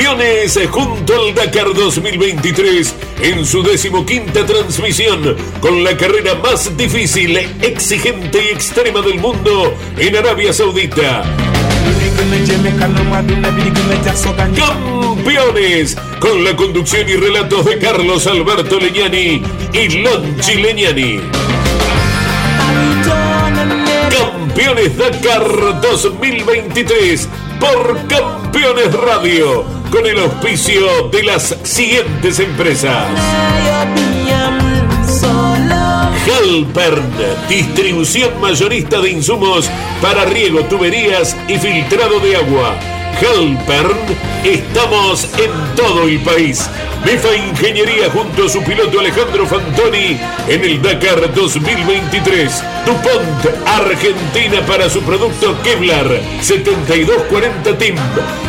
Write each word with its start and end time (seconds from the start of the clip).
Campeones 0.00 0.58
junto 0.70 1.14
al 1.14 1.34
Dakar 1.34 1.74
2023 1.74 2.94
en 3.20 3.44
su 3.44 3.62
decimoquinta 3.62 4.46
transmisión 4.46 5.36
con 5.60 5.84
la 5.84 5.94
carrera 5.94 6.36
más 6.36 6.74
difícil, 6.74 7.36
exigente 7.60 8.46
y 8.46 8.48
extrema 8.48 9.02
del 9.02 9.18
mundo 9.18 9.74
en 9.98 10.16
Arabia 10.16 10.54
Saudita. 10.54 11.22
Campeones 14.56 15.96
con 16.18 16.44
la 16.44 16.56
conducción 16.56 17.06
y 17.06 17.16
relatos 17.16 17.66
de 17.66 17.78
Carlos 17.78 18.26
Alberto 18.26 18.80
Leñani 18.80 19.42
y 19.74 19.88
Lonchi 19.98 20.54
Leñani. 20.54 21.20
Campeones 24.10 24.96
Dakar 24.96 25.80
2023 25.82 27.28
por 27.60 28.06
Campeones 28.08 28.92
Radio 28.92 29.64
con 29.90 30.06
el 30.06 30.18
auspicio 30.18 31.08
de 31.12 31.22
las 31.22 31.56
siguientes 31.62 32.40
empresas. 32.40 33.06
Halpern, 36.26 37.12
distribución 37.48 38.40
mayorista 38.40 39.00
de 39.00 39.10
insumos 39.10 39.70
para 40.00 40.24
riego, 40.24 40.60
tuberías 40.64 41.36
y 41.48 41.58
filtrado 41.58 42.18
de 42.20 42.36
agua. 42.36 42.99
Halpern, 43.18 43.96
estamos 44.44 45.24
en 45.38 45.50
todo 45.76 46.04
el 46.04 46.20
país. 46.20 46.68
Befa 47.04 47.34
Ingeniería 47.34 48.10
junto 48.10 48.44
a 48.44 48.48
su 48.48 48.62
piloto 48.62 49.00
Alejandro 49.00 49.46
Fantoni 49.46 50.18
en 50.48 50.64
el 50.64 50.82
Dakar 50.82 51.32
2023. 51.34 52.62
DuPont 52.86 53.66
Argentina 53.66 54.60
para 54.66 54.88
su 54.90 55.00
producto 55.02 55.56
Kevlar 55.62 56.20
7240 56.40 57.78
Team. 57.78 57.96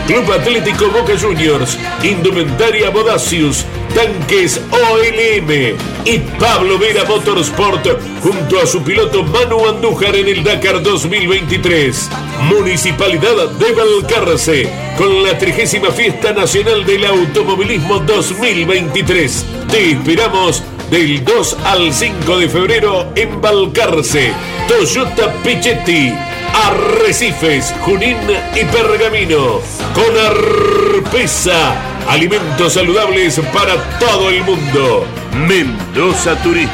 Club 0.07 0.31
Atlético 0.31 0.87
Boca 0.89 1.13
Juniors. 1.19 1.77
Indumentaria 2.03 2.89
Bodacius. 2.89 3.65
Tanques 3.93 4.61
OLM. 4.71 5.75
Y 6.05 6.17
Pablo 6.39 6.77
Vera 6.79 7.05
Motorsport 7.05 7.87
junto 8.21 8.59
a 8.59 8.65
su 8.65 8.81
piloto 8.83 9.23
Manu 9.23 9.67
Andújar 9.67 10.15
en 10.15 10.27
el 10.27 10.43
Dakar 10.43 10.81
2023. 10.81 12.09
Municipalidad 12.43 13.49
de 13.51 13.71
Valcarce 13.71 14.69
con 14.97 15.23
la 15.23 15.37
30 15.37 15.91
Fiesta 15.91 16.33
Nacional 16.33 16.85
del 16.85 17.05
Automovilismo 17.05 17.99
2023. 17.99 19.45
Te 19.69 19.91
esperamos 19.91 20.63
del 20.89 21.23
2 21.23 21.57
al 21.63 21.93
5 21.93 22.37
de 22.37 22.49
febrero 22.49 23.07
en 23.15 23.39
Balcarce, 23.39 24.33
Toyota 24.67 25.33
Pichetti, 25.41 26.13
Arrecifes, 26.53 27.73
Junín 27.81 28.17
y 28.55 28.65
Pergamino. 28.65 29.61
Con 29.93 30.17
Arpesa, 30.17 31.75
alimentos 32.07 32.73
saludables 32.73 33.39
para 33.53 33.75
todo 33.99 34.29
el 34.29 34.43
mundo. 34.43 35.05
Mendoza 35.47 36.35
Turismo, 36.43 36.71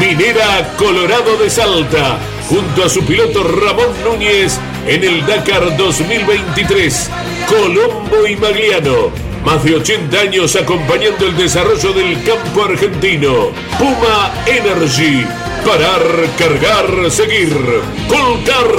Minera 0.00 0.74
Colorado 0.76 1.36
de 1.36 1.48
Salta, 1.48 2.18
junto 2.48 2.84
a 2.84 2.88
su 2.88 3.04
piloto 3.04 3.44
Ramón 3.44 3.94
Núñez 4.04 4.58
en 4.86 5.04
el 5.04 5.24
Dakar 5.26 5.76
2023. 5.76 7.10
Colombo 7.48 8.26
y 8.26 8.36
Magliano 8.36 9.24
más 9.44 9.62
de 9.62 9.74
80 9.74 10.18
años 10.18 10.56
acompañando 10.56 11.26
el 11.26 11.36
desarrollo 11.36 11.92
del 11.92 12.22
campo 12.24 12.64
argentino. 12.64 13.50
Puma 13.78 14.32
Energy. 14.46 15.26
Parar, 15.64 16.02
cargar, 16.36 17.10
seguir. 17.10 17.48
Colcar. 18.06 18.70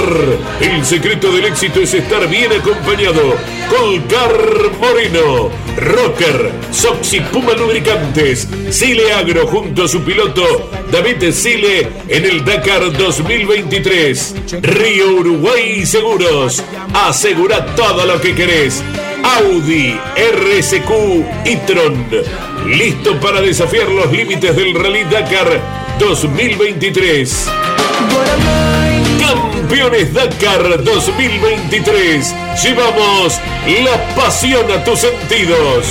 El 0.60 0.84
secreto 0.84 1.32
del 1.32 1.46
éxito 1.46 1.80
es 1.80 1.92
estar 1.94 2.28
bien 2.28 2.52
acompañado. 2.52 3.34
Colcar 3.68 4.70
Moreno. 4.80 5.50
Rocker. 5.76 6.52
Soxy 6.70 7.20
Puma 7.20 7.54
Lubricantes. 7.54 8.46
Sile 8.70 9.12
Agro 9.12 9.48
junto 9.48 9.84
a 9.84 9.88
su 9.88 10.02
piloto 10.02 10.70
David 10.92 11.32
Sile 11.32 11.88
en 12.06 12.24
el 12.24 12.44
Dakar 12.44 12.92
2023. 12.92 14.34
Río 14.62 15.16
Uruguay 15.16 15.84
Seguros. 15.84 16.62
Asegura 16.94 17.66
todo 17.74 18.06
lo 18.06 18.20
que 18.20 18.32
querés. 18.34 18.80
Audi 19.24 19.98
RSQ 20.16 20.90
e-tron. 21.44 22.06
Listo 22.68 23.18
para 23.18 23.40
desafiar 23.40 23.88
los 23.88 24.12
límites 24.12 24.54
del 24.54 24.72
Rally 24.74 25.02
Dakar 25.04 25.85
2023. 25.98 27.46
Campeones 29.20 30.12
Dakar 30.12 30.84
2023. 30.84 32.34
Llevamos 32.62 33.40
la 33.84 34.14
pasión 34.14 34.70
a 34.70 34.84
tus 34.84 35.00
sentidos. 35.00 35.86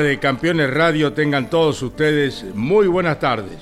De 0.00 0.18
Campeones 0.18 0.72
Radio, 0.72 1.12
tengan 1.12 1.50
todos 1.50 1.82
ustedes 1.82 2.46
muy 2.54 2.86
buenas 2.86 3.20
tardes. 3.20 3.58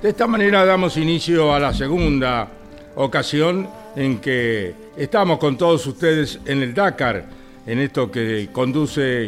De 0.00 0.08
esta 0.08 0.26
manera 0.26 0.64
damos 0.64 0.96
inicio 0.96 1.52
a 1.52 1.60
la 1.60 1.74
segunda 1.74 2.48
ocasión 2.94 3.68
en 3.94 4.18
que 4.18 4.74
estamos 4.96 5.38
con 5.38 5.58
todos 5.58 5.86
ustedes 5.86 6.40
en 6.46 6.62
el 6.62 6.72
Dakar, 6.72 7.26
en 7.66 7.80
esto 7.80 8.10
que 8.10 8.48
conduce 8.50 9.26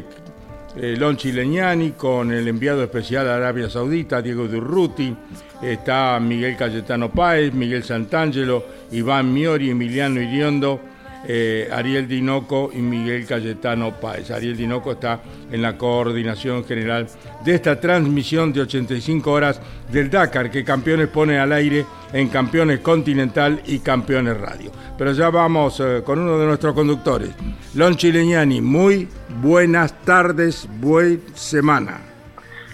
eh, 0.76 0.96
Lonchi 0.96 1.30
Leñani 1.32 1.90
con 1.90 2.32
el 2.32 2.48
enviado 2.48 2.82
especial 2.82 3.28
a 3.28 3.36
Arabia 3.36 3.68
Saudita, 3.68 4.22
Diego 4.22 4.48
Durruti, 4.48 5.14
está 5.60 6.18
Miguel 6.20 6.56
Cayetano 6.56 7.10
Páez, 7.10 7.52
Miguel 7.52 7.84
Santangelo, 7.84 8.64
Iván 8.92 9.30
Miori, 9.30 9.68
Emiliano 9.68 10.22
Iriondo 10.22 10.80
eh, 11.28 11.68
Ariel 11.72 12.06
Dinoco 12.06 12.70
y 12.72 12.78
Miguel 12.78 13.26
Cayetano 13.26 13.92
Páez. 14.00 14.30
Ariel 14.30 14.56
Dinoco 14.56 14.92
está 14.92 15.20
en 15.50 15.62
la 15.62 15.76
coordinación 15.76 16.64
general 16.64 17.06
de 17.44 17.54
esta 17.54 17.80
transmisión 17.80 18.52
de 18.52 18.62
85 18.62 19.30
horas 19.30 19.60
del 19.90 20.10
Dakar 20.10 20.50
que 20.50 20.64
Campeones 20.64 21.08
pone 21.08 21.38
al 21.38 21.52
aire 21.52 21.84
en 22.12 22.28
Campeones 22.28 22.80
Continental 22.80 23.60
y 23.66 23.80
Campeones 23.80 24.40
Radio. 24.40 24.70
Pero 24.96 25.12
ya 25.12 25.30
vamos 25.30 25.80
eh, 25.80 26.02
con 26.04 26.18
uno 26.18 26.38
de 26.38 26.46
nuestros 26.46 26.74
conductores, 26.74 27.30
Lon 27.74 27.96
Chileñani. 27.96 28.60
Muy 28.60 29.08
buenas 29.40 29.92
tardes, 30.02 30.68
buena 30.80 31.20
semana. 31.34 32.00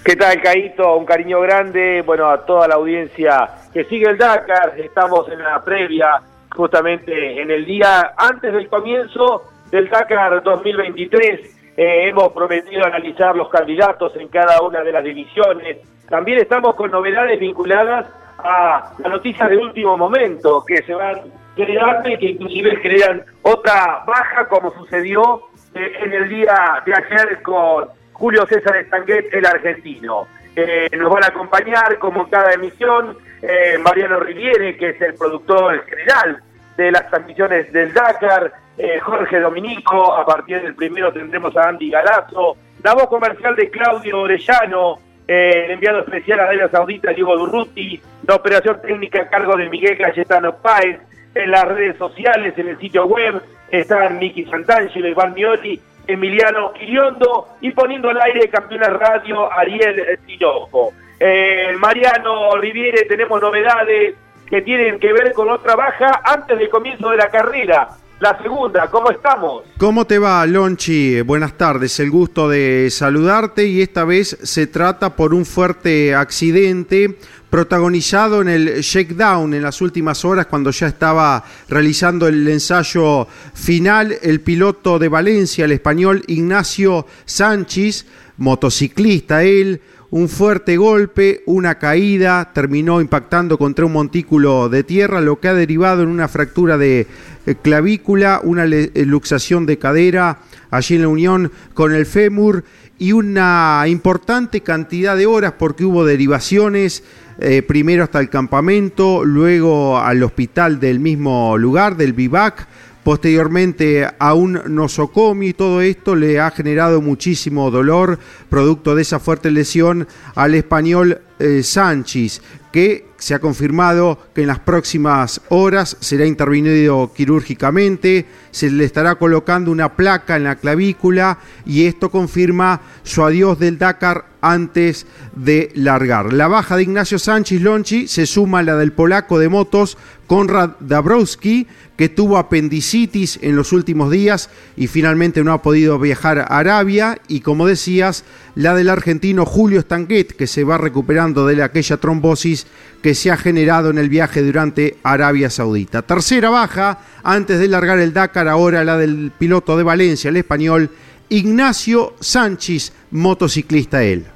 ¿Qué 0.05 0.17
tal, 0.17 0.43
Caito? 0.43 0.97
Un 0.97 1.07
cariño 1.07 1.41
grande, 1.41 2.03
bueno, 2.03 2.29
a 2.29 2.45
toda 2.45 2.67
la 2.67 2.75
audiencia 2.75 3.49
que 3.73 3.85
sigue 3.85 4.11
el 4.11 4.19
Dakar. 4.19 4.75
Estamos 4.77 5.29
en 5.31 5.39
la 5.39 5.63
previa 5.63 6.21
justamente 6.57 7.41
en 7.41 7.51
el 7.51 7.65
día 7.65 8.13
antes 8.17 8.53
del 8.53 8.69
comienzo 8.69 9.45
del 9.71 9.89
Dakar 9.89 10.43
2023. 10.43 11.59
Eh, 11.77 12.09
hemos 12.09 12.33
prometido 12.33 12.85
analizar 12.85 13.35
los 13.35 13.49
candidatos 13.49 14.15
en 14.17 14.29
cada 14.29 14.61
una 14.61 14.83
de 14.83 14.93
las 14.93 15.03
divisiones. 15.03 15.79
También 16.09 16.39
estamos 16.39 16.75
con 16.75 16.91
novedades 16.91 17.41
vinculadas 17.41 18.07
a 18.39 18.93
las 18.99 19.11
noticias 19.11 19.49
de 19.49 19.57
último 19.57 19.97
momento 19.97 20.65
que 20.67 20.83
se 20.83 20.95
van 20.95 21.23
generando 21.57 22.09
y 22.09 22.19
que 22.19 22.27
inclusive 22.31 22.77
generan 22.77 23.23
otra 23.43 24.05
baja 24.07 24.47
como 24.49 24.73
sucedió 24.75 25.43
eh, 25.75 25.93
en 26.03 26.13
el 26.13 26.29
día 26.29 26.83
de 26.85 26.93
ayer 26.95 27.43
con 27.43 27.89
Julio 28.13 28.47
César 28.47 28.77
Estanguet, 28.77 29.33
el 29.33 29.47
argentino. 29.47 30.27
Eh, 30.55 30.89
nos 30.99 31.11
van 31.11 31.25
a 31.25 31.29
acompañar 31.29 31.99
como 31.99 32.29
cada 32.29 32.53
emisión 32.53 33.17
eh, 33.41 33.79
Mariano 33.79 34.21
Riviere, 34.21 34.77
que 34.77 34.91
es 34.91 35.01
el 35.01 35.15
productor 35.15 35.85
general 35.87 36.43
de 36.77 36.91
las 36.91 37.09
transmisiones 37.09 37.73
del 37.73 37.93
Dakar, 37.93 38.53
eh, 38.79 38.99
Jorge 39.01 39.41
Dominico, 39.41 40.15
a 40.15 40.25
partir 40.25 40.63
del 40.63 40.75
primero 40.75 41.13
tendremos 41.13 41.57
a 41.57 41.69
Andy 41.69 41.91
Galazo, 41.91 42.57
la 42.83 42.95
voz 42.95 43.07
comercial 43.09 43.55
de 43.55 43.71
Claudio 43.71 44.21
Orellano, 44.21 44.99
eh, 45.29 45.65
el 45.67 45.71
enviado 45.73 46.01
especial 46.01 46.41
a 46.41 46.45
Arabia 46.45 46.69
Saudita, 46.69 47.13
Diego 47.13 47.37
Durruti, 47.37 48.01
la 48.27 48.37
operación 48.37 48.81
técnica 48.83 49.23
a 49.23 49.29
cargo 49.29 49.57
de 49.57 49.69
Miguel 49.69 49.99
Cayetano 49.99 50.57
Páez, 50.57 50.99
en 51.35 51.51
las 51.51 51.65
redes 51.65 51.97
sociales, 51.97 52.55
en 52.57 52.69
el 52.69 52.79
sitio 52.79 53.07
web, 53.07 53.43
están 53.71 54.19
Miki 54.19 54.45
Santangelo, 54.45 55.09
Iván 55.09 55.33
Mioli, 55.33 55.81
Emiliano 56.07 56.73
Quiriondo 56.73 57.49
y 57.61 57.71
poniendo 57.71 58.11
al 58.11 58.21
aire 58.21 58.49
Campeones 58.49 58.93
Radio 58.93 59.51
Ariel 59.51 60.19
Tinoco. 60.27 60.93
Eh, 61.19 61.75
Mariano 61.79 62.57
Riviere, 62.57 63.05
tenemos 63.05 63.41
novedades 63.41 64.17
que 64.53 64.61
tienen 64.61 65.01
que 65.01 65.15
ver 65.15 65.33
con 65.33 65.49
otra 65.49 65.75
baja 65.75 66.21
antes 66.23 66.59
del 66.59 66.69
comienzo 66.69 67.09
de 67.09 67.17
la 67.17 67.31
carrera. 67.31 67.89
la 68.21 68.39
segunda. 68.41 68.89
¿Cómo 68.89 69.11
estamos? 69.11 69.65
¿Cómo 69.79 70.07
te 70.07 70.19
va, 70.19 70.45
Lonchi? 70.47 71.23
Buenas 71.23 71.57
tardes, 71.57 71.99
el 71.99 72.11
gusto 72.11 72.51
de 72.51 72.89
saludarte 72.91 73.65
y 73.67 73.81
esta 73.81 74.05
vez 74.05 74.37
se 74.43 74.67
trata 74.67 75.17
por 75.17 75.33
un 75.33 75.47
fuerte 75.47 76.15
accidente 76.15 77.17
protagonizado 77.49 78.43
en 78.43 78.49
el 78.49 78.81
shakedown 78.83 79.55
en 79.55 79.63
las 79.63 79.81
últimas 79.81 80.23
horas 80.25 80.47
cuando 80.47 80.71
ya 80.71 80.87
estaba 80.87 81.43
realizando 81.69 82.29
el 82.29 82.47
ensayo 82.47 83.27
final 83.55 84.15
el 84.21 84.43
piloto 84.43 84.99
de 84.99 85.09
Valencia, 85.09 85.65
el 85.65 85.73
español 85.73 86.23
Ignacio 86.27 87.07
Sánchez, 87.25 88.07
motociclista 88.37 89.43
él, 89.43 89.81
un 90.13 90.29
fuerte 90.29 90.77
golpe, 90.77 91.43
una 91.47 91.79
caída, 91.79 92.53
terminó 92.53 93.01
impactando 93.01 93.57
contra 93.57 93.87
un 93.87 93.95
montículo 93.95 94.69
de 94.69 94.85
tierra, 94.85 95.23
lo 95.23 95.41
que 95.41 95.49
ha 95.49 95.55
derivado 95.55 96.03
en 96.03 96.11
una 96.11 96.29
fractura 96.29 96.77
de 96.77 97.07
eh, 97.47 97.55
clavícula, 97.55 98.43
una 98.45 98.67
eh, 98.67 98.91
luxación 99.07 99.65
de 99.65 99.79
cadera 99.79 100.41
allí 100.71 100.97
en 100.97 101.03
la 101.03 101.09
unión 101.09 101.51
con 101.73 101.95
el 101.95 102.05
fémur 102.05 102.63
y 102.99 103.13
una 103.13 103.85
importante 103.87 104.61
cantidad 104.61 105.17
de 105.17 105.25
horas 105.25 105.55
porque 105.59 105.87
hubo 105.87 106.05
derivaciones 106.05 107.03
eh, 107.39 107.63
primero 107.63 108.05
hasta 108.05 108.21
el 108.21 108.29
campamento, 108.29 109.25
luego 109.25 109.99
al 109.99 110.23
hospital 110.23 110.79
del 110.79 111.01
mismo 111.01 111.57
lugar, 111.57 111.97
del 111.97 112.13
Vivac, 112.13 112.69
posteriormente 113.05 114.09
a 114.19 114.35
un 114.35 114.61
nosocomio 114.69 115.49
y 115.49 115.55
todo 115.55 115.81
esto 115.81 116.15
le 116.15 116.41
ha 116.41 116.51
generado 116.51 117.01
muchísimo 117.01 117.71
dolor 117.71 118.19
producto 118.49 118.95
de 118.95 119.03
esa 119.03 119.19
fuerte 119.19 119.51
lesión 119.51 120.07
al 120.35 120.55
español 120.55 121.21
eh, 121.39 121.63
Sánchez, 121.63 122.43
que 122.71 123.07
se 123.19 123.35
ha 123.35 123.39
confirmado 123.39 124.19
que 124.35 124.43
en 124.43 124.47
las 124.49 124.61
próximas 124.61 125.41
horas 125.49 125.97
será 126.01 126.27
intervenido 126.27 127.13
quirúrgicamente, 127.15 128.27
se 128.53 128.71
le 128.71 128.85
estará 128.85 129.17
colocando 129.17 129.73
una 129.73 129.97
placa 129.97 130.37
en 130.37 130.45
la 130.45 130.55
clavícula 130.55 131.39
y 131.67 131.87
esto 131.87 132.11
confirma 132.11 132.81
su 133.03 133.25
adiós 133.25 133.59
del 133.59 133.79
Dakar 133.79 134.27
antes 134.41 135.07
de 135.35 135.71
largar. 135.75 136.33
La 136.33 136.49
baja 136.49 136.77
de 136.77 136.83
Ignacio 136.83 137.19
Sánchez 137.19 137.61
Lonchi 137.63 138.07
se 138.07 138.27
suma 138.27 138.61
a 138.61 138.63
la 138.63 138.77
del 138.77 138.93
polaco 138.93 139.39
de 139.39 139.49
motos 139.49 139.97
Konrad 140.27 140.71
Dabrowski, 140.81 141.67
que 141.97 142.09
tuvo 142.09 142.39
apendicitis 142.39 143.39
en 143.43 143.55
los 143.55 143.73
últimos 143.73 144.11
días 144.11 144.49
y 144.77 144.87
finalmente 144.87 145.45
no 145.45 145.53
ha 145.53 145.63
podido 145.63 145.99
viajar 145.99 146.39
a 146.39 146.45
Arabia, 146.45 147.19
y 147.29 147.41
como 147.41 147.67
decías, 147.67 148.25
la 148.55 148.75
del 148.75 148.89
argentino 148.89 149.45
Julio 149.45 149.83
Stanguet, 149.83 150.35
que 150.35 150.47
se 150.47 150.65
va 150.65 150.79
recuperando 150.79 151.47
de 151.47 151.63
aquella 151.63 151.99
trombosis 151.99 152.67
que 153.03 153.15
se 153.15 153.31
ha 153.31 153.37
generado 153.37 153.91
en 153.91 153.99
el 153.99 154.09
viaje 154.09 154.43
durante 154.43 154.97
Arabia 155.03 155.51
Saudita. 155.51 156.03
Tercera 156.03 156.49
baja, 156.49 157.01
antes 157.23 157.59
de 157.59 157.69
largar 157.69 157.99
el 157.99 158.15
Dakar, 158.15 158.42
ahora 158.49 158.85
la 158.85 158.97
del 158.97 159.33
piloto 159.37 159.77
de 159.77 159.83
Valencia, 159.83 160.29
el 160.29 160.37
español 160.37 160.91
Ignacio 161.29 162.15
Sánchez, 162.21 162.93
motociclista 163.11 164.03
él. 164.03 164.27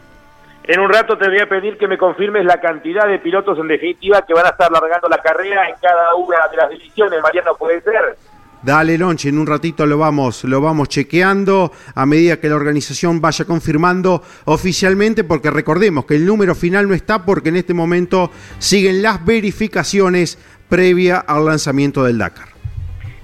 En 0.64 0.80
un 0.80 0.88
rato 0.88 1.16
te 1.16 1.28
voy 1.28 1.38
a 1.38 1.48
pedir 1.48 1.78
que 1.78 1.86
me 1.86 1.96
confirmes 1.96 2.44
la 2.44 2.60
cantidad 2.60 3.06
de 3.06 3.20
pilotos 3.20 3.56
en 3.58 3.68
definitiva 3.68 4.24
que 4.26 4.34
van 4.34 4.46
a 4.46 4.48
estar 4.48 4.70
largando 4.72 5.08
la 5.08 5.18
carrera 5.18 5.68
en 5.68 5.76
cada 5.80 6.14
una 6.16 6.38
de 6.50 6.56
las 6.56 6.70
divisiones. 6.70 7.22
Mariano, 7.22 7.54
¿puede 7.56 7.80
ser? 7.82 8.16
Dale, 8.62 8.98
Lonche, 8.98 9.28
en 9.28 9.38
un 9.38 9.46
ratito 9.46 9.86
lo 9.86 9.96
vamos, 9.96 10.42
lo 10.42 10.60
vamos 10.60 10.88
chequeando 10.88 11.70
a 11.94 12.04
medida 12.04 12.40
que 12.40 12.48
la 12.48 12.56
organización 12.56 13.20
vaya 13.20 13.44
confirmando 13.44 14.24
oficialmente, 14.46 15.22
porque 15.22 15.50
recordemos 15.50 16.04
que 16.04 16.16
el 16.16 16.26
número 16.26 16.54
final 16.56 16.88
no 16.88 16.94
está 16.94 17.24
porque 17.24 17.50
en 17.50 17.56
este 17.56 17.74
momento 17.74 18.32
siguen 18.58 19.02
las 19.02 19.24
verificaciones 19.24 20.36
previa 20.68 21.18
al 21.18 21.44
lanzamiento 21.44 22.02
del 22.02 22.18
Dakar. 22.18 22.55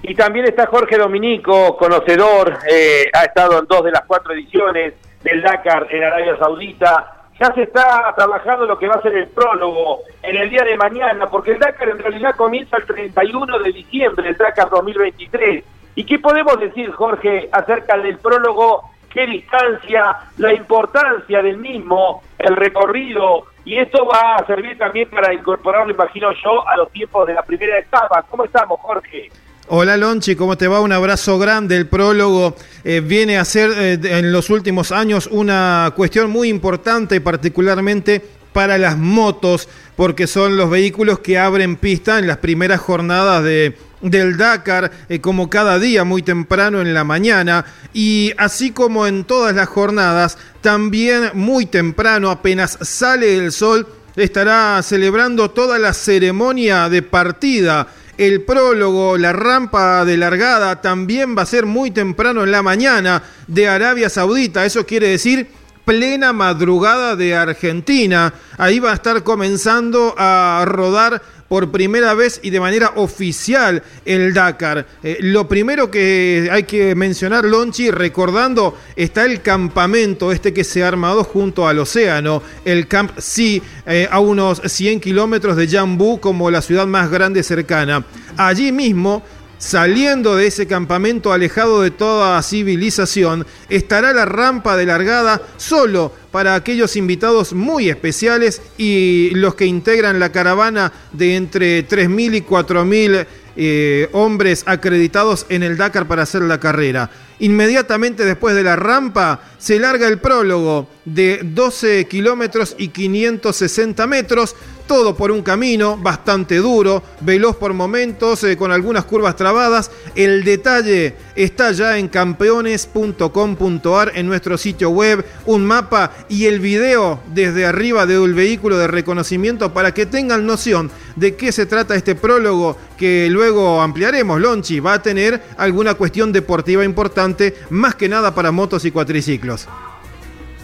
Y 0.02 0.14
también 0.14 0.46
está 0.46 0.66
Jorge 0.66 0.98
Dominico, 0.98 1.76
conocedor, 1.76 2.58
eh, 2.68 3.08
ha 3.12 3.24
estado 3.24 3.60
en 3.60 3.66
dos 3.66 3.84
de 3.84 3.92
las 3.92 4.04
cuatro 4.04 4.34
ediciones 4.34 4.94
del 5.22 5.42
Dakar 5.42 5.86
en 5.90 6.02
Arabia 6.02 6.36
Saudita, 6.36 7.22
ya 7.38 7.52
se 7.54 7.62
está 7.62 8.12
trabajando 8.14 8.66
lo 8.66 8.78
que 8.78 8.88
va 8.88 8.94
a 8.94 9.02
ser 9.02 9.16
el 9.16 9.28
prólogo 9.28 10.00
en 10.22 10.36
el 10.36 10.50
día 10.50 10.64
de 10.64 10.76
mañana, 10.76 11.28
porque 11.28 11.52
el 11.52 11.58
Dakar 11.58 11.88
en 11.88 11.98
realidad 11.98 12.36
comienza 12.36 12.76
el 12.76 12.84
31 12.84 13.58
de 13.60 13.72
diciembre, 13.72 14.28
el 14.28 14.36
Dakar 14.36 14.70
2023. 14.70 15.64
¿Y 15.94 16.04
qué 16.04 16.18
podemos 16.18 16.58
decir, 16.58 16.90
Jorge, 16.92 17.48
acerca 17.52 17.96
del 17.98 18.18
prólogo? 18.18 18.90
¿Qué 19.08 19.26
distancia? 19.26 20.18
La 20.38 20.52
importancia 20.52 21.42
del 21.42 21.58
mismo, 21.58 22.22
el 22.38 22.56
recorrido. 22.56 23.46
Y 23.64 23.78
esto 23.78 24.06
va 24.06 24.36
a 24.36 24.46
servir 24.46 24.78
también 24.78 25.08
para 25.10 25.32
incorporarlo, 25.32 25.92
imagino 25.92 26.32
yo, 26.42 26.66
a 26.66 26.76
los 26.76 26.90
tiempos 26.90 27.26
de 27.26 27.34
la 27.34 27.42
primera 27.42 27.78
etapa. 27.78 28.24
¿Cómo 28.28 28.44
estamos, 28.44 28.80
Jorge? 28.80 29.30
Hola 29.68 29.96
Lonchi, 29.96 30.34
¿cómo 30.34 30.58
te 30.58 30.66
va? 30.66 30.80
Un 30.80 30.90
abrazo 30.90 31.38
grande. 31.38 31.76
El 31.76 31.86
prólogo 31.86 32.56
eh, 32.82 33.00
viene 33.00 33.38
a 33.38 33.44
ser 33.44 33.70
eh, 33.76 34.18
en 34.18 34.32
los 34.32 34.50
últimos 34.50 34.90
años 34.90 35.28
una 35.30 35.92
cuestión 35.94 36.30
muy 36.30 36.48
importante, 36.48 37.20
particularmente 37.20 38.20
para 38.52 38.76
las 38.76 38.98
motos, 38.98 39.68
porque 39.94 40.26
son 40.26 40.56
los 40.56 40.68
vehículos 40.68 41.20
que 41.20 41.38
abren 41.38 41.76
pista 41.76 42.18
en 42.18 42.26
las 42.26 42.38
primeras 42.38 42.80
jornadas 42.80 43.44
de, 43.44 43.76
del 44.00 44.36
Dakar, 44.36 44.90
eh, 45.08 45.20
como 45.20 45.48
cada 45.48 45.78
día, 45.78 46.02
muy 46.02 46.22
temprano 46.22 46.80
en 46.80 46.92
la 46.92 47.04
mañana. 47.04 47.64
Y 47.94 48.32
así 48.38 48.72
como 48.72 49.06
en 49.06 49.22
todas 49.22 49.54
las 49.54 49.68
jornadas, 49.68 50.38
también 50.60 51.30
muy 51.34 51.66
temprano, 51.66 52.32
apenas 52.32 52.78
sale 52.80 53.36
el 53.36 53.52
sol, 53.52 53.86
estará 54.16 54.82
celebrando 54.82 55.52
toda 55.52 55.78
la 55.78 55.94
ceremonia 55.94 56.88
de 56.88 57.02
partida 57.02 57.86
el 58.18 58.42
prólogo, 58.42 59.16
la 59.16 59.32
rampa 59.32 60.04
de 60.04 60.16
largada 60.16 60.80
también 60.80 61.36
va 61.36 61.42
a 61.42 61.46
ser 61.46 61.66
muy 61.66 61.90
temprano 61.90 62.44
en 62.44 62.50
la 62.50 62.62
mañana 62.62 63.22
de 63.46 63.68
Arabia 63.68 64.08
Saudita. 64.10 64.66
Eso 64.66 64.86
quiere 64.86 65.08
decir 65.08 65.48
plena 65.84 66.32
madrugada 66.32 67.16
de 67.16 67.34
Argentina. 67.34 68.34
Ahí 68.58 68.78
va 68.78 68.92
a 68.92 68.94
estar 68.94 69.22
comenzando 69.22 70.14
a 70.16 70.64
rodar 70.66 71.22
por 71.52 71.70
primera 71.70 72.14
vez 72.14 72.40
y 72.42 72.48
de 72.48 72.60
manera 72.60 72.92
oficial 72.96 73.82
el 74.06 74.32
Dakar. 74.32 74.86
Eh, 75.02 75.18
lo 75.20 75.48
primero 75.48 75.90
que 75.90 76.48
hay 76.50 76.62
que 76.62 76.94
mencionar, 76.94 77.44
Lonchi, 77.44 77.90
recordando, 77.90 78.78
está 78.96 79.26
el 79.26 79.42
campamento 79.42 80.32
este 80.32 80.54
que 80.54 80.64
se 80.64 80.82
ha 80.82 80.88
armado 80.88 81.24
junto 81.24 81.68
al 81.68 81.78
océano, 81.78 82.42
el 82.64 82.88
Camp 82.88 83.18
Sea, 83.18 83.60
eh, 83.84 84.08
a 84.10 84.18
unos 84.18 84.62
100 84.64 85.00
kilómetros 85.00 85.54
de 85.58 85.68
Jambu, 85.68 86.20
como 86.20 86.50
la 86.50 86.62
ciudad 86.62 86.86
más 86.86 87.10
grande 87.10 87.42
cercana. 87.42 88.02
Allí 88.38 88.72
mismo 88.72 89.22
Saliendo 89.62 90.34
de 90.34 90.48
ese 90.48 90.66
campamento 90.66 91.32
alejado 91.32 91.82
de 91.82 91.92
toda 91.92 92.42
civilización, 92.42 93.46
estará 93.68 94.12
la 94.12 94.24
rampa 94.24 94.76
de 94.76 94.86
largada 94.86 95.40
solo 95.56 96.12
para 96.32 96.56
aquellos 96.56 96.96
invitados 96.96 97.52
muy 97.52 97.88
especiales 97.88 98.60
y 98.76 99.30
los 99.34 99.54
que 99.54 99.66
integran 99.66 100.18
la 100.18 100.32
caravana 100.32 100.92
de 101.12 101.36
entre 101.36 101.88
3.000 101.88 102.38
y 102.38 102.40
4.000 102.40 103.26
eh, 103.54 104.08
hombres 104.10 104.64
acreditados 104.66 105.46
en 105.48 105.62
el 105.62 105.76
Dakar 105.76 106.08
para 106.08 106.24
hacer 106.24 106.42
la 106.42 106.58
carrera. 106.58 107.08
Inmediatamente 107.38 108.24
después 108.24 108.56
de 108.56 108.64
la 108.64 108.74
rampa 108.74 109.42
se 109.58 109.78
larga 109.78 110.08
el 110.08 110.18
prólogo 110.18 110.88
de 111.04 111.40
12 111.44 112.06
kilómetros 112.06 112.74
y 112.78 112.88
560 112.88 114.06
metros, 114.08 114.56
todo 114.92 115.16
por 115.16 115.30
un 115.30 115.40
camino 115.40 115.96
bastante 115.96 116.56
duro, 116.56 117.02
veloz 117.22 117.56
por 117.56 117.72
momentos, 117.72 118.44
eh, 118.44 118.58
con 118.58 118.72
algunas 118.72 119.06
curvas 119.06 119.36
trabadas. 119.36 119.90
El 120.14 120.44
detalle 120.44 121.14
está 121.34 121.72
ya 121.72 121.96
en 121.96 122.08
campeones.com.ar 122.08 124.12
en 124.14 124.26
nuestro 124.26 124.58
sitio 124.58 124.90
web, 124.90 125.24
un 125.46 125.64
mapa 125.64 126.12
y 126.28 126.44
el 126.44 126.60
video 126.60 127.20
desde 127.32 127.64
arriba 127.64 128.04
del 128.04 128.34
vehículo 128.34 128.76
de 128.76 128.86
reconocimiento 128.86 129.72
para 129.72 129.94
que 129.94 130.04
tengan 130.04 130.44
noción 130.44 130.90
de 131.16 131.36
qué 131.36 131.52
se 131.52 131.64
trata 131.64 131.94
este 131.94 132.14
prólogo 132.14 132.76
que 132.98 133.30
luego 133.30 133.80
ampliaremos. 133.80 134.42
Lonchi 134.42 134.80
va 134.80 134.92
a 134.92 135.02
tener 135.02 135.42
alguna 135.56 135.94
cuestión 135.94 136.32
deportiva 136.32 136.84
importante, 136.84 137.56
más 137.70 137.94
que 137.94 138.10
nada 138.10 138.34
para 138.34 138.52
motos 138.52 138.84
y 138.84 138.90
cuatriciclos. 138.90 139.68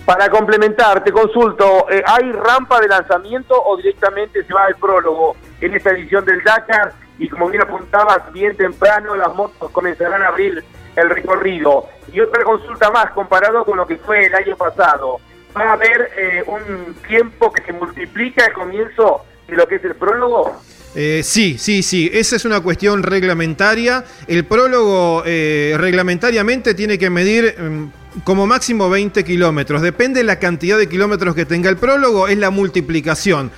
Para 0.08 0.30
complementar, 0.30 1.04
te 1.04 1.12
consulto, 1.12 1.86
eh, 1.90 2.02
¿hay 2.06 2.32
rampa 2.32 2.80
de 2.80 2.88
lanzamiento 2.88 3.62
o 3.62 3.76
directamente 3.76 4.42
se 4.42 4.54
va 4.54 4.64
al 4.64 4.74
prólogo 4.76 5.36
en 5.60 5.74
esta 5.74 5.90
edición 5.90 6.24
del 6.24 6.42
Dakar? 6.42 6.94
Y 7.18 7.28
como 7.28 7.50
bien 7.50 7.62
apuntabas, 7.62 8.32
bien 8.32 8.56
temprano 8.56 9.14
las 9.14 9.34
motos 9.34 9.70
comenzarán 9.70 10.22
a 10.22 10.28
abrir 10.28 10.64
el 10.96 11.10
recorrido. 11.10 11.88
Y 12.10 12.20
otra 12.20 12.42
consulta 12.42 12.90
más, 12.90 13.10
comparado 13.10 13.66
con 13.66 13.76
lo 13.76 13.86
que 13.86 13.98
fue 13.98 14.24
el 14.24 14.34
año 14.34 14.56
pasado, 14.56 15.20
¿va 15.54 15.64
a 15.64 15.72
haber 15.74 16.10
eh, 16.16 16.42
un 16.46 16.94
tiempo 17.06 17.52
que 17.52 17.62
se 17.64 17.74
multiplica 17.74 18.46
al 18.46 18.54
comienzo 18.54 19.26
de 19.46 19.56
lo 19.56 19.68
que 19.68 19.74
es 19.74 19.84
el 19.84 19.94
prólogo? 19.94 20.56
Eh, 20.94 21.22
sí, 21.22 21.56
sí, 21.58 21.82
sí, 21.82 22.10
esa 22.12 22.36
es 22.36 22.44
una 22.44 22.60
cuestión 22.60 23.02
reglamentaria. 23.02 24.04
El 24.26 24.44
prólogo 24.44 25.22
eh, 25.26 25.74
reglamentariamente 25.78 26.74
tiene 26.74 26.98
que 26.98 27.10
medir 27.10 27.54
mm, 27.58 28.20
como 28.24 28.46
máximo 28.46 28.88
20 28.88 29.24
kilómetros. 29.24 29.82
Depende 29.82 30.20
de 30.20 30.24
la 30.24 30.38
cantidad 30.38 30.78
de 30.78 30.88
kilómetros 30.88 31.34
que 31.34 31.44
tenga 31.44 31.68
el 31.70 31.76
prólogo, 31.76 32.28
es 32.28 32.38
la 32.38 32.50
multiplicación. 32.50 33.50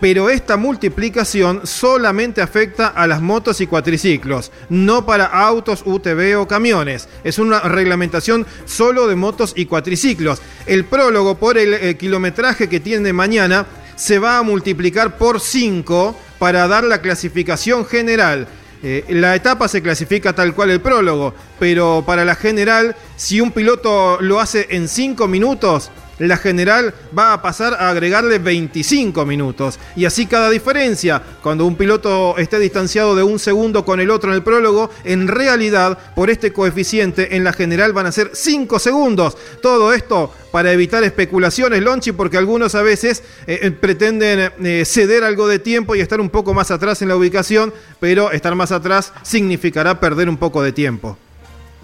pero 0.00 0.30
esta 0.30 0.56
multiplicación 0.56 1.60
solamente 1.64 2.40
afecta 2.40 2.88
a 2.88 3.06
las 3.06 3.20
motos 3.20 3.60
y 3.60 3.66
cuatriciclos, 3.66 4.50
no 4.68 5.06
para 5.06 5.26
autos, 5.26 5.82
UTV 5.84 6.38
o 6.40 6.48
camiones. 6.48 7.08
Es 7.22 7.38
una 7.38 7.60
reglamentación 7.60 8.46
solo 8.64 9.06
de 9.06 9.14
motos 9.14 9.52
y 9.56 9.66
cuatriciclos. 9.66 10.40
El 10.66 10.84
prólogo 10.84 11.36
por 11.36 11.58
el, 11.58 11.74
eh, 11.74 11.96
kilometraje 11.96 12.68
que 12.68 12.80
tiene 12.80 13.12
mañana 13.12 13.66
se 13.96 14.18
va 14.18 14.38
a 14.38 14.42
multiplicar 14.42 15.16
por 15.16 15.40
5 15.40 16.16
para 16.38 16.66
dar 16.68 16.84
la 16.84 17.00
clasificación 17.00 17.84
general. 17.86 18.48
Eh, 18.82 19.04
la 19.10 19.36
etapa 19.36 19.68
se 19.68 19.80
clasifica 19.80 20.32
tal 20.32 20.54
cual 20.54 20.70
el 20.70 20.80
prólogo, 20.80 21.34
pero 21.60 22.02
para 22.04 22.24
la 22.24 22.34
general, 22.34 22.96
si 23.16 23.40
un 23.40 23.52
piloto 23.52 24.20
lo 24.20 24.40
hace 24.40 24.66
en 24.70 24.88
5 24.88 25.28
minutos, 25.28 25.92
la 26.28 26.36
general 26.36 26.94
va 27.16 27.32
a 27.32 27.42
pasar 27.42 27.74
a 27.74 27.90
agregarle 27.90 28.38
25 28.38 29.24
minutos. 29.26 29.78
Y 29.96 30.04
así 30.04 30.26
cada 30.26 30.50
diferencia. 30.50 31.22
Cuando 31.42 31.66
un 31.66 31.76
piloto 31.76 32.36
esté 32.38 32.58
distanciado 32.58 33.14
de 33.16 33.22
un 33.22 33.38
segundo 33.38 33.84
con 33.84 34.00
el 34.00 34.10
otro 34.10 34.30
en 34.30 34.36
el 34.36 34.42
prólogo, 34.42 34.90
en 35.04 35.28
realidad, 35.28 35.98
por 36.14 36.30
este 36.30 36.52
coeficiente, 36.52 37.36
en 37.36 37.44
la 37.44 37.52
general 37.52 37.92
van 37.92 38.06
a 38.06 38.12
ser 38.12 38.30
5 38.32 38.78
segundos. 38.78 39.36
Todo 39.60 39.92
esto 39.92 40.32
para 40.52 40.70
evitar 40.70 41.02
especulaciones, 41.02 41.82
Lonchi, 41.82 42.12
porque 42.12 42.36
algunos 42.36 42.74
a 42.74 42.82
veces 42.82 43.22
eh, 43.46 43.60
eh, 43.62 43.70
pretenden 43.70 44.52
eh, 44.64 44.84
ceder 44.84 45.24
algo 45.24 45.48
de 45.48 45.58
tiempo 45.58 45.94
y 45.94 46.00
estar 46.00 46.20
un 46.20 46.30
poco 46.30 46.54
más 46.54 46.70
atrás 46.70 47.02
en 47.02 47.08
la 47.08 47.16
ubicación, 47.16 47.72
pero 47.98 48.30
estar 48.30 48.54
más 48.54 48.70
atrás 48.70 49.12
significará 49.22 49.98
perder 49.98 50.28
un 50.28 50.36
poco 50.36 50.62
de 50.62 50.72
tiempo. 50.72 51.18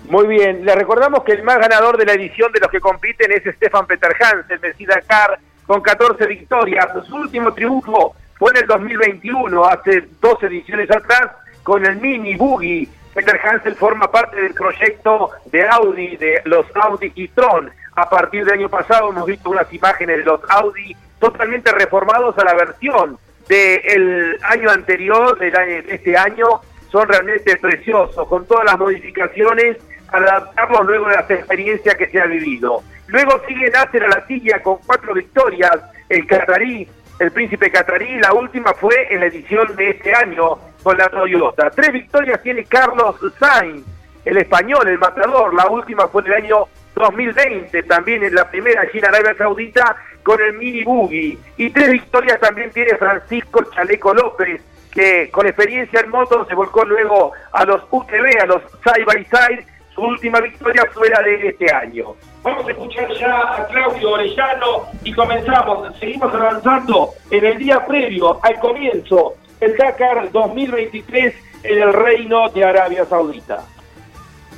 Muy 0.08 0.26
bien, 0.26 0.64
le 0.64 0.74
recordamos 0.74 1.22
que 1.22 1.32
el 1.32 1.42
más 1.42 1.58
ganador 1.58 1.98
de 1.98 2.06
la 2.06 2.14
edición 2.14 2.50
de 2.50 2.60
los 2.60 2.70
que 2.70 2.80
compiten 2.80 3.30
es 3.30 3.42
Stefan 3.56 3.86
Peter 3.86 4.10
Hansen, 4.18 4.58
del 4.58 4.74
Dakar, 4.86 5.38
con 5.66 5.82
14 5.82 6.26
victorias. 6.26 6.88
Su 7.06 7.16
último 7.16 7.52
triunfo 7.52 8.16
fue 8.38 8.52
en 8.52 8.56
el 8.58 8.66
2021, 8.66 9.64
hace 9.66 10.04
dos 10.18 10.42
ediciones 10.42 10.90
atrás, 10.90 11.32
con 11.62 11.84
el 11.84 11.96
Mini 11.96 12.36
Buggy. 12.36 12.88
Peter 13.12 13.38
Hansen 13.44 13.76
forma 13.76 14.10
parte 14.10 14.40
del 14.40 14.54
proyecto 14.54 15.30
de 15.44 15.68
Audi, 15.68 16.16
de 16.16 16.40
los 16.44 16.64
Audi 16.74 17.12
e-tron. 17.14 17.70
A 17.94 18.08
partir 18.08 18.46
del 18.46 18.60
año 18.60 18.70
pasado 18.70 19.10
hemos 19.10 19.26
visto 19.26 19.50
unas 19.50 19.70
imágenes 19.74 20.18
de 20.18 20.24
los 20.24 20.40
Audi 20.48 20.96
totalmente 21.18 21.70
reformados 21.72 22.38
a 22.38 22.44
la 22.44 22.54
versión 22.54 23.18
del 23.46 24.38
año 24.42 24.70
anterior, 24.70 25.38
de 25.38 25.84
este 25.86 26.16
año, 26.16 26.62
son 26.90 27.06
realmente 27.08 27.56
preciosos, 27.56 28.26
con 28.26 28.46
todas 28.46 28.64
las 28.64 28.78
modificaciones 28.78 29.76
adaptarlos 30.08 30.86
luego 30.86 31.08
de 31.08 31.16
las 31.16 31.30
experiencias 31.30 31.94
que 31.96 32.08
se 32.08 32.20
ha 32.20 32.26
vivido. 32.26 32.82
Luego 33.08 33.40
sigue 33.46 33.70
Nasser 33.70 34.04
a 34.04 34.08
la 34.08 34.26
silla 34.26 34.62
con 34.62 34.78
cuatro 34.86 35.14
victorias, 35.14 35.78
el 36.08 36.26
Catarí, 36.26 36.88
el 37.18 37.30
príncipe 37.32 37.70
Catarí, 37.70 38.18
la 38.20 38.32
última 38.32 38.72
fue 38.74 39.12
en 39.12 39.20
la 39.20 39.26
edición 39.26 39.74
de 39.76 39.90
este 39.90 40.14
año 40.14 40.58
con 40.82 40.96
la 40.96 41.08
Toyota. 41.08 41.70
Tres 41.70 41.92
victorias 41.92 42.42
tiene 42.42 42.64
Carlos 42.64 43.16
Sainz, 43.38 43.84
el 44.24 44.36
español, 44.36 44.86
el 44.88 44.98
matador, 44.98 45.54
la 45.54 45.68
última 45.68 46.08
fue 46.08 46.22
en 46.22 46.28
el 46.28 46.44
año 46.44 46.64
2020, 46.94 47.82
también 47.84 48.24
en 48.24 48.34
la 48.34 48.48
primera 48.50 48.82
allí 48.82 48.98
en 48.98 49.06
Arabia 49.06 49.34
Saudita 49.36 49.96
con 50.22 50.40
el 50.40 50.54
Mini 50.54 50.84
Buggy. 50.84 51.38
Y 51.56 51.70
tres 51.70 51.90
victorias 51.90 52.38
también 52.40 52.70
tiene 52.70 52.94
Francisco 52.96 53.62
Chaleco 53.72 54.12
López, 54.12 54.60
que 54.92 55.30
con 55.30 55.46
experiencia 55.46 56.00
en 56.00 56.10
moto 56.10 56.44
se 56.46 56.54
volcó 56.54 56.84
luego 56.84 57.32
a 57.52 57.64
los 57.64 57.82
UTV, 57.90 58.42
a 58.42 58.46
los 58.46 58.62
side 58.84 59.04
by 59.04 59.24
side 59.24 59.66
última 59.98 60.40
victoria 60.40 60.84
fuera 60.92 61.22
de 61.22 61.48
este 61.48 61.72
año. 61.72 62.14
Vamos 62.42 62.66
a 62.66 62.70
escuchar 62.70 63.12
ya 63.18 63.56
a 63.56 63.66
Claudio 63.66 64.10
Orellano 64.12 64.86
y 65.04 65.12
comenzamos, 65.12 65.96
seguimos 65.98 66.34
avanzando 66.34 67.10
en 67.30 67.44
el 67.44 67.58
día 67.58 67.84
previo 67.84 68.38
al 68.42 68.58
comienzo 68.58 69.34
del 69.60 69.76
Dakar 69.76 70.30
2023 70.30 71.34
en 71.64 71.82
el 71.82 71.92
Reino 71.92 72.48
de 72.50 72.64
Arabia 72.64 73.04
Saudita. 73.04 73.64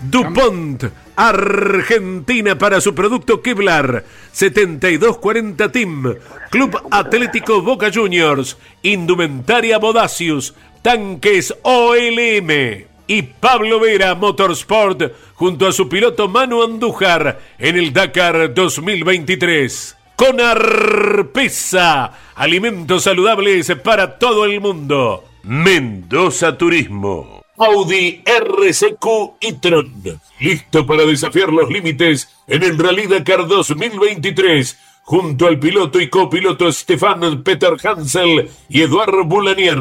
DuPont, 0.02 0.85
Argentina 1.16 2.56
para 2.56 2.80
su 2.80 2.94
producto 2.94 3.42
Kevlar, 3.42 4.04
7240 4.32 5.73
Team, 5.73 6.14
Club 6.50 6.80
Atlético 6.90 7.61
Boca 7.61 7.90
Juniors, 7.92 8.56
Indumentaria 8.82 9.78
Bodacius, 9.78 10.54
Tanques 10.82 11.54
OLM 11.62 12.89
y 13.10 13.22
Pablo 13.22 13.80
Vera 13.80 14.14
Motorsport 14.14 15.02
junto 15.34 15.66
a 15.66 15.72
su 15.72 15.88
piloto 15.88 16.28
Manu 16.28 16.62
Andújar 16.62 17.40
en 17.58 17.76
el 17.76 17.92
Dakar 17.92 18.54
2023. 18.54 19.96
Con 20.14 20.40
Arpesa, 20.40 22.12
alimentos 22.36 23.02
saludables 23.02 23.72
para 23.82 24.16
todo 24.16 24.44
el 24.44 24.60
mundo. 24.60 25.24
Mendoza 25.42 26.56
Turismo. 26.56 27.42
Audi 27.58 28.22
RCQ 28.24 29.06
y 29.40 29.54
Tron. 29.54 30.20
Listo 30.38 30.86
para 30.86 31.04
desafiar 31.04 31.48
los 31.48 31.68
límites 31.68 32.28
en 32.46 32.62
el 32.62 32.78
Rally 32.78 33.08
Dakar 33.08 33.48
2023 33.48 34.78
junto 35.02 35.48
al 35.48 35.58
piloto 35.58 36.00
y 36.00 36.08
copiloto 36.08 36.70
Stefan 36.70 37.42
Peter 37.42 37.74
Hansel 37.82 38.48
y 38.68 38.82
Eduardo 38.82 39.24
Boulanier. 39.24 39.80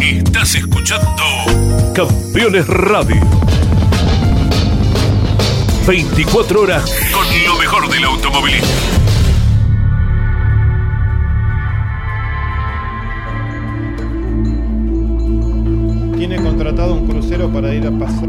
Estás 0.00 0.54
escuchando 0.54 1.22
Campeones 1.94 2.66
Radio. 2.66 3.20
24 5.86 6.62
horas 6.62 6.90
con 7.12 7.44
lo 7.44 7.58
mejor 7.58 7.86
del 7.90 8.04
automovilismo. 8.04 8.66
Tiene 16.16 16.36
contratado 16.36 16.94
un 16.94 17.06
crucero 17.06 17.50
para 17.50 17.74
ir 17.74 17.86
a 17.86 17.90
pasar. 17.90 18.28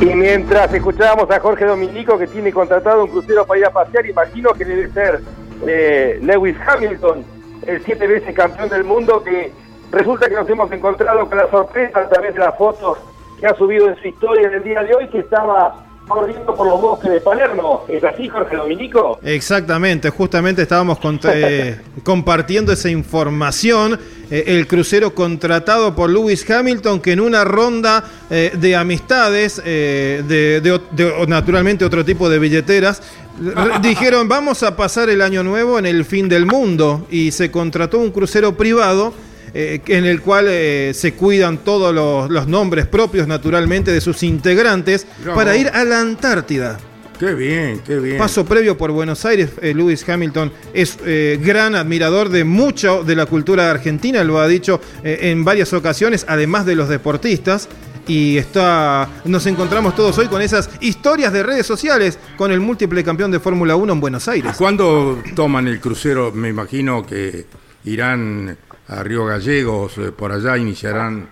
Y 0.00 0.14
mientras 0.16 0.74
escuchábamos 0.74 1.30
a 1.30 1.38
Jorge 1.38 1.64
Dominico 1.64 2.18
que 2.18 2.26
tiene 2.26 2.52
contratado 2.52 3.04
un 3.04 3.10
crucero 3.10 3.46
para 3.46 3.60
ir 3.60 3.66
a 3.66 3.70
pasear, 3.70 4.04
imagino 4.04 4.52
que 4.52 4.64
debe 4.64 4.90
ser 4.90 5.22
eh, 5.66 6.18
Lewis 6.22 6.56
Hamilton, 6.66 7.24
el 7.66 7.82
siete 7.84 8.06
veces 8.06 8.34
campeón 8.34 8.68
del 8.68 8.84
mundo, 8.84 9.22
que 9.22 9.52
resulta 9.90 10.28
que 10.28 10.34
nos 10.34 10.48
hemos 10.48 10.70
encontrado 10.72 11.28
con 11.28 11.38
la 11.38 11.50
sorpresa 11.50 12.00
a 12.00 12.08
través 12.08 12.34
de 12.34 12.40
las 12.40 12.56
fotos 12.56 12.98
que 13.40 13.46
ha 13.46 13.54
subido 13.54 13.88
en 13.88 13.96
su 13.96 14.08
historia 14.08 14.48
en 14.48 14.54
el 14.54 14.64
día 14.64 14.82
de 14.82 14.94
hoy, 14.94 15.08
que 15.08 15.18
estaba 15.18 15.82
corriendo 16.08 16.54
por 16.54 16.68
los 16.68 16.80
bosques 16.80 17.10
de 17.10 17.20
Palermo. 17.20 17.84
¿Es 17.88 18.04
así, 18.04 18.28
Jorge 18.28 18.56
Dominico? 18.56 19.18
Exactamente, 19.24 20.10
justamente 20.10 20.62
estábamos 20.62 20.98
eh, 21.24 21.80
compartiendo 22.04 22.72
esa 22.72 22.88
información. 22.88 23.98
Eh, 24.30 24.44
el 24.46 24.66
crucero 24.66 25.14
contratado 25.14 25.94
por 25.94 26.10
Lewis 26.10 26.48
Hamilton, 26.48 27.00
que 27.00 27.12
en 27.12 27.20
una 27.20 27.44
ronda 27.44 28.04
de 28.28 28.76
amistades, 28.76 29.62
de, 29.62 30.80
naturalmente 31.28 31.84
otro 31.84 32.04
tipo 32.04 32.28
de 32.28 32.40
billeteras, 32.40 33.02
dijeron, 33.82 34.28
vamos 34.28 34.62
a 34.62 34.76
pasar 34.76 35.10
el 35.10 35.22
año 35.22 35.42
nuevo 35.42 35.78
en 35.78 35.86
el 35.86 36.04
fin 36.04 36.28
del 36.28 36.46
mundo 36.46 37.06
y 37.10 37.32
se 37.32 37.50
contrató 37.50 37.98
un 37.98 38.10
crucero 38.10 38.56
privado 38.56 39.12
eh, 39.54 39.80
en 39.86 40.04
el 40.04 40.20
cual 40.20 40.46
eh, 40.48 40.92
se 40.94 41.14
cuidan 41.14 41.58
todos 41.58 41.94
los, 41.94 42.46
nombres 42.46 42.86
propios 42.86 43.26
naturalmente 43.26 43.90
de 43.90 44.00
sus 44.00 44.22
integrantes 44.22 45.06
para 45.34 45.56
ir 45.56 45.68
a 45.68 45.84
la 45.84 46.00
Antártida. 46.00 46.78
Qué 47.18 47.32
bien, 47.32 47.80
qué 47.86 47.98
bien. 47.98 48.18
Paso 48.18 48.44
previo 48.44 48.76
por 48.76 48.92
Buenos 48.92 49.24
Aires, 49.24 49.48
eh, 49.62 49.72
Lewis 49.74 50.06
Hamilton 50.06 50.52
es 50.74 50.98
gran 51.40 51.74
admirador 51.74 52.28
de 52.28 52.44
mucho 52.44 53.02
de 53.04 53.16
la 53.16 53.24
cultura 53.24 53.70
argentina, 53.70 54.22
lo 54.22 54.38
ha 54.38 54.46
dicho 54.46 54.78
en 55.02 55.42
varias 55.42 55.72
ocasiones, 55.72 56.26
además 56.28 56.66
de 56.66 56.74
los 56.74 56.90
deportistas 56.90 57.70
y 58.06 58.38
está, 58.38 59.08
nos 59.24 59.46
encontramos 59.46 59.94
todos 59.94 60.16
hoy 60.18 60.28
con 60.28 60.40
esas 60.42 60.70
historias 60.80 61.32
de 61.32 61.42
redes 61.42 61.66
sociales 61.66 62.18
con 62.36 62.52
el 62.52 62.60
múltiple 62.60 63.02
campeón 63.02 63.30
de 63.30 63.40
Fórmula 63.40 63.76
1 63.76 63.92
en 63.92 64.00
Buenos 64.00 64.28
Aires. 64.28 64.54
¿Cuándo 64.56 65.22
toman 65.34 65.66
el 65.68 65.80
crucero? 65.80 66.32
Me 66.32 66.48
imagino 66.48 67.04
que 67.04 67.46
irán 67.84 68.56
a 68.88 69.02
Río 69.02 69.24
Gallegos, 69.26 69.98
eh, 69.98 70.12
por 70.12 70.30
allá 70.30 70.56
iniciarán 70.56 71.28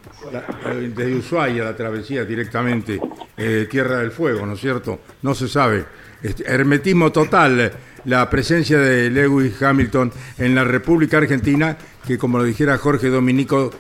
eh, 0.67 0.93
desde 0.95 1.15
Ushuaia 1.17 1.65
la 1.65 1.77
travesía 1.77 2.25
directamente 2.25 3.01
eh, 3.37 3.69
Tierra 3.71 3.99
del 3.99 4.11
Fuego, 4.11 4.45
¿no 4.45 4.55
es 4.55 4.61
cierto? 4.61 5.01
No 5.23 5.35
se 5.35 5.49
sabe. 5.49 5.85
Este, 6.23 6.45
hermetismo 6.51 7.13
total 7.13 7.71
la 8.07 8.29
presencia 8.29 8.79
de 8.79 9.11
Lewis 9.11 9.63
Hamilton 9.63 10.13
en 10.39 10.55
la 10.55 10.65
República 10.65 11.19
Argentina, 11.19 11.77
que 12.07 12.19
como 12.19 12.39
lo 12.39 12.45
dijera 12.45 12.77
Jorge 12.79 13.09
Dominico, 13.09 13.71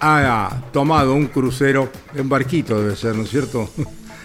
ha 0.00 0.62
tomado 0.72 1.14
un 1.14 1.26
crucero, 1.26 1.90
un 2.14 2.28
barquito 2.28 2.80
debe 2.80 2.96
ser, 2.96 3.14
¿no 3.14 3.22
es 3.22 3.30
cierto? 3.30 3.70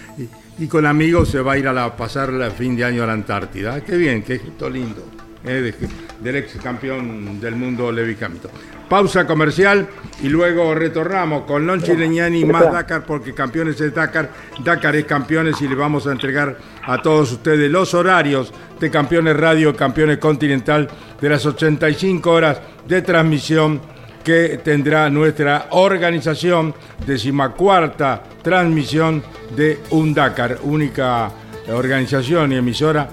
y, 0.59 0.67
con 0.67 0.85
amigos 0.85 1.29
se 1.29 1.41
va 1.41 1.53
a 1.53 1.57
ir 1.57 1.67
a 1.67 1.95
pasar 1.95 2.29
el 2.29 2.51
fin 2.51 2.75
de 2.75 2.85
año 2.85 3.03
a 3.03 3.07
la 3.07 3.13
Antártida. 3.13 3.81
Qué 3.81 3.97
bien, 3.97 4.23
qué 4.23 4.39
gesto 4.39 4.69
lindo. 4.69 5.03
eh, 5.45 5.73
del 6.21 6.35
ex 6.35 6.57
campeón 6.61 7.39
del 7.39 7.55
mundo 7.55 7.91
Levi 7.91 8.17
Hamilton. 8.19 8.51
Pausa 8.89 9.27
comercial 9.27 9.87
y 10.23 10.29
luego 10.29 10.73
retornamos 10.73 11.43
con 11.43 11.67
Lonchi 11.67 11.95
Leñani 11.95 12.45
más 12.45 12.71
Dakar 12.71 13.05
porque 13.05 13.33
campeones 13.33 13.79
es 13.81 13.93
Dakar, 13.93 14.29
Dakar 14.63 14.95
es 14.95 15.05
campeones 15.05 15.61
y 15.61 15.67
le 15.67 15.75
vamos 15.75 16.07
a 16.07 16.13
entregar 16.13 16.57
a 16.83 17.01
todos 17.01 17.33
ustedes 17.33 17.69
los 17.69 17.93
horarios 17.93 18.53
de 18.79 18.89
Campeones 18.89 19.35
Radio, 19.35 19.75
Campeones 19.75 20.19
Continental 20.19 20.87
de 21.19 21.29
las 21.29 21.45
85 21.45 22.31
horas 22.31 22.61
de 22.87 23.01
transmisión 23.01 23.81
que 24.27 24.59
tendrá 24.61 25.09
nuestra 25.09 25.67
organización, 25.71 26.75
decimacuarta 27.05 28.21
transmisión 28.41 29.23
de 29.55 29.79
un 29.91 30.13
Dakar, 30.13 30.59
única 30.63 31.31
organización 31.69 32.51
y 32.51 32.57
emisora 32.57 33.09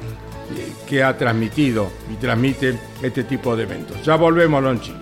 que 0.88 1.04
ha 1.04 1.16
transmitido 1.16 1.88
y 2.12 2.16
transmite 2.16 2.76
este 3.00 3.22
tipo 3.22 3.54
de 3.54 3.62
eventos. 3.62 4.04
Ya 4.04 4.16
volvemos, 4.16 4.60
Lonchi. 4.60 4.92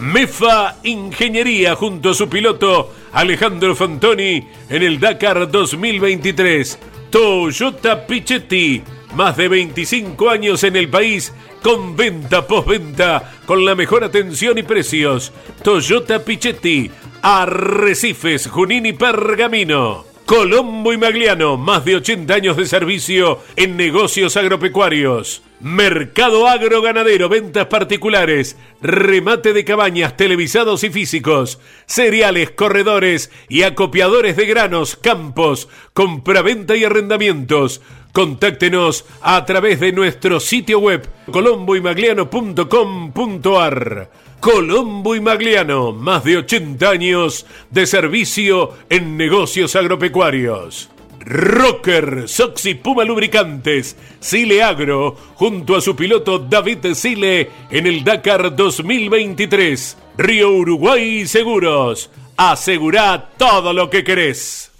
MEFA 0.00 0.78
Ingeniería 0.84 1.74
junto 1.74 2.12
a 2.12 2.14
su 2.14 2.30
piloto 2.30 2.90
Alejandro 3.12 3.76
Fantoni 3.76 4.48
en 4.70 4.82
el 4.82 4.98
Dakar 4.98 5.50
2023. 5.50 6.78
Toyota 7.10 8.06
Pichetti, 8.06 8.82
más 9.14 9.36
de 9.36 9.48
25 9.48 10.30
años 10.30 10.64
en 10.64 10.76
el 10.76 10.88
país 10.88 11.32
con 11.62 11.96
venta 11.96 12.46
postventa 12.46 13.32
con 13.46 13.64
la 13.64 13.74
mejor 13.74 14.04
atención 14.04 14.58
y 14.58 14.62
precios. 14.62 15.32
Toyota 15.62 16.24
Pichetti, 16.24 16.90
Arrecifes, 17.22 18.48
Junín 18.48 18.86
y 18.86 18.92
Pergamino. 18.92 20.12
Colombo 20.24 20.92
y 20.92 20.96
Magliano, 20.96 21.56
más 21.56 21.84
de 21.84 21.96
80 21.96 22.32
años 22.32 22.56
de 22.56 22.64
servicio 22.66 23.40
en 23.56 23.76
negocios 23.76 24.36
agropecuarios. 24.36 25.42
Mercado 25.60 26.48
agroganadero, 26.48 27.28
ventas 27.28 27.66
particulares, 27.66 28.56
remate 28.80 29.52
de 29.52 29.64
cabañas, 29.64 30.16
televisados 30.16 30.84
y 30.84 30.90
físicos, 30.90 31.60
cereales, 31.86 32.50
corredores 32.50 33.30
y 33.48 33.62
acopiadores 33.64 34.36
de 34.36 34.46
granos, 34.46 34.96
campos, 34.96 35.68
compraventa 35.92 36.76
y 36.76 36.84
arrendamientos. 36.84 37.82
Contáctenos 38.12 39.06
a 39.22 39.46
través 39.46 39.80
de 39.80 39.92
nuestro 39.92 40.38
sitio 40.38 40.80
web 40.80 41.08
colomboymagliano.com.ar. 41.30 44.10
Colombo 44.42 45.14
y 45.14 45.20
Magliano, 45.20 45.92
más 45.92 46.24
de 46.24 46.38
80 46.38 46.90
años 46.90 47.46
de 47.70 47.86
servicio 47.86 48.72
en 48.90 49.16
negocios 49.16 49.76
agropecuarios. 49.76 50.90
Rocker, 51.20 52.28
Soxy 52.28 52.74
Puma 52.74 53.04
Lubricantes, 53.04 53.96
Sile 54.18 54.62
Agro, 54.62 55.16
junto 55.34 55.76
a 55.76 55.80
su 55.80 55.94
piloto 55.94 56.40
David 56.40 56.94
Sile 56.94 57.50
en 57.70 57.86
el 57.86 58.02
Dakar 58.02 58.56
2023. 58.56 59.96
Río 60.18 60.50
Uruguay 60.50 61.24
Seguros, 61.26 62.10
asegura 62.36 63.30
todo 63.38 63.72
lo 63.72 63.88
que 63.88 64.02
querés. 64.02 64.71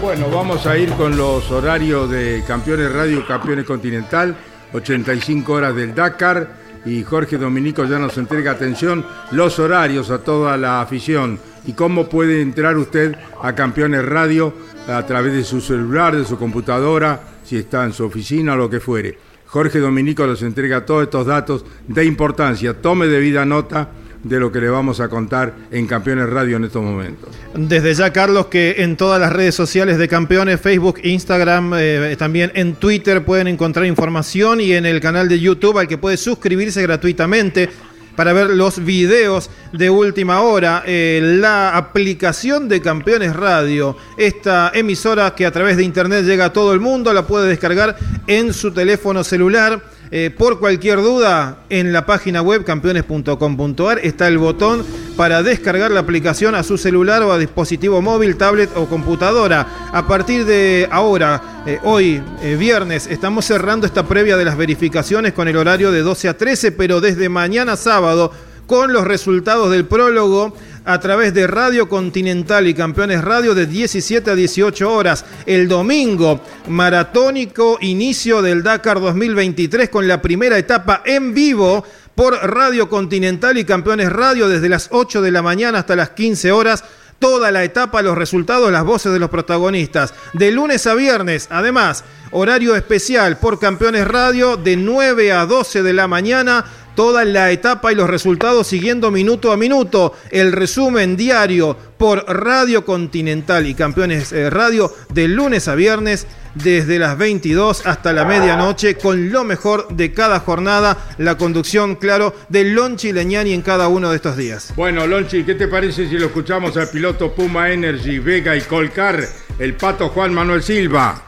Bueno, 0.00 0.30
vamos 0.30 0.66
a 0.66 0.78
ir 0.78 0.90
con 0.92 1.14
los 1.14 1.50
horarios 1.50 2.10
de 2.10 2.42
Campeones 2.46 2.90
Radio, 2.90 3.26
Campeones 3.26 3.66
Continental, 3.66 4.34
85 4.72 5.52
horas 5.52 5.76
del 5.76 5.94
Dakar 5.94 6.48
y 6.86 7.02
Jorge 7.02 7.36
Dominico 7.36 7.84
ya 7.84 7.98
nos 7.98 8.16
entrega 8.16 8.52
atención 8.52 9.04
los 9.30 9.58
horarios 9.58 10.10
a 10.10 10.20
toda 10.20 10.56
la 10.56 10.80
afición 10.80 11.38
y 11.66 11.74
cómo 11.74 12.08
puede 12.08 12.40
entrar 12.40 12.78
usted 12.78 13.14
a 13.42 13.54
Campeones 13.54 14.02
Radio 14.06 14.54
a 14.88 15.04
través 15.04 15.34
de 15.34 15.44
su 15.44 15.60
celular, 15.60 16.16
de 16.16 16.24
su 16.24 16.38
computadora, 16.38 17.20
si 17.44 17.58
está 17.58 17.84
en 17.84 17.92
su 17.92 18.06
oficina 18.06 18.54
o 18.54 18.56
lo 18.56 18.70
que 18.70 18.80
fuere. 18.80 19.18
Jorge 19.46 19.80
Dominico 19.80 20.26
nos 20.26 20.40
entrega 20.40 20.86
todos 20.86 21.02
estos 21.02 21.26
datos 21.26 21.64
de 21.86 22.06
importancia. 22.06 22.80
Tome 22.80 23.06
debida 23.06 23.44
nota 23.44 23.90
de 24.22 24.38
lo 24.38 24.52
que 24.52 24.60
le 24.60 24.68
vamos 24.68 25.00
a 25.00 25.08
contar 25.08 25.54
en 25.70 25.86
Campeones 25.86 26.28
Radio 26.28 26.56
en 26.56 26.64
estos 26.64 26.82
momentos. 26.82 27.30
Desde 27.54 27.94
ya, 27.94 28.12
Carlos, 28.12 28.46
que 28.46 28.76
en 28.78 28.96
todas 28.96 29.20
las 29.20 29.32
redes 29.32 29.54
sociales 29.54 29.98
de 29.98 30.08
Campeones, 30.08 30.60
Facebook, 30.60 31.00
Instagram, 31.02 31.72
eh, 31.76 32.16
también 32.18 32.52
en 32.54 32.74
Twitter 32.74 33.24
pueden 33.24 33.46
encontrar 33.46 33.86
información 33.86 34.60
y 34.60 34.72
en 34.72 34.86
el 34.86 35.00
canal 35.00 35.28
de 35.28 35.40
YouTube 35.40 35.78
al 35.78 35.88
que 35.88 35.98
puede 35.98 36.16
suscribirse 36.16 36.82
gratuitamente 36.82 37.70
para 38.16 38.32
ver 38.34 38.50
los 38.50 38.84
videos 38.84 39.50
de 39.72 39.88
última 39.88 40.42
hora. 40.42 40.82
Eh, 40.86 41.20
la 41.22 41.76
aplicación 41.76 42.68
de 42.68 42.82
Campeones 42.82 43.34
Radio, 43.34 43.96
esta 44.18 44.72
emisora 44.74 45.34
que 45.34 45.46
a 45.46 45.50
través 45.50 45.78
de 45.78 45.84
internet 45.84 46.24
llega 46.24 46.46
a 46.46 46.52
todo 46.52 46.74
el 46.74 46.80
mundo, 46.80 47.14
la 47.14 47.26
puede 47.26 47.48
descargar 47.48 47.96
en 48.26 48.52
su 48.52 48.72
teléfono 48.72 49.24
celular 49.24 49.82
eh, 50.12 50.30
por 50.36 50.58
cualquier 50.58 51.00
duda, 51.02 51.58
en 51.68 51.92
la 51.92 52.04
página 52.04 52.42
web 52.42 52.64
campeones.com.ar 52.64 54.00
está 54.02 54.26
el 54.26 54.38
botón 54.38 54.84
para 55.16 55.44
descargar 55.44 55.92
la 55.92 56.00
aplicación 56.00 56.56
a 56.56 56.64
su 56.64 56.78
celular 56.78 57.22
o 57.22 57.32
a 57.32 57.38
dispositivo 57.38 58.02
móvil, 58.02 58.36
tablet 58.36 58.70
o 58.74 58.86
computadora. 58.86 59.90
A 59.92 60.08
partir 60.08 60.46
de 60.46 60.88
ahora, 60.90 61.62
eh, 61.64 61.78
hoy, 61.84 62.20
eh, 62.42 62.56
viernes, 62.58 63.06
estamos 63.06 63.44
cerrando 63.44 63.86
esta 63.86 64.08
previa 64.08 64.36
de 64.36 64.44
las 64.44 64.56
verificaciones 64.56 65.32
con 65.32 65.46
el 65.46 65.56
horario 65.56 65.92
de 65.92 66.00
12 66.00 66.28
a 66.28 66.36
13, 66.36 66.72
pero 66.72 67.00
desde 67.00 67.28
mañana 67.28 67.76
sábado, 67.76 68.32
con 68.66 68.92
los 68.92 69.04
resultados 69.04 69.70
del 69.70 69.84
prólogo 69.84 70.54
a 70.84 70.98
través 71.00 71.34
de 71.34 71.46
Radio 71.46 71.88
Continental 71.88 72.66
y 72.66 72.74
Campeones 72.74 73.22
Radio 73.22 73.54
de 73.54 73.66
17 73.66 74.30
a 74.30 74.34
18 74.34 74.92
horas. 74.92 75.24
El 75.46 75.68
domingo, 75.68 76.40
maratónico 76.68 77.78
inicio 77.80 78.42
del 78.42 78.62
Dakar 78.62 79.00
2023 79.00 79.88
con 79.88 80.08
la 80.08 80.22
primera 80.22 80.58
etapa 80.58 81.02
en 81.04 81.34
vivo 81.34 81.84
por 82.14 82.34
Radio 82.34 82.88
Continental 82.88 83.58
y 83.58 83.64
Campeones 83.64 84.12
Radio 84.12 84.48
desde 84.48 84.68
las 84.68 84.88
8 84.90 85.22
de 85.22 85.30
la 85.30 85.42
mañana 85.42 85.78
hasta 85.78 85.96
las 85.96 86.10
15 86.10 86.52
horas 86.52 86.84
toda 87.20 87.52
la 87.52 87.62
etapa, 87.62 88.02
los 88.02 88.18
resultados, 88.18 88.72
las 88.72 88.82
voces 88.82 89.12
de 89.12 89.20
los 89.20 89.30
protagonistas. 89.30 90.14
De 90.32 90.50
lunes 90.50 90.86
a 90.86 90.94
viernes, 90.94 91.46
además, 91.50 92.02
horario 92.32 92.74
especial 92.74 93.38
por 93.38 93.60
Campeones 93.60 94.08
Radio 94.08 94.56
de 94.56 94.76
9 94.76 95.30
a 95.32 95.46
12 95.46 95.82
de 95.82 95.92
la 95.92 96.08
mañana 96.08 96.64
toda 96.94 97.24
la 97.24 97.50
etapa 97.50 97.92
y 97.92 97.94
los 97.94 98.10
resultados 98.10 98.66
siguiendo 98.66 99.10
minuto 99.10 99.52
a 99.52 99.56
minuto. 99.56 100.14
El 100.30 100.52
resumen 100.52 101.16
diario 101.16 101.76
por 101.96 102.24
Radio 102.26 102.84
Continental 102.84 103.66
y 103.66 103.74
Campeones 103.74 104.32
eh, 104.32 104.50
Radio 104.50 104.92
de 105.12 105.28
lunes 105.28 105.68
a 105.68 105.74
viernes 105.74 106.26
desde 106.54 106.98
las 106.98 107.16
22 107.16 107.86
hasta 107.86 108.12
la 108.12 108.24
medianoche 108.24 108.96
con 108.96 109.30
lo 109.30 109.44
mejor 109.44 109.88
de 109.88 110.12
cada 110.12 110.40
jornada, 110.40 110.96
la 111.18 111.36
conducción, 111.36 111.96
claro, 111.96 112.34
de 112.48 112.64
Lonchi 112.64 113.12
Leñani 113.12 113.52
en 113.52 113.62
cada 113.62 113.88
uno 113.88 114.10
de 114.10 114.16
estos 114.16 114.36
días. 114.36 114.72
Bueno, 114.76 115.06
Lonchi, 115.06 115.44
¿qué 115.44 115.54
te 115.54 115.68
parece 115.68 116.08
si 116.08 116.18
lo 116.18 116.26
escuchamos 116.26 116.76
al 116.76 116.88
piloto 116.88 117.32
Puma 117.32 117.70
Energy, 117.70 118.18
Vega 118.18 118.56
y 118.56 118.62
Colcar, 118.62 119.22
el 119.58 119.74
pato 119.74 120.08
Juan 120.08 120.34
Manuel 120.34 120.62
Silva? 120.62 121.22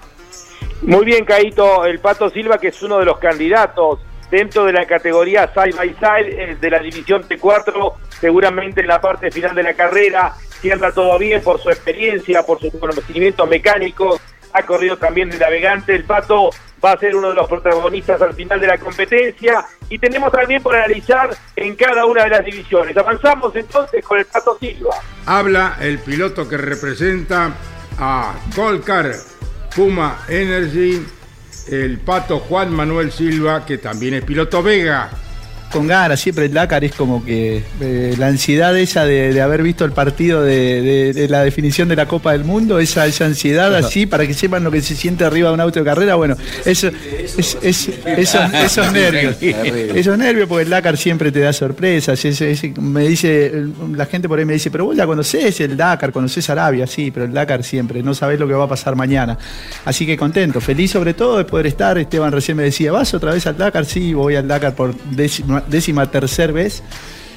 Muy 0.82 1.04
bien, 1.04 1.24
Caito, 1.24 1.84
el 1.84 2.00
pato 2.00 2.28
Silva 2.30 2.58
que 2.58 2.68
es 2.68 2.82
uno 2.82 2.98
de 2.98 3.04
los 3.04 3.18
candidatos 3.18 4.00
dentro 4.32 4.64
de 4.64 4.72
la 4.72 4.86
categoría 4.86 5.52
side 5.52 5.76
by 5.76 5.90
side 5.90 6.42
eh, 6.42 6.56
de 6.58 6.70
la 6.70 6.78
división 6.78 7.22
T4, 7.28 7.92
seguramente 8.18 8.80
en 8.80 8.86
la 8.86 8.98
parte 8.98 9.30
final 9.30 9.54
de 9.54 9.62
la 9.62 9.74
carrera, 9.74 10.32
cierra 10.62 10.90
todo 10.90 11.18
bien 11.18 11.42
por 11.42 11.60
su 11.60 11.68
experiencia, 11.68 12.42
por 12.42 12.58
su 12.58 12.70
conocimiento 12.80 13.46
mecánico, 13.46 14.18
ha 14.54 14.62
corrido 14.62 14.96
también 14.96 15.28
de 15.28 15.38
navegante, 15.38 15.94
el 15.94 16.04
Pato 16.04 16.48
va 16.82 16.92
a 16.92 16.98
ser 16.98 17.14
uno 17.14 17.28
de 17.28 17.34
los 17.34 17.46
protagonistas 17.46 18.22
al 18.22 18.32
final 18.32 18.58
de 18.58 18.68
la 18.68 18.78
competencia 18.78 19.66
y 19.90 19.98
tenemos 19.98 20.32
también 20.32 20.62
por 20.62 20.74
analizar 20.74 21.28
en 21.54 21.76
cada 21.76 22.06
una 22.06 22.24
de 22.24 22.30
las 22.30 22.44
divisiones. 22.44 22.96
Avanzamos 22.96 23.54
entonces 23.54 24.02
con 24.02 24.18
el 24.18 24.24
Pato 24.24 24.56
Silva. 24.58 24.96
Habla 25.26 25.76
el 25.80 25.98
piloto 25.98 26.48
que 26.48 26.56
representa 26.56 27.52
a 27.98 28.34
Colcar 28.56 29.12
Puma 29.76 30.24
Energy 30.28 31.04
el 31.68 31.98
pato 31.98 32.40
Juan 32.40 32.72
Manuel 32.72 33.12
Silva, 33.12 33.64
que 33.64 33.78
también 33.78 34.14
es 34.14 34.24
piloto 34.24 34.62
Vega 34.62 35.10
con 35.72 35.86
ganas, 35.88 36.20
siempre 36.20 36.44
el 36.44 36.52
Dakar 36.52 36.84
es 36.84 36.92
como 36.92 37.24
que 37.24 37.64
eh, 37.80 38.14
la 38.18 38.28
ansiedad 38.28 38.76
esa 38.78 39.04
de, 39.04 39.40
haber 39.40 39.62
visto 39.62 39.84
el 39.84 39.92
partido 39.92 40.42
de, 40.42 41.26
la 41.28 41.42
definición 41.42 41.88
de 41.88 41.96
la 41.96 42.06
Copa 42.06 42.32
del 42.32 42.44
Mundo, 42.44 42.78
esa, 42.78 43.06
esa 43.06 43.24
ansiedad 43.24 43.74
así, 43.74 44.06
para 44.06 44.26
que 44.26 44.34
sepan 44.34 44.62
lo 44.62 44.70
que 44.70 44.82
se 44.82 44.94
siente 44.94 45.24
arriba 45.24 45.48
de 45.48 45.54
un 45.54 45.60
auto 45.60 45.80
de 45.80 45.84
carrera, 45.84 46.14
bueno, 46.14 46.36
eso, 46.64 46.90
es, 47.26 47.56
esos 47.62 48.92
nervios, 48.92 49.36
esos 49.40 50.18
nervios, 50.18 50.48
porque 50.48 50.64
el 50.64 50.70
Dakar 50.70 50.96
siempre 50.96 51.32
te 51.32 51.40
da 51.40 51.52
sorpresas, 51.52 52.22
me 52.78 53.08
dice, 53.08 53.52
la 53.96 54.06
gente 54.06 54.28
por 54.28 54.38
ahí 54.38 54.44
me 54.44 54.52
dice, 54.52 54.70
pero 54.70 54.84
vos 54.84 54.96
ya 54.96 55.06
conocés 55.06 55.58
el 55.60 55.76
Dakar, 55.76 56.12
conocés 56.12 56.48
Arabia, 56.50 56.86
sí, 56.86 57.10
pero 57.10 57.26
el 57.26 57.32
Dakar 57.32 57.64
siempre, 57.64 58.02
no 58.02 58.14
sabés 58.14 58.38
lo 58.38 58.46
que 58.46 58.54
va 58.54 58.64
a 58.64 58.68
pasar 58.68 58.94
mañana. 58.94 59.38
Así 59.84 60.06
que 60.06 60.16
contento, 60.16 60.60
feliz 60.60 60.90
sobre 60.90 61.14
todo 61.14 61.38
de 61.38 61.44
poder 61.44 61.66
estar, 61.66 61.96
Esteban 61.96 62.30
recién 62.30 62.56
me 62.56 62.64
decía, 62.64 62.92
¿vas 62.92 63.14
otra 63.14 63.32
vez 63.32 63.46
al 63.46 63.56
Dakar? 63.56 63.86
Sí, 63.86 64.12
voy 64.12 64.36
al 64.36 64.46
Dakar 64.46 64.74
por 64.74 64.94
décima 65.10 65.61
décima 65.68 66.10
tercera 66.10 66.52
vez. 66.52 66.82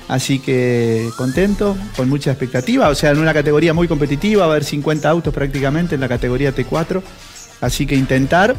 Así 0.08 0.40
que 0.40 1.10
contento, 1.18 1.76
con 1.96 2.10
mucha 2.10 2.32
expectativa. 2.32 2.90
O 2.90 2.96
sea, 2.96 3.12
en 3.12 3.18
una 3.18 3.34
categoría 3.34 3.74
muy 3.74 3.88
competitiva, 3.88 4.46
va 4.46 4.54
a 4.54 4.56
haber 4.56 4.64
50 4.64 5.10
autos 5.10 5.34
prácticamente 5.34 5.96
en 5.96 6.02
la 6.02 6.08
categoría 6.08 6.54
T4. 6.54 7.02
Así 7.62 7.88
que 7.88 7.96
intentar 7.96 8.56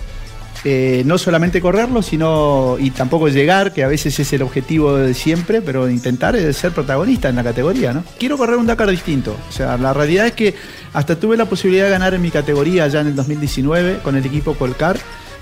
eh, 0.64 1.02
no 1.06 1.18
solamente 1.18 1.60
correrlo, 1.60 2.02
sino 2.02 2.76
y 2.80 2.90
tampoco 2.90 3.28
llegar, 3.28 3.72
que 3.72 3.84
a 3.84 3.88
veces 3.88 4.18
es 4.18 4.32
el 4.32 4.42
objetivo 4.42 4.96
de 4.96 5.14
siempre, 5.14 5.62
pero 5.62 5.88
intentar 5.88 6.36
ser 6.52 6.72
protagonista 6.72 7.28
en 7.28 7.36
la 7.36 7.44
categoría, 7.44 7.92
¿no? 7.92 8.02
Quiero 8.18 8.36
correr 8.36 8.56
un 8.56 8.66
Dakar 8.66 8.90
distinto. 8.90 9.36
O 9.48 9.52
sea, 9.52 9.76
la 9.76 9.92
realidad 9.92 10.26
es 10.26 10.32
que 10.32 10.54
hasta 10.92 11.14
tuve 11.20 11.36
la 11.36 11.44
posibilidad 11.44 11.84
de 11.84 11.90
ganar 11.90 12.14
en 12.14 12.22
mi 12.22 12.32
categoría 12.32 12.88
ya 12.88 13.00
en 13.00 13.08
el 13.08 13.14
2019 13.14 14.00
con 14.02 14.16
el 14.16 14.26
equipo 14.26 14.54
Colcar, 14.54 14.98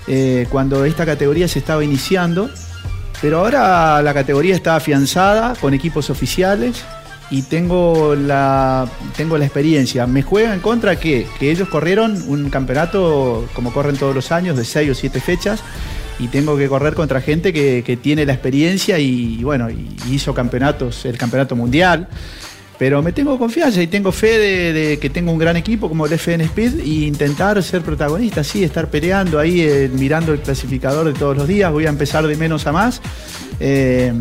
eh, 0.07 0.45
cuando 0.51 0.85
esta 0.85 1.07
categoría 1.07 1.47
se 1.47 1.57
estaba 1.57 1.83
iniciando. 1.83 2.51
Pero 3.25 3.39
ahora 3.39 4.03
la 4.03 4.13
categoría 4.13 4.53
está 4.53 4.75
afianzada 4.75 5.55
con 5.59 5.73
equipos 5.73 6.11
oficiales 6.11 6.83
y 7.31 7.41
tengo 7.41 8.13
la, 8.13 8.87
tengo 9.17 9.39
la 9.39 9.45
experiencia. 9.45 10.05
Me 10.05 10.21
juega 10.21 10.53
en 10.53 10.59
contra 10.59 10.99
que, 10.99 11.25
que 11.39 11.49
ellos 11.49 11.67
corrieron 11.67 12.21
un 12.27 12.51
campeonato, 12.51 13.49
como 13.55 13.73
corren 13.73 13.97
todos 13.97 14.13
los 14.13 14.31
años, 14.31 14.55
de 14.55 14.63
6 14.63 14.91
o 14.91 14.93
7 14.93 15.19
fechas, 15.21 15.63
y 16.19 16.27
tengo 16.27 16.55
que 16.55 16.67
correr 16.67 16.93
contra 16.93 17.19
gente 17.19 17.51
que, 17.51 17.81
que 17.83 17.97
tiene 17.97 18.27
la 18.27 18.33
experiencia 18.33 18.99
y, 18.99 19.43
bueno, 19.43 19.71
y 19.71 19.87
hizo 20.11 20.35
campeonatos, 20.35 21.03
el 21.05 21.17
campeonato 21.17 21.55
mundial. 21.55 22.07
Pero 22.77 23.01
me 23.01 23.13
tengo 23.13 23.37
confianza 23.37 23.81
y 23.81 23.87
tengo 23.87 24.11
fe 24.11 24.37
de, 24.37 24.99
que 24.99 25.09
tengo 25.09 25.31
un 25.31 25.37
gran 25.37 25.55
equipo 25.55 25.87
como 25.87 26.05
el 26.05 26.13
FN 26.13 26.43
Speed 26.43 26.79
e 26.79 27.05
intentar 27.05 27.61
ser 27.63 27.81
protagonista, 27.81 28.43
sí, 28.43 28.63
estar 28.63 28.89
peleando 28.89 29.39
ahí, 29.39 29.61
eh, 29.61 29.89
mirando 29.93 30.33
el 30.33 30.39
clasificador 30.39 31.07
de 31.07 31.13
todos 31.13 31.37
los 31.37 31.47
días. 31.47 31.71
Voy 31.71 31.85
a 31.85 31.89
empezar 31.89 32.27
de 32.27 32.35
menos 32.35 32.67
a 32.67 32.71
más. 32.73 33.01
Eh, 33.59 34.13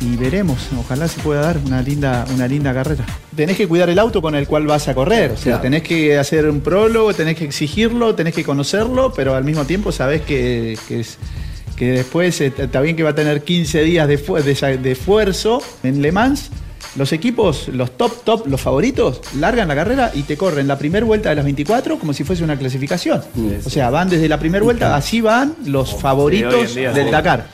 y 0.00 0.16
veremos, 0.16 0.68
ojalá 0.78 1.08
se 1.08 1.20
pueda 1.20 1.40
dar 1.40 1.58
una 1.64 1.80
linda, 1.80 2.26
una 2.34 2.46
linda 2.46 2.74
carrera. 2.74 3.04
Tenés 3.34 3.56
que 3.56 3.66
cuidar 3.66 3.88
el 3.88 3.98
auto 3.98 4.20
con 4.20 4.34
el 4.34 4.46
cual 4.46 4.66
vas 4.66 4.88
a 4.88 4.94
correr, 4.94 5.32
o 5.32 5.36
sea, 5.36 5.60
tenés 5.60 5.82
que 5.82 6.18
hacer 6.18 6.48
un 6.48 6.60
prólogo, 6.60 7.14
tenés 7.14 7.36
que 7.36 7.44
exigirlo, 7.44 8.14
tenés 8.14 8.34
que 8.34 8.44
conocerlo, 8.44 9.12
pero 9.14 9.34
al 9.34 9.44
mismo 9.44 9.64
tiempo 9.64 9.92
sabés 9.92 10.22
que, 10.22 10.78
que, 10.86 11.92
después 11.92 12.40
eh, 12.40 12.52
está 12.56 12.80
bien 12.80 12.96
que 12.96 13.02
va 13.02 13.10
a 13.10 13.14
tener 13.14 13.42
15 13.42 13.82
días 13.82 14.08
de, 14.08 14.16
de, 14.16 14.90
esfuerzo 14.92 15.62
en 15.82 16.02
Le 16.02 16.12
Mans. 16.12 16.50
Los 16.96 17.12
equipos, 17.12 17.68
los 17.68 17.90
top, 17.96 18.24
top, 18.24 18.46
los 18.46 18.60
favoritos, 18.60 19.20
largan 19.38 19.68
la 19.68 19.74
carrera 19.74 20.10
y 20.14 20.22
te 20.22 20.36
corren 20.36 20.66
la 20.66 20.78
primera 20.78 21.04
vuelta 21.04 21.28
de 21.28 21.36
las 21.36 21.44
24 21.44 21.98
como 21.98 22.12
si 22.12 22.24
fuese 22.24 22.42
una 22.42 22.58
clasificación. 22.58 23.22
O 23.64 23.70
sea, 23.70 23.90
van 23.90 24.08
desde 24.08 24.28
la 24.28 24.38
primera 24.38 24.64
vuelta, 24.64 24.96
así 24.96 25.20
van 25.20 25.54
los 25.66 25.94
favoritos 25.94 26.74
del 26.74 27.10
Dakar. 27.10 27.46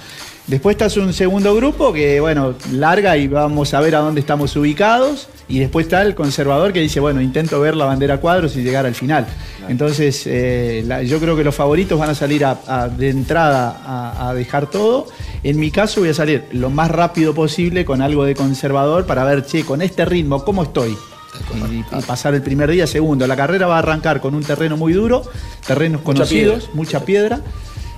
Después 0.46 0.76
está 0.76 1.00
un 1.00 1.12
segundo 1.12 1.54
grupo 1.54 1.92
que, 1.92 2.20
bueno, 2.20 2.54
larga 2.72 3.16
y 3.16 3.28
vamos 3.28 3.74
a 3.74 3.80
ver 3.80 3.94
a 3.94 4.00
dónde 4.00 4.20
estamos 4.20 4.54
ubicados. 4.56 5.28
Y 5.48 5.60
después 5.60 5.86
está 5.86 6.02
el 6.02 6.14
conservador 6.14 6.72
que 6.72 6.80
dice, 6.80 6.98
bueno, 6.98 7.20
intento 7.20 7.60
ver 7.60 7.76
la 7.76 7.84
bandera 7.84 8.18
cuadros 8.18 8.56
y 8.56 8.62
llegar 8.62 8.84
al 8.84 8.94
final. 8.94 9.26
Entonces, 9.68 10.24
eh, 10.26 11.04
yo 11.06 11.20
creo 11.20 11.36
que 11.36 11.44
los 11.44 11.54
favoritos 11.54 11.98
van 11.98 12.10
a 12.10 12.14
salir 12.14 12.44
de 12.96 13.10
entrada 13.10 14.28
a, 14.28 14.34
dejar 14.34 14.68
todo. 14.68 15.06
En 15.44 15.60
mi 15.60 15.70
caso 15.70 16.00
voy 16.00 16.10
a 16.10 16.14
salir 16.14 16.44
lo 16.52 16.70
más 16.70 16.90
rápido 16.90 17.34
posible 17.34 17.84
con 17.84 18.02
algo 18.02 18.24
de 18.24 18.34
conservador 18.34 19.06
para 19.06 19.24
ver, 19.24 19.46
che, 19.46 19.64
con 19.64 19.80
este 19.80 20.04
ritmo, 20.04 20.44
¿cómo 20.44 20.64
estoy? 20.64 20.96
Y, 21.70 21.82
pasar 22.06 22.34
el 22.34 22.42
primer 22.42 22.70
día, 22.70 22.86
segundo. 22.86 23.26
La 23.26 23.36
carrera 23.36 23.66
va 23.68 23.76
a 23.76 23.78
arrancar 23.78 24.20
con 24.20 24.34
un 24.34 24.42
terreno 24.42 24.76
muy 24.76 24.92
duro, 24.92 25.22
terrenos 25.66 26.00
conocidos, 26.02 26.70
mucha 26.74 27.04
piedra 27.04 27.40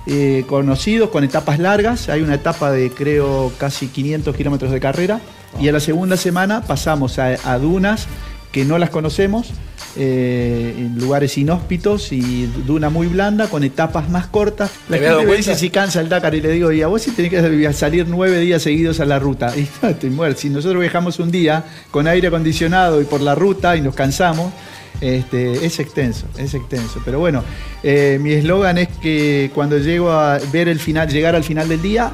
eh, 0.07 0.43
conocidos 0.47 1.09
con 1.09 1.23
etapas 1.23 1.59
largas. 1.59 2.09
Hay 2.09 2.21
una 2.21 2.35
etapa 2.35 2.71
de 2.71 2.91
creo 2.91 3.51
casi 3.57 3.87
500 3.87 4.35
kilómetros 4.35 4.71
de 4.71 4.79
carrera. 4.79 5.19
Y 5.59 5.67
a 5.67 5.71
la 5.71 5.79
segunda 5.79 6.17
semana 6.17 6.61
pasamos 6.61 7.17
a, 7.17 7.57
dunas 7.57 8.07
que 8.51 8.65
no 8.65 8.77
las 8.77 8.89
conocemos, 8.89 9.51
eh, 9.97 10.73
en 10.77 10.99
lugares 10.99 11.37
inhóspitos 11.37 12.11
y 12.11 12.45
duna 12.65 12.89
muy 12.89 13.07
blanda, 13.07 13.49
con 13.49 13.63
etapas 13.63 14.09
más 14.09 14.27
cortas. 14.27 14.71
La 14.89 14.97
gente 14.97 15.25
me 15.25 15.35
dice 15.35 15.55
si 15.55 15.69
cansa 15.69 16.01
el 16.01 16.09
Dakar 16.09 16.35
y 16.35 16.41
le 16.41 16.51
digo, 16.51 16.71
y 16.71 16.81
a 16.81 16.87
vos 16.87 17.01
si 17.01 17.11
tenés 17.11 17.31
que 17.31 17.73
salir 17.73 18.05
nueve 18.07 18.39
días 18.39 18.61
seguidos 18.61 18.99
a 18.99 19.05
la 19.05 19.19
ruta. 19.19 19.53
Y 19.57 19.67
no, 20.07 20.35
Si 20.35 20.49
nosotros 20.49 20.81
viajamos 20.81 21.19
un 21.19 21.31
día 21.31 21.63
con 21.91 22.07
aire 22.07 22.27
acondicionado 22.27 23.01
y 23.01 23.05
por 23.05 23.21
la 23.21 23.35
ruta 23.35 23.75
y 23.75 23.81
nos 23.81 23.95
cansamos, 23.95 24.51
este, 25.01 25.65
es 25.65 25.79
extenso, 25.79 26.27
es 26.37 26.53
extenso. 26.53 27.01
Pero 27.03 27.19
bueno, 27.19 27.43
eh, 27.83 28.17
mi 28.21 28.33
eslogan 28.33 28.77
es 28.77 28.87
que 28.87 29.51
cuando 29.53 29.77
llego 29.77 30.11
a 30.11 30.39
ver 30.51 30.67
el 30.67 30.79
final, 30.79 31.09
llegar 31.09 31.35
al 31.35 31.43
final 31.43 31.67
del 31.67 31.81
día, 31.81 32.11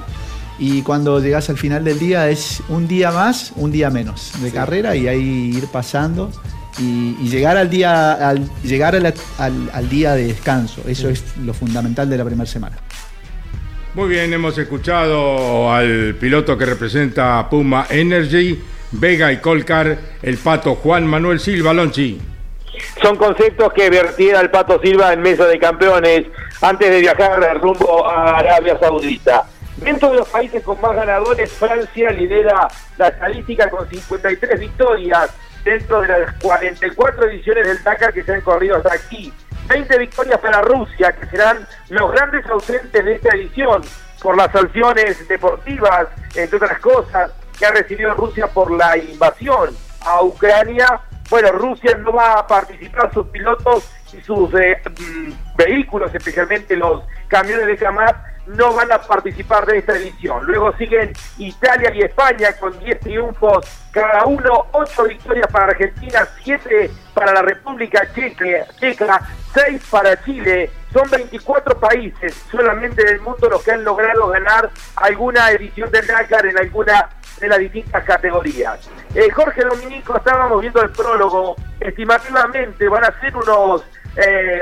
y 0.61 0.83
cuando 0.83 1.19
llegas 1.19 1.49
al 1.49 1.57
final 1.57 1.83
del 1.83 1.97
día 1.97 2.29
es 2.29 2.61
un 2.69 2.87
día 2.87 3.11
más, 3.11 3.51
un 3.55 3.71
día 3.71 3.89
menos 3.89 4.31
de 4.43 4.51
carrera 4.51 4.95
y 4.95 5.07
ahí 5.07 5.55
ir 5.57 5.65
pasando 5.67 6.31
y, 6.77 7.15
llegar 7.27 7.57
al 7.57 7.69
día, 7.69 8.13
al, 8.13 8.47
llegar 8.63 8.95
al, 8.95 9.89
día 9.89 10.13
de 10.13 10.27
descanso. 10.27 10.83
Eso 10.87 11.09
es 11.09 11.23
lo 11.37 11.53
fundamental 11.53 12.09
de 12.09 12.17
la 12.17 12.25
primera 12.25 12.45
semana. 12.45 12.77
Muy 13.95 14.09
bien, 14.09 14.31
hemos 14.31 14.57
escuchado 14.57 15.71
al 15.71 16.15
piloto 16.19 16.57
que 16.57 16.65
representa 16.65 17.49
Puma 17.49 17.87
Energy, 17.89 18.57
Vega 18.91 19.33
y 19.33 19.37
Colcar, 19.37 19.97
el 20.21 20.37
pato 20.37 20.75
Juan 20.75 21.05
Manuel 21.07 21.39
Silva 21.39 21.73
Lonchi. 21.73 22.19
Son 23.01 23.15
conceptos 23.15 23.73
que 23.73 23.89
vertiera 23.89 24.39
el 24.39 24.49
Pato 24.49 24.79
Silva 24.81 25.13
en 25.13 25.21
mesa 25.21 25.45
de 25.45 25.59
campeones 25.59 26.25
antes 26.61 26.89
de 26.89 26.99
viajar 26.99 27.59
rumbo 27.59 28.07
a 28.07 28.39
Arabia 28.39 28.77
Saudita. 28.79 29.45
Dentro 29.77 30.11
de 30.11 30.17
los 30.17 30.29
países 30.29 30.63
con 30.63 30.79
más 30.79 30.95
ganadores, 30.95 31.51
Francia 31.51 32.11
lidera 32.11 32.67
la 32.97 33.07
estadística 33.07 33.69
con 33.69 33.89
53 33.89 34.59
victorias 34.59 35.31
dentro 35.63 36.01
de 36.01 36.07
las 36.07 36.33
44 36.35 37.29
ediciones 37.29 37.67
del 37.67 37.83
Dakar 37.83 38.13
que 38.13 38.23
se 38.23 38.33
han 38.33 38.41
corrido 38.41 38.77
hasta 38.77 38.93
aquí. 38.93 39.33
20 39.67 39.97
victorias 39.99 40.39
para 40.39 40.61
Rusia, 40.61 41.13
que 41.13 41.25
serán 41.27 41.65
los 41.89 42.11
grandes 42.11 42.45
ausentes 42.47 43.05
de 43.05 43.13
esta 43.13 43.35
edición 43.35 43.81
por 44.21 44.37
las 44.37 44.51
sanciones 44.51 45.27
deportivas, 45.27 46.07
entre 46.35 46.57
otras 46.57 46.79
cosas, 46.79 47.31
que 47.57 47.65
ha 47.65 47.71
recibido 47.71 48.13
Rusia 48.13 48.47
por 48.47 48.71
la 48.71 48.97
invasión 48.97 49.75
a 50.01 50.21
Ucrania 50.23 51.01
bueno, 51.31 51.53
Rusia 51.53 51.97
no 51.97 52.11
va 52.11 52.33
a 52.33 52.45
participar, 52.45 53.11
sus 53.13 53.25
pilotos 53.27 53.89
y 54.11 54.21
sus 54.21 54.53
eh, 54.53 54.81
mm, 54.85 55.55
vehículos, 55.55 56.13
especialmente 56.13 56.75
los 56.75 57.03
camiones 57.29 57.67
de 57.67 57.77
Kamaz, 57.77 58.15
no 58.55 58.73
van 58.73 58.91
a 58.91 59.01
participar 59.01 59.65
de 59.65 59.79
esta 59.79 59.97
edición. 59.97 60.45
Luego 60.45 60.75
siguen 60.77 61.13
Italia 61.37 61.91
y 61.93 62.01
España 62.01 62.53
con 62.59 62.77
10 62.79 62.99
triunfos 62.99 63.65
cada 63.91 64.25
uno, 64.25 64.67
8 64.71 65.03
victorias 65.03 65.47
para 65.51 65.65
Argentina, 65.65 66.27
7 66.43 66.89
para 67.13 67.33
la 67.33 67.41
República 67.41 68.07
Checa, 68.13 68.65
Checa 68.79 69.21
6 69.53 69.83
para 69.89 70.23
Chile. 70.23 70.69
Son 70.93 71.09
24 71.09 71.79
países 71.79 72.33
solamente 72.49 73.03
del 73.03 73.21
mundo 73.21 73.49
los 73.49 73.63
que 73.63 73.71
han 73.71 73.83
logrado 73.83 74.27
ganar 74.27 74.69
alguna 74.95 75.51
edición 75.51 75.89
del 75.91 76.05
Dakar 76.05 76.45
en 76.45 76.57
alguna 76.57 77.09
de 77.39 77.47
las 77.47 77.59
distintas 77.59 78.03
categorías. 78.03 78.89
Eh, 79.15 79.29
Jorge 79.31 79.63
Dominico, 79.63 80.17
estábamos 80.17 80.61
viendo 80.61 80.81
el 80.81 80.91
prólogo, 80.91 81.55
estimativamente 81.79 82.87
van 82.87 83.05
a 83.05 83.19
ser 83.19 83.35
unos 83.35 83.83
eh, 84.15 84.61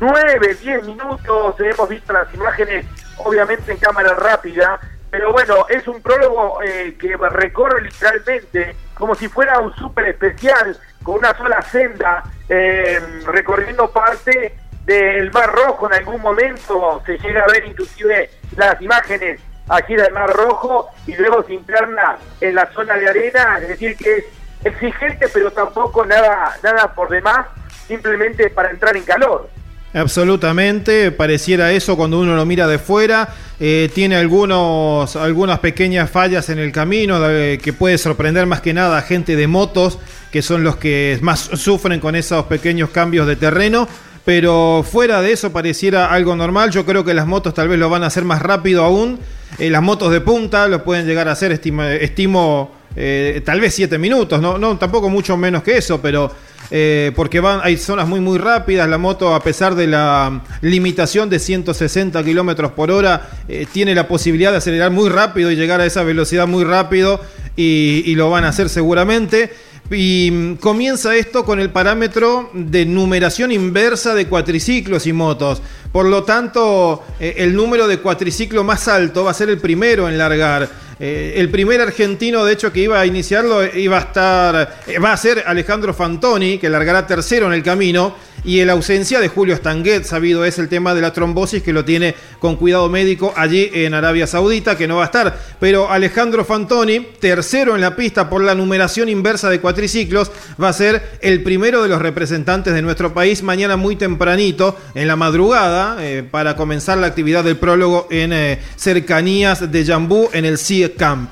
9, 0.00 0.54
10 0.54 0.84
minutos, 0.86 1.54
hemos 1.60 1.88
visto 1.88 2.12
las 2.12 2.32
imágenes 2.32 2.86
obviamente 3.18 3.70
en 3.70 3.78
cámara 3.78 4.14
rápida, 4.14 4.80
pero 5.10 5.30
bueno, 5.32 5.66
es 5.68 5.86
un 5.86 6.00
prólogo 6.00 6.62
eh, 6.62 6.96
que 6.98 7.16
recorre 7.18 7.82
literalmente 7.82 8.74
como 8.94 9.14
si 9.14 9.28
fuera 9.28 9.58
un 9.58 9.74
súper 9.76 10.08
especial, 10.08 10.78
con 11.02 11.16
una 11.16 11.36
sola 11.36 11.60
senda, 11.62 12.22
eh, 12.48 12.98
recorriendo 13.26 13.90
parte 13.90 14.54
del 14.84 15.30
Mar 15.32 15.52
Rojo. 15.52 15.86
En 15.88 15.94
algún 15.94 16.20
momento, 16.22 17.02
se 17.04 17.18
llega 17.18 17.42
a 17.42 17.46
ver 17.46 17.66
inclusive 17.66 18.30
las 18.56 18.80
imágenes 18.80 19.40
aquí 19.68 19.96
del 19.96 20.12
Mar 20.12 20.30
Rojo 20.30 20.88
y 21.06 21.14
luego 21.14 21.42
se 21.42 21.54
interna 21.54 22.16
en 22.40 22.54
la 22.54 22.66
zona 22.72 22.96
de 22.96 23.08
arena, 23.08 23.58
es 23.60 23.68
decir 23.68 23.96
que 23.96 24.16
es 24.16 24.24
exigente 24.64 25.28
pero 25.32 25.50
tampoco 25.50 26.04
nada, 26.04 26.56
nada 26.62 26.94
por 26.94 27.08
demás, 27.08 27.46
simplemente 27.86 28.48
para 28.50 28.70
entrar 28.70 28.96
en 28.96 29.04
calor. 29.04 29.48
Absolutamente, 29.92 31.10
pareciera 31.10 31.72
eso 31.72 31.96
cuando 31.96 32.20
uno 32.20 32.36
lo 32.36 32.46
mira 32.46 32.66
de 32.68 32.78
fuera. 32.78 33.34
Eh, 33.58 33.90
tiene 33.92 34.16
algunos, 34.16 35.16
algunas 35.16 35.58
pequeñas 35.58 36.08
fallas 36.08 36.48
en 36.48 36.58
el 36.58 36.72
camino 36.72 37.20
que 37.60 37.74
puede 37.76 37.98
sorprender 37.98 38.46
más 38.46 38.60
que 38.60 38.72
nada 38.72 38.98
a 38.98 39.02
gente 39.02 39.36
de 39.36 39.46
motos, 39.46 39.98
que 40.30 40.42
son 40.42 40.62
los 40.64 40.76
que 40.76 41.18
más 41.22 41.40
sufren 41.40 42.00
con 42.00 42.14
esos 42.14 42.46
pequeños 42.46 42.90
cambios 42.90 43.26
de 43.26 43.36
terreno 43.36 43.88
pero 44.24 44.84
fuera 44.88 45.22
de 45.22 45.32
eso 45.32 45.52
pareciera 45.52 46.06
algo 46.12 46.36
normal. 46.36 46.70
Yo 46.70 46.84
creo 46.84 47.04
que 47.04 47.14
las 47.14 47.26
motos 47.26 47.54
tal 47.54 47.68
vez 47.68 47.78
lo 47.78 47.88
van 47.88 48.04
a 48.04 48.06
hacer 48.06 48.24
más 48.24 48.42
rápido 48.42 48.84
aún. 48.84 49.18
Eh, 49.58 49.70
las 49.70 49.82
motos 49.82 50.12
de 50.12 50.20
punta 50.20 50.68
lo 50.68 50.84
pueden 50.84 51.06
llegar 51.06 51.28
a 51.28 51.32
hacer, 51.32 51.52
estimo, 51.52 52.70
eh, 52.96 53.40
tal 53.44 53.60
vez 53.60 53.74
7 53.74 53.98
minutos, 53.98 54.40
no, 54.40 54.78
tampoco 54.78 55.08
mucho 55.08 55.36
menos 55.36 55.62
que 55.62 55.76
eso, 55.78 56.00
pero 56.00 56.30
eh, 56.70 57.12
porque 57.16 57.40
van, 57.40 57.60
hay 57.62 57.76
zonas 57.76 58.06
muy 58.06 58.20
muy 58.20 58.38
rápidas, 58.38 58.88
la 58.88 58.98
moto 58.98 59.34
a 59.34 59.42
pesar 59.42 59.74
de 59.74 59.86
la 59.86 60.42
limitación 60.60 61.30
de 61.30 61.38
160 61.38 62.22
kilómetros 62.24 62.72
por 62.72 62.90
hora, 62.90 63.30
tiene 63.72 63.94
la 63.94 64.06
posibilidad 64.08 64.50
de 64.50 64.58
acelerar 64.58 64.90
muy 64.90 65.08
rápido 65.08 65.50
y 65.50 65.56
llegar 65.56 65.80
a 65.80 65.86
esa 65.86 66.02
velocidad 66.02 66.46
muy 66.46 66.64
rápido 66.64 67.20
y, 67.56 68.02
y 68.06 68.14
lo 68.14 68.30
van 68.30 68.44
a 68.44 68.48
hacer 68.48 68.68
seguramente 68.68 69.50
Y 69.90 70.30
mm, 70.30 70.54
comienza 70.56 71.16
esto 71.16 71.44
con 71.44 71.58
el 71.58 71.70
parámetro 71.70 72.50
de 72.54 72.86
numeración 72.86 73.50
inversa 73.50 74.14
de 74.14 74.26
cuatriciclos 74.26 75.06
y 75.06 75.12
motos. 75.12 75.62
Por 75.90 76.06
lo 76.06 76.22
tanto, 76.22 77.02
eh, 77.18 77.34
el 77.38 77.54
número 77.54 77.88
de 77.88 77.98
cuatriciclo 77.98 78.62
más 78.62 78.86
alto 78.86 79.24
va 79.24 79.32
a 79.32 79.34
ser 79.34 79.50
el 79.50 79.58
primero 79.58 80.08
en 80.08 80.16
largar. 80.16 80.68
Eh, 81.02 81.32
el 81.36 81.48
primer 81.48 81.80
argentino, 81.80 82.44
de 82.44 82.52
hecho, 82.52 82.70
que 82.70 82.80
iba 82.80 83.00
a 83.00 83.06
iniciarlo 83.06 83.64
iba 83.74 83.96
a 83.96 84.00
estar, 84.00 84.78
eh, 84.86 84.98
va 84.98 85.14
a 85.14 85.16
ser 85.16 85.42
Alejandro 85.46 85.94
Fantoni, 85.94 86.58
que 86.58 86.68
largará 86.68 87.06
tercero 87.06 87.46
en 87.46 87.54
el 87.54 87.62
camino 87.62 88.14
y 88.44 88.64
la 88.64 88.72
ausencia 88.72 89.20
de 89.20 89.28
Julio 89.28 89.56
Stanguet, 89.56 90.04
sabido 90.04 90.44
es 90.44 90.58
el 90.58 90.68
tema 90.68 90.94
de 90.94 91.00
la 91.00 91.12
trombosis 91.12 91.62
que 91.62 91.72
lo 91.72 91.84
tiene 91.84 92.14
con 92.38 92.56
cuidado 92.56 92.88
médico 92.88 93.32
allí 93.36 93.70
en 93.72 93.94
Arabia 93.94 94.26
Saudita, 94.26 94.76
que 94.76 94.88
no 94.88 94.96
va 94.96 95.02
a 95.02 95.06
estar. 95.06 95.38
Pero 95.58 95.90
Alejandro 95.90 96.44
Fantoni, 96.44 97.00
tercero 97.20 97.74
en 97.74 97.80
la 97.80 97.96
pista 97.96 98.30
por 98.30 98.42
la 98.42 98.54
numeración 98.54 99.08
inversa 99.08 99.50
de 99.50 99.60
cuatriciclos, 99.60 100.30
va 100.62 100.68
a 100.68 100.72
ser 100.72 101.02
el 101.20 101.42
primero 101.42 101.82
de 101.82 101.88
los 101.88 102.00
representantes 102.00 102.74
de 102.74 102.82
nuestro 102.82 103.12
país 103.12 103.42
mañana 103.42 103.76
muy 103.76 103.96
tempranito, 103.96 104.76
en 104.94 105.08
la 105.08 105.16
madrugada, 105.16 105.96
eh, 106.00 106.22
para 106.28 106.56
comenzar 106.56 106.98
la 106.98 107.06
actividad 107.06 107.44
del 107.44 107.56
prólogo 107.56 108.08
en 108.10 108.32
eh, 108.32 108.58
cercanías 108.76 109.70
de 109.70 109.84
Jambú, 109.84 110.28
en 110.32 110.44
el 110.44 110.58
Sea 110.58 110.90
Camp. 110.96 111.30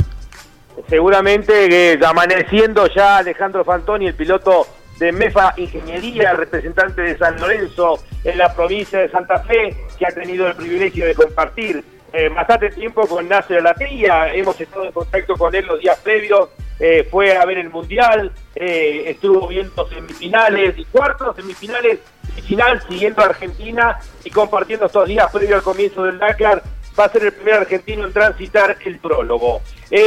Seguramente 0.89 1.69
que 1.69 1.99
amaneciendo 2.05 2.87
ya 2.95 3.19
Alejandro 3.19 3.65
Fantoni, 3.65 4.07
el 4.07 4.15
piloto 4.15 4.67
de 4.99 5.13
MEFA 5.13 5.55
Ingeniería, 5.57 6.33
representante 6.33 7.03
de 7.03 7.19
San 7.19 7.41
Lorenzo 7.41 8.03
en 8.25 8.39
la 8.39 8.55
provincia 8.55 8.99
de 8.99 9.09
Santa 9.09 9.41
Fe, 9.45 9.77
que 9.99 10.07
ha 10.07 10.11
tenido 10.11 10.47
el 10.47 10.55
privilegio 10.55 11.07
de 11.07 11.15
compartir 11.15 11.85
eh, 12.13 12.29
bastante 12.31 12.71
tiempo 12.71 13.07
con 13.07 13.29
Nasser 13.29 13.63
Latría, 13.63 14.33
hemos 14.33 14.59
estado 14.61 14.87
en 14.87 14.93
contacto 14.93 15.37
con 15.37 15.55
él 15.55 15.67
los 15.67 15.81
días 15.81 15.99
previos, 16.01 16.49
eh, 16.81 17.07
fue 17.11 17.37
a 17.37 17.45
ver 17.45 17.59
el 17.59 17.71
Mundial, 17.71 18.33
eh, 18.55 19.05
estuvo 19.07 19.47
viendo 19.47 19.87
semifinales 19.89 20.79
y 20.79 20.85
cuartos, 20.87 21.37
semifinales 21.37 21.99
y 22.37 22.41
final, 22.41 22.81
siguiendo 22.89 23.23
a 23.23 23.27
Argentina 23.27 23.99
y 24.25 24.31
compartiendo 24.31 24.87
estos 24.87 25.07
días 25.07 25.31
previos 25.31 25.59
al 25.59 25.63
comienzo 25.63 26.05
del 26.05 26.19
Dakar, 26.19 26.63
va 26.99 27.05
a 27.05 27.09
ser 27.11 27.25
el 27.25 27.33
primer 27.33 27.55
argentino 27.55 28.07
en 28.07 28.13
transitar 28.13 28.77
el 28.85 28.99
prólogo. 28.99 29.61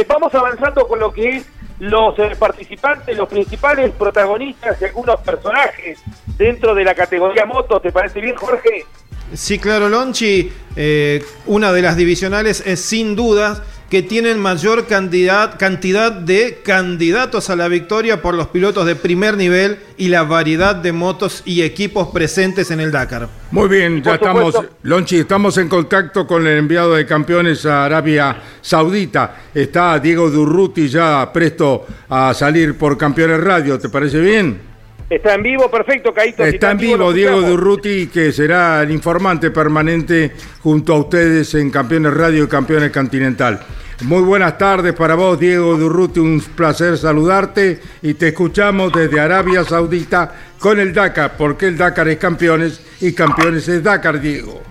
vamos 0.06 0.34
avanzando 0.34 0.86
con 0.86 0.98
lo 0.98 1.12
que 1.12 1.36
es 1.36 1.51
los 1.82 2.16
eh, 2.20 2.36
participantes, 2.38 3.16
los 3.16 3.28
principales 3.28 3.90
protagonistas 3.90 4.80
y 4.80 4.84
algunos 4.84 5.20
personajes 5.20 5.98
dentro 6.38 6.76
de 6.76 6.84
la 6.84 6.94
categoría 6.94 7.44
moto. 7.44 7.80
¿Te 7.80 7.90
parece 7.90 8.20
bien, 8.20 8.36
Jorge? 8.36 8.86
Sí, 9.34 9.58
claro, 9.58 9.88
Lonchi. 9.88 10.52
Eh, 10.76 11.24
una 11.46 11.72
de 11.72 11.82
las 11.82 11.96
divisionales 11.96 12.62
es 12.64 12.80
sin 12.80 13.16
dudas 13.16 13.62
que 13.92 14.02
tienen 14.02 14.40
mayor 14.40 14.86
cantidad, 14.86 15.58
cantidad 15.58 16.10
de 16.10 16.60
candidatos 16.64 17.50
a 17.50 17.56
la 17.56 17.68
victoria 17.68 18.22
por 18.22 18.32
los 18.32 18.46
pilotos 18.46 18.86
de 18.86 18.96
primer 18.96 19.36
nivel 19.36 19.80
y 19.98 20.08
la 20.08 20.22
variedad 20.22 20.74
de 20.74 20.92
motos 20.92 21.42
y 21.44 21.60
equipos 21.60 22.08
presentes 22.08 22.70
en 22.70 22.80
el 22.80 22.90
Dakar. 22.90 23.28
Muy 23.50 23.68
bien, 23.68 24.02
ya 24.02 24.14
estamos, 24.14 24.58
Lonchi, 24.84 25.18
estamos 25.18 25.58
en 25.58 25.68
contacto 25.68 26.26
con 26.26 26.46
el 26.46 26.56
enviado 26.56 26.94
de 26.94 27.04
campeones 27.04 27.66
a 27.66 27.84
Arabia 27.84 28.34
Saudita. 28.62 29.42
Está 29.52 29.98
Diego 29.98 30.30
Durruti 30.30 30.88
ya 30.88 31.30
presto 31.30 31.84
a 32.08 32.32
salir 32.32 32.78
por 32.78 32.96
Campeones 32.96 33.44
Radio, 33.44 33.78
¿te 33.78 33.90
parece 33.90 34.20
bien? 34.20 34.72
Está 35.10 35.34
en 35.34 35.42
vivo, 35.42 35.70
perfecto, 35.70 36.14
Caíto. 36.14 36.42
Está 36.42 36.70
en 36.70 36.78
vivo 36.78 37.12
Diego 37.12 37.42
Durruti, 37.42 38.06
que 38.06 38.32
será 38.32 38.82
el 38.82 38.90
informante 38.90 39.50
permanente 39.50 40.32
junto 40.62 40.94
a 40.94 40.98
ustedes 41.00 41.54
en 41.56 41.70
Campeones 41.70 42.14
Radio 42.14 42.44
y 42.44 42.48
Campeones 42.48 42.90
Continental. 42.90 43.60
Muy 44.00 44.22
buenas 44.22 44.58
tardes 44.58 44.94
para 44.94 45.14
vos, 45.14 45.38
Diego 45.38 45.76
Durruti. 45.76 46.18
Un 46.18 46.40
placer 46.56 46.96
saludarte 46.96 47.80
y 48.02 48.14
te 48.14 48.28
escuchamos 48.28 48.92
desde 48.92 49.20
Arabia 49.20 49.62
Saudita 49.62 50.32
con 50.58 50.80
el 50.80 50.92
Dakar, 50.92 51.32
porque 51.36 51.68
el 51.68 51.76
Dakar 51.76 52.08
es 52.08 52.18
campeones 52.18 52.84
y 53.00 53.12
campeones 53.12 53.68
es 53.68 53.82
Dakar, 53.82 54.20
Diego. 54.20 54.62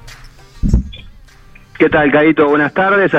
¿Qué 1.78 1.90
tal, 1.90 2.12
Caito? 2.12 2.48
Buenas 2.48 2.74
tardes. 2.74 3.12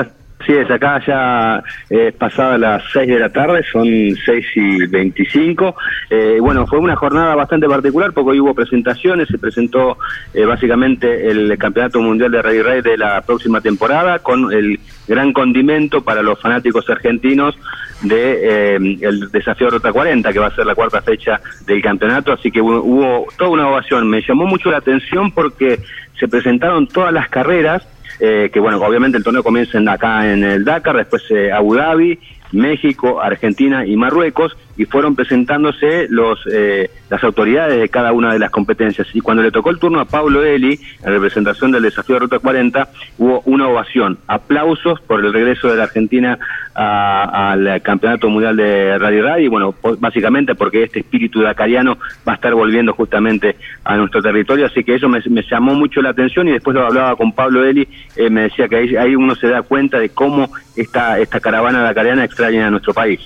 Sí, 0.45 0.51
es 0.51 0.69
acá 0.69 1.01
ya 1.07 1.63
eh, 1.89 2.11
pasada 2.11 2.57
las 2.57 2.83
6 2.91 3.07
de 3.07 3.19
la 3.19 3.29
tarde, 3.29 3.63
son 3.71 3.85
6 3.85 4.45
y 4.55 4.85
25. 4.87 5.75
Eh, 6.09 6.37
bueno, 6.41 6.67
fue 6.67 6.79
una 6.79 6.97
jornada 6.97 7.33
bastante 7.33 7.67
particular 7.67 8.11
porque 8.11 8.31
hoy 8.31 8.39
hubo 8.41 8.53
presentaciones, 8.53 9.29
se 9.29 9.37
presentó 9.37 9.97
eh, 10.33 10.43
básicamente 10.43 11.29
el 11.29 11.57
Campeonato 11.57 12.01
Mundial 12.01 12.31
de 12.31 12.41
Rally 12.41 12.61
Raid 12.61 12.83
de 12.83 12.97
la 12.97 13.21
próxima 13.21 13.61
temporada 13.61 14.19
con 14.19 14.51
el 14.51 14.79
gran 15.07 15.33
condimento 15.33 16.03
para 16.03 16.21
los 16.21 16.39
fanáticos 16.39 16.89
argentinos 16.89 17.57
de 18.01 18.75
eh, 18.75 18.97
el 19.01 19.31
desafío 19.31 19.69
Rota 19.69 19.91
40, 19.91 20.31
que 20.33 20.39
va 20.39 20.47
a 20.47 20.55
ser 20.55 20.65
la 20.65 20.75
cuarta 20.75 21.01
fecha 21.01 21.39
del 21.65 21.81
campeonato, 21.81 22.31
así 22.33 22.51
que 22.51 22.61
hubo, 22.61 22.81
hubo 22.81 23.27
toda 23.37 23.49
una 23.51 23.67
ovación. 23.69 24.09
Me 24.09 24.21
llamó 24.21 24.45
mucho 24.45 24.71
la 24.71 24.77
atención 24.77 25.31
porque 25.31 25.79
se 26.19 26.27
presentaron 26.27 26.87
todas 26.87 27.13
las 27.13 27.29
carreras 27.29 27.87
eh, 28.19 28.49
que 28.53 28.59
bueno, 28.59 28.77
obviamente 28.77 29.17
el 29.17 29.23
torneo 29.23 29.43
comienza 29.43 29.79
acá 29.91 30.31
en 30.31 30.43
el 30.43 30.63
Dakar, 30.63 30.97
después 30.97 31.23
eh, 31.31 31.51
Abu 31.51 31.75
Dhabi, 31.75 32.19
México, 32.51 33.21
Argentina 33.21 33.85
y 33.85 33.95
Marruecos, 33.95 34.55
y 34.77 34.85
fueron 34.85 35.15
presentándose 35.15 36.07
los 36.09 36.39
eh, 36.51 36.89
las 37.09 37.23
autoridades 37.23 37.79
de 37.79 37.89
cada 37.89 38.11
una 38.11 38.33
de 38.33 38.39
las 38.39 38.49
competencias. 38.49 39.07
Y 39.13 39.21
cuando 39.21 39.43
le 39.43 39.51
tocó 39.51 39.69
el 39.69 39.77
turno 39.77 39.99
a 39.99 40.05
Pablo 40.05 40.43
Eli, 40.43 40.79
en 41.03 41.11
representación 41.11 41.71
del 41.71 41.83
desafío 41.83 42.15
de 42.15 42.21
Ruta 42.21 42.39
40, 42.39 42.89
hubo 43.19 43.41
una 43.45 43.67
ovación, 43.67 44.17
aplausos 44.27 44.99
por 45.01 45.23
el 45.23 45.31
regreso 45.31 45.67
de 45.67 45.75
la 45.75 45.83
Argentina 45.83 46.39
al 46.73 47.81
Campeonato 47.83 48.29
Mundial 48.29 48.57
de 48.57 48.97
Radio 48.97 49.23
Radio, 49.23 49.45
y 49.45 49.47
bueno, 49.47 49.75
básicamente 49.99 50.55
porque 50.55 50.83
este 50.83 51.01
espíritu 51.01 51.41
dacariano 51.41 51.97
va 52.27 52.33
a 52.33 52.35
estar 52.35 52.55
volviendo 52.55 52.93
justamente 52.93 53.57
a 53.83 53.95
nuestro 53.95 54.21
territorio, 54.23 54.65
así 54.65 54.83
que 54.83 54.95
eso 54.95 55.07
me, 55.07 55.21
llamó 55.49 55.75
mucho 55.75 56.01
la 56.01 56.09
atención 56.09 56.47
y 56.47 56.51
después 56.53 56.73
lo 56.73 56.85
hablaba 56.85 57.15
con 57.15 57.31
Pablo 57.31 57.63
Eli, 57.63 57.87
eh, 58.15 58.29
me 58.29 58.43
decía 58.43 58.67
que 58.67 58.77
ahí, 58.77 58.95
ahí, 58.95 59.15
uno 59.15 59.35
se 59.35 59.47
da 59.47 59.61
cuenta 59.61 59.99
de 59.99 60.09
cómo 60.09 60.49
esta, 60.75 61.19
esta 61.19 61.39
caravana 61.39 61.83
dacariana 61.83 62.23
extraña 62.23 62.67
a 62.67 62.71
nuestro 62.71 62.93
país. 62.93 63.19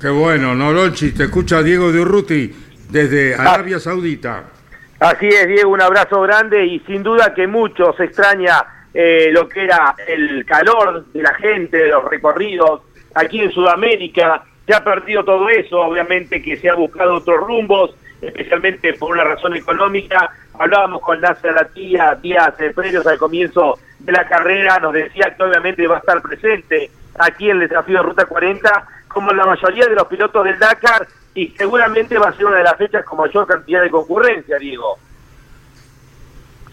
Qué 0.00 0.08
bueno, 0.08 0.54
Nolonchi, 0.54 1.10
te 1.10 1.24
escucha 1.24 1.60
Diego 1.60 1.90
de 1.90 1.98
Urruti 1.98 2.54
desde 2.88 3.34
ah. 3.34 3.54
Arabia 3.54 3.80
Saudita. 3.80 4.44
Así 5.00 5.26
es, 5.26 5.48
Diego, 5.48 5.70
un 5.70 5.82
abrazo 5.82 6.20
grande 6.20 6.64
y 6.66 6.78
sin 6.80 7.02
duda 7.02 7.34
que 7.34 7.48
mucho 7.48 7.92
se 7.94 8.04
extraña 8.04 8.64
eh, 8.94 9.30
lo 9.32 9.48
que 9.48 9.64
era 9.64 9.96
el 10.06 10.44
calor 10.46 11.04
de 11.12 11.20
la 11.20 11.34
gente, 11.34 11.78
de 11.78 11.88
los 11.88 12.04
recorridos 12.04 12.82
aquí 13.12 13.40
en 13.40 13.50
Sudamérica. 13.50 14.44
Se 14.64 14.72
ha 14.72 14.84
perdido 14.84 15.24
todo 15.24 15.48
eso, 15.48 15.80
obviamente 15.80 16.40
que 16.40 16.56
se 16.56 16.70
ha 16.70 16.74
buscado 16.74 17.16
otros 17.16 17.40
rumbos, 17.40 17.96
especialmente 18.22 18.94
por 18.94 19.10
una 19.10 19.24
razón 19.24 19.56
económica. 19.56 20.30
Hablábamos 20.60 21.02
con 21.02 21.20
Nasser 21.20 21.54
Latía 21.54 22.16
días 22.22 22.54
previos 22.72 23.04
al 23.04 23.18
comienzo 23.18 23.76
de 23.98 24.12
la 24.12 24.28
carrera, 24.28 24.78
nos 24.78 24.92
decía 24.92 25.34
que 25.36 25.42
obviamente 25.42 25.88
va 25.88 25.96
a 25.96 26.00
estar 26.00 26.22
presente 26.22 26.88
aquí 27.18 27.50
en 27.50 27.60
el 27.60 27.68
desafío 27.68 27.96
de 27.96 28.02
Ruta 28.04 28.26
40 28.26 28.97
como 29.08 29.32
la 29.32 29.46
mayoría 29.46 29.86
de 29.86 29.94
los 29.94 30.06
pilotos 30.06 30.44
del 30.44 30.58
Dakar 30.58 31.06
y 31.34 31.48
seguramente 31.56 32.18
va 32.18 32.28
a 32.28 32.32
ser 32.32 32.46
una 32.46 32.58
de 32.58 32.64
las 32.64 32.76
fechas 32.76 33.04
con 33.04 33.18
mayor 33.18 33.46
cantidad 33.46 33.82
de 33.82 33.90
concurrencia, 33.90 34.58
Diego. 34.58 34.98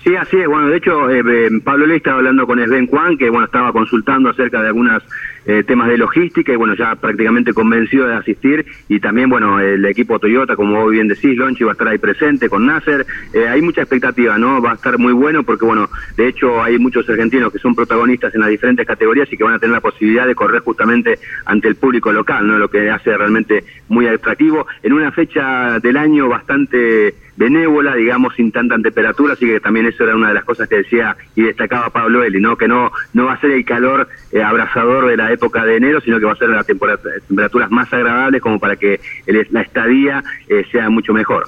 Sí, 0.04 0.16
así 0.16 0.38
es. 0.38 0.48
Bueno, 0.48 0.70
de 0.70 0.78
hecho, 0.78 1.10
eh, 1.10 1.24
eh, 1.26 1.50
Pablo 1.64 1.88
Le 1.88 1.96
estaba 1.96 2.18
hablando 2.18 2.46
con 2.46 2.64
Sven 2.64 2.88
Juan, 2.88 3.18
que 3.18 3.30
bueno, 3.30 3.46
estaba 3.46 3.72
consultando 3.72 4.30
acerca 4.30 4.62
de 4.62 4.68
algunos 4.68 5.02
eh, 5.46 5.64
temas 5.64 5.88
de 5.88 5.98
logística 5.98 6.52
y 6.52 6.56
bueno, 6.56 6.76
ya 6.76 6.96
prácticamente 6.96 7.54
convencido 7.54 8.08
de 8.08 8.16
asistir. 8.16 8.66
Y 8.90 9.00
también, 9.00 9.30
bueno, 9.30 9.60
el 9.60 9.86
equipo 9.86 10.20
Toyota, 10.20 10.56
como 10.56 10.84
vos 10.84 10.92
bien 10.92 11.08
decís, 11.08 11.36
Lonchi 11.38 11.64
va 11.64 11.72
a 11.72 11.74
estar 11.74 11.88
ahí 11.88 11.98
presente 11.98 12.50
con 12.50 12.66
Nasser. 12.66 13.06
hay 13.50 13.62
mucha 13.62 13.82
expectativa, 13.82 14.38
¿no? 14.38 14.62
Va 14.62 14.72
a 14.72 14.76
estar 14.76 14.98
muy 14.98 15.14
bueno 15.14 15.44
porque, 15.44 15.66
bueno, 15.66 15.90
de 16.18 16.28
hecho 16.28 16.62
hay 16.62 16.78
muchos 16.78 17.08
argentinos 17.10 17.52
que 17.52 17.60
son 17.60 17.76
protagonistas 17.76 18.34
en 18.34 18.42
las 18.42 18.50
diferentes 18.50 18.86
categorías 18.86 19.32
y 19.32 19.38
que 19.38 19.44
van 19.44 19.54
a 19.54 19.60
tener 19.60 19.74
la 19.74 19.82
posibilidad 19.82 20.26
de 20.26 20.36
correr 20.36 20.62
justamente 20.62 21.20
ante 21.46 21.68
el 21.68 21.76
público 21.76 22.12
local, 22.12 22.48
¿no? 22.48 22.58
Lo 22.58 22.70
que 22.70 22.90
hace 22.90 23.16
realmente 23.16 23.64
muy 23.88 24.08
atractivo. 24.08 24.68
En 24.84 24.94
una 24.94 25.12
fecha 25.12 25.80
del 25.80 25.98
año 25.98 26.30
bastante 26.30 27.14
benévola, 27.38 27.96
digamos, 27.96 28.34
sin 28.36 28.52
tanta 28.52 28.78
temperatura, 28.78 29.34
así 29.34 29.46
que 29.46 29.60
también 29.60 29.86
eso 29.86 30.04
era 30.04 30.16
una 30.16 30.30
de 30.30 30.36
las 30.36 30.46
cosas 30.46 30.70
que 30.70 30.78
decía 30.78 31.18
y 31.36 31.44
destacaba 31.44 31.90
Pablo 31.90 32.24
Eli, 32.24 32.40
¿no? 32.40 32.58
Que 32.58 32.68
no, 32.68 32.92
no 33.14 33.26
va 33.26 33.34
a 33.34 33.42
ser 33.42 33.52
el 33.52 33.66
calor 33.66 34.08
eh, 34.32 34.42
abrasador 34.42 35.08
de 35.08 35.18
la 35.18 35.32
época 35.36 35.64
de 35.64 35.78
enero, 35.78 36.02
sino 36.02 36.20
que 36.20 36.26
va 36.26 36.34
a 36.34 36.38
ser 36.38 36.50
las 36.50 36.66
temperaturas 36.66 37.72
más 37.72 37.92
agradables 37.94 38.42
como 38.42 38.60
para 38.60 38.76
que 38.76 39.00
la 39.28 39.62
estadía 39.62 40.24
eh, 40.50 40.66
sea 40.72 40.90
mucho 40.90 41.14
mejor. 41.14 41.48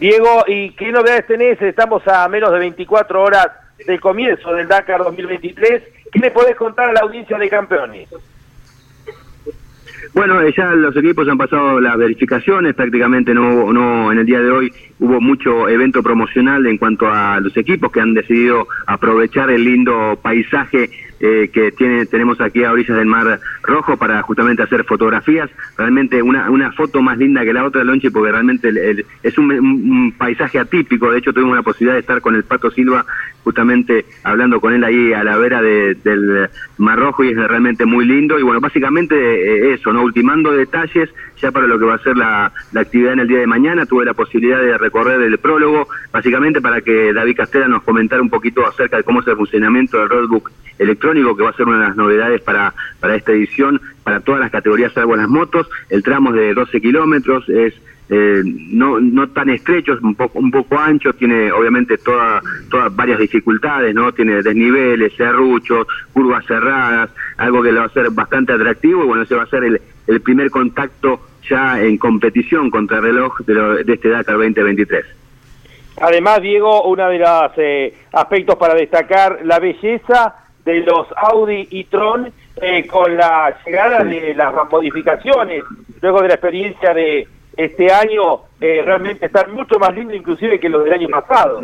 Diego, 0.00 0.44
¿y 0.46 0.70
qué 0.72 0.92
novedades 0.92 1.26
tenés? 1.26 1.60
Estamos 1.62 2.06
a 2.06 2.28
menos 2.28 2.52
de 2.52 2.58
24 2.58 3.22
horas 3.22 3.48
del 3.86 4.00
comienzo 4.00 4.52
del 4.52 4.68
Dakar 4.68 5.02
2023. 5.04 5.82
¿Qué 6.12 6.18
le 6.18 6.30
podés 6.30 6.56
contar 6.56 6.90
a 6.90 6.92
la 6.92 7.00
audiencia 7.00 7.38
de 7.38 7.48
campeones? 7.48 8.08
Bueno, 10.14 10.40
eh, 10.40 10.52
ya 10.56 10.72
los 10.72 10.96
equipos 10.96 11.28
han 11.28 11.38
pasado 11.38 11.80
las 11.80 11.96
verificaciones, 11.96 12.74
prácticamente 12.74 13.34
no, 13.34 13.72
no 13.72 14.12
en 14.12 14.18
el 14.18 14.26
día 14.26 14.40
de 14.40 14.50
hoy 14.50 14.72
hubo 14.98 15.20
mucho 15.20 15.68
evento 15.68 16.02
promocional 16.02 16.66
en 16.66 16.78
cuanto 16.78 17.06
a 17.06 17.40
los 17.40 17.56
equipos 17.56 17.90
que 17.90 18.00
han 18.00 18.14
decidido 18.14 18.66
aprovechar 18.86 19.50
el 19.50 19.64
lindo 19.64 20.18
paisaje 20.22 20.90
eh, 21.18 21.48
que 21.52 21.72
tiene, 21.72 22.04
tenemos 22.06 22.40
aquí 22.40 22.62
a 22.62 22.72
orillas 22.72 22.96
del 22.96 23.06
Mar 23.06 23.40
Rojo 23.62 23.96
para 23.96 24.20
justamente 24.22 24.62
hacer 24.62 24.84
fotografías. 24.84 25.50
Realmente 25.78 26.22
una, 26.22 26.50
una 26.50 26.72
foto 26.72 27.00
más 27.00 27.16
linda 27.16 27.44
que 27.44 27.52
la 27.52 27.64
otra, 27.64 27.84
Lonchi, 27.84 28.10
porque 28.10 28.32
realmente 28.32 28.70
es 29.22 29.38
un, 29.38 30.14
paisaje 30.18 30.58
atípico. 30.58 31.10
De 31.10 31.18
hecho, 31.18 31.32
tuvimos 31.32 31.56
la 31.56 31.62
posibilidad 31.62 31.94
de 31.94 32.00
estar 32.00 32.20
con 32.20 32.34
el 32.34 32.44
Pato 32.44 32.70
Silva 32.70 33.06
justamente 33.44 34.04
hablando 34.24 34.60
con 34.60 34.72
él 34.72 34.82
ahí 34.82 35.12
a 35.12 35.22
la 35.22 35.36
vera 35.36 35.62
del 35.62 36.48
Mar 36.78 36.98
Rojo 36.98 37.22
y 37.24 37.30
es 37.30 37.36
realmente 37.36 37.86
muy 37.86 38.04
lindo. 38.04 38.38
Y 38.38 38.42
bueno, 38.42 38.60
básicamente 38.60 39.14
eh, 39.14 39.74
eso, 39.74 39.92
¿no? 39.92 40.02
Ultimando 40.02 40.52
detalles 40.52 41.08
ya 41.40 41.50
para 41.50 41.66
lo 41.66 41.78
que 41.78 41.84
va 41.84 41.94
a 41.94 41.98
ser 41.98 42.16
la, 42.16 42.52
actividad 42.74 43.14
en 43.14 43.20
el 43.20 43.28
día 43.28 43.38
de 43.38 43.46
mañana. 43.46 43.86
Tuve 43.86 44.04
la 44.04 44.14
posibilidad 44.14 44.60
de 44.60 44.76
recorrer 44.76 45.22
el 45.22 45.38
prólogo, 45.38 45.88
básicamente 46.12 46.60
para 46.60 46.80
que 46.80 47.12
David 47.12 47.36
Castela 47.36 47.68
nos 47.68 47.82
comentara 47.82 48.20
un 48.20 48.30
poquito 48.30 48.66
acerca 48.66 48.98
de 48.98 49.04
cómo 49.04 49.20
es 49.20 49.26
el 49.28 49.36
funcionamiento 49.36 49.98
del 49.98 50.08
roadbook 50.08 50.50
electrónico, 50.78 51.36
que 51.36 51.42
va 51.42 51.50
a 51.50 51.56
ser 51.56 51.66
una 51.66 51.80
de 51.80 51.88
las 51.88 51.96
novedades 51.96 52.40
para, 52.42 52.74
para 53.00 53.16
esta 53.16 53.32
edición, 53.32 53.80
para 54.04 54.20
todas 54.20 54.40
las 54.40 54.50
categorías 54.50 54.92
salvo 54.92 55.16
las 55.16 55.28
motos. 55.28 55.68
El 55.90 56.02
tramo 56.02 56.30
es 56.30 56.36
de 56.36 56.54
12 56.54 56.80
kilómetros, 56.80 57.48
es 57.48 57.74
eh, 58.08 58.42
no, 58.44 59.00
no 59.00 59.28
tan 59.30 59.50
estrecho, 59.50 59.94
es 59.94 60.00
un 60.00 60.14
poco, 60.14 60.38
un 60.38 60.50
poco 60.50 60.78
ancho, 60.78 61.12
tiene 61.14 61.50
obviamente 61.50 61.98
todas 61.98 62.42
todas 62.70 62.94
varias 62.94 63.18
dificultades, 63.18 63.94
¿no? 63.94 64.12
Tiene 64.12 64.42
desniveles, 64.42 65.12
serruchos, 65.14 65.88
curvas 66.12 66.46
cerradas, 66.46 67.10
algo 67.36 67.62
que 67.62 67.72
le 67.72 67.80
va 67.80 67.86
a 67.86 67.90
ser 67.90 68.10
bastante 68.10 68.52
atractivo 68.52 69.02
y 69.02 69.06
bueno, 69.06 69.22
ese 69.24 69.34
va 69.34 69.42
a 69.42 69.46
ser 69.46 69.64
el, 69.64 69.80
el 70.06 70.20
primer 70.20 70.50
contacto 70.50 71.20
ya 71.48 71.82
en 71.82 71.98
competición 71.98 72.70
contra 72.70 72.98
el 72.98 73.04
reloj 73.04 73.40
de, 73.40 73.84
de 73.84 73.92
este 73.92 74.08
Dakar 74.08 74.36
2023. 74.36 75.04
Además, 76.00 76.42
Diego, 76.42 76.82
uno 76.84 77.08
de 77.08 77.18
los 77.18 77.52
eh, 77.56 77.94
aspectos 78.12 78.56
para 78.56 78.74
destacar, 78.74 79.40
la 79.44 79.58
belleza 79.58 80.45
de 80.66 80.80
los 80.80 81.06
Audi 81.16 81.68
y 81.70 81.84
Tron 81.84 82.30
eh, 82.60 82.86
con 82.86 83.16
la 83.16 83.56
llegada 83.64 84.04
de 84.04 84.34
las 84.34 84.52
modificaciones, 84.70 85.62
luego 86.02 86.22
de 86.22 86.28
la 86.28 86.34
experiencia 86.34 86.92
de 86.92 87.26
este 87.56 87.90
año, 87.90 88.40
eh, 88.60 88.82
realmente 88.84 89.26
están 89.26 89.54
mucho 89.54 89.78
más 89.78 89.94
lindos 89.94 90.16
inclusive 90.16 90.60
que 90.60 90.68
los 90.68 90.84
del 90.84 90.92
año 90.92 91.08
pasado. 91.08 91.62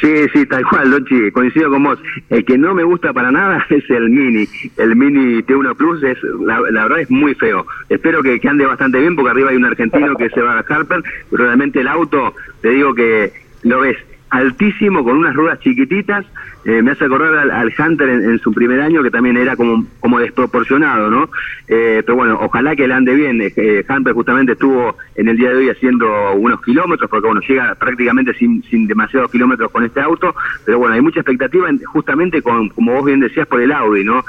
Sí, 0.00 0.28
sí, 0.34 0.44
tal 0.44 0.62
cual, 0.66 0.90
Lochi, 0.90 1.30
coincido 1.32 1.70
con 1.70 1.82
vos. 1.82 1.98
El 2.28 2.44
que 2.44 2.58
no 2.58 2.74
me 2.74 2.84
gusta 2.84 3.14
para 3.14 3.32
nada 3.32 3.64
es 3.70 3.88
el 3.88 4.10
Mini. 4.10 4.46
El 4.76 4.94
Mini 4.94 5.42
T1 5.42 5.74
Plus, 5.74 6.02
es 6.02 6.18
la, 6.44 6.60
verdad 6.60 7.00
es 7.00 7.10
muy 7.10 7.34
feo. 7.34 7.66
Espero 7.88 8.22
que, 8.22 8.38
ande 8.46 8.66
bastante 8.66 8.98
bien 8.98 9.16
porque 9.16 9.30
arriba 9.30 9.50
hay 9.50 9.56
un 9.56 9.64
argentino 9.64 10.14
que 10.16 10.28
se 10.28 10.42
va 10.42 10.58
a 10.58 10.64
Harper, 10.68 11.02
pero 11.30 11.44
realmente 11.44 11.80
el 11.80 11.88
auto, 11.88 12.34
te 12.60 12.68
digo 12.68 12.94
que 12.94 13.32
lo 13.62 13.80
ves 13.80 13.96
altísimo 14.30 15.04
con 15.04 15.18
unas 15.18 15.34
ruedas 15.34 15.60
chiquititas. 15.60 16.24
Eh, 16.64 16.82
me 16.82 16.90
hace 16.90 17.04
acordar 17.04 17.50
al, 17.50 17.72
Hunter 17.78 18.08
en, 18.08 18.38
su 18.40 18.52
primer 18.52 18.80
año 18.80 19.02
que 19.02 19.10
también 19.10 19.36
era 19.36 19.56
como, 19.56 19.86
desproporcionado, 20.18 21.10
¿no? 21.10 21.30
Eh, 21.66 22.02
pero 22.04 22.16
bueno, 22.16 22.38
ojalá 22.42 22.76
que 22.76 22.86
le 22.86 22.94
ande 22.94 23.14
bien. 23.14 23.40
Eh, 23.40 23.84
Hunter 23.88 24.12
justamente 24.12 24.52
estuvo 24.52 24.96
en 25.14 25.28
el 25.28 25.36
día 25.36 25.50
de 25.50 25.56
hoy 25.56 25.70
haciendo 25.70 26.34
unos 26.34 26.60
kilómetros, 26.62 27.08
porque 27.08 27.26
bueno, 27.26 27.40
llega 27.40 27.74
prácticamente 27.76 28.34
sin, 28.34 28.62
sin 28.64 28.86
demasiados 28.86 29.30
kilómetros 29.30 29.70
con 29.70 29.84
este 29.84 30.00
auto, 30.00 30.34
pero 30.66 30.78
bueno, 30.78 30.94
hay 30.94 31.00
mucha 31.00 31.20
expectativa 31.20 31.68
justamente 31.86 32.42
con, 32.42 32.68
como 32.70 32.92
vos 32.92 33.04
bien 33.04 33.20
decías, 33.20 33.46
por 33.46 33.60
el 33.60 33.72
Audi, 33.72 34.04
¿no? 34.04 34.24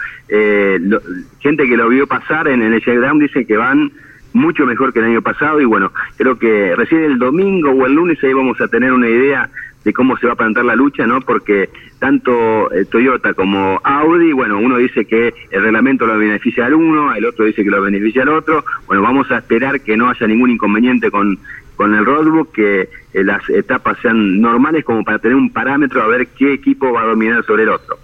gente 1.40 1.68
que 1.68 1.76
lo 1.76 1.90
vio 1.90 2.06
pasar 2.06 2.48
en, 2.48 2.62
el 2.62 3.02
Down 3.02 3.20
dice 3.20 3.46
que 3.46 3.58
van 3.58 3.92
mucho 4.34 4.66
mejor 4.66 4.94
que 4.94 5.00
el 5.00 5.06
año 5.06 5.22
pasado 5.22 5.60
y 5.60 5.66
bueno, 5.66 5.92
creo 6.18 6.38
que 6.38 6.76
recién 6.76 7.04
el 7.04 7.20
domingo 7.20 7.72
o 7.72 7.86
el 7.86 7.94
lunes 7.94 8.24
ahí 8.24 8.34
vamos 8.34 8.60
a 8.62 8.68
tener 8.68 8.92
una 8.92 9.10
idea 9.10 9.50
de 9.84 9.94
cómo 9.94 10.18
se 10.18 10.28
va 10.28 10.34
a 10.34 10.38
plantar 10.38 10.66
la 10.66 10.76
lucha, 10.76 11.06
¿no? 11.06 11.22
Porque 11.22 11.70
tanto 12.00 12.72
eh, 12.72 12.86
Toyota 12.86 13.34
como 13.34 13.80
Audi, 13.84 14.34
bueno, 14.34 14.58
uno 14.58 14.78
dice 14.78 15.06
que 15.06 15.34
el 15.52 15.62
reglamento 15.62 16.06
lo 16.06 16.18
beneficia 16.18 16.66
al 16.66 16.74
uno, 16.74 17.14
el 17.16 17.26
otro 17.26 17.46
dice 17.46 17.64
que 17.64 17.70
lo 17.70 17.82
beneficia 17.82 18.24
al 18.24 18.30
otro. 18.30 18.64
Bueno, 18.88 19.02
vamos 19.02 19.32
a 19.32 19.38
esperar 19.38 19.82
que 19.82 19.96
no 19.96 20.10
haya 20.10 20.28
ningún 20.28 20.52
inconveniente 20.52 21.10
con, 21.10 21.40
con 21.76 21.96
el 21.96 22.06
roadbook, 22.06 22.52
que 22.52 22.82
eh, 22.82 23.24
las 23.24 23.48
etapas 23.50 23.98
sean 24.02 24.42
normales 24.42 24.84
como 24.84 25.04
para 25.04 25.20
tener 25.20 25.38
un 25.38 25.52
parámetro 25.52 26.02
a 26.02 26.08
ver 26.08 26.28
qué 26.28 26.54
equipo 26.54 26.92
va 26.92 27.04
a 27.04 27.08
dominar 27.08 27.44
sobre 27.46 27.64
el 27.64 27.70
otro. 27.70 27.98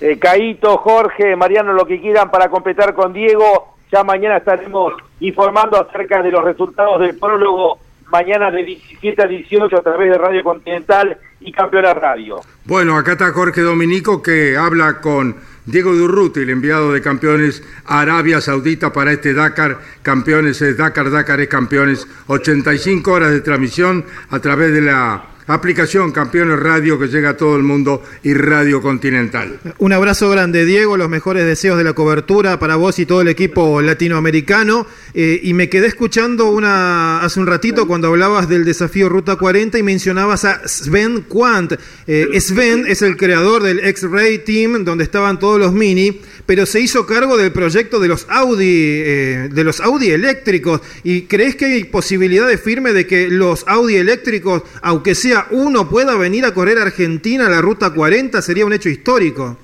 Eh, 0.00 0.18
Caito, 0.18 0.78
Jorge, 0.78 1.36
Mariano, 1.36 1.72
lo 1.72 1.86
que 1.86 2.00
quieran 2.00 2.30
para 2.30 2.48
completar 2.48 2.94
con 2.94 3.12
Diego. 3.12 3.76
Ya 3.92 4.02
mañana 4.02 4.38
estaremos 4.38 4.94
informando 5.20 5.80
acerca 5.80 6.22
de 6.22 6.30
los 6.30 6.42
resultados 6.42 7.00
del 7.00 7.16
prólogo 7.18 7.78
mañana 8.12 8.50
de 8.50 8.62
17 8.62 9.22
a 9.22 9.26
18 9.26 9.74
a 9.74 9.82
través 9.82 10.10
de 10.10 10.18
Radio 10.18 10.44
Continental 10.44 11.16
y 11.40 11.50
Campeona 11.50 11.94
Radio. 11.94 12.40
Bueno, 12.64 12.96
acá 12.96 13.12
está 13.12 13.32
Jorge 13.32 13.62
Dominico 13.62 14.22
que 14.22 14.56
habla 14.56 15.00
con 15.00 15.36
Diego 15.64 15.94
Durruti, 15.94 16.40
el 16.40 16.50
enviado 16.50 16.92
de 16.92 17.00
campeones 17.00 17.62
a 17.86 18.00
Arabia 18.00 18.40
Saudita 18.40 18.92
para 18.92 19.12
este 19.12 19.32
Dakar. 19.32 19.78
Campeones 20.02 20.60
es 20.60 20.76
Dakar, 20.76 21.10
Dakar 21.10 21.40
es 21.40 21.48
campeones. 21.48 22.06
85 22.26 23.10
horas 23.10 23.30
de 23.30 23.40
transmisión 23.40 24.04
a 24.30 24.38
través 24.40 24.72
de 24.72 24.82
la 24.82 25.31
Aplicación 25.46 26.12
Campeones 26.12 26.58
Radio 26.58 26.98
que 26.98 27.08
llega 27.08 27.30
a 27.30 27.36
todo 27.36 27.56
el 27.56 27.62
mundo 27.62 28.02
y 28.22 28.34
Radio 28.34 28.80
Continental. 28.80 29.58
Un 29.78 29.92
abrazo 29.92 30.30
grande, 30.30 30.64
Diego. 30.64 30.96
Los 30.96 31.08
mejores 31.08 31.44
deseos 31.44 31.76
de 31.76 31.84
la 31.84 31.94
cobertura 31.94 32.58
para 32.58 32.76
vos 32.76 32.98
y 32.98 33.06
todo 33.06 33.22
el 33.22 33.28
equipo 33.28 33.82
latinoamericano. 33.82 34.86
Eh, 35.14 35.40
y 35.42 35.52
me 35.54 35.68
quedé 35.68 35.88
escuchando 35.88 36.50
una 36.50 37.20
hace 37.20 37.40
un 37.40 37.46
ratito 37.46 37.86
cuando 37.86 38.08
hablabas 38.08 38.48
del 38.48 38.64
desafío 38.64 39.08
Ruta 39.08 39.36
40 39.36 39.78
y 39.78 39.82
mencionabas 39.82 40.44
a 40.44 40.66
Sven 40.66 41.22
Quant. 41.22 41.74
Eh, 42.06 42.40
Sven 42.40 42.84
es 42.86 43.02
el 43.02 43.16
creador 43.16 43.62
del 43.62 43.80
X-Ray 43.80 44.38
Team, 44.38 44.84
donde 44.84 45.04
estaban 45.04 45.38
todos 45.38 45.58
los 45.58 45.72
mini, 45.72 46.20
pero 46.46 46.66
se 46.66 46.80
hizo 46.80 47.06
cargo 47.06 47.36
del 47.36 47.52
proyecto 47.52 48.00
de 48.00 48.08
los 48.08 48.26
Audi, 48.28 48.64
eh, 48.66 49.48
de 49.50 49.64
los 49.64 49.80
Audi 49.80 50.10
eléctricos. 50.10 50.80
¿Y 51.04 51.22
crees 51.22 51.56
que 51.56 51.66
hay 51.66 51.84
posibilidad 51.84 52.46
de 52.46 52.58
firme 52.58 52.92
de 52.92 53.06
que 53.06 53.28
los 53.28 53.66
Audi 53.68 53.96
eléctricos, 53.96 54.62
aunque 54.82 55.14
sea 55.14 55.46
uno 55.50 55.88
pueda 55.88 56.16
venir 56.16 56.44
a 56.44 56.54
correr 56.54 56.78
a 56.78 56.82
Argentina 56.82 57.48
la 57.48 57.60
Ruta 57.60 57.90
40 57.90 58.42
sería 58.42 58.66
un 58.66 58.72
hecho 58.72 58.88
histórico. 58.88 59.58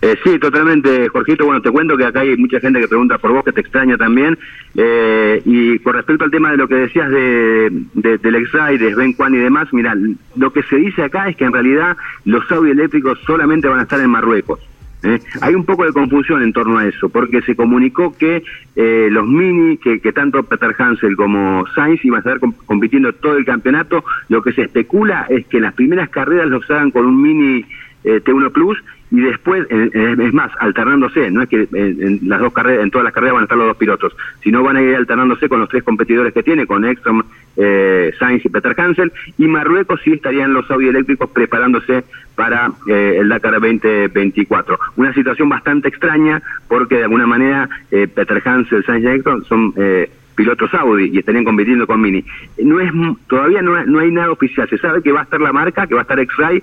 Eh, 0.00 0.16
sí, 0.24 0.38
totalmente, 0.38 1.08
Jorgito. 1.08 1.44
Bueno, 1.44 1.62
te 1.62 1.70
cuento 1.70 1.96
que 1.96 2.04
acá 2.04 2.20
hay 2.20 2.36
mucha 2.36 2.58
gente 2.58 2.80
que 2.80 2.88
pregunta 2.88 3.18
por 3.18 3.32
vos, 3.32 3.44
que 3.44 3.52
te 3.52 3.60
extraña 3.60 3.96
también. 3.96 4.36
Eh, 4.74 5.40
y 5.44 5.78
con 5.78 5.94
respecto 5.94 6.24
al 6.24 6.30
tema 6.30 6.50
de 6.50 6.56
lo 6.56 6.66
que 6.66 6.74
decías 6.74 7.08
de, 7.08 7.70
del 7.94 8.34
X-Ray, 8.34 8.78
de 8.78 8.92
Sven 8.94 9.12
Kwan 9.12 9.34
y 9.34 9.38
demás, 9.38 9.68
mira, 9.72 9.96
lo 10.34 10.52
que 10.52 10.64
se 10.64 10.76
dice 10.76 11.04
acá 11.04 11.28
es 11.28 11.36
que 11.36 11.44
en 11.44 11.52
realidad 11.52 11.96
los 12.24 12.50
audio 12.50 12.72
eléctricos 12.72 13.18
solamente 13.24 13.68
van 13.68 13.78
a 13.78 13.82
estar 13.82 14.00
en 14.00 14.10
Marruecos. 14.10 14.60
¿Eh? 15.02 15.20
Hay 15.40 15.54
un 15.54 15.64
poco 15.64 15.84
de 15.84 15.92
confusión 15.92 16.42
en 16.42 16.52
torno 16.52 16.78
a 16.78 16.86
eso, 16.86 17.08
porque 17.08 17.42
se 17.42 17.56
comunicó 17.56 18.16
que 18.16 18.42
eh, 18.76 19.08
los 19.10 19.26
mini, 19.26 19.76
que, 19.78 20.00
tanto 20.12 20.42
Peter 20.42 20.74
Hansel 20.78 21.16
como 21.16 21.64
Sainz 21.74 22.04
iban 22.04 22.18
a 22.18 22.20
estar 22.20 22.50
compitiendo 22.66 23.12
todo 23.12 23.36
el 23.36 23.44
campeonato, 23.44 24.04
lo 24.28 24.42
que 24.42 24.52
se 24.52 24.62
especula 24.62 25.26
es 25.28 25.46
que 25.46 25.60
las 25.60 25.74
primeras 25.74 26.08
carreras 26.10 26.48
los 26.48 26.68
hagan 26.70 26.90
con 26.90 27.06
un 27.06 27.20
mini 27.20 27.64
eh, 28.04 28.20
T1 28.24 28.52
Plus 28.52 28.78
y 29.12 29.20
después, 29.20 29.66
es 29.70 30.32
más, 30.32 30.50
alternándose, 30.58 31.30
no 31.30 31.42
es 31.42 31.48
que 31.50 31.68
en, 31.70 32.20
las 32.22 32.40
dos 32.40 32.50
carreras, 32.54 32.82
en 32.82 32.90
todas 32.90 33.04
las 33.04 33.12
carreras 33.12 33.34
van 33.34 33.42
a 33.42 33.44
estar 33.44 33.58
los 33.58 33.66
dos 33.66 33.76
pilotos, 33.76 34.16
sino 34.42 34.62
van 34.62 34.76
a 34.76 34.82
ir 34.82 34.96
alternándose 34.96 35.50
con 35.50 35.60
los 35.60 35.68
tres 35.68 35.82
competidores 35.82 36.32
que 36.32 36.42
tiene, 36.42 36.66
con 36.66 36.86
Ekstrom, 36.86 37.22
eh, 37.58 38.14
Sainz 38.18 38.42
y 38.46 38.48
Peter 38.48 38.74
Hansel, 38.74 39.12
y 39.36 39.46
Marruecos 39.48 40.00
sí 40.02 40.14
estarían 40.14 40.54
los 40.54 40.64
eléctricos 40.70 41.28
preparándose 41.28 42.04
para 42.34 42.72
eh, 42.88 43.18
el 43.20 43.28
Dakar 43.28 43.60
2024. 43.60 44.78
Una 44.96 45.12
situación 45.12 45.50
bastante 45.50 45.88
extraña 45.88 46.42
porque 46.66 46.96
de 46.96 47.04
alguna 47.04 47.26
manera 47.26 47.68
eh, 47.90 48.08
Peter 48.08 48.40
Hansel, 48.42 48.82
Sainz 48.86 49.04
y 49.04 49.08
Ekstrom 49.08 49.44
son... 49.44 49.74
Eh, 49.76 50.10
pilotos 50.34 50.72
Audi 50.74 51.10
y 51.12 51.18
estarían 51.18 51.44
compitiendo 51.44 51.86
con 51.86 52.00
Mini. 52.00 52.24
No 52.62 52.80
es 52.80 52.90
todavía 53.28 53.62
no, 53.62 53.84
no 53.86 53.98
hay 54.00 54.10
nada 54.10 54.30
oficial. 54.30 54.68
Se 54.68 54.78
sabe 54.78 55.02
que 55.02 55.12
va 55.12 55.20
a 55.20 55.24
estar 55.24 55.40
la 55.40 55.52
marca, 55.52 55.86
que 55.86 55.94
va 55.94 56.00
a 56.00 56.02
estar 56.02 56.18
X-Ray. 56.18 56.62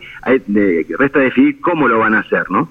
Resta 0.98 1.20
decidir 1.20 1.60
cómo 1.62 1.88
lo 1.88 2.00
van 2.00 2.16
a 2.16 2.20
hacer, 2.20 2.50
¿no? 2.50 2.70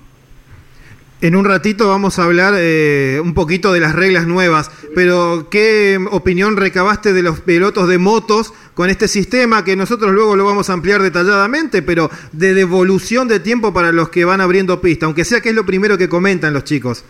En 1.20 1.34
un 1.34 1.44
ratito 1.44 1.88
vamos 1.88 2.20
a 2.20 2.24
hablar 2.24 2.54
eh, 2.56 3.20
un 3.20 3.34
poquito 3.34 3.72
de 3.72 3.80
las 3.80 3.96
reglas 3.96 4.28
nuevas, 4.28 4.70
pero 4.94 5.48
¿qué 5.50 5.98
opinión 6.12 6.56
recabaste 6.56 7.12
de 7.12 7.24
los 7.24 7.40
pilotos 7.40 7.88
de 7.88 7.98
motos 7.98 8.54
con 8.74 8.88
este 8.88 9.08
sistema 9.08 9.64
que 9.64 9.74
nosotros 9.74 10.12
luego 10.12 10.36
lo 10.36 10.44
vamos 10.44 10.70
a 10.70 10.74
ampliar 10.74 11.02
detalladamente, 11.02 11.82
pero 11.82 12.08
de 12.30 12.54
devolución 12.54 13.26
de 13.26 13.40
tiempo 13.40 13.74
para 13.74 13.90
los 13.90 14.10
que 14.10 14.24
van 14.24 14.40
abriendo 14.40 14.80
pista, 14.80 15.06
aunque 15.06 15.24
sea 15.24 15.40
que 15.40 15.48
es 15.48 15.56
lo 15.56 15.66
primero 15.66 15.98
que 15.98 16.08
comentan 16.08 16.54
los 16.54 16.62
chicos? 16.62 17.04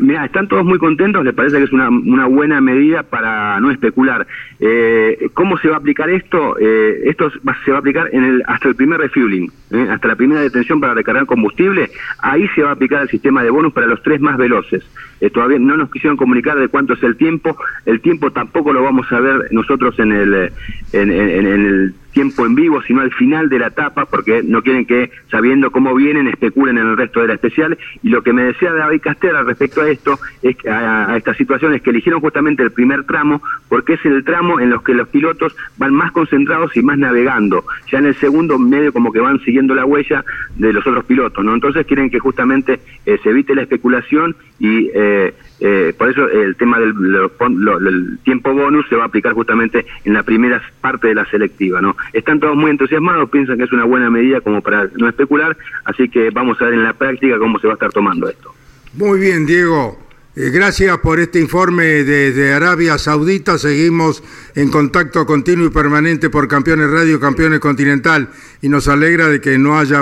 Mira, 0.00 0.24
están 0.24 0.48
todos 0.48 0.64
muy 0.64 0.78
contentos, 0.78 1.24
les 1.24 1.34
parece 1.34 1.58
que 1.58 1.64
es 1.64 1.72
una, 1.72 1.88
una 1.88 2.26
buena 2.26 2.60
medida 2.60 3.02
para 3.02 3.58
no 3.60 3.70
especular. 3.70 4.26
Eh, 4.60 5.28
¿Cómo 5.34 5.58
se 5.58 5.68
va 5.68 5.76
a 5.76 5.78
aplicar 5.78 6.10
esto? 6.10 6.56
Eh, 6.58 7.02
esto 7.04 7.30
se 7.30 7.70
va 7.70 7.76
a 7.76 7.80
aplicar 7.80 8.08
en 8.12 8.24
el, 8.24 8.42
hasta 8.46 8.68
el 8.68 8.74
primer 8.74 9.00
refueling, 9.00 9.50
eh, 9.70 9.88
hasta 9.90 10.08
la 10.08 10.16
primera 10.16 10.40
detención 10.40 10.80
para 10.80 10.94
recargar 10.94 11.26
combustible. 11.26 11.90
Ahí 12.20 12.48
se 12.54 12.62
va 12.62 12.70
a 12.70 12.72
aplicar 12.72 13.02
el 13.02 13.08
sistema 13.08 13.42
de 13.42 13.50
bonus 13.50 13.72
para 13.72 13.86
los 13.86 14.02
tres 14.02 14.20
más 14.20 14.36
veloces. 14.36 14.84
todavía 15.32 15.58
no 15.58 15.76
nos 15.76 15.90
quisieron 15.90 16.16
comunicar 16.16 16.58
de 16.58 16.68
cuánto 16.68 16.94
es 16.94 17.02
el 17.02 17.16
tiempo. 17.16 17.56
El 17.86 18.00
tiempo 18.00 18.30
tampoco 18.30 18.72
lo 18.72 18.82
vamos 18.82 19.10
a 19.12 19.20
ver 19.20 19.48
nosotros 19.50 19.98
en 19.98 20.12
el, 20.12 20.52
en, 20.92 21.10
en 21.10 21.46
el 21.46 21.94
tiempo 22.18 22.44
en 22.44 22.56
vivo, 22.56 22.82
sino 22.82 23.00
al 23.00 23.12
final 23.12 23.48
de 23.48 23.60
la 23.60 23.68
etapa, 23.68 24.06
porque 24.06 24.42
no 24.42 24.60
quieren 24.60 24.86
que, 24.86 25.12
sabiendo 25.30 25.70
cómo 25.70 25.94
vienen, 25.94 26.26
especulen 26.26 26.76
en 26.76 26.88
el 26.88 26.96
resto 26.96 27.20
de 27.20 27.28
la 27.28 27.34
especial. 27.34 27.78
Y 28.02 28.08
lo 28.08 28.24
que 28.24 28.32
me 28.32 28.42
decía 28.42 28.72
David 28.72 29.02
Castera 29.02 29.44
respecto 29.44 29.82
a 29.82 29.88
esto, 29.88 30.18
es 30.42 30.56
que 30.56 30.68
a, 30.68 31.16
esta 31.16 31.32
situación, 31.34 31.74
es 31.74 31.82
que 31.82 31.90
eligieron 31.90 32.20
justamente 32.20 32.64
el 32.64 32.72
primer 32.72 33.04
tramo, 33.04 33.40
porque 33.68 33.92
es 33.92 34.04
el 34.04 34.24
tramo 34.24 34.58
en 34.58 34.70
los 34.70 34.82
que 34.82 34.94
los 34.94 35.06
pilotos 35.06 35.54
van 35.76 35.94
más 35.94 36.10
concentrados 36.10 36.76
y 36.76 36.82
más 36.82 36.98
navegando. 36.98 37.62
Ya 37.88 38.00
en 38.00 38.06
el 38.06 38.16
segundo 38.16 38.58
medio 38.58 38.92
como 38.92 39.12
que 39.12 39.20
van 39.20 39.38
siguiendo 39.44 39.76
la 39.76 39.84
huella 39.84 40.24
de 40.56 40.72
los 40.72 40.84
otros 40.84 41.04
pilotos, 41.04 41.44
¿no? 41.44 41.54
Entonces 41.54 41.86
quieren 41.86 42.10
que 42.10 42.18
justamente 42.18 42.80
eh, 43.06 43.20
se 43.22 43.30
evite 43.30 43.54
la 43.54 43.62
especulación 43.62 44.34
y 44.58 44.90
eh, 44.92 45.34
eh, 45.60 45.92
por 45.96 46.10
eso 46.10 46.28
el 46.28 46.56
tema 46.56 46.78
del, 46.78 48.18
tiempo 48.24 48.52
bonus 48.52 48.86
se 48.88 48.96
va 48.96 49.04
a 49.04 49.06
aplicar 49.06 49.32
justamente 49.32 49.84
en 50.04 50.14
la 50.14 50.22
primera 50.22 50.62
parte 50.80 51.08
de 51.08 51.14
la 51.14 51.28
selectiva. 51.30 51.80
no 51.80 51.96
Están 52.12 52.40
todos 52.40 52.56
muy 52.56 52.70
entusiasmados, 52.70 53.30
piensan 53.30 53.58
que 53.58 53.64
es 53.64 53.72
una 53.72 53.84
buena 53.84 54.10
medida 54.10 54.40
como 54.40 54.60
para 54.60 54.88
no 54.96 55.08
especular, 55.08 55.56
así 55.84 56.08
que 56.08 56.30
vamos 56.30 56.60
a 56.60 56.66
ver 56.66 56.74
en 56.74 56.84
la 56.84 56.92
práctica 56.92 57.38
cómo 57.38 57.58
se 57.58 57.66
va 57.66 57.72
a 57.72 57.74
estar 57.74 57.92
tomando 57.92 58.28
esto. 58.28 58.54
Muy 58.94 59.20
bien, 59.20 59.46
Diego. 59.46 59.98
Eh, 60.36 60.50
gracias 60.50 60.96
por 60.98 61.18
este 61.18 61.40
informe 61.40 62.04
desde 62.04 62.52
Arabia 62.52 62.96
Saudita. 62.96 63.58
Seguimos 63.58 64.22
en 64.54 64.70
contacto 64.70 65.26
continuo 65.26 65.66
y 65.66 65.70
permanente 65.70 66.30
por 66.30 66.46
Campeones 66.46 66.90
Radio, 66.90 67.18
Campeones 67.18 67.58
Continental 67.58 68.28
y 68.62 68.68
nos 68.68 68.86
alegra 68.86 69.26
de 69.26 69.40
que 69.40 69.58
no 69.58 69.76
haya 69.76 70.00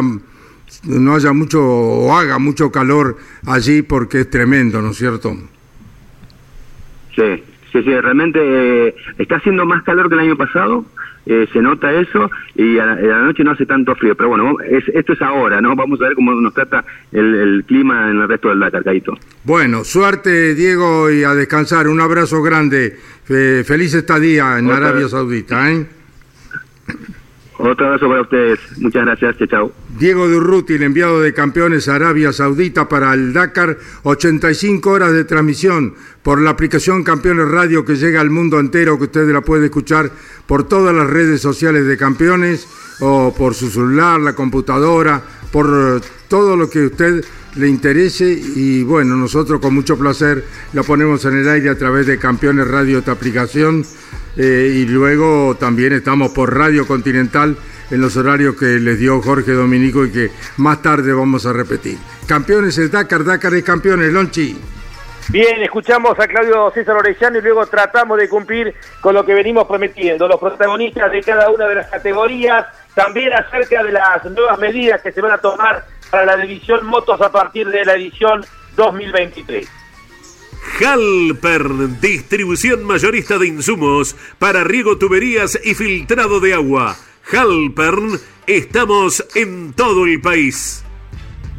no 0.85 1.15
haya 1.15 1.33
mucho 1.33 1.63
o 1.63 2.15
haga 2.15 2.39
mucho 2.39 2.71
calor 2.71 3.17
allí 3.47 3.83
porque 3.83 4.21
es 4.21 4.31
tremendo, 4.31 4.83
¿no 4.83 4.91
es 4.91 4.97
cierto? 4.97 5.37
Sí, 7.15 7.43
sí, 7.73 7.83
sí, 7.83 8.01
realmente 8.01 8.39
eh, 8.89 8.95
está 9.19 9.37
haciendo 9.37 9.65
más 9.65 9.83
calor 9.85 10.09
que 10.09 10.15
el 10.15 10.21
año 10.21 10.37
pasado, 10.37 10.85
eh, 11.25 11.49
se 11.53 11.61
nota 11.61 11.93
eso 11.93 12.31
y 12.55 12.79
a 12.79 12.87
la, 12.87 13.23
noche 13.23 13.43
no 13.43 13.51
hace 13.51 13.67
tanto 13.67 13.95
frío, 13.97 14.15
pero 14.15 14.29
bueno, 14.29 14.57
esto 14.61 15.13
es 15.13 15.23
ahora, 15.23 15.61
¿no? 15.61 15.75
Vamos 15.75 16.01
a 16.01 16.05
ver 16.05 16.15
cómo 16.15 16.33
nos 16.33 16.55
trata 16.55 16.85
el, 17.11 17.65
clima 17.67 18.11
en 18.11 18.21
el 18.21 18.29
resto 18.29 18.49
del 18.49 18.61
Dakar, 18.61 18.85
Bueno, 19.43 19.83
suerte 19.83 20.55
Diego 20.55 21.11
y 21.11 21.25
a 21.25 21.35
descansar, 21.35 21.89
un 21.89 22.01
abrazo 22.01 22.43
grande, 22.43 22.97
feliz 23.25 23.95
estadía 23.95 24.59
en 24.59 24.71
Arabia 24.71 25.09
Saudita, 25.09 25.73
¿eh? 25.73 25.96
Otro 27.59 27.87
abrazo 27.87 28.09
para 28.09 28.23
ustedes. 28.23 28.59
Muchas 28.79 29.05
gracias. 29.05 29.49
Chao. 29.49 29.73
Diego 29.99 30.29
Durruti, 30.29 30.75
el 30.75 30.83
enviado 30.83 31.21
de 31.23 31.33
campeones 31.33 31.89
a 31.89 31.95
Arabia 31.95 32.33
Saudita 32.33 32.89
para 32.89 33.15
el 33.15 33.33
Dakar. 33.33 33.79
85 34.03 34.91
horas 34.91 35.13
de 35.13 35.25
transmisión 35.25 35.95
por 36.23 36.41
la 36.41 36.51
aplicación 36.51 37.03
Campeones 37.03 37.49
Radio 37.49 37.85
que 37.85 37.97
llega 37.97 38.21
al 38.21 38.31
mundo 38.31 38.61
entero, 38.61 38.99
que 38.99 39.05
usted 39.05 39.27
la 39.33 39.41
puede 39.41 39.67
escuchar 39.67 40.11
por 40.47 40.65
todas 40.65 40.95
las 40.95 41.09
redes 41.09 41.41
sociales 41.41 41.87
de 41.87 41.97
campeones 41.97 42.69
o 43.01 43.35
por 43.35 43.55
su 43.55 43.71
celular, 43.71 44.21
la 44.21 44.35
computadora, 44.35 45.23
por 45.51 46.03
todo 46.29 46.57
lo 46.57 46.69
que 46.69 46.81
a 46.81 46.87
usted 46.87 47.25
le 47.57 47.69
interese 47.69 48.27
y 48.27 48.83
bueno, 48.83 49.17
nosotros 49.17 49.61
con 49.61 49.75
mucho 49.75 49.99
placer 49.99 50.45
la 50.73 50.83
ponemos 50.83 51.25
en 51.25 51.39
el 51.39 51.49
aire 51.49 51.71
a 51.71 51.79
través 51.79 52.07
de 52.07 52.19
Campeones 52.19 52.69
Radio, 52.69 52.99
esta 52.99 53.13
aplicación 53.13 53.85
eh, 54.37 54.73
y 54.75 54.87
luego 54.87 55.57
también 55.59 55.95
estamos 55.95 56.31
por 56.33 56.55
Radio 56.55 56.87
Continental 56.87 57.57
en 57.91 58.01
los 58.01 58.17
horarios 58.17 58.57
que 58.57 58.79
les 58.79 58.99
dio 58.99 59.23
Jorge 59.23 59.53
Dominico 59.53 60.05
y 60.05 60.11
que 60.11 60.31
más 60.59 60.83
tarde 60.83 61.13
vamos 61.13 61.47
a 61.47 61.53
repetir. 61.53 61.99
Campeones 62.27 62.77
es 62.79 62.91
Dakar, 62.91 63.25
Dakar 63.25 63.55
es 63.55 63.65
campeones, 63.65 64.13
Lonchi. 64.13 64.59
Bien, 65.29 65.61
escuchamos 65.63 66.19
a 66.21 66.29
Claudio 66.29 66.71
César 66.71 66.97
Orellano 66.97 67.39
y 67.39 67.43
luego 67.43 67.67
tratamos 67.67 68.17
de 68.19 68.29
cumplir 68.29 68.75
con 69.01 69.13
lo 69.15 69.25
que 69.25 69.35
venimos 69.35 69.67
prometiendo, 69.67 70.29
los 70.29 70.39
protagonistas 70.39 71.11
de 71.11 71.21
cada 71.21 71.51
una 71.51 71.67
de 71.67 71.75
las 71.77 71.91
categorías, 71.91 72.67
también 72.95 73.33
acerca 73.33 73.83
de 73.83 73.93
las 73.93 74.25
nuevas 74.25 74.59
medidas 74.59 75.03
que 75.03 75.11
se 75.11 75.21
van 75.21 75.33
a 75.33 75.39
tomar 75.39 75.85
para 76.11 76.27
la 76.27 76.37
división 76.37 76.87
motos 76.87 77.21
a 77.21 77.31
partir 77.31 77.69
de 77.69 77.85
la 77.85 77.95
edición 77.95 78.45
2023. 78.77 79.69
Halper, 80.81 82.01
distribución 82.01 82.85
mayorista 82.85 83.39
de 83.39 83.47
insumos 83.47 84.17
para 84.39 84.65
riego, 84.65 84.99
tuberías 84.99 85.59
y 85.65 85.75
filtrado 85.75 86.41
de 86.41 86.55
agua. 86.55 86.97
Halpern, 87.33 88.21
estamos 88.47 89.25
en 89.35 89.73
todo 89.73 90.05
el 90.05 90.21
país. 90.21 90.83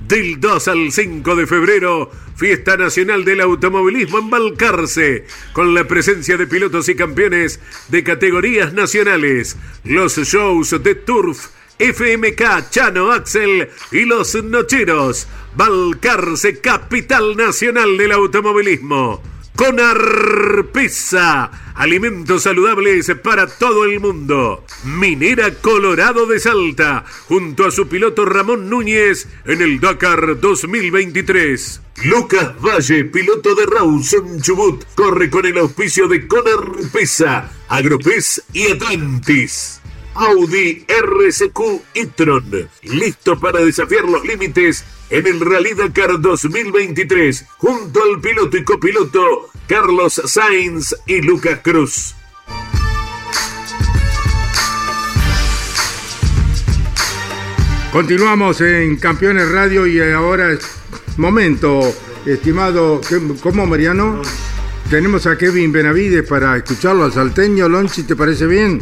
Del 0.08 0.40
2 0.40 0.68
al 0.68 0.92
5 0.92 1.36
de 1.36 1.48
febrero, 1.48 2.12
Fiesta 2.36 2.78
Nacional 2.78 3.26
del 3.26 3.42
Automovilismo 3.42 4.20
en 4.20 4.30
Balcarce, 4.30 5.26
con 5.52 5.74
la 5.74 5.86
presencia 5.86 6.38
de 6.38 6.48
pilotos 6.48 6.88
y 6.88 6.96
campeones 6.96 7.60
de 7.90 8.04
categorías 8.04 8.74
nacionales, 8.74 9.58
los 9.84 10.16
shows 10.18 10.82
de 10.84 10.96
Turf, 10.96 11.48
FMK, 11.80 12.70
Chano 12.70 13.12
Axel 13.12 13.70
y 13.92 14.06
los 14.06 14.36
Nocheros. 14.44 15.28
Balcarce, 15.56 16.60
capital 16.60 17.36
nacional 17.36 17.98
del 17.98 18.12
automovilismo. 18.12 19.22
Con 19.56 19.80
Arpesa, 19.80 21.50
alimentos 21.74 22.44
saludables 22.44 23.12
para 23.24 23.48
todo 23.48 23.86
el 23.86 24.00
mundo. 24.00 24.64
Minera 24.84 25.52
Colorado 25.52 26.28
de 26.28 26.40
Salta, 26.40 27.04
junto 27.28 27.66
a 27.66 27.72
su 27.72 27.88
piloto 27.88 28.24
Ramón 28.26 28.70
Núñez 28.70 29.28
en 29.46 29.64
el 29.64 29.80
Dakar 29.80 30.40
2023. 30.40 31.82
Lucas 32.04 32.54
Valle, 32.62 33.06
piloto 33.06 33.56
de 33.56 33.66
Rawson 33.66 34.40
Chubut, 34.44 34.84
corre 34.94 35.28
con 35.32 35.48
el 35.48 35.58
auspicio 35.58 36.08
de 36.08 36.28
Conar 36.28 36.60
Pesa, 36.94 37.52
Agropes 37.68 38.44
y 38.54 38.72
Atlantis. 38.72 39.82
Audi 40.20 40.86
RSQ 40.88 41.60
e-tron, 41.94 42.70
listo 42.82 43.40
para 43.40 43.60
desafiar 43.62 44.06
los 44.06 44.26
límites 44.26 44.84
en 45.10 45.28
el 45.28 45.40
Rally 45.40 45.74
Dakar 45.74 46.20
2023, 46.20 47.46
junto 47.58 48.02
al 48.04 48.20
piloto 48.20 48.58
y 48.58 48.64
copiloto 48.64 49.50
Carlos 49.68 50.22
Sainz 50.26 50.96
y 51.06 51.22
Lucas 51.22 51.60
Cruz. 51.64 52.16
Continuamos 57.92 58.62
en 58.62 58.98
Campeones 58.98 59.50
Radio 59.52 59.88
y 59.88 60.00
ahora 60.02 60.52
es 60.52 60.60
momento, 61.18 61.80
estimado, 62.26 63.02
¿cómo 63.42 63.66
Mariano? 63.66 64.22
Tenemos 64.90 65.28
a 65.28 65.38
Kevin 65.38 65.74
Benavides 65.74 66.26
para 66.26 66.56
escucharlo 66.56 67.04
al 67.04 67.12
salteño. 67.12 67.68
Lonchi, 67.68 68.04
¿te 68.04 68.16
parece 68.16 68.48
bien? 68.48 68.82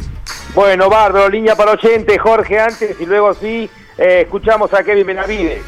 Bueno, 0.54 0.88
Bárbaro, 0.88 1.28
línea 1.30 1.56
para 1.56 1.72
oyente, 1.72 2.20
Jorge 2.20 2.60
antes 2.60 2.96
y 3.00 3.08
luego 3.08 3.34
sí, 3.34 3.68
eh, 3.98 4.22
escuchamos 4.22 4.72
a 4.76 4.84
Kevin 4.84 5.08
Benavides. 5.08 5.64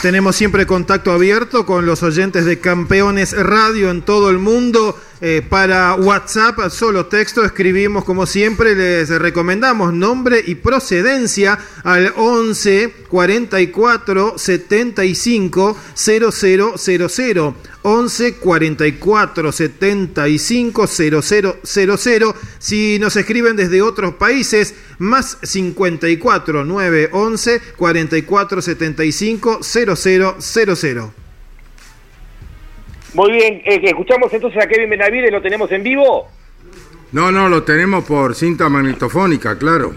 Tenemos 0.00 0.36
siempre 0.36 0.66
contacto 0.66 1.12
abierto 1.12 1.66
con 1.66 1.84
los 1.84 2.02
oyentes 2.02 2.46
de 2.46 2.60
Campeones 2.60 3.36
Radio 3.36 3.90
en 3.90 4.00
todo 4.00 4.30
el 4.30 4.38
mundo. 4.38 4.98
Eh, 5.20 5.42
para 5.48 5.96
WhatsApp, 5.96 6.68
solo 6.70 7.06
texto, 7.06 7.44
escribimos 7.44 8.04
como 8.04 8.24
siempre, 8.24 8.76
les 8.76 9.08
recomendamos 9.08 9.92
nombre 9.92 10.40
y 10.46 10.54
procedencia 10.54 11.58
al 11.82 12.12
11 12.14 12.94
44 13.08 14.38
75 14.38 15.76
0000. 15.94 17.54
11 17.82 18.34
44 18.34 19.52
75 19.52 20.86
0000. 20.86 22.34
Si 22.60 22.98
nos 23.00 23.16
escriben 23.16 23.56
desde 23.56 23.82
otros 23.82 24.14
países, 24.14 24.74
más 24.98 25.38
54 25.42 26.64
9 26.64 27.08
11 27.12 27.60
44 27.76 28.62
75 28.62 29.60
0000. 29.62 31.17
Muy 33.14 33.32
bien, 33.32 33.62
eh, 33.64 33.80
escuchamos 33.84 34.32
entonces 34.32 34.62
a 34.62 34.66
Kevin 34.66 34.90
Benavides, 34.90 35.32
¿lo 35.32 35.40
tenemos 35.40 35.70
en 35.72 35.82
vivo? 35.82 36.28
No, 37.12 37.32
no, 37.32 37.48
lo 37.48 37.62
tenemos 37.62 38.04
por 38.04 38.34
cinta 38.34 38.68
magnetofónica, 38.68 39.56
claro. 39.56 39.94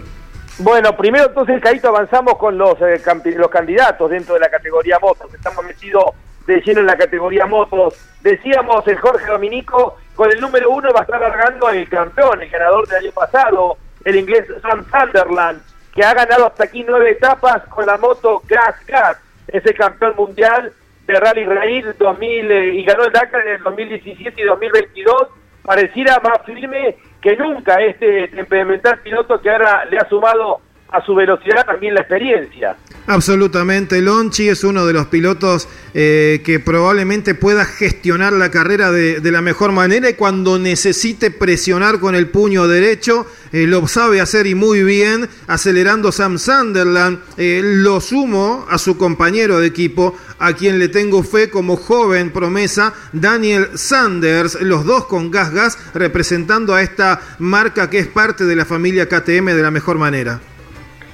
Bueno, 0.58 0.96
primero 0.96 1.26
entonces, 1.26 1.60
Caíto, 1.60 1.88
avanzamos 1.88 2.36
con 2.38 2.56
los, 2.56 2.80
eh, 2.80 3.00
los 3.36 3.48
candidatos 3.48 4.10
dentro 4.10 4.34
de 4.34 4.40
la 4.40 4.50
categoría 4.50 4.98
motos. 4.98 5.32
Estamos 5.34 5.64
metidos 5.64 6.04
de 6.46 6.60
lleno 6.60 6.80
en 6.80 6.86
la 6.86 6.96
categoría 6.96 7.46
motos. 7.46 7.94
Decíamos 8.22 8.86
el 8.88 8.98
Jorge 8.98 9.30
Dominico, 9.30 9.98
con 10.14 10.30
el 10.30 10.40
número 10.40 10.70
uno 10.70 10.90
va 10.92 11.00
a 11.00 11.02
estar 11.02 11.20
largando 11.20 11.68
el 11.68 11.88
campeón, 11.88 12.40
el 12.42 12.50
ganador 12.50 12.86
del 12.88 13.04
año 13.04 13.12
pasado, 13.12 13.76
el 14.04 14.16
inglés 14.16 14.46
Sam 14.62 14.84
Sunderland, 14.90 15.60
que 15.94 16.04
ha 16.04 16.14
ganado 16.14 16.46
hasta 16.46 16.64
aquí 16.64 16.84
nueve 16.86 17.10
etapas 17.10 17.62
con 17.68 17.86
la 17.86 17.98
moto 17.98 18.42
Gas 18.48 18.76
Gas, 18.86 19.18
ese 19.48 19.74
campeón 19.74 20.14
mundial 20.16 20.72
de 21.06 21.14
Rally 21.14 21.44
Raid 21.44 21.86
2000 21.98 22.50
eh, 22.50 22.74
y 22.74 22.84
ganó 22.84 23.04
el 23.04 23.12
Dakar 23.12 23.46
en 23.46 23.54
el 23.54 23.62
2017 23.62 24.40
y 24.40 24.44
2022, 24.44 25.28
pareciera 25.62 26.20
más 26.20 26.44
firme 26.44 26.96
que 27.20 27.36
nunca 27.36 27.74
este 27.76 28.28
temperamentado 28.28 29.02
piloto 29.02 29.40
que 29.40 29.50
ahora 29.50 29.84
le 29.86 29.98
ha 29.98 30.08
sumado 30.08 30.60
a 30.92 31.04
su 31.04 31.14
velocidad 31.14 31.64
también 31.64 31.94
la 31.94 32.00
experiencia. 32.00 32.76
Absolutamente, 33.06 34.00
Lonchi 34.00 34.48
es 34.48 34.62
uno 34.62 34.86
de 34.86 34.92
los 34.92 35.06
pilotos 35.06 35.68
eh, 35.92 36.40
que 36.44 36.60
probablemente 36.60 37.34
pueda 37.34 37.64
gestionar 37.64 38.32
la 38.32 38.50
carrera 38.50 38.92
de, 38.92 39.20
la 39.32 39.40
mejor 39.40 39.72
manera 39.72 40.08
y 40.08 40.14
cuando 40.14 40.58
necesite 40.58 41.30
presionar 41.32 41.98
con 41.98 42.14
el 42.14 42.28
puño 42.28 42.68
derecho, 42.68 43.26
eh, 43.52 43.66
lo 43.66 43.88
sabe 43.88 44.20
hacer 44.20 44.46
y 44.46 44.54
muy 44.54 44.84
bien, 44.84 45.28
acelerando 45.48 46.12
Sam 46.12 46.38
Sunderland. 46.38 47.18
Eh, 47.38 47.60
lo 47.64 48.00
sumo 48.00 48.66
a 48.70 48.78
su 48.78 48.96
compañero 48.96 49.58
de 49.58 49.66
equipo, 49.66 50.16
a 50.38 50.52
quien 50.52 50.78
le 50.78 50.88
tengo 50.88 51.24
fe 51.24 51.50
como 51.50 51.76
joven 51.76 52.30
promesa, 52.30 52.94
Daniel 53.12 53.70
Sanders, 53.74 54.60
los 54.60 54.84
dos 54.84 55.06
con 55.06 55.30
gas 55.30 55.50
gas, 55.50 55.78
representando 55.94 56.74
a 56.74 56.82
esta 56.82 57.20
marca 57.38 57.90
que 57.90 57.98
es 57.98 58.06
parte 58.06 58.44
de 58.44 58.54
la 58.54 58.64
familia 58.64 59.08
KTM 59.08 59.46
de 59.46 59.62
la 59.62 59.70
mejor 59.72 59.98
manera. 59.98 60.40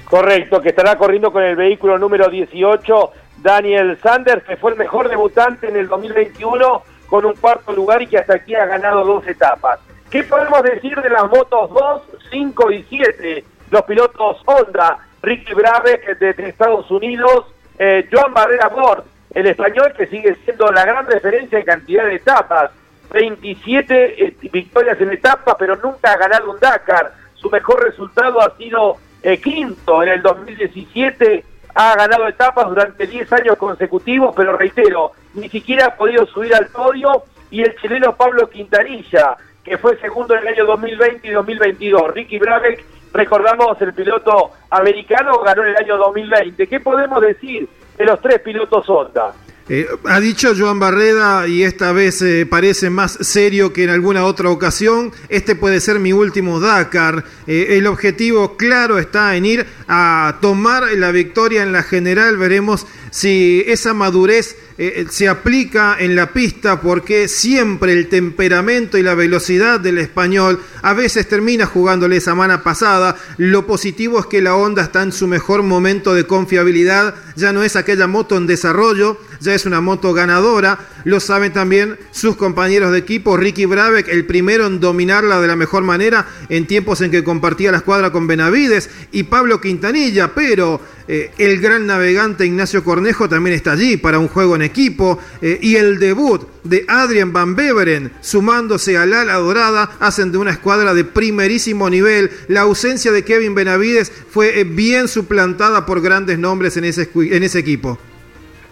Correcto, 0.08 0.62
que 0.62 0.70
estará 0.70 0.96
corriendo 0.96 1.30
con 1.30 1.42
el 1.42 1.54
vehículo 1.54 1.98
número 1.98 2.28
18, 2.28 3.12
Daniel 3.42 3.98
Sanders, 4.02 4.42
que 4.42 4.56
fue 4.56 4.72
el 4.72 4.78
mejor 4.78 5.08
debutante 5.08 5.68
en 5.68 5.76
el 5.76 5.86
2021 5.86 6.82
con 7.06 7.26
un 7.26 7.34
cuarto 7.34 7.72
lugar 7.72 8.00
y 8.00 8.06
que 8.06 8.16
hasta 8.16 8.36
aquí 8.36 8.54
ha 8.54 8.64
ganado 8.64 9.04
dos 9.04 9.26
etapas. 9.26 9.80
¿Qué 10.10 10.22
podemos 10.22 10.62
decir 10.62 10.98
de 11.02 11.10
las 11.10 11.24
motos 11.24 11.70
2, 11.70 12.02
5 12.30 12.72
y 12.72 12.82
7? 12.88 13.44
Los 13.70 13.82
pilotos 13.82 14.42
Honda, 14.46 14.98
Ricky 15.20 15.52
Brabeck 15.52 16.18
de, 16.18 16.48
Estados 16.48 16.90
Unidos, 16.90 17.44
eh, 17.78 18.08
Joan 18.10 18.32
Barrera 18.32 18.68
Bord, 18.68 19.04
el 19.34 19.46
español 19.46 19.92
que 19.94 20.06
sigue 20.06 20.34
siendo 20.44 20.72
la 20.72 20.86
gran 20.86 21.06
referencia 21.06 21.58
en 21.58 21.66
cantidad 21.66 22.06
de 22.06 22.14
etapas. 22.14 22.70
27 23.12 24.24
eh, 24.24 24.36
victorias 24.50 24.98
en 25.02 25.12
etapas, 25.12 25.56
pero 25.58 25.76
nunca 25.76 26.12
ha 26.12 26.16
ganado 26.16 26.50
un 26.50 26.58
Dakar. 26.58 27.12
Su 27.34 27.50
mejor 27.50 27.84
resultado 27.84 28.40
ha 28.40 28.56
sido 28.56 28.96
eh, 29.22 29.40
quinto 29.40 30.02
en 30.02 30.10
el 30.10 30.22
2017, 30.22 31.44
ha 31.74 31.94
ganado 31.96 32.26
etapas 32.26 32.68
durante 32.68 33.06
10 33.06 33.32
años 33.34 33.56
consecutivos, 33.56 34.34
pero 34.36 34.56
reitero, 34.56 35.12
ni 35.34 35.48
siquiera 35.48 35.86
ha 35.86 35.96
podido 35.96 36.26
subir 36.26 36.54
al 36.54 36.66
podio, 36.68 37.24
y 37.50 37.62
el 37.62 37.76
chileno 37.76 38.14
Pablo 38.14 38.48
Quintanilla, 38.48 39.36
que 39.64 39.78
fue 39.78 39.96
segundo 39.98 40.34
en 40.34 40.40
el 40.40 40.48
año 40.48 40.66
2020 40.66 41.28
y 41.28 41.30
2022. 41.30 42.14
Ricky 42.14 42.38
Brabeck, 42.38 42.84
recordamos, 43.12 43.80
el 43.80 43.94
piloto 43.94 44.50
americano 44.70 45.38
ganó 45.40 45.62
en 45.62 45.70
el 45.70 45.76
año 45.76 45.96
2020. 45.96 46.66
¿Qué 46.66 46.80
podemos 46.80 47.20
decir 47.20 47.68
de 47.96 48.04
los 48.04 48.20
tres 48.20 48.40
pilotos 48.40 48.88
Honda? 48.88 49.32
Eh, 49.70 49.86
ha 50.04 50.18
dicho 50.18 50.54
Joan 50.56 50.78
Barreda, 50.78 51.46
y 51.46 51.62
esta 51.62 51.92
vez 51.92 52.22
eh, 52.22 52.46
parece 52.46 52.88
más 52.88 53.18
serio 53.20 53.74
que 53.74 53.84
en 53.84 53.90
alguna 53.90 54.24
otra 54.24 54.48
ocasión, 54.48 55.12
este 55.28 55.56
puede 55.56 55.80
ser 55.80 55.98
mi 55.98 56.14
último 56.14 56.58
Dakar. 56.58 57.24
Eh, 57.46 57.76
el 57.76 57.86
objetivo 57.86 58.56
claro 58.56 58.98
está 58.98 59.36
en 59.36 59.44
ir 59.44 59.66
a 59.86 60.38
tomar 60.40 60.84
la 60.96 61.10
victoria 61.10 61.62
en 61.62 61.72
la 61.72 61.82
general. 61.82 62.38
Veremos 62.38 62.86
si 63.10 63.64
esa 63.66 63.94
madurez 63.94 64.56
eh, 64.80 65.06
se 65.10 65.28
aplica 65.28 65.96
en 65.98 66.14
la 66.14 66.32
pista 66.32 66.80
porque 66.80 67.26
siempre 67.26 67.92
el 67.92 68.08
temperamento 68.08 68.96
y 68.96 69.02
la 69.02 69.14
velocidad 69.14 69.80
del 69.80 69.98
español 69.98 70.60
a 70.82 70.94
veces 70.94 71.28
termina 71.28 71.66
jugándole 71.66 72.18
esa 72.18 72.36
mano 72.36 72.62
pasada. 72.62 73.16
Lo 73.38 73.66
positivo 73.66 74.20
es 74.20 74.26
que 74.26 74.40
la 74.40 74.54
Honda 74.54 74.82
está 74.82 75.02
en 75.02 75.12
su 75.12 75.26
mejor 75.26 75.64
momento 75.64 76.14
de 76.14 76.26
confiabilidad, 76.26 77.16
ya 77.34 77.52
no 77.52 77.64
es 77.64 77.74
aquella 77.74 78.06
moto 78.06 78.36
en 78.36 78.46
desarrollo, 78.46 79.18
ya 79.40 79.54
es 79.54 79.66
una 79.66 79.80
moto 79.80 80.12
ganadora. 80.12 80.78
Lo 81.08 81.20
saben 81.20 81.54
también 81.54 81.96
sus 82.10 82.36
compañeros 82.36 82.92
de 82.92 82.98
equipo, 82.98 83.38
Ricky 83.38 83.64
Brabeck, 83.64 84.08
el 84.08 84.26
primero 84.26 84.66
en 84.66 84.78
dominarla 84.78 85.40
de 85.40 85.48
la 85.48 85.56
mejor 85.56 85.82
manera 85.82 86.26
en 86.50 86.66
tiempos 86.66 87.00
en 87.00 87.10
que 87.10 87.24
compartía 87.24 87.72
la 87.72 87.78
escuadra 87.78 88.12
con 88.12 88.26
Benavides, 88.26 88.90
y 89.10 89.22
Pablo 89.22 89.58
Quintanilla, 89.58 90.34
pero 90.34 90.82
eh, 91.08 91.30
el 91.38 91.62
gran 91.62 91.86
navegante 91.86 92.44
Ignacio 92.44 92.84
Cornejo 92.84 93.26
también 93.26 93.56
está 93.56 93.72
allí 93.72 93.96
para 93.96 94.18
un 94.18 94.28
juego 94.28 94.54
en 94.54 94.60
equipo. 94.60 95.18
Eh, 95.40 95.58
y 95.62 95.76
el 95.76 95.98
debut 95.98 96.46
de 96.62 96.84
Adrian 96.86 97.32
Van 97.32 97.56
Beveren 97.56 98.12
sumándose 98.20 98.98
al 98.98 99.14
ala 99.14 99.36
dorada 99.36 99.96
hacen 100.00 100.30
de 100.30 100.36
una 100.36 100.50
escuadra 100.50 100.92
de 100.92 101.04
primerísimo 101.04 101.88
nivel. 101.88 102.30
La 102.48 102.60
ausencia 102.60 103.12
de 103.12 103.24
Kevin 103.24 103.54
Benavides 103.54 104.12
fue 104.30 104.60
eh, 104.60 104.64
bien 104.64 105.08
suplantada 105.08 105.86
por 105.86 106.02
grandes 106.02 106.38
nombres 106.38 106.76
en 106.76 106.84
ese, 106.84 107.08
en 107.14 107.42
ese 107.42 107.60
equipo. 107.60 107.98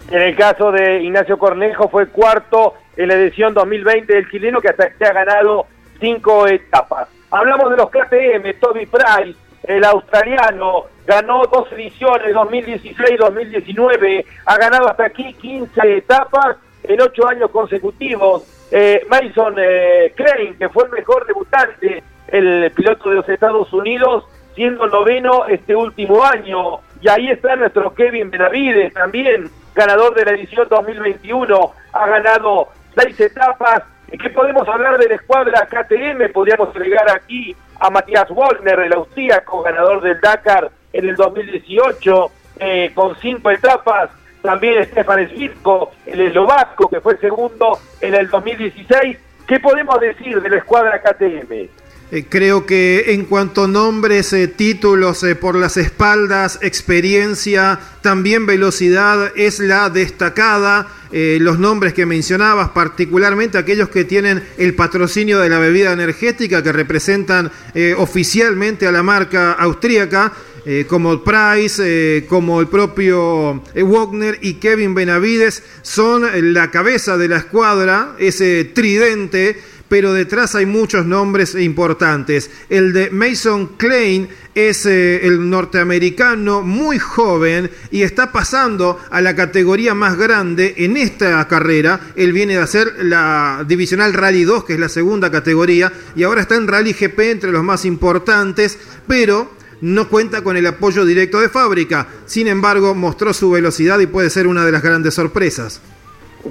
En 0.09 0.21
el 0.21 0.35
caso 0.37 0.71
de 0.71 1.03
Ignacio 1.03 1.37
Cornejo 1.37 1.89
fue 1.89 2.07
cuarto 2.07 2.75
en 2.95 3.09
la 3.09 3.15
edición 3.15 3.53
2020 3.53 4.13
del 4.13 4.29
chileno 4.29 4.61
que 4.61 4.69
hasta 4.69 4.85
este 4.85 5.05
ha 5.05 5.11
ganado 5.11 5.67
cinco 5.99 6.47
etapas. 6.47 7.09
Hablamos 7.29 7.69
de 7.71 7.75
los 7.75 7.89
KTM, 7.89 8.57
Toby 8.57 8.85
Price, 8.85 9.37
el 9.63 9.83
australiano, 9.83 10.85
ganó 11.05 11.45
dos 11.47 11.69
ediciones, 11.73 12.33
2016-2019, 12.33 14.25
ha 14.45 14.57
ganado 14.57 14.87
hasta 14.87 15.07
aquí 15.07 15.33
15 15.33 15.97
etapas 15.97 16.55
en 16.83 17.01
ocho 17.01 17.27
años 17.27 17.51
consecutivos. 17.51 18.43
Eh, 18.71 19.05
Mason 19.09 19.55
eh, 19.57 20.13
Crane, 20.15 20.55
que 20.57 20.69
fue 20.69 20.85
el 20.85 20.91
mejor 20.91 21.27
debutante, 21.27 22.01
el 22.29 22.71
piloto 22.71 23.09
de 23.09 23.15
los 23.17 23.27
Estados 23.27 23.73
Unidos, 23.73 24.23
siendo 24.55 24.87
noveno 24.87 25.47
este 25.47 25.75
último 25.75 26.23
año. 26.23 26.79
Y 27.01 27.09
ahí 27.09 27.29
está 27.29 27.57
nuestro 27.57 27.93
Kevin 27.93 28.31
Benavides, 28.31 28.93
también 28.93 29.51
ganador 29.77 30.15
de 30.15 30.25
la 30.25 30.31
edición 30.31 30.67
2021, 30.67 31.73
ha 31.93 32.07
ganado 32.07 32.69
seis 32.97 33.17
etapas. 33.19 33.83
¿Qué 34.09 34.29
podemos 34.31 34.67
hablar 34.67 34.97
de 34.97 35.07
la 35.07 35.15
escuadra 35.15 35.67
KTM? 35.67 36.31
Podríamos 36.33 36.75
agregar 36.75 37.09
aquí 37.11 37.55
a 37.79 37.89
Matías 37.91 38.29
Wallner, 38.31 38.79
el 38.79 38.93
austríaco, 38.93 39.61
ganador 39.61 40.01
del 40.01 40.19
Dakar 40.19 40.71
en 40.91 41.09
el 41.09 41.15
2018 41.15 42.31
eh, 42.59 42.91
con 42.95 43.15
cinco 43.17 43.51
etapas. 43.51 44.09
También 44.41 44.83
Stefan 44.85 45.27
Svirko, 45.29 45.91
el 46.07 46.21
eslovaco, 46.21 46.89
que 46.89 46.99
fue 46.99 47.17
segundo 47.17 47.77
en 48.01 48.15
el 48.15 48.29
2016. 48.29 49.17
¿Qué 49.45 49.59
podemos 49.59 49.99
decir 49.99 50.41
de 50.41 50.49
la 50.49 50.57
escuadra 50.57 51.01
KTM? 51.01 51.69
Eh, 52.09 52.25
creo 52.29 52.65
que 52.65 53.13
en 53.13 53.25
cuanto 53.25 53.65
a 53.65 53.67
nombres, 53.67 54.31
eh, 54.31 54.47
títulos 54.47 55.25
por 55.41 55.55
las 55.55 55.75
espaldas, 55.75 56.59
experiencia, 56.61 57.79
también 58.01 58.45
velocidad 58.45 59.31
es 59.35 59.59
la 59.59 59.89
destacada. 59.89 60.87
los 61.09 61.57
nombres 61.57 61.93
que 61.93 62.05
mencionabas, 62.05 62.71
particularmente 62.71 63.57
aquellos 63.57 63.87
que 63.87 64.03
tienen 64.03 64.43
el 64.57 64.75
patrocinio 64.75 65.39
de 65.39 65.49
la 65.49 65.57
bebida 65.57 65.93
energética, 65.93 66.61
que 66.61 66.73
representan 66.73 67.49
oficialmente 67.95 68.85
a 68.87 68.91
la 68.91 69.03
marca 69.03 69.53
austríaca, 69.53 70.33
eh, 70.69 70.85
como 70.85 71.23
Price, 71.23 71.81
eh, 71.81 72.25
como 72.27 72.59
el 72.59 72.67
propio 72.67 73.63
eh, 73.73 73.83
Wagner 73.83 74.37
y 74.41 74.55
Kevin 74.55 74.93
Benavides 74.93 75.63
son 75.81 76.25
la 76.53 76.69
cabeza 76.71 77.17
de 77.17 77.29
la 77.29 77.37
escuadra, 77.37 78.17
ese 78.19 78.65
tridente, 78.65 79.61
pero 79.89 80.13
detrás 80.13 80.55
hay 80.55 80.65
muchos 80.65 81.05
nombres 81.05 81.55
importantes. 81.55 82.49
El 82.69 82.93
de 82.93 83.09
Mason 83.09 83.77
Klein 83.77 84.27
es 84.55 84.85
el 84.85 85.49
norteamericano 85.49 86.61
muy 86.61 86.99
joven 86.99 87.69
y 87.91 88.01
está 88.01 88.31
pasando 88.31 88.99
a 89.09 89.21
la 89.21 89.35
categoría 89.35 89.93
más 89.93 90.17
grande 90.17 90.73
en 90.77 90.97
esta 90.97 91.47
carrera. 91.47 91.99
Él 92.15 92.33
viene 92.33 92.53
de 92.53 92.61
hacer 92.61 92.95
la 93.03 93.65
Divisional 93.67 94.13
Rally 94.13 94.43
2, 94.43 94.63
que 94.63 94.73
es 94.73 94.79
la 94.79 94.89
segunda 94.89 95.31
categoría, 95.31 95.91
y 96.15 96.23
ahora 96.23 96.41
está 96.41 96.55
en 96.55 96.67
Rally 96.67 96.93
GP 96.93 97.19
entre 97.31 97.51
los 97.51 97.63
más 97.63 97.85
importantes, 97.85 98.77
pero 99.07 99.55
no 99.81 100.09
cuenta 100.09 100.43
con 100.43 100.57
el 100.57 100.65
apoyo 100.65 101.05
directo 101.05 101.39
de 101.39 101.49
fábrica. 101.49 102.07
Sin 102.25 102.47
embargo, 102.47 102.95
mostró 102.95 103.33
su 103.33 103.51
velocidad 103.51 103.99
y 103.99 104.07
puede 104.07 104.29
ser 104.29 104.47
una 104.47 104.65
de 104.65 104.71
las 104.71 104.81
grandes 104.81 105.13
sorpresas. 105.13 105.81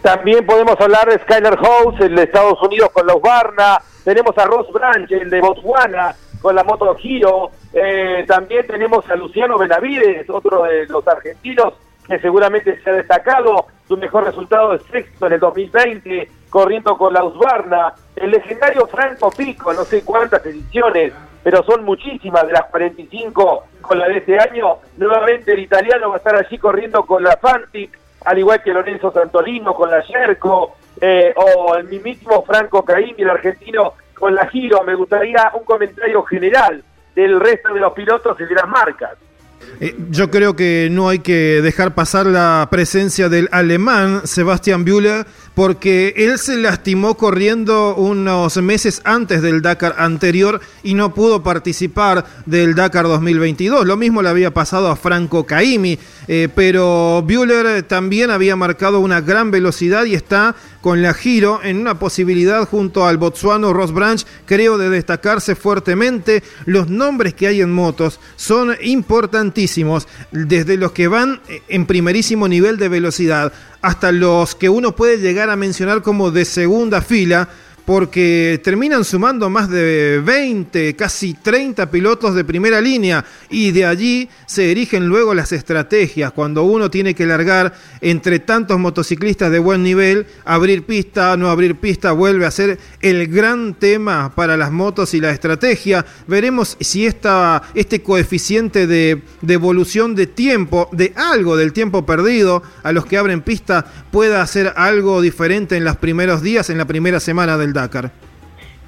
También 0.02 0.44
podemos 0.44 0.80
hablar 0.80 1.08
de 1.08 1.18
Skyler 1.18 1.56
House, 1.56 2.00
el 2.00 2.14
de 2.14 2.24
Estados 2.24 2.60
Unidos 2.62 2.90
con 2.90 3.06
los 3.06 3.20
Barna. 3.20 3.80
Tenemos 4.04 4.36
a 4.38 4.44
Ross 4.44 4.70
Branch, 4.72 5.10
el 5.10 5.30
de 5.30 5.40
Botswana, 5.40 6.14
con 6.40 6.54
la 6.54 6.64
Moto 6.64 6.94
Giro. 6.96 7.50
Eh, 7.72 8.24
también 8.26 8.66
tenemos 8.66 9.08
a 9.10 9.16
Luciano 9.16 9.58
Benavides, 9.58 10.28
otro 10.28 10.64
de 10.64 10.86
los 10.86 11.06
argentinos 11.08 11.74
que 12.06 12.18
seguramente 12.20 12.80
se 12.82 12.90
ha 12.90 12.94
destacado. 12.94 13.66
Su 13.88 13.96
mejor 13.96 14.24
resultado 14.24 14.74
es 14.74 14.82
sexto 14.90 15.26
en 15.26 15.34
el 15.34 15.40
2020, 15.40 16.30
corriendo 16.50 16.96
con 16.96 17.12
la 17.12 17.24
Usbarna. 17.24 17.94
El 18.14 18.30
legendario 18.30 18.86
Franco 18.86 19.30
Pico, 19.30 19.72
no 19.72 19.84
sé 19.84 20.04
cuántas 20.04 20.44
ediciones 20.46 21.12
pero 21.46 21.62
son 21.62 21.84
muchísimas 21.84 22.44
de 22.44 22.54
las 22.54 22.64
45 22.72 23.66
con 23.80 24.00
la 24.00 24.08
de 24.08 24.18
este 24.18 24.36
año. 24.36 24.78
Nuevamente 24.96 25.52
el 25.52 25.60
italiano 25.60 26.08
va 26.08 26.14
a 26.14 26.18
estar 26.18 26.34
allí 26.34 26.58
corriendo 26.58 27.06
con 27.06 27.22
la 27.22 27.36
Fantic, 27.36 27.96
al 28.26 28.38
igual 28.38 28.60
que 28.62 28.72
Lorenzo 28.72 29.12
Santolino 29.12 29.72
con 29.72 29.90
la 29.90 30.02
Yerko, 30.02 30.76
eh, 31.00 31.32
o 31.36 31.76
el 31.76 31.84
mismo 32.02 32.42
Franco 32.44 32.84
Caimi, 32.84 33.22
el 33.22 33.30
argentino, 33.30 33.94
con 34.14 34.34
la 34.34 34.48
Giro. 34.48 34.82
Me 34.84 34.94
gustaría 34.94 35.52
un 35.54 35.64
comentario 35.64 36.22
general 36.24 36.82
del 37.14 37.38
resto 37.40 37.72
de 37.72 37.80
los 37.80 37.92
pilotos 37.92 38.36
y 38.40 38.44
de 38.44 38.54
las 38.54 38.68
marcas. 38.68 39.12
Eh, 39.80 39.94
yo 40.10 40.30
creo 40.30 40.56
que 40.56 40.88
no 40.90 41.08
hay 41.08 41.20
que 41.20 41.60
dejar 41.62 41.94
pasar 41.94 42.26
la 42.26 42.66
presencia 42.70 43.28
del 43.28 43.48
alemán 43.52 44.26
Sebastian 44.26 44.84
Bühler 44.84 45.26
porque 45.56 46.12
él 46.18 46.38
se 46.38 46.58
lastimó 46.58 47.16
corriendo 47.16 47.94
unos 47.96 48.58
meses 48.58 49.00
antes 49.04 49.40
del 49.40 49.62
Dakar 49.62 49.94
anterior 49.96 50.60
y 50.82 50.92
no 50.92 51.14
pudo 51.14 51.42
participar 51.42 52.26
del 52.44 52.74
Dakar 52.74 53.06
2022. 53.06 53.86
Lo 53.86 53.96
mismo 53.96 54.20
le 54.20 54.28
había 54.28 54.52
pasado 54.52 54.90
a 54.90 54.96
Franco 54.96 55.46
Caimi, 55.46 55.98
eh, 56.28 56.50
pero 56.54 57.24
Bueller 57.26 57.84
también 57.84 58.30
había 58.30 58.54
marcado 58.54 59.00
una 59.00 59.22
gran 59.22 59.50
velocidad 59.50 60.04
y 60.04 60.14
está 60.14 60.54
con 60.82 61.00
la 61.00 61.14
Giro 61.14 61.60
en 61.64 61.78
una 61.78 61.98
posibilidad 61.98 62.68
junto 62.68 63.06
al 63.06 63.16
botsuano 63.16 63.72
Ross 63.72 63.92
Branch, 63.92 64.26
creo 64.44 64.76
de 64.76 64.90
destacarse 64.90 65.56
fuertemente. 65.56 66.42
Los 66.66 66.90
nombres 66.90 67.32
que 67.32 67.46
hay 67.46 67.62
en 67.62 67.72
motos 67.72 68.20
son 68.36 68.76
importantísimos, 68.82 70.06
desde 70.32 70.76
los 70.76 70.92
que 70.92 71.08
van 71.08 71.40
en 71.68 71.86
primerísimo 71.86 72.46
nivel 72.46 72.76
de 72.76 72.90
velocidad 72.90 73.54
hasta 73.86 74.10
los 74.10 74.56
que 74.56 74.68
uno 74.68 74.96
puede 74.96 75.18
llegar 75.18 75.48
a 75.48 75.54
mencionar 75.54 76.02
como 76.02 76.32
de 76.32 76.44
segunda 76.44 77.00
fila, 77.00 77.48
porque 77.86 78.60
terminan 78.64 79.04
sumando 79.04 79.48
más 79.48 79.70
de 79.70 80.20
20, 80.22 80.96
casi 80.96 81.34
30 81.34 81.88
pilotos 81.88 82.34
de 82.34 82.44
primera 82.44 82.80
línea 82.80 83.24
y 83.48 83.70
de 83.70 83.86
allí 83.86 84.28
se 84.44 84.72
erigen 84.72 85.06
luego 85.06 85.34
las 85.34 85.52
estrategias 85.52 86.32
cuando 86.32 86.64
uno 86.64 86.90
tiene 86.90 87.14
que 87.14 87.26
largar 87.26 87.72
entre 88.00 88.40
tantos 88.40 88.80
motociclistas 88.80 89.52
de 89.52 89.60
buen 89.60 89.84
nivel, 89.84 90.26
abrir 90.44 90.84
pista, 90.84 91.36
no 91.36 91.48
abrir 91.48 91.76
pista, 91.76 92.10
vuelve 92.10 92.44
a 92.44 92.50
ser 92.50 92.78
el 93.00 93.28
gran 93.28 93.74
tema 93.74 94.34
para 94.34 94.56
las 94.56 94.72
motos 94.72 95.14
y 95.14 95.20
la 95.20 95.30
estrategia. 95.30 96.04
Veremos 96.26 96.76
si 96.80 97.06
esta, 97.06 97.62
este 97.74 98.02
coeficiente 98.02 98.88
de, 98.88 99.22
de 99.42 99.56
de 99.56 100.26
tiempo, 100.26 100.88
de 100.90 101.12
algo 101.14 101.56
del 101.56 101.72
tiempo 101.72 102.04
perdido 102.04 102.64
a 102.82 102.90
los 102.90 103.06
que 103.06 103.16
abren 103.16 103.42
pista, 103.42 103.86
pueda 104.10 104.42
hacer 104.42 104.72
algo 104.74 105.20
diferente 105.20 105.76
en 105.76 105.84
los 105.84 105.96
primeros 105.96 106.42
días, 106.42 106.68
en 106.70 106.78
la 106.78 106.86
primera 106.86 107.20
semana 107.20 107.56
del 107.56 107.75
Dakar. 107.76 108.10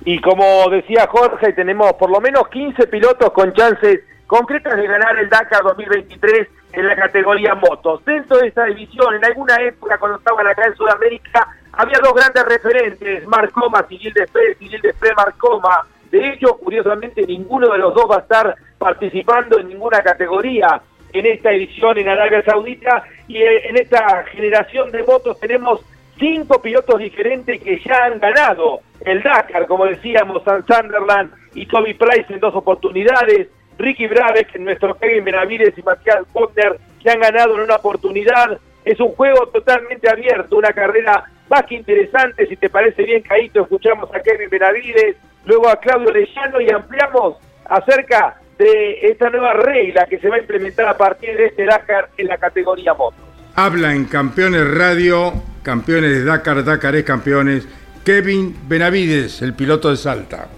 Y 0.05 0.21
como 0.21 0.69
decía 0.71 1.07
Jorge, 1.09 1.53
tenemos 1.53 1.93
por 1.95 2.11
lo 2.11 2.21
menos 2.21 2.49
15 2.49 2.87
pilotos 2.87 3.31
con 3.33 3.53
chances 3.53 4.01
concretas 4.27 4.77
de 4.77 4.87
ganar 4.87 5.19
el 5.19 5.29
Dakar 5.29 5.63
2023 5.63 6.49
en 6.73 6.87
la 6.87 6.97
categoría 6.97 7.55
motos. 7.55 8.05
Dentro 8.05 8.39
de 8.39 8.49
esta 8.49 8.65
división, 8.65 9.15
en 9.15 9.25
alguna 9.25 9.57
época 9.63 9.99
cuando 9.99 10.19
estaban 10.19 10.47
acá 10.47 10.67
en 10.67 10.77
Sudamérica, 10.77 11.49
había 11.73 11.99
dos 12.03 12.15
grandes 12.15 12.45
referentes, 12.45 13.27
Marcoma, 13.27 13.87
Civil 13.89 14.13
Desprez, 14.13 14.59
Civil 14.59 14.81
Desprez, 14.83 15.13
Marcoma. 15.17 15.87
De 16.11 16.31
hecho, 16.31 16.57
curiosamente, 16.57 17.27
ninguno 17.27 17.73
de 17.73 17.79
los 17.79 17.95
dos 17.95 18.07
va 18.11 18.17
a 18.17 18.21
estar 18.21 18.55
participando 18.79 19.59
en 19.59 19.69
ninguna 19.69 20.03
categoría 20.03 20.81
en 21.13 21.27
esta 21.27 21.51
edición 21.53 21.99
en 21.99 22.09
Arabia 22.09 22.43
Saudita 22.43 23.05
y 23.27 23.39
eh, 23.39 23.69
en 23.69 23.77
esta 23.77 24.25
generación 24.25 24.91
de 24.91 25.03
motos 25.03 25.39
tenemos 25.41 25.81
cinco 26.19 26.61
pilotos 26.61 26.99
diferentes 26.99 27.61
que 27.63 27.81
ya 27.81 28.05
han 28.05 28.19
ganado 28.19 28.81
el 29.01 29.23
Dakar, 29.23 29.67
como 29.67 29.87
decíamos, 29.87 30.43
San 30.45 30.65
Sunderland 30.67 31.33
y 31.55 31.67
Toby 31.67 31.95
Price 31.95 32.27
en 32.29 32.41
dos 32.41 32.55
oportunidades, 32.55 33.49
Ricky 33.79 34.07
Brabeck, 34.07 34.57
nuestro 34.59 34.97
Kevin 34.99 35.25
Benavides 35.25 35.77
y 35.77 35.83
Matías 35.83 36.25
Potter 36.33 36.79
que 37.03 37.11
han 37.11 37.21
ganado 37.21 37.55
en 37.55 37.63
una 37.63 37.77
oportunidad. 37.77 38.59
Es 38.85 38.99
un 39.01 39.13
juego 39.13 39.47
totalmente 39.49 40.09
abierto, 40.11 40.57
una 40.57 40.73
carrera 40.73 41.25
más 41.49 41.63
que 41.65 41.77
interesante. 41.77 42.47
Si 42.47 42.57
te 42.57 42.69
parece 42.69 43.05
bien, 43.05 43.23
Caíto, 43.23 43.63
escuchamos 43.63 44.13
a 44.15 44.21
Kevin 44.21 44.51
Benavides, 44.51 45.17
luego 45.45 45.69
a 45.69 45.79
Claudio 45.79 46.11
Lejano 46.11 46.61
y 46.61 46.71
ampliamos 46.71 47.37
acerca 47.67 48.41
de 48.59 48.99
esta 49.03 49.31
nueva 49.31 49.53
regla 49.53 50.07
que 50.07 50.19
se 50.19 50.29
va 50.29 50.37
a 50.37 50.41
implementar 50.41 50.89
a 50.89 50.97
partir 50.97 51.37
de 51.37 51.47
este 51.47 51.65
Dakar 51.65 52.09
en 52.17 52.27
la 52.27 52.39
categoría 52.39 52.95
motos. 52.95 53.21
Habla 53.55 53.95
en 53.95 54.05
Campeones 54.07 54.69
Radio, 54.77 55.33
campeones 55.63 56.11
de 56.13 56.25
Dakar, 56.25 56.65
Dakar 56.65 56.95
es 56.97 57.05
campeones, 57.05 57.67
Kevin 58.05 58.57
Benavides, 58.69 59.43
el 59.43 59.55
piloto 59.55 59.91
de 59.91 59.97
Salta. 59.97 60.49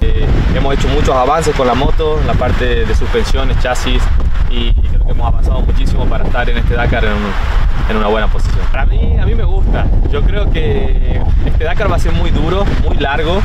Eh, 0.00 0.26
hemos 0.54 0.74
hecho 0.74 0.88
muchos 0.88 1.14
avances 1.14 1.54
con 1.54 1.66
la 1.66 1.74
moto, 1.74 2.18
en 2.20 2.26
la 2.26 2.34
parte 2.34 2.84
de 2.84 2.94
suspensiones, 2.94 3.58
chasis 3.60 4.02
y 4.50 4.72
creo 4.72 5.04
que 5.06 5.12
hemos 5.12 5.26
avanzado 5.26 5.60
muchísimo 5.62 6.04
para 6.06 6.24
estar 6.24 6.48
en 6.50 6.58
este 6.58 6.74
Dakar 6.74 7.04
en, 7.04 7.12
un- 7.12 7.90
en 7.90 7.96
una 7.96 8.08
buena 8.08 8.28
posición. 8.28 8.64
Para 8.70 8.86
mí, 8.86 9.16
a 9.20 9.24
mí 9.26 9.34
me 9.34 9.44
gusta. 9.44 9.86
Yo 10.10 10.22
creo 10.22 10.50
que 10.50 11.20
este 11.46 11.64
Dakar 11.64 11.90
va 11.90 11.96
a 11.96 11.98
ser 11.98 12.12
muy 12.12 12.30
duro, 12.30 12.64
muy 12.82 12.96
largo, 12.98 13.40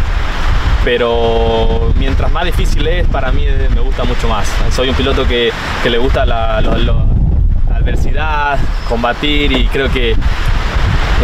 pero 0.86 1.94
mientras 1.98 2.32
más 2.32 2.46
difícil 2.46 2.88
es, 2.88 3.08
para 3.08 3.32
mí 3.32 3.46
me 3.74 3.82
gusta 3.82 4.04
mucho 4.06 4.28
más. 4.28 4.48
Soy 4.72 4.90
un 4.90 4.96
piloto 4.96 5.28
que, 5.28 5.52
le 5.90 5.98
gusta 5.98 6.26
la, 6.26 6.62
la 6.62 7.06
adversidad, 7.76 8.58
combatir 8.88 9.52
y 9.52 9.68
creo 9.68 9.90
que 9.92 10.16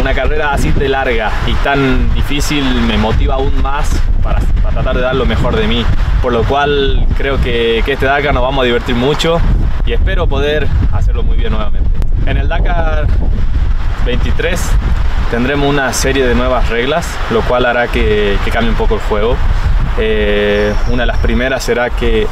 una 0.00 0.14
carrera 0.14 0.52
así 0.52 0.70
de 0.72 0.88
larga 0.88 1.30
y 1.46 1.52
tan 1.64 2.12
difícil 2.14 2.64
me 2.86 2.98
motiva 2.98 3.34
aún 3.34 3.62
más 3.62 3.90
para, 4.22 4.40
para 4.62 4.74
tratar 4.74 4.96
de 4.96 5.02
dar 5.02 5.14
lo 5.14 5.26
mejor 5.26 5.56
de 5.56 5.66
mí. 5.66 5.84
Por 6.22 6.32
lo 6.32 6.44
cual 6.44 7.06
creo 7.16 7.40
que, 7.40 7.82
que 7.84 7.92
este 7.92 8.06
Dakar 8.06 8.34
nos 8.34 8.42
vamos 8.42 8.62
a 8.62 8.66
divertir 8.66 8.94
mucho 8.94 9.40
y 9.84 9.92
espero 9.92 10.26
poder 10.26 10.66
hacerlo 10.92 11.22
muy 11.22 11.36
bien 11.36 11.52
nuevamente. 11.52 11.88
En 12.26 12.36
el 12.36 12.48
Dakar 12.48 13.06
23 14.04 14.60
tendremos 15.30 15.68
una 15.68 15.92
serie 15.92 16.26
de 16.26 16.34
nuevas 16.34 16.68
reglas, 16.68 17.06
lo 17.30 17.40
cual 17.42 17.66
hará 17.66 17.88
que, 17.88 18.38
que 18.44 18.50
cambie 18.50 18.70
un 18.70 18.76
poco 18.76 18.94
el 18.94 19.00
juego. 19.00 19.36
Eh, 19.98 20.74
una 20.88 21.02
de 21.02 21.06
las 21.06 21.18
primeras 21.18 21.64
será 21.64 21.90
que 21.90 22.26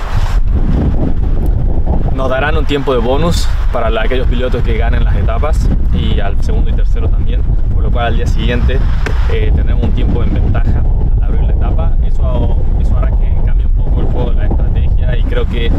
nos 2.15 2.29
darán 2.31 2.57
un 2.57 2.65
tiempo 2.65 2.93
de 2.93 3.01
bonus 3.01 3.49
para 3.73 3.89
aquellos 4.01 4.27
pilotos 4.29 4.63
que 4.63 4.79
ganen 4.79 5.05
las 5.05 5.17
etapas 5.17 5.69
y 5.93 6.21
al 6.21 6.41
segundo 6.43 6.71
y 6.71 6.73
tercero 6.73 7.09
también, 7.09 7.43
por 7.75 7.83
lo 7.83 7.91
cual 7.91 8.07
al 8.07 8.17
día 8.17 8.27
siguiente 8.27 8.79
eh, 9.33 9.53
tendremos 9.55 9.85
un 9.85 9.93
tiempo 9.93 10.23
en 10.23 10.33
ventaja 10.33 10.83
al 11.17 11.23
abrir 11.23 11.43
la 11.43 11.53
etapa. 11.53 11.93
Eso, 12.07 12.57
eso 12.81 12.97
hará 12.97 13.11
que 13.11 13.35
cambie 13.45 13.67
un 13.67 13.73
poco 13.73 14.01
el 14.01 14.07
juego 14.07 14.31
de 14.31 14.37
la 14.37 14.47
estrategia 14.47 15.17
y 15.17 15.23
creo 15.25 15.45
que 15.47 15.71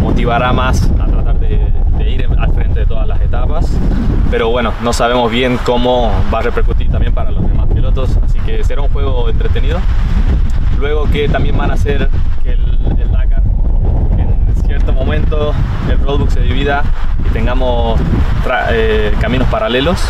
motivará 0.00 0.52
más 0.52 0.90
a 1.00 1.06
tratar 1.06 1.38
de, 1.38 1.60
de 1.96 2.10
ir 2.10 2.28
al 2.38 2.52
frente 2.52 2.80
de 2.80 2.86
todas 2.86 3.06
las 3.06 3.20
etapas. 3.20 3.70
Pero 4.30 4.50
bueno, 4.50 4.72
no 4.82 4.92
sabemos 4.92 5.30
bien 5.30 5.58
cómo 5.64 6.10
va 6.32 6.40
a 6.40 6.42
repercutir 6.42 6.90
también 6.90 7.14
para 7.14 7.30
los 7.30 7.46
demás 7.46 7.68
pilotos, 7.72 8.18
así 8.24 8.40
que 8.40 8.64
será 8.64 8.82
un 8.82 8.88
juego 8.88 9.28
entretenido. 9.28 9.78
Luego 10.80 11.04
que 11.04 11.28
también 11.28 11.56
van 11.56 11.70
a 11.70 11.74
hacer 11.74 12.08
que 12.42 12.52
el, 12.52 12.78
el 12.98 13.08
momento 14.94 15.52
el 15.90 15.98
roadbook 15.98 16.30
se 16.30 16.40
divida 16.40 16.82
y 17.24 17.28
tengamos 17.30 18.00
eh, 18.70 19.14
caminos 19.20 19.48
paralelos, 19.48 20.00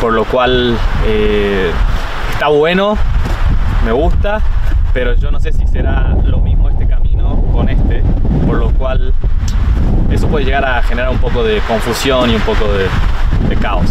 por 0.00 0.12
lo 0.12 0.24
cual 0.24 0.76
eh, 1.06 1.70
está 2.32 2.48
bueno, 2.48 2.96
me 3.84 3.92
gusta, 3.92 4.40
pero 4.92 5.14
yo 5.14 5.30
no 5.30 5.40
sé 5.40 5.52
si 5.52 5.66
será 5.66 6.16
lo 6.24 6.38
mismo 6.38 6.68
este 6.68 6.86
camino 6.86 7.42
con 7.52 7.68
este, 7.68 8.02
por 8.46 8.56
lo 8.56 8.70
cual 8.70 9.12
eso 10.10 10.26
puede 10.28 10.44
llegar 10.44 10.64
a 10.64 10.82
generar 10.82 11.10
un 11.10 11.18
poco 11.18 11.42
de 11.44 11.60
confusión 11.60 12.30
y 12.30 12.34
un 12.34 12.42
poco 12.42 12.64
de, 12.72 12.88
de 13.48 13.56
caos. 13.56 13.90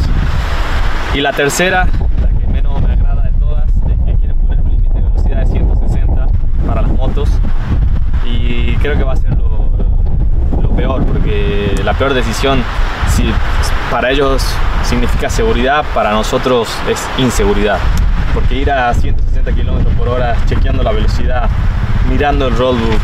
Y 1.14 1.22
la 1.22 1.34
tercera, 1.34 1.88
la 2.22 2.28
que 2.40 2.48
menos 2.48 2.82
me 2.82 2.94
agrada 2.94 3.24
de 3.24 3.32
todas, 3.32 3.68
es 3.70 4.06
que 4.06 4.16
quieren 4.16 4.38
poner 4.38 4.62
un 4.62 4.72
límite 4.72 4.94
de 4.94 5.02
velocidad 5.02 5.38
de 5.40 5.46
160 5.48 6.28
para 6.68 6.82
las 6.84 6.92
motos 6.92 7.30
y 8.26 8.76
creo 8.76 8.98
que 8.98 9.04
va 9.04 9.14
a 9.14 9.16
ser 9.16 9.36
lo, 9.38 9.59
lo 10.62 10.70
peor, 10.72 11.04
porque 11.06 11.80
la 11.84 11.94
peor 11.94 12.14
decisión, 12.14 12.64
si 13.10 13.32
para 13.92 14.12
ellos 14.12 14.44
significa 14.84 15.30
seguridad, 15.30 15.84
para 15.94 16.12
nosotros 16.12 16.70
es 16.90 17.00
inseguridad. 17.18 17.80
Porque 18.34 18.56
ir 18.56 18.72
a 18.72 18.94
160 18.94 19.52
kilómetros 19.54 19.94
por 19.96 20.08
hora, 20.10 20.36
chequeando 20.46 20.84
la 20.84 20.92
velocidad, 20.92 21.50
mirando 22.10 22.48
el 22.48 22.56
roadbook, 22.56 23.00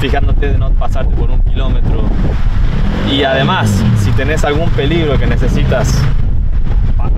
fijándote 0.00 0.52
de 0.52 0.58
no 0.58 0.70
pasarte 0.70 1.14
por 1.14 1.30
un 1.30 1.40
kilómetro. 1.42 2.04
Y 3.10 3.24
además, 3.24 3.70
si 3.98 4.10
tenés 4.12 4.44
algún 4.44 4.70
peligro 4.70 5.18
que 5.18 5.26
necesitas 5.26 6.02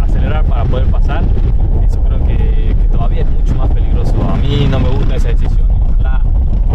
acelerar 0.02 0.44
para 0.44 0.64
poder 0.64 0.86
pasar, 0.86 1.22
eso 1.86 2.02
creo 2.02 2.24
que, 2.26 2.74
todavía 2.90 3.22
es 3.22 3.30
mucho 3.30 3.54
más 3.54 3.68
peligroso. 3.70 4.14
A 4.30 4.36
mí 4.36 4.66
no 4.70 4.78
me 4.78 4.88
gusta 4.88 5.16
esa 5.16 5.28
decisión. 5.28 5.68
Ojalá 5.70 6.22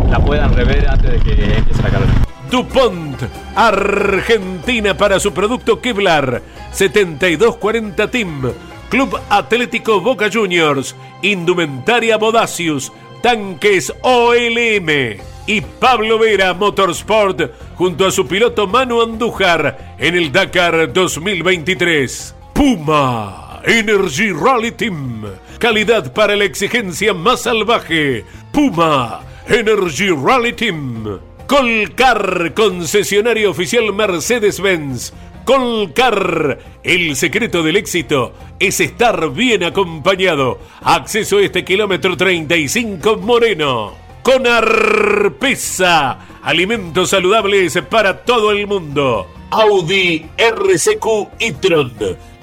la 0.09 0.19
puedan 0.19 0.53
rever 0.53 0.89
antes 0.89 1.11
de 1.11 1.19
que 1.19 1.57
empiece 1.57 1.81
la 1.81 1.89
carrera. 1.89 2.13
DuPont, 2.49 3.21
Argentina 3.55 4.95
para 4.97 5.19
su 5.19 5.33
producto 5.33 5.79
Kevlar, 5.79 6.41
7240 6.71 8.09
Team, 8.09 8.51
Club 8.89 9.19
Atlético 9.29 10.01
Boca 10.01 10.29
Juniors, 10.31 10.95
Indumentaria 11.21 12.17
Bodacius, 12.17 12.91
Tanques 13.21 13.93
OLM 14.01 15.19
y 15.45 15.61
Pablo 15.61 16.17
Vera 16.17 16.53
Motorsport 16.53 17.51
junto 17.75 18.05
a 18.05 18.11
su 18.11 18.27
piloto 18.27 18.67
Manu 18.67 19.01
Andújar 19.01 19.95
en 19.99 20.15
el 20.15 20.31
Dakar 20.31 20.91
2023. 20.91 22.35
Puma 22.53 23.61
Energy 23.65 24.31
Rally 24.31 24.71
Team, 24.71 25.23
calidad 25.59 26.13
para 26.13 26.35
la 26.35 26.45
exigencia 26.45 27.13
más 27.13 27.43
salvaje. 27.43 28.25
Puma 28.51 29.21
Energy 29.47 30.09
Rally 30.09 30.53
Team. 30.53 31.28
Colcar, 31.49 32.53
concesionario 32.53 33.49
oficial 33.49 33.91
Mercedes-Benz. 33.91 35.13
Colcar. 35.45 36.59
El 36.83 37.15
secreto 37.15 37.63
del 37.63 37.75
éxito 37.75 38.33
es 38.59 38.79
estar 38.79 39.31
bien 39.31 39.63
acompañado. 39.63 40.59
Acceso 40.83 41.39
a 41.39 41.41
este 41.41 41.65
kilómetro 41.65 42.15
35 42.15 43.17
Moreno. 43.17 43.95
Con 44.21 44.45
Arpesa. 44.45 46.19
Alimentos 46.43 47.09
saludables 47.09 47.79
para 47.89 48.23
todo 48.23 48.51
el 48.51 48.67
mundo. 48.67 49.25
Audi 49.49 50.27
RCQ 50.37 51.29
e-tron. 51.39 51.91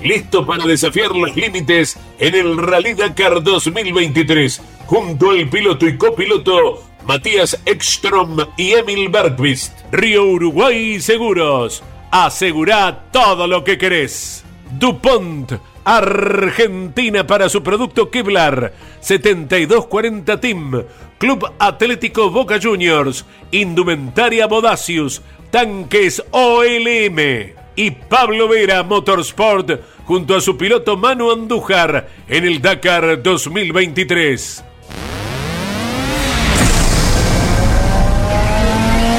Listo 0.03 0.45
para 0.45 0.67
desafiar 0.67 1.15
los 1.15 1.37
límites 1.37 1.97
en 2.19 2.35
el 2.35 2.59
Rally 2.59 2.95
Dakar 2.95 3.41
2023. 3.41 4.61
Junto 4.87 5.31
al 5.31 5.49
piloto 5.49 5.87
y 5.87 5.97
copiloto 5.97 6.86
Matías 7.07 7.61
Ekstrom 7.65 8.37
y 8.57 8.73
Emil 8.73 9.09
Bergqvist. 9.09 9.73
Río 9.93 10.25
Uruguay 10.25 11.01
Seguros. 11.01 11.83
Asegura 12.11 13.05
todo 13.13 13.47
lo 13.47 13.63
que 13.63 13.79
querés. 13.79 14.45
DuPont. 14.73 15.53
Argentina 15.85 17.25
para 17.29 17.49
su 17.49 17.63
producto 17.63 18.11
Kevlar 18.11 18.73
7240 18.99 20.41
Team 20.41 20.83
Club 21.17 21.49
Atlético 21.61 22.29
Boca 22.29 22.59
Juniors 22.61 23.25
Indumentaria 23.53 24.49
Bodacius 24.49 25.23
Tanques 25.53 26.25
OLM 26.33 27.19
y 27.77 27.91
Pablo 27.93 28.49
Vera 28.49 28.83
Motorsport 28.83 29.81
junto 30.07 30.35
a 30.35 30.41
su 30.41 30.57
piloto 30.57 30.97
Manu 30.97 31.31
Andújar 31.31 32.09
en 32.27 32.45
el 32.45 32.61
Dakar 32.61 33.23
2023. 33.23 34.66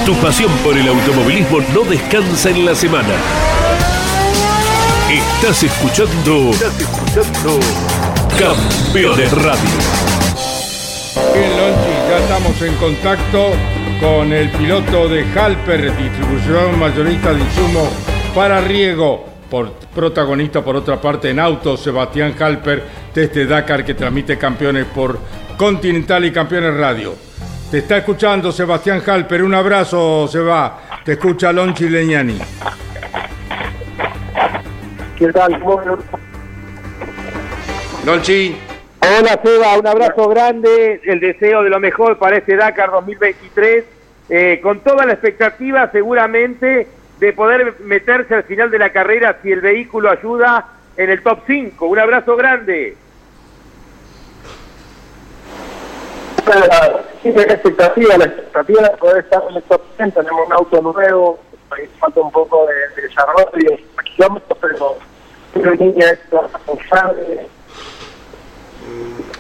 Tu 0.08 0.16
pasión 0.22 0.49
por 0.64 0.78
el 0.78 0.88
automovilismo 0.88 1.60
no 1.76 1.82
descansa 1.82 2.49
en 2.49 2.66
la 2.66 2.74
semana. 2.74 3.14
Estás 5.12 5.64
escuchando. 5.64 6.51
Estás 6.51 6.80
escuchando. 6.80 7.60
Campeones 8.39 9.34
Radio. 9.34 9.70
Bien, 11.34 11.49
Lonchi, 11.58 11.91
ya 12.10 12.20
estamos 12.20 12.62
en 12.62 12.76
contacto 12.76 13.51
con 13.99 14.32
el 14.32 14.49
piloto 14.51 15.10
de 15.10 15.26
Halper, 15.26 15.97
distribución 15.97 16.80
mayorista 16.80 17.34
de 17.34 17.41
insumos 17.41 17.89
para 18.34 18.62
riego, 18.62 19.26
por, 19.49 19.74
protagonista 19.93 20.64
por 20.64 20.78
otra 20.78 21.01
parte 21.01 21.32
en 21.32 21.39
auto, 21.41 21.76
Sebastián 21.76 22.34
Halper, 22.39 22.82
de 23.14 23.26
este 23.26 23.45
Dakar 23.45 23.84
que 23.84 23.93
transmite 23.93 24.38
campeones 24.38 24.86
por 24.86 25.20
Continental 25.58 26.24
y 26.24 26.32
Campeones 26.32 26.78
Radio. 26.78 27.26
Te 27.70 27.80
está 27.80 27.97
escuchando 27.97 28.53
Sebastián 28.53 29.01
Halper, 29.05 29.43
un 29.43 29.53
abrazo, 29.53 30.26
Seba. 30.30 30.80
Te 31.03 31.13
escucha 31.13 31.51
Lonchi 31.51 31.89
Leñani. 31.89 32.39
¿Qué 35.18 35.34
tal? 35.34 35.61
Lonchi. 38.05 38.57
Hola 39.01 39.39
Seba, 39.43 39.78
un 39.78 39.86
abrazo 39.86 40.30
grande, 40.30 41.01
el 41.03 41.20
deseo 41.20 41.61
de 41.63 41.70
lo 41.70 41.82
mejor 41.82 42.18
para 42.18 42.38
este 42.38 42.55
Dakar 42.55 42.89
2023, 42.89 43.84
eh, 44.30 44.59
con 44.63 44.80
toda 44.80 45.05
la 45.05 45.11
expectativa 45.13 45.91
seguramente 45.91 46.88
de 47.20 47.34
poder 47.34 47.76
meterse 47.82 48.34
al 48.34 48.43
final 48.43 48.72
de 48.72 48.80
la 48.80 48.93
carrera 48.93 49.39
si 49.43 49.51
el 49.51 49.59
vehículo 49.59 50.09
ayuda 50.09 50.68
en 50.95 51.09
el 51.09 51.22
top 51.22 51.39
5. 51.45 51.86
Un 51.86 51.99
abrazo 51.99 52.38
grande. 52.38 52.95
Sí, 56.37 56.37
la 56.48 57.54
expectativa, 57.54 58.18
la 58.18 58.26
expectativa 58.26 58.82
de 58.84 58.98
poder 58.98 59.18
estar 59.24 59.43
en 59.50 59.56
el 59.56 59.64
top 59.64 59.82
10, 59.98 60.14
tenemos 60.14 60.48
un 60.48 60.54
auto 60.54 60.82
nuevo, 60.82 61.39
ahí 61.72 61.88
falta 62.00 62.22
un 62.22 62.32
poco 62.32 62.66
de, 62.68 63.02
de 63.02 63.08
desarrollo, 63.08 63.78
kilómetros, 64.16 64.58
pero 64.62 64.98
una 65.56 65.72
línea 65.72 66.10
es 66.12 66.20
responsable. 66.30 67.48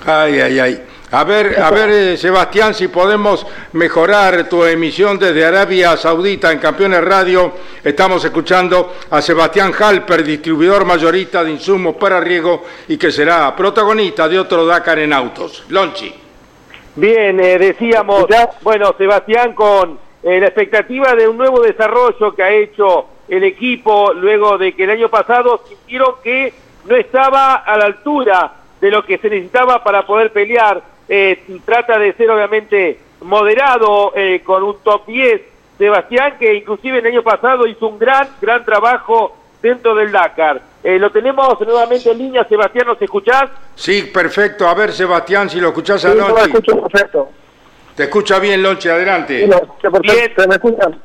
Ay, 0.05 0.39
ay, 0.39 0.59
ay. 0.59 0.83
A 1.11 1.23
ver, 1.23 1.57
a 1.61 1.71
ver, 1.71 1.89
eh, 1.89 2.17
Sebastián, 2.17 2.73
si 2.73 2.89
podemos 2.89 3.45
mejorar 3.71 4.49
tu 4.49 4.65
emisión 4.65 5.17
desde 5.17 5.45
Arabia 5.45 5.95
Saudita 5.95 6.51
en 6.51 6.59
Campeones 6.59 7.01
Radio. 7.01 7.53
Estamos 7.81 8.25
escuchando 8.25 8.93
a 9.09 9.21
Sebastián 9.21 9.71
Halper, 9.77 10.21
distribuidor 10.21 10.83
mayorista 10.83 11.45
de 11.45 11.51
insumos 11.51 11.95
para 11.95 12.19
riego 12.19 12.65
y 12.89 12.97
que 12.97 13.09
será 13.09 13.55
protagonista 13.55 14.27
de 14.27 14.37
otro 14.37 14.65
Dakar 14.65 14.99
en 14.99 15.13
autos. 15.13 15.63
Lonchi. 15.69 16.26
Bien, 16.97 17.39
eh, 17.39 17.59
decíamos, 17.59 18.25
bueno, 18.63 18.91
Sebastián, 18.97 19.53
con 19.53 19.99
eh, 20.23 20.39
la 20.39 20.47
expectativa 20.47 21.13
de 21.13 21.27
un 21.27 21.37
nuevo 21.37 21.61
desarrollo 21.61 22.33
que 22.33 22.41
ha 22.41 22.51
hecho 22.51 23.05
el 23.27 23.43
equipo 23.43 24.13
luego 24.13 24.57
de 24.57 24.73
que 24.73 24.85
el 24.85 24.89
año 24.89 25.07
pasado 25.07 25.61
sintieron 25.67 26.15
que 26.23 26.51
no 26.85 26.95
estaba 26.95 27.57
a 27.57 27.77
la 27.77 27.85
altura 27.85 28.51
de 28.81 28.89
lo 28.89 29.05
que 29.05 29.19
se 29.19 29.29
necesitaba 29.29 29.83
para 29.83 30.07
poder 30.07 30.31
pelear. 30.31 30.81
Eh, 31.07 31.59
trata 31.63 31.99
de 31.99 32.13
ser 32.13 32.31
obviamente 32.31 32.97
moderado 33.21 34.13
eh, 34.15 34.41
con 34.43 34.63
un 34.63 34.77
top 34.83 35.05
10. 35.05 35.41
Sebastián, 35.77 36.33
que 36.39 36.55
inclusive 36.55 36.97
el 36.97 37.05
año 37.05 37.21
pasado 37.21 37.67
hizo 37.67 37.89
un 37.89 37.99
gran, 37.99 38.27
gran 38.41 38.65
trabajo 38.65 39.37
dentro 39.61 39.93
del 39.93 40.11
Dakar. 40.11 40.63
Eh, 40.87 40.97
lo 40.99 41.11
tenemos 41.11 41.59
nuevamente 41.59 42.09
en 42.09 42.17
línea, 42.17 42.47
Sebastián, 42.47 42.87
¿nos 42.87 43.01
escuchás? 43.01 43.49
Sí, 43.75 44.03
perfecto. 44.03 44.65
A 44.69 44.73
ver, 44.73 44.93
Sebastián, 44.93 45.49
si 45.49 45.59
lo 45.59 45.67
escuchás 45.67 46.05
a 46.05 46.13
Sí, 46.13 46.17
no, 46.17 46.29
lo 46.29 46.37
escucho 46.37 46.81
perfecto. 46.81 47.29
Te 47.93 48.03
escucha 48.03 48.39
bien, 48.39 48.63
Lonchi, 48.63 48.87
adelante. 48.87 49.41
Sí, 49.41 49.47
lo 49.47 49.57
escucho 49.57 49.91
perfecto. 49.91 50.41
¿Se 50.43 50.47
me 50.47 50.55
escuchan? 50.55 51.01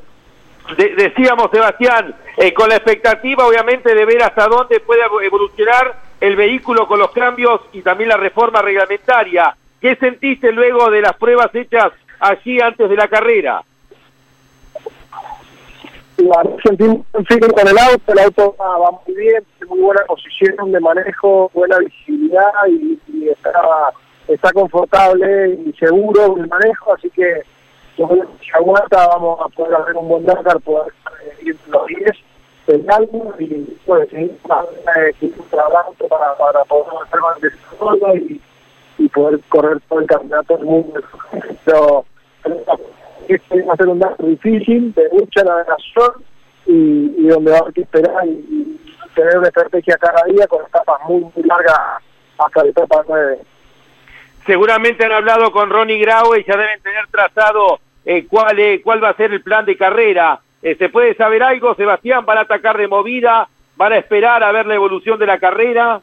De- 0.77 0.95
decíamos, 0.95 1.49
Sebastián, 1.51 2.15
eh, 2.37 2.53
con 2.53 2.69
la 2.69 2.75
expectativa 2.77 3.45
obviamente 3.45 3.93
de 3.93 4.05
ver 4.05 4.23
hasta 4.23 4.47
dónde 4.47 4.79
puede 4.79 5.01
evolucionar 5.21 5.95
el 6.21 6.37
vehículo 6.37 6.87
con 6.87 6.99
los 6.99 7.11
cambios 7.11 7.59
y 7.73 7.81
también 7.81 8.07
la 8.07 8.15
reforma 8.15 8.61
reglamentaria. 8.61 9.53
¿Qué 9.81 9.97
sentiste 9.97 10.53
luego 10.53 10.89
de 10.91 11.01
las 11.01 11.17
pruebas 11.17 11.53
hechas 11.53 11.91
allí 12.21 12.61
antes 12.61 12.89
de 12.89 12.95
la 12.95 13.09
carrera? 13.09 13.61
La 16.23 16.41
un 16.41 17.25
feeling 17.25 17.49
con 17.49 17.67
el 17.67 17.77
auto, 17.77 18.13
el 18.13 18.19
auto 18.19 18.55
va, 18.57 18.91
muy 19.05 19.15
bien, 19.15 19.43
tiene 19.57 19.69
muy 19.69 19.81
buena 19.81 20.05
posición 20.05 20.71
de 20.71 20.79
manejo, 20.79 21.51
buena 21.53 21.79
visibilidad 21.79 22.49
y, 22.69 23.27
está, 23.27 23.51
está 24.29 24.51
confortable 24.53 25.59
y 25.65 25.73
seguro 25.73 26.37
el 26.37 26.47
manejo, 26.47 26.93
así 26.93 27.09
que 27.09 27.41
yo 27.97 28.07
creo 28.07 28.21
que 28.21 28.45
si 28.45 28.51
aguanta 28.51 29.07
vamos 29.07 29.39
a 29.41 29.49
poder 29.49 29.75
hacer 29.75 29.97
un 29.97 30.07
buen 30.07 30.25
Dakar, 30.25 30.61
poder 30.61 30.93
eh, 31.25 31.35
ir 31.41 31.57
los 31.67 31.87
10 31.87 32.11
del 32.67 32.89
álbum 32.89 33.33
y 33.39 33.77
pues 33.85 34.09
seguir 34.09 34.31
eh, 34.95 35.33
auto 35.51 36.07
para, 36.07 36.37
para 36.37 36.63
poder 36.63 36.87
hacer 37.05 37.19
más 37.19 37.41
desarrollo 37.41 38.15
y, 38.15 38.41
y 38.97 39.09
poder 39.09 39.41
correr 39.49 39.81
todo 39.89 39.99
el 39.99 40.07
campeonato 40.07 40.55
del 40.55 40.65
mundo. 40.65 41.01
este 43.27 43.61
va 43.63 43.73
a 43.73 43.77
ser 43.77 43.87
un 43.87 43.99
Dakar 43.99 44.25
difícil, 44.25 44.93
de 44.93 45.09
mucha 45.11 45.43
navegación 45.43 46.11
y, 46.65 47.15
y 47.17 47.27
donde 47.27 47.51
va 47.51 47.57
a 47.57 47.59
haber 47.61 47.73
que 47.73 47.81
esperar 47.81 48.25
y, 48.25 48.29
y 48.29 48.79
tener 49.15 49.37
una 49.37 49.47
estrategia 49.47 49.97
cada 49.97 50.23
día 50.25 50.47
con 50.47 50.61
etapas 50.65 50.99
muy, 51.07 51.21
muy 51.21 51.43
largas 51.45 51.77
hasta 52.37 52.63
la 52.63 52.69
etapa 52.69 53.03
9. 53.07 53.37
Seguramente 54.45 55.05
han 55.05 55.11
hablado 55.13 55.51
con 55.51 55.69
Ronnie 55.69 55.99
Graue 55.99 56.39
y 56.39 56.43
ya 56.43 56.57
deben 56.57 56.81
tener 56.81 57.07
trazado 57.07 57.79
eh, 58.05 58.25
cuál, 58.27 58.59
eh, 58.59 58.81
cuál 58.83 59.03
va 59.03 59.09
a 59.09 59.15
ser 59.15 59.31
el 59.31 59.41
plan 59.41 59.65
de 59.65 59.77
carrera. 59.77 60.39
Eh, 60.61 60.75
¿Se 60.75 60.89
puede 60.89 61.15
saber 61.15 61.43
algo, 61.43 61.75
Sebastián? 61.75 62.25
¿Van 62.25 62.37
a 62.37 62.41
atacar 62.41 62.77
de 62.77 62.87
movida? 62.87 63.47
¿Van 63.75 63.93
a 63.93 63.97
esperar 63.97 64.43
a 64.43 64.51
ver 64.51 64.65
la 64.65 64.75
evolución 64.75 65.17
de 65.19 65.25
la 65.27 65.37
carrera? 65.39 66.01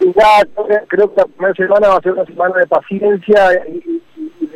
Ya 0.00 0.44
creo- 0.88 1.12
que 1.14 1.20
la 1.20 1.26
primera 1.26 1.54
semana 1.54 1.88
va 1.88 1.96
a 1.96 2.00
ser 2.00 2.12
una 2.12 2.24
semana 2.26 2.54
de 2.58 2.66
paciencia 2.66 3.66
y, 3.68 4.02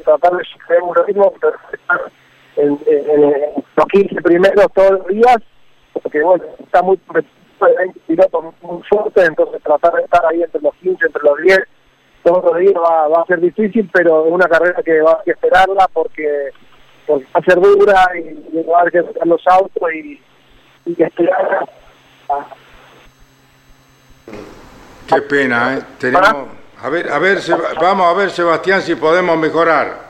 tratar 0.00 0.36
de 0.36 0.44
sostener 0.44 0.82
un 0.82 0.94
ritmo, 1.06 1.32
pero 1.40 1.54
estar 1.72 2.00
en, 2.56 2.78
en- 2.86 3.10
en 3.10 3.64
los 3.76 3.86
15 3.92 4.22
primeros 4.22 4.66
todos 4.74 4.90
los 4.92 5.06
días, 5.08 5.36
porque 5.92 6.22
bueno, 6.22 6.44
está 6.58 6.82
muy 6.82 6.96
competitivo, 6.98 7.66
hay 7.78 7.90
pilotos 8.06 8.44
muy, 8.62 8.82
fuertes, 8.88 9.28
entonces 9.28 9.62
tratar 9.62 9.92
de 9.94 10.02
estar 10.02 10.24
ahí 10.26 10.42
entre 10.42 10.60
los 10.62 10.74
15, 10.76 11.06
entre 11.06 11.22
los 11.22 11.38
10, 11.42 11.58
todos 12.22 12.44
los 12.44 12.58
días 12.58 12.74
va, 12.74 13.08
va 13.08 13.22
a 13.22 13.26
ser 13.26 13.40
difícil, 13.40 13.88
pero 13.92 14.26
es 14.26 14.32
una 14.32 14.46
carrera 14.48 14.82
que 14.82 15.00
va 15.02 15.12
a 15.12 15.22
que 15.24 15.30
esperarla 15.32 15.88
porque, 15.92 16.50
porque 17.06 17.24
va 17.34 17.40
a 17.40 17.44
ser 17.44 17.60
dura 17.60 18.06
y, 18.16 18.58
y 18.58 18.62
va 18.64 18.78
a 18.78 18.80
haber 18.82 18.92
que 18.92 19.02
sacar 19.02 19.26
los 19.26 19.42
autos 19.46 19.92
y, 19.94 20.20
y 20.86 20.94
que 20.94 21.04
esperar 21.04 21.68
Qué 25.08 25.22
pena, 25.22 25.76
¿eh? 25.76 25.82
Tenemos... 25.98 26.59
A 26.82 26.88
ver, 26.88 27.10
a 27.12 27.18
ver, 27.18 27.38
vamos 27.80 28.06
a 28.06 28.14
ver, 28.14 28.30
Sebastián, 28.30 28.80
si 28.82 28.94
podemos 28.94 29.36
mejorar. 29.38 30.08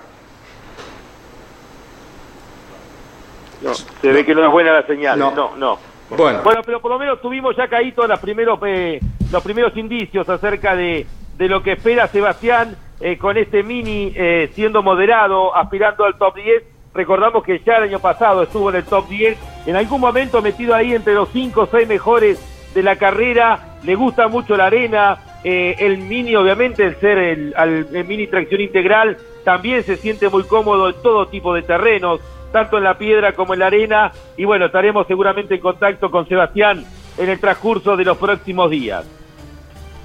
No, 3.60 3.74
se 3.74 4.12
ve 4.12 4.24
que 4.24 4.34
no 4.34 4.44
es 4.44 4.50
buena 4.50 4.72
la 4.72 4.86
señal. 4.86 5.18
No. 5.18 5.32
No, 5.32 5.56
no. 5.56 5.78
Bueno, 6.10 6.42
Bueno, 6.42 6.62
pero 6.64 6.80
por 6.80 6.90
lo 6.92 6.98
menos 6.98 7.20
tuvimos 7.20 7.56
ya 7.56 7.68
caído 7.68 8.06
los 8.06 8.18
primeros, 8.20 8.58
eh, 8.64 9.00
los 9.30 9.42
primeros 9.42 9.76
indicios 9.76 10.28
acerca 10.28 10.74
de, 10.74 11.06
de 11.36 11.48
lo 11.48 11.62
que 11.62 11.72
espera 11.72 12.08
Sebastián 12.08 12.76
eh, 13.00 13.16
con 13.16 13.36
este 13.36 13.62
mini 13.62 14.12
eh, 14.16 14.50
siendo 14.54 14.82
moderado, 14.82 15.54
aspirando 15.54 16.04
al 16.04 16.18
top 16.18 16.34
10 16.34 16.62
recordamos 16.92 17.44
que 17.44 17.60
ya 17.60 17.76
el 17.76 17.84
año 17.84 18.00
pasado 18.00 18.42
estuvo 18.42 18.70
en 18.70 18.76
el 18.76 18.84
top 18.84 19.08
10, 19.08 19.38
en 19.66 19.76
algún 19.76 20.00
momento 20.00 20.42
metido 20.42 20.74
ahí 20.74 20.94
entre 20.94 21.14
los 21.14 21.28
5 21.30 21.60
o 21.60 21.66
6 21.66 21.86
mejores 21.88 22.40
de 22.74 22.82
la 22.82 22.96
carrera, 22.96 23.76
le 23.84 23.94
gusta 23.94 24.28
mucho 24.28 24.56
la 24.56 24.66
arena, 24.66 25.18
eh, 25.44 25.76
el 25.78 25.98
Mini 25.98 26.36
obviamente, 26.36 26.84
el 26.84 26.96
ser 26.96 27.18
el, 27.18 27.54
el 27.92 28.04
Mini 28.04 28.26
tracción 28.26 28.60
integral, 28.60 29.16
también 29.44 29.82
se 29.84 29.96
siente 29.96 30.28
muy 30.28 30.44
cómodo 30.44 30.88
en 30.90 30.96
todo 31.02 31.28
tipo 31.28 31.54
de 31.54 31.62
terrenos, 31.62 32.20
tanto 32.52 32.78
en 32.78 32.84
la 32.84 32.98
piedra 32.98 33.32
como 33.32 33.54
en 33.54 33.60
la 33.60 33.66
arena, 33.66 34.12
y 34.36 34.44
bueno, 34.44 34.66
estaremos 34.66 35.06
seguramente 35.06 35.54
en 35.54 35.60
contacto 35.60 36.10
con 36.10 36.28
Sebastián 36.28 36.84
en 37.16 37.28
el 37.28 37.38
transcurso 37.38 37.96
de 37.96 38.04
los 38.04 38.16
próximos 38.16 38.70
días. 38.70 39.04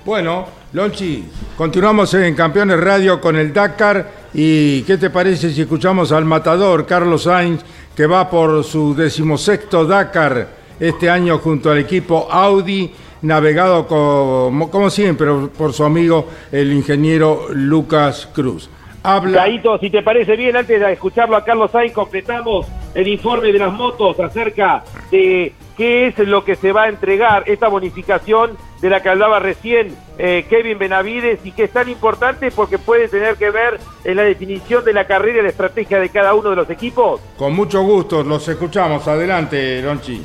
Bueno, 0.06 0.46
Lonchi, 0.74 1.26
continuamos 1.58 2.14
en 2.14 2.36
Campeones 2.36 2.80
Radio 2.80 3.20
con 3.20 3.36
el 3.36 3.52
Dakar 3.52 4.08
y 4.34 4.84
¿qué 4.84 4.98
te 4.98 5.10
parece 5.10 5.50
si 5.50 5.62
escuchamos 5.62 6.12
al 6.12 6.26
matador 6.26 6.86
Carlos 6.86 7.24
Sainz 7.24 7.64
que 7.96 8.06
va 8.06 8.30
por 8.30 8.64
su 8.64 8.94
decimosexto 8.94 9.86
Dakar 9.86 10.48
este 10.80 11.10
año 11.10 11.40
junto 11.40 11.72
al 11.72 11.80
equipo 11.80 12.28
Audi, 12.30 12.94
navegado 13.26 13.88
como, 13.88 14.70
como 14.70 14.90
siempre 14.90 15.28
por 15.58 15.74
su 15.74 15.84
amigo 15.84 16.28
el 16.52 16.72
ingeniero 16.74 17.48
Lucas 17.52 18.30
Cruz? 18.34 18.70
Habla. 19.04 19.46
si 19.80 19.92
te 19.92 20.02
parece 20.02 20.36
bien, 20.36 20.56
antes 20.56 20.80
de 20.80 20.94
escucharlo 20.94 21.36
a 21.36 21.44
Carlos 21.44 21.70
Sainz, 21.70 21.94
completamos 21.94 22.66
el 22.96 23.08
informe 23.08 23.52
de 23.52 23.60
las 23.60 23.72
motos 23.72 24.20
acerca 24.20 24.84
de 25.12 25.54
qué 25.78 26.08
es 26.08 26.18
lo 26.18 26.44
que 26.44 26.56
se 26.56 26.72
va 26.72 26.84
a 26.84 26.90
entregar, 26.90 27.44
esta 27.46 27.68
bonificación 27.68 28.58
de 28.82 28.90
la 28.90 29.02
que 29.02 29.10
hablaba 29.10 29.40
recién 29.40 29.96
eh, 30.18 30.46
Kevin 30.50 30.80
Benavides 30.80 31.46
y 31.46 31.52
que 31.52 31.66
es 31.66 31.72
tan 31.72 31.90
importante 31.90 32.50
porque 32.50 32.80
puede 32.80 33.08
tener 33.08 33.36
que 33.36 33.52
ver 33.52 33.80
en 34.04 34.18
la 34.18 34.24
definición 34.24 34.84
de 34.84 34.94
la 34.94 35.06
carrera 35.06 35.40
y 35.40 35.44
la 35.44 35.50
estrategia 35.50 36.00
de 36.00 36.10
cada 36.10 36.34
uno 36.34 36.50
de 36.50 36.56
los 36.56 36.70
equipos. 36.70 37.22
Con 37.38 37.54
mucho 37.54 37.84
gusto, 37.84 38.24
los 38.24 38.48
escuchamos. 38.48 39.08
Adelante, 39.08 39.82
Lonchi. 39.82 40.22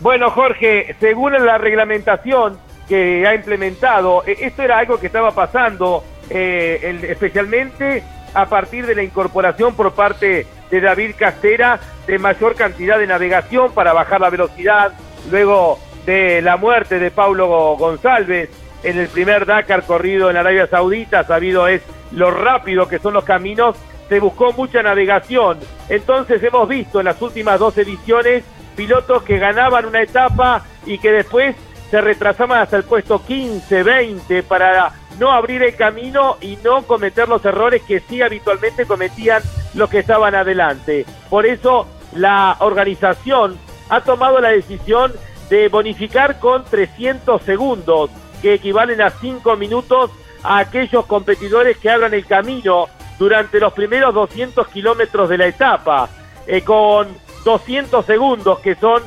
Bueno, 0.00 0.30
Jorge, 0.30 0.96
según 1.00 1.32
la 1.32 1.58
reglamentación 1.58 2.58
que 2.88 3.26
ha 3.26 3.34
implementado, 3.34 4.22
eh, 4.26 4.36
esto 4.40 4.62
era 4.62 4.78
algo 4.78 4.98
que 4.98 5.06
estaba 5.06 5.30
pasando 5.30 6.04
eh, 6.28 7.00
especialmente 7.08 8.02
a 8.34 8.46
partir 8.46 8.86
de 8.86 8.94
la 8.94 9.02
incorporación 9.02 9.74
por 9.74 9.92
parte 9.92 10.46
de 10.70 10.80
David 10.80 11.14
Castera 11.16 11.78
de 12.06 12.18
mayor 12.18 12.54
cantidad 12.54 12.98
de 12.98 13.06
navegación 13.06 13.72
para 13.72 13.92
bajar 13.92 14.20
la 14.20 14.30
velocidad, 14.30 14.92
luego 15.30 15.78
de 16.04 16.42
la 16.42 16.56
muerte 16.56 16.98
de 16.98 17.10
Paulo 17.10 17.76
González 17.78 18.50
en 18.82 18.98
el 18.98 19.08
primer 19.08 19.46
Dakar 19.46 19.84
corrido 19.84 20.28
en 20.28 20.36
Arabia 20.36 20.66
Saudita, 20.66 21.24
sabido 21.24 21.68
es 21.68 21.82
lo 22.12 22.30
rápido 22.30 22.88
que 22.88 22.98
son 22.98 23.14
los 23.14 23.24
caminos, 23.24 23.76
se 24.08 24.20
buscó 24.20 24.52
mucha 24.52 24.82
navegación. 24.82 25.58
Entonces 25.88 26.42
hemos 26.42 26.68
visto 26.68 27.00
en 27.00 27.06
las 27.06 27.20
últimas 27.22 27.58
dos 27.58 27.78
ediciones 27.78 28.44
pilotos 28.74 29.22
que 29.22 29.38
ganaban 29.38 29.86
una 29.86 30.02
etapa 30.02 30.64
y 30.86 30.98
que 30.98 31.12
después 31.12 31.56
se 31.90 32.00
retrasaban 32.00 32.60
hasta 32.60 32.76
el 32.76 32.84
puesto 32.84 33.24
15, 33.24 33.82
20 33.82 34.42
para 34.42 34.92
no 35.18 35.30
abrir 35.30 35.62
el 35.62 35.76
camino 35.76 36.36
y 36.40 36.56
no 36.56 36.82
cometer 36.82 37.28
los 37.28 37.44
errores 37.44 37.82
que 37.82 38.00
sí 38.00 38.20
habitualmente 38.20 38.86
cometían 38.86 39.42
los 39.74 39.88
que 39.88 40.00
estaban 40.00 40.34
adelante. 40.34 41.06
Por 41.30 41.46
eso 41.46 41.86
la 42.14 42.56
organización 42.60 43.58
ha 43.88 44.00
tomado 44.00 44.40
la 44.40 44.48
decisión 44.48 45.12
de 45.50 45.68
bonificar 45.68 46.38
con 46.38 46.64
300 46.64 47.42
segundos, 47.42 48.10
que 48.40 48.54
equivalen 48.54 49.00
a 49.02 49.10
5 49.10 49.56
minutos 49.56 50.10
a 50.42 50.58
aquellos 50.58 51.06
competidores 51.06 51.78
que 51.78 51.90
abran 51.90 52.14
el 52.14 52.26
camino 52.26 52.86
durante 53.18 53.60
los 53.60 53.72
primeros 53.72 54.14
200 54.14 54.66
kilómetros 54.68 55.28
de 55.28 55.38
la 55.38 55.46
etapa, 55.46 56.08
eh, 56.46 56.62
con 56.62 57.08
200 57.44 58.04
segundos, 58.04 58.58
que 58.60 58.74
son 58.74 59.02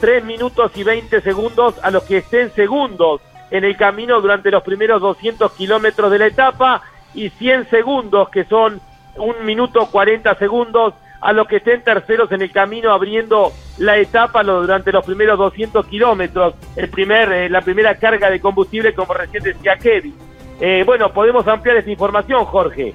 3 0.00 0.24
minutos 0.24 0.72
y 0.74 0.82
20 0.82 1.20
segundos 1.20 1.74
a 1.82 1.90
los 1.90 2.04
que 2.04 2.18
estén 2.18 2.50
segundos 2.52 3.20
en 3.50 3.64
el 3.64 3.76
camino 3.76 4.20
durante 4.20 4.50
los 4.50 4.62
primeros 4.62 5.00
200 5.00 5.52
kilómetros 5.52 6.10
de 6.10 6.18
la 6.18 6.26
etapa 6.26 6.82
y 7.14 7.28
100 7.28 7.68
segundos, 7.68 8.28
que 8.30 8.44
son 8.44 8.80
un 9.16 9.44
minuto 9.44 9.86
40 9.86 10.34
segundos, 10.36 10.94
a 11.20 11.32
los 11.32 11.46
que 11.46 11.56
estén 11.56 11.82
terceros 11.82 12.32
en 12.32 12.42
el 12.42 12.50
camino 12.50 12.90
abriendo 12.90 13.52
la 13.78 13.96
etapa 13.96 14.42
durante 14.42 14.90
los 14.90 15.04
primeros 15.04 15.38
200 15.38 15.86
kilómetros, 15.86 16.54
el 16.74 16.88
primer, 16.88 17.30
eh, 17.32 17.48
la 17.48 17.60
primera 17.60 17.94
carga 17.94 18.28
de 18.28 18.40
combustible, 18.40 18.92
como 18.92 19.14
recién 19.14 19.42
decía 19.44 19.76
Kevin. 19.76 20.16
Eh, 20.60 20.82
bueno, 20.84 21.12
podemos 21.12 21.46
ampliar 21.46 21.76
esta 21.76 21.90
información, 21.90 22.44
Jorge. 22.44 22.92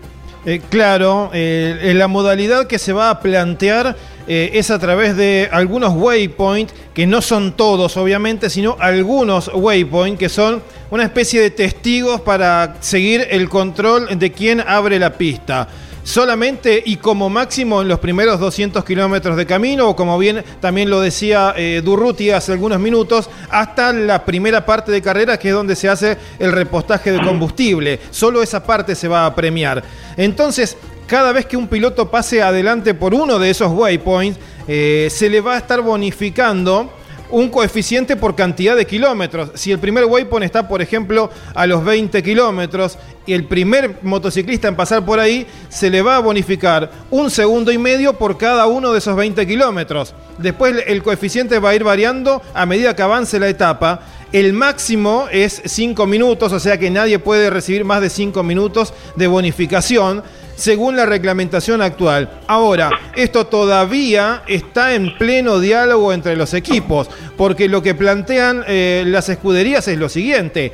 Eh, 0.50 0.62
claro, 0.70 1.30
la 1.34 2.08
modalidad 2.08 2.68
que 2.68 2.80
se 2.80 2.94
va 2.94 3.10
a 3.10 3.20
plantear 3.20 3.98
es 4.28 4.72
a 4.72 4.80
través 4.80 5.18
de 5.18 5.50
algunos 5.52 5.94
waypoints, 5.94 6.74
que 6.94 7.06
no 7.06 7.22
son 7.22 7.52
todos 7.52 7.98
obviamente, 7.98 8.50
sino 8.50 8.78
algunos 8.80 9.52
waypoints 9.54 10.18
que 10.18 10.30
son 10.30 10.64
una 10.90 11.04
especie 11.04 11.42
de 11.42 11.52
testigos 11.52 12.22
para 12.22 12.78
seguir 12.80 13.28
el 13.30 13.50
control 13.50 14.18
de 14.18 14.32
quién 14.32 14.64
abre 14.66 15.00
la 15.00 15.18
pista 15.18 15.68
solamente 16.08 16.82
y 16.86 16.96
como 16.96 17.30
máximo 17.30 17.82
en 17.82 17.90
los 17.90 18.00
primeros 18.00 18.40
200 18.40 18.86
kilómetros 18.86 19.36
de 19.36 19.46
camino, 19.46 19.90
o 19.90 19.96
como 19.96 20.18
bien 20.18 20.42
también 20.62 20.90
lo 20.90 21.02
decía 21.02 21.54
eh, 21.58 21.82
Durruti 21.84 22.32
hace 22.32 22.54
algunos 22.54 22.80
minutos, 22.80 23.30
hasta 23.50 23.92
la 23.92 24.24
primera 24.24 24.66
parte 24.66 24.90
de 24.94 25.02
carrera, 25.02 25.38
que 25.38 25.50
es 25.50 25.54
donde 25.54 25.76
se 25.76 25.90
hace 25.90 26.18
el 26.40 26.54
repostaje 26.54 27.12
de 27.12 27.22
combustible. 27.22 28.00
Solo 28.10 28.42
esa 28.42 28.66
parte 28.66 28.96
se 28.96 29.10
va 29.10 29.26
a 29.26 29.36
premiar. 29.36 29.84
Entonces, 30.16 30.78
cada 31.08 31.34
vez 31.34 31.46
que 31.46 31.58
un 31.58 31.68
piloto 31.68 32.10
pase 32.10 32.42
adelante 32.42 32.94
por 32.94 33.14
uno 33.14 33.38
de 33.38 33.50
esos 33.50 33.70
waypoints, 33.74 34.40
eh, 34.70 35.10
se 35.12 35.30
le 35.30 35.42
va 35.42 35.56
a 35.56 35.58
estar 35.58 35.82
bonificando 35.82 36.90
un 37.30 37.50
coeficiente 37.50 38.16
por 38.16 38.36
cantidad 38.36 38.76
de 38.76 38.86
kilómetros. 38.86 39.52
Si 39.56 39.72
el 39.72 39.80
primer 39.80 40.06
waypoint 40.06 40.46
está, 40.46 40.68
por 40.68 40.82
ejemplo, 40.82 41.30
a 41.54 41.68
los 41.68 41.84
20 41.84 42.24
kilómetros 42.24 42.98
y 43.26 43.34
el 43.34 43.46
primer 43.46 43.98
motociclista 44.04 44.68
en 44.68 44.76
pasar 44.76 45.06
por 45.06 45.20
ahí, 45.20 45.46
se 45.70 45.90
le 45.90 46.02
va 46.02 46.16
a 46.16 46.20
bonificar 46.20 46.92
un 47.12 47.30
segundo 47.30 47.72
y 47.72 47.78
medio 47.78 48.14
por 48.14 48.38
cada 48.38 48.68
uno 48.68 48.92
de 48.92 49.00
esos 49.00 49.16
20 49.16 49.46
kilómetros. 49.46 50.14
Después 50.38 50.76
el 50.88 51.04
coeficiente 51.04 51.60
va 51.60 51.72
a 51.72 51.76
ir 51.76 51.84
variando 51.84 52.42
a 52.54 52.66
medida 52.66 52.96
que 52.96 53.02
avance 53.02 53.40
la 53.40 53.50
etapa. 53.50 54.02
El 54.32 54.54
máximo 54.54 55.28
es 55.32 55.62
5 55.66 56.06
minutos, 56.06 56.52
o 56.52 56.60
sea 56.60 56.78
que 56.78 56.90
nadie 56.90 57.20
puede 57.20 57.50
recibir 57.50 57.86
más 57.86 58.02
de 58.02 58.10
5 58.10 58.44
minutos 58.44 58.94
de 59.16 59.28
bonificación 59.28 60.24
según 60.58 60.98
la 60.98 61.06
reglamentación 61.06 61.82
actual. 61.82 62.42
Ahora, 62.48 62.90
esto 63.16 63.46
todavía 63.48 64.44
está 64.48 64.94
en 64.96 65.18
pleno 65.18 65.60
diálogo 65.60 66.12
entre 66.12 66.36
los 66.36 66.54
equipos, 66.54 67.10
porque 67.38 67.70
lo 67.70 67.82
que 67.82 67.96
plantean 67.96 68.66
eh, 68.68 69.04
las 69.08 69.30
escuderías 69.30 69.88
es 69.88 69.98
lo 69.98 70.10
siguiente. 70.10 70.74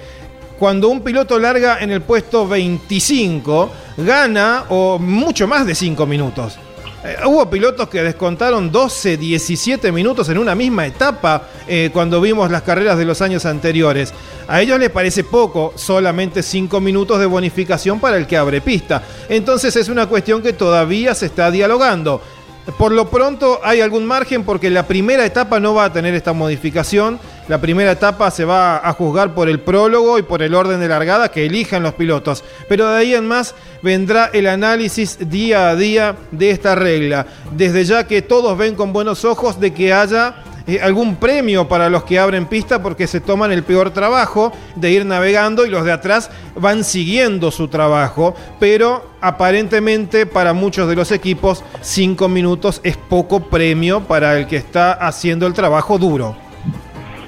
Cuando 0.57 0.87
un 0.87 1.01
piloto 1.01 1.37
larga 1.37 1.79
en 1.81 1.91
el 1.91 2.01
puesto 2.01 2.47
25, 2.47 3.69
gana 3.97 4.63
o 4.69 4.97
mucho 4.97 5.47
más 5.47 5.65
de 5.67 5.75
5 5.75 6.05
minutos. 6.05 6.57
Eh, 7.05 7.17
hubo 7.25 7.49
pilotos 7.49 7.89
que 7.89 8.01
descontaron 8.01 8.71
12, 8.71 9.17
17 9.17 9.91
minutos 9.91 10.29
en 10.29 10.37
una 10.37 10.55
misma 10.55 10.87
etapa 10.87 11.49
eh, 11.67 11.89
cuando 11.91 12.21
vimos 12.21 12.49
las 12.49 12.61
carreras 12.61 12.97
de 12.97 13.03
los 13.03 13.21
años 13.21 13.45
anteriores. 13.45 14.13
A 14.47 14.61
ellos 14.61 14.79
les 14.79 14.89
parece 14.89 15.25
poco, 15.25 15.73
solamente 15.75 16.41
5 16.41 16.79
minutos 16.79 17.19
de 17.19 17.25
bonificación 17.25 17.99
para 17.99 18.15
el 18.15 18.25
que 18.25 18.37
abre 18.37 18.61
pista. 18.61 19.03
Entonces 19.27 19.75
es 19.75 19.89
una 19.89 20.07
cuestión 20.07 20.41
que 20.41 20.53
todavía 20.53 21.13
se 21.13 21.25
está 21.25 21.51
dialogando. 21.51 22.21
Por 22.77 22.93
lo 22.93 23.09
pronto 23.09 23.59
hay 23.63 23.81
algún 23.81 24.05
margen 24.05 24.43
porque 24.43 24.69
la 24.69 24.87
primera 24.87 25.25
etapa 25.25 25.59
no 25.59 25.73
va 25.73 25.85
a 25.85 25.93
tener 25.93 26.13
esta 26.13 26.31
modificación. 26.31 27.19
La 27.49 27.59
primera 27.59 27.91
etapa 27.91 28.31
se 28.31 28.45
va 28.45 28.77
a 28.77 28.93
juzgar 28.93 29.33
por 29.33 29.49
el 29.49 29.59
prólogo 29.59 30.17
y 30.17 30.23
por 30.23 30.41
el 30.41 30.55
orden 30.55 30.79
de 30.79 30.87
largada 30.87 31.29
que 31.29 31.45
elijan 31.45 31.83
los 31.83 31.93
pilotos. 31.93 32.43
Pero 32.69 32.89
de 32.89 32.97
ahí 32.97 33.13
en 33.13 33.27
más 33.27 33.53
vendrá 33.81 34.29
el 34.31 34.47
análisis 34.47 35.29
día 35.29 35.69
a 35.69 35.75
día 35.75 36.15
de 36.31 36.51
esta 36.51 36.73
regla. 36.75 37.27
Desde 37.51 37.83
ya 37.83 38.07
que 38.07 38.21
todos 38.21 38.57
ven 38.57 38.75
con 38.75 38.93
buenos 38.93 39.25
ojos 39.25 39.59
de 39.59 39.73
que 39.73 39.91
haya 39.91 40.35
eh, 40.65 40.79
algún 40.81 41.17
premio 41.17 41.67
para 41.67 41.89
los 41.89 42.03
que 42.03 42.19
abren 42.19 42.45
pista 42.45 42.81
porque 42.81 43.05
se 43.07 43.19
toman 43.19 43.51
el 43.51 43.63
peor 43.63 43.91
trabajo 43.91 44.53
de 44.75 44.91
ir 44.91 45.05
navegando 45.05 45.65
y 45.65 45.69
los 45.69 45.83
de 45.83 45.91
atrás 45.91 46.31
van 46.55 46.83
siguiendo 46.83 47.51
su 47.51 47.67
trabajo, 47.67 48.33
pero 48.59 49.03
aparentemente 49.19 50.25
para 50.25 50.53
muchos 50.53 50.87
de 50.87 50.95
los 50.95 51.11
equipos 51.11 51.63
cinco 51.81 52.29
minutos 52.29 52.79
es 52.83 52.95
poco 52.95 53.41
premio 53.41 54.01
para 54.01 54.37
el 54.37 54.47
que 54.47 54.55
está 54.55 54.93
haciendo 54.93 55.47
el 55.47 55.53
trabajo 55.53 55.97
duro. 55.97 56.35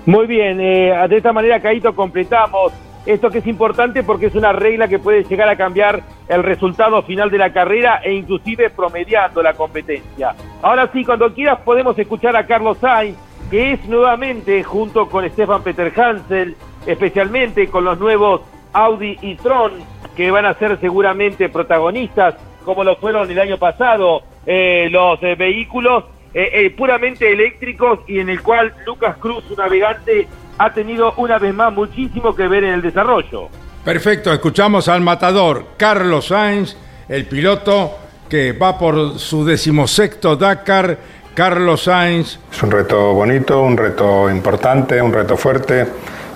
Muy 0.06 0.28
bien, 0.28 0.62
eh, 0.62 0.94
de 1.10 1.18
esta 1.18 1.34
manera, 1.34 1.60
Caíto, 1.60 1.96
completamos 1.96 2.72
esto 3.06 3.30
que 3.30 3.40
es 3.40 3.48
importante 3.48 4.04
porque 4.04 4.28
es 4.28 4.36
una 4.36 4.52
regla 4.52 4.88
que 4.88 5.00
puede 5.00 5.24
llegar 5.24 5.48
a 5.50 5.56
cambiar 5.56 6.02
el 6.28 6.44
resultado 6.44 7.02
final 7.04 7.30
de 7.30 7.38
la 7.38 7.54
carrera 7.54 8.02
e 8.04 8.14
inclusive 8.14 8.70
promediando 8.70 9.44
la 9.44 9.54
competencia. 9.54 10.36
Ahora 10.62 10.90
sí, 10.92 11.06
cuando 11.06 11.34
quieras 11.34 11.60
podemos 11.62 11.98
escuchar 12.00 12.36
a 12.36 12.48
Carlos 12.48 12.78
Sainz, 12.80 13.18
que 13.52 13.74
es 13.74 13.86
nuevamente 13.86 14.64
junto 14.64 15.08
con 15.08 15.30
Stefan 15.30 15.64
Peter 15.64 15.92
Hansel, 15.96 16.56
especialmente 16.86 17.68
con 17.68 17.84
los 17.84 18.00
nuevos 18.00 18.42
Audi 18.74 19.18
y 19.22 19.36
Tron, 19.36 19.74
que 20.16 20.32
van 20.32 20.46
a 20.46 20.56
ser 20.56 20.80
seguramente 20.80 21.50
protagonistas, 21.50 22.36
como 22.64 22.84
lo 22.84 22.96
fueron 22.96 23.30
el 23.30 23.40
año 23.40 23.58
pasado 23.58 24.24
eh, 24.46 24.88
los 24.92 25.22
eh, 25.22 25.36
vehículos 25.36 26.06
eh, 26.34 26.74
puramente 26.76 27.32
eléctricos 27.32 28.00
y 28.08 28.20
en 28.20 28.30
el 28.30 28.42
cual 28.42 28.74
Lucas 28.86 29.16
Cruz, 29.18 29.44
su 29.48 29.56
navegante, 29.56 30.28
ha 30.58 30.74
tenido 30.74 31.14
una 31.18 31.38
vez 31.38 31.54
más 31.54 31.74
muchísimo 31.74 32.36
que 32.36 32.48
ver 32.48 32.64
en 32.64 32.74
el 32.74 32.82
desarrollo. 32.82 33.50
Perfecto, 33.84 34.34
escuchamos 34.34 34.88
al 34.88 35.02
matador 35.02 35.68
Carlos 35.78 36.28
Sainz, 36.28 36.76
el 37.08 37.26
piloto 37.26 37.98
que 38.30 38.54
va 38.54 38.78
por 38.78 39.20
su 39.20 39.46
decimosexto 39.46 40.36
Dakar. 40.36 41.16
Carlos 41.36 41.84
Sainz. 41.84 42.40
Es 42.50 42.64
un 42.64 42.72
reto 42.72 43.14
bonito, 43.14 43.62
un 43.62 43.76
reto 43.76 44.30
importante, 44.30 45.02
un 45.02 45.12
reto 45.12 45.36
fuerte 45.36 45.86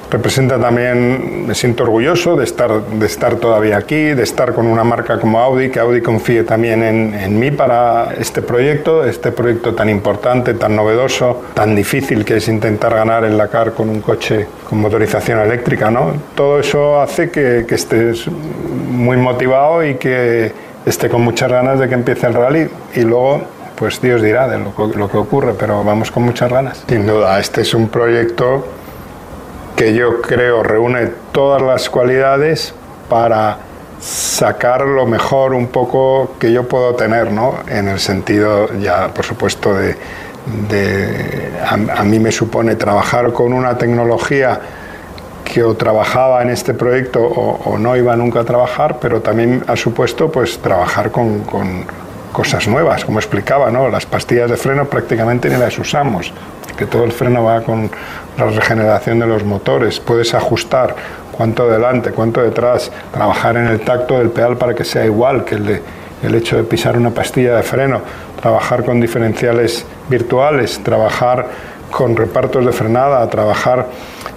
representa 0.10 0.60
también, 0.60 1.47
me 1.47 1.55
siento 1.55 1.84
orgulloso 1.84 2.36
de 2.36 2.43
estar, 2.43 2.82
de 2.82 3.05
estar 3.05 3.36
todavía 3.36 3.78
aquí, 3.78 3.95
de 3.95 4.24
estar 4.24 4.53
con 4.53 4.66
una 4.68 4.84
marca 4.84 5.20
como 5.20 5.39
Audi, 5.39 5.70
que 5.70 5.80
Audi 5.80 6.01
confíe 6.01 6.43
también 6.43 6.82
en, 6.84 7.14
en, 7.14 7.39
mí 7.39 7.51
para 7.51 8.14
este 8.18 8.41
proyecto, 8.41 9.05
este 9.05 9.32
proyecto 9.32 9.76
tan 9.76 9.89
importante, 9.89 10.55
tan 10.55 10.76
novedoso, 10.76 11.43
tan 11.53 11.76
difícil 11.76 12.26
que 12.26 12.38
es 12.38 12.47
intentar 12.47 12.93
ganar 12.93 13.24
el 13.24 13.38
Dakar 13.38 13.74
con 13.74 13.89
un 13.89 14.01
coche 14.01 14.47
con 14.68 14.80
motorización 14.80 15.39
eléctrica. 15.39 15.91
¿no? 15.91 16.14
Todo 16.36 16.60
eso 16.60 16.99
hace 16.99 17.30
que, 17.30 17.66
que 17.68 17.76
estés 17.76 18.28
muy 18.28 19.18
motivado 19.18 19.86
y 19.86 19.95
que 19.95 20.51
esté 20.86 21.10
con 21.10 21.22
muchas 21.22 21.51
ganas 21.51 21.80
de 21.80 21.88
que 21.88 21.93
empiece 21.93 22.26
el 22.28 22.34
rally 22.34 22.68
y 22.95 23.01
luego 23.01 23.41
pues 23.76 24.01
Dios 24.01 24.22
dirá 24.22 24.47
de 24.49 24.57
lo, 24.57 24.74
lo 24.93 25.10
que 25.10 25.18
ocurre, 25.18 25.53
pero 25.57 25.84
vamos 25.86 26.12
con 26.12 26.24
muchas 26.24 26.51
ganas. 26.51 26.84
Sin 26.89 27.07
duda, 27.07 27.39
este 27.39 27.62
es 27.62 27.74
un 27.74 27.88
proyecto 27.88 28.66
que 29.80 29.93
yo 29.93 30.21
creo 30.21 30.61
reúne 30.61 31.09
todas 31.32 31.61
las 31.61 31.89
cualidades 31.89 32.73
para 33.07 33.59
sacar 34.01 34.82
lo 34.82 35.05
mejor 35.05 35.53
un 35.53 35.67
poco 35.67 36.32
que 36.38 36.51
yo 36.51 36.67
puedo 36.67 36.95
tener, 36.95 37.32
¿no? 37.32 37.55
En 37.65 37.88
el 37.88 37.97
sentido, 38.01 38.67
ya 38.82 39.13
por 39.13 39.23
supuesto, 39.23 39.73
de, 39.73 39.95
a, 41.65 42.03
mí 42.03 42.19
me 42.19 42.34
supone 42.34 42.75
trabajar 42.75 43.32
con 43.32 43.53
una 43.53 43.77
tecnología 43.77 44.59
que 45.45 45.63
o 45.63 45.73
trabajaba 45.75 46.41
en 46.41 46.49
este 46.49 46.73
proyecto 46.73 47.21
o, 47.23 47.77
no 47.77 47.95
iba 47.95 48.17
nunca 48.17 48.41
a 48.41 48.43
trabajar, 48.43 48.97
pero 48.99 49.21
también 49.21 49.63
ha 49.65 49.77
supuesto 49.77 50.30
pues 50.30 50.59
trabajar 50.59 51.09
con 51.09 51.39
cosas 52.32 52.67
nuevas, 52.67 53.05
como 53.05 53.19
explicaba, 53.19 53.71
¿no? 53.71 53.89
Las 53.89 54.05
pastillas 54.05 54.49
de 54.49 54.57
freno 54.57 54.86
prácticamente 54.86 55.49
ni 55.49 55.57
las 55.57 55.77
usamos, 55.77 56.32
que 56.77 56.86
todo 56.86 57.03
el 57.03 57.11
freno 57.11 57.43
va 57.43 57.61
con 57.61 57.89
la 58.38 58.45
regeneración 58.45 59.19
de 59.19 59.27
los 59.27 59.43
motores, 59.43 59.99
puedes 59.99 60.34
ajustar 60.34 60.95
cuánto 61.32 61.69
delante, 61.69 62.11
cuánto 62.11 62.41
detrás, 62.41 62.91
trabajar 63.13 63.57
en 63.57 63.67
el 63.67 63.82
tacto 63.82 64.17
del 64.17 64.30
pedal 64.30 64.57
para 64.57 64.73
que 64.73 64.84
sea 64.84 65.05
igual 65.05 65.45
que 65.45 65.55
el, 65.55 65.65
de, 65.65 65.82
el 66.23 66.36
hecho 66.36 66.57
de 66.57 66.63
pisar 66.63 66.97
una 66.97 67.11
pastilla 67.11 67.55
de 67.55 67.63
freno, 67.63 68.01
trabajar 68.41 68.84
con 68.84 68.99
diferenciales 68.99 69.86
virtuales, 70.09 70.82
trabajar 70.84 71.47
con 71.91 72.15
repartos 72.15 72.65
de 72.65 72.71
frenada, 72.71 73.27
trabajar, 73.30 73.88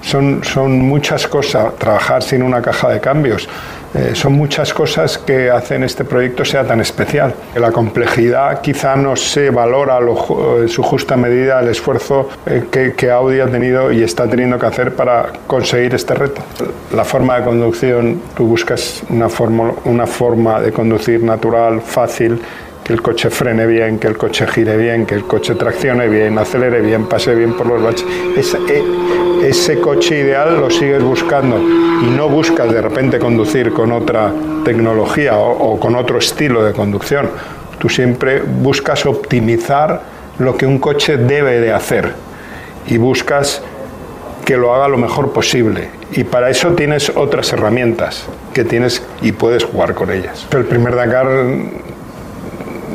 son, 0.00 0.42
son 0.42 0.80
muchas 0.80 1.26
cosas, 1.26 1.76
trabajar 1.76 2.22
sin 2.22 2.42
una 2.42 2.62
caja 2.62 2.88
de 2.88 3.00
cambios. 3.00 3.48
Eh, 3.94 4.12
son 4.14 4.32
muchas 4.32 4.72
cosas 4.72 5.18
que 5.18 5.50
hacen 5.50 5.84
este 5.84 6.04
proyecto 6.04 6.44
sea 6.44 6.66
tan 6.66 6.80
especial. 6.80 7.34
La 7.54 7.70
complejidad 7.70 8.60
quizá 8.62 8.96
no 8.96 9.16
se 9.16 9.50
valora 9.50 10.00
lo, 10.00 10.62
en 10.62 10.68
su 10.68 10.82
justa 10.82 11.16
medida 11.16 11.60
el 11.60 11.68
esfuerzo 11.68 12.28
eh, 12.46 12.64
que, 12.70 13.10
Audi 13.10 13.40
ha 13.40 13.46
tenido 13.46 13.92
y 13.92 14.02
está 14.02 14.26
teniendo 14.26 14.58
que 14.58 14.66
hacer 14.66 14.94
para 14.94 15.30
conseguir 15.46 15.94
este 15.94 16.14
reto. 16.14 16.40
La 16.94 17.04
forma 17.04 17.38
de 17.38 17.44
conducción, 17.44 18.22
tú 18.34 18.46
buscas 18.46 19.02
una 19.10 19.28
forma, 19.28 19.72
una 19.84 20.06
forma 20.06 20.60
de 20.60 20.72
conducir 20.72 21.22
natural, 21.22 21.82
fácil, 21.82 22.40
que 22.82 22.94
el 22.94 23.02
coche 23.02 23.28
frene 23.28 23.66
bien, 23.66 23.98
que 23.98 24.08
el 24.08 24.16
coche 24.16 24.46
gire 24.46 24.76
bien, 24.76 25.04
que 25.04 25.14
el 25.14 25.24
coche 25.24 25.54
traccione 25.54 26.08
bien, 26.08 26.38
acelere 26.38 26.80
bien, 26.80 27.06
pase 27.06 27.34
bien 27.34 27.54
por 27.54 27.66
los 27.66 27.82
baches. 27.82 28.06
Ese, 28.36 28.58
ese 29.52 29.80
coche 29.80 30.20
ideal 30.20 30.58
lo 30.58 30.70
sigues 30.70 31.02
buscando 31.02 31.58
y 31.58 32.06
no 32.06 32.30
buscas 32.30 32.72
de 32.72 32.80
repente 32.80 33.18
conducir 33.18 33.70
con 33.74 33.92
otra 33.92 34.32
tecnología 34.64 35.36
o, 35.36 35.78
con 35.78 35.94
otro 35.94 36.16
estilo 36.18 36.64
de 36.64 36.72
conducción. 36.72 37.28
Tú 37.78 37.90
siempre 37.90 38.40
buscas 38.40 39.04
optimizar 39.04 40.00
lo 40.38 40.56
que 40.56 40.64
un 40.64 40.78
coche 40.78 41.18
debe 41.18 41.60
de 41.60 41.70
hacer 41.70 42.14
y 42.86 42.96
buscas 42.96 43.62
que 44.46 44.56
lo 44.56 44.74
haga 44.74 44.88
lo 44.88 44.96
mejor 44.96 45.34
posible. 45.34 45.90
Y 46.12 46.24
para 46.24 46.48
eso 46.48 46.70
tienes 46.70 47.12
otras 47.14 47.52
herramientas 47.52 48.24
que 48.54 48.64
tienes 48.64 49.02
y 49.20 49.32
puedes 49.32 49.64
jugar 49.64 49.92
con 49.92 50.10
ellas. 50.10 50.46
El 50.50 50.64
primer 50.64 50.96
Dakar 50.96 51.28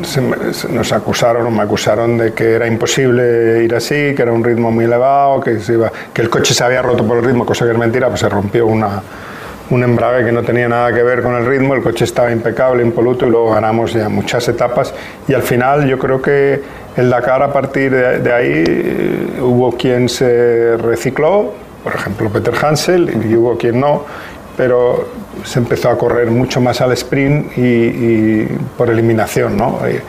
se, 0.04 0.54
se 0.54 0.68
nos 0.68 0.92
acusaron 0.92 1.46
o 1.46 1.50
me 1.50 1.62
acusaron 1.62 2.18
de 2.18 2.32
que 2.32 2.52
era 2.52 2.66
imposible 2.66 3.62
ir 3.64 3.74
así, 3.74 4.14
que 4.14 4.22
era 4.22 4.32
un 4.32 4.44
ritmo 4.44 4.70
muy 4.70 4.84
elevado, 4.84 5.40
que, 5.40 5.60
se 5.60 5.74
iba, 5.74 5.90
que 6.12 6.22
el 6.22 6.30
coche 6.30 6.54
se 6.54 6.64
había 6.64 6.82
roto 6.82 7.06
por 7.06 7.18
el 7.18 7.24
ritmo, 7.24 7.44
cosa 7.44 7.64
que 7.64 7.72
es 7.72 7.78
mentira, 7.78 8.08
pues 8.08 8.20
se 8.20 8.28
rompió 8.28 8.66
una, 8.66 9.02
un 9.70 9.82
embrague 9.82 10.24
que 10.24 10.32
no 10.32 10.42
tenía 10.42 10.68
nada 10.68 10.92
que 10.92 11.02
ver 11.02 11.22
con 11.22 11.34
el 11.34 11.46
ritmo, 11.46 11.74
el 11.74 11.82
coche 11.82 12.04
estaba 12.04 12.30
impecable, 12.30 12.82
impoluto 12.82 13.26
y 13.26 13.30
luego 13.30 13.50
ganamos 13.50 13.92
ya 13.92 14.08
muchas 14.08 14.48
etapas. 14.48 14.94
Y 15.26 15.34
al 15.34 15.42
final 15.42 15.86
yo 15.86 15.98
creo 15.98 16.22
que 16.22 16.62
el 16.96 17.10
Dakar 17.10 17.42
a 17.42 17.52
partir 17.52 17.90
de, 17.92 18.18
de 18.18 18.32
ahí 18.32 18.64
eh, 18.66 19.40
hubo 19.40 19.72
quien 19.76 20.08
se 20.08 20.76
recicló, 20.76 21.52
por 21.84 21.94
ejemplo 21.94 22.30
Peter 22.30 22.54
Hansel, 22.60 23.26
y 23.28 23.36
hubo 23.36 23.56
quien 23.56 23.80
no, 23.80 24.04
pero 24.56 25.06
se 25.44 25.58
empezó 25.58 25.90
a 25.90 25.98
correr 25.98 26.30
mucho 26.30 26.60
más 26.60 26.80
al 26.80 26.92
sprint 26.92 27.56
y, 27.56 27.60
y 27.60 28.58
por 28.76 28.90
eliminación, 28.90 29.56
¿no? 29.56 29.80
Y, 29.88 30.00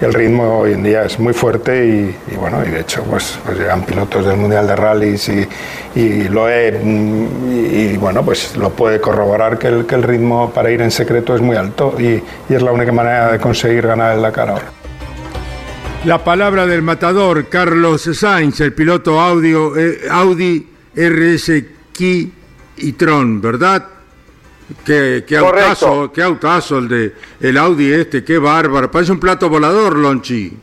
el 0.00 0.12
ritmo 0.12 0.58
hoy 0.58 0.72
en 0.74 0.82
día 0.82 1.04
es 1.04 1.18
muy 1.18 1.32
fuerte 1.32 1.86
y, 1.86 2.32
y 2.32 2.36
bueno, 2.36 2.62
y 2.66 2.70
de 2.70 2.80
hecho 2.80 3.02
pues, 3.04 3.38
pues, 3.44 3.58
llegan 3.58 3.84
pilotos 3.84 4.26
del 4.26 4.36
Mundial 4.36 4.66
de 4.66 4.76
Rallys 4.76 5.28
y, 5.28 6.28
lo 6.28 6.50
he, 6.50 6.68
y, 6.68 7.96
bueno, 7.96 8.22
pues 8.22 8.56
lo 8.56 8.70
puede 8.70 9.00
corroborar 9.00 9.58
que 9.58 9.68
el, 9.68 9.86
que 9.86 9.94
el 9.94 10.02
ritmo 10.02 10.52
para 10.52 10.70
ir 10.70 10.82
en 10.82 10.90
secreto 10.90 11.34
es 11.34 11.40
muy 11.40 11.56
alto 11.56 11.94
y, 11.98 12.22
es 12.52 12.62
la 12.62 12.72
única 12.72 12.92
manera 12.92 13.32
de 13.32 13.38
conseguir 13.38 13.86
ganar 13.86 14.14
el 14.16 14.22
Dakar 14.22 14.50
ahora. 14.50 14.66
La 16.04 16.22
palabra 16.22 16.66
del 16.66 16.82
matador 16.82 17.48
Carlos 17.48 18.02
Sainz, 18.02 18.60
el 18.60 18.74
piloto 18.74 19.18
audio, 19.18 19.76
eh, 19.76 20.00
Audi 20.10 20.68
RS 20.94 21.64
Ki 21.92 22.32
y 22.76 22.92
Tron, 22.92 23.40
¿verdad? 23.40 23.95
Qué, 24.84 25.24
qué 25.26 25.36
autazo, 25.36 26.12
qué 26.12 26.22
autazo 26.22 26.78
el 26.78 26.88
de 26.88 27.12
el 27.40 27.56
Audi 27.56 27.92
este, 27.92 28.24
qué 28.24 28.38
bárbaro. 28.38 28.90
Parece 28.90 29.12
un 29.12 29.20
plato 29.20 29.48
volador, 29.48 29.96
Lonchi. 29.96 30.56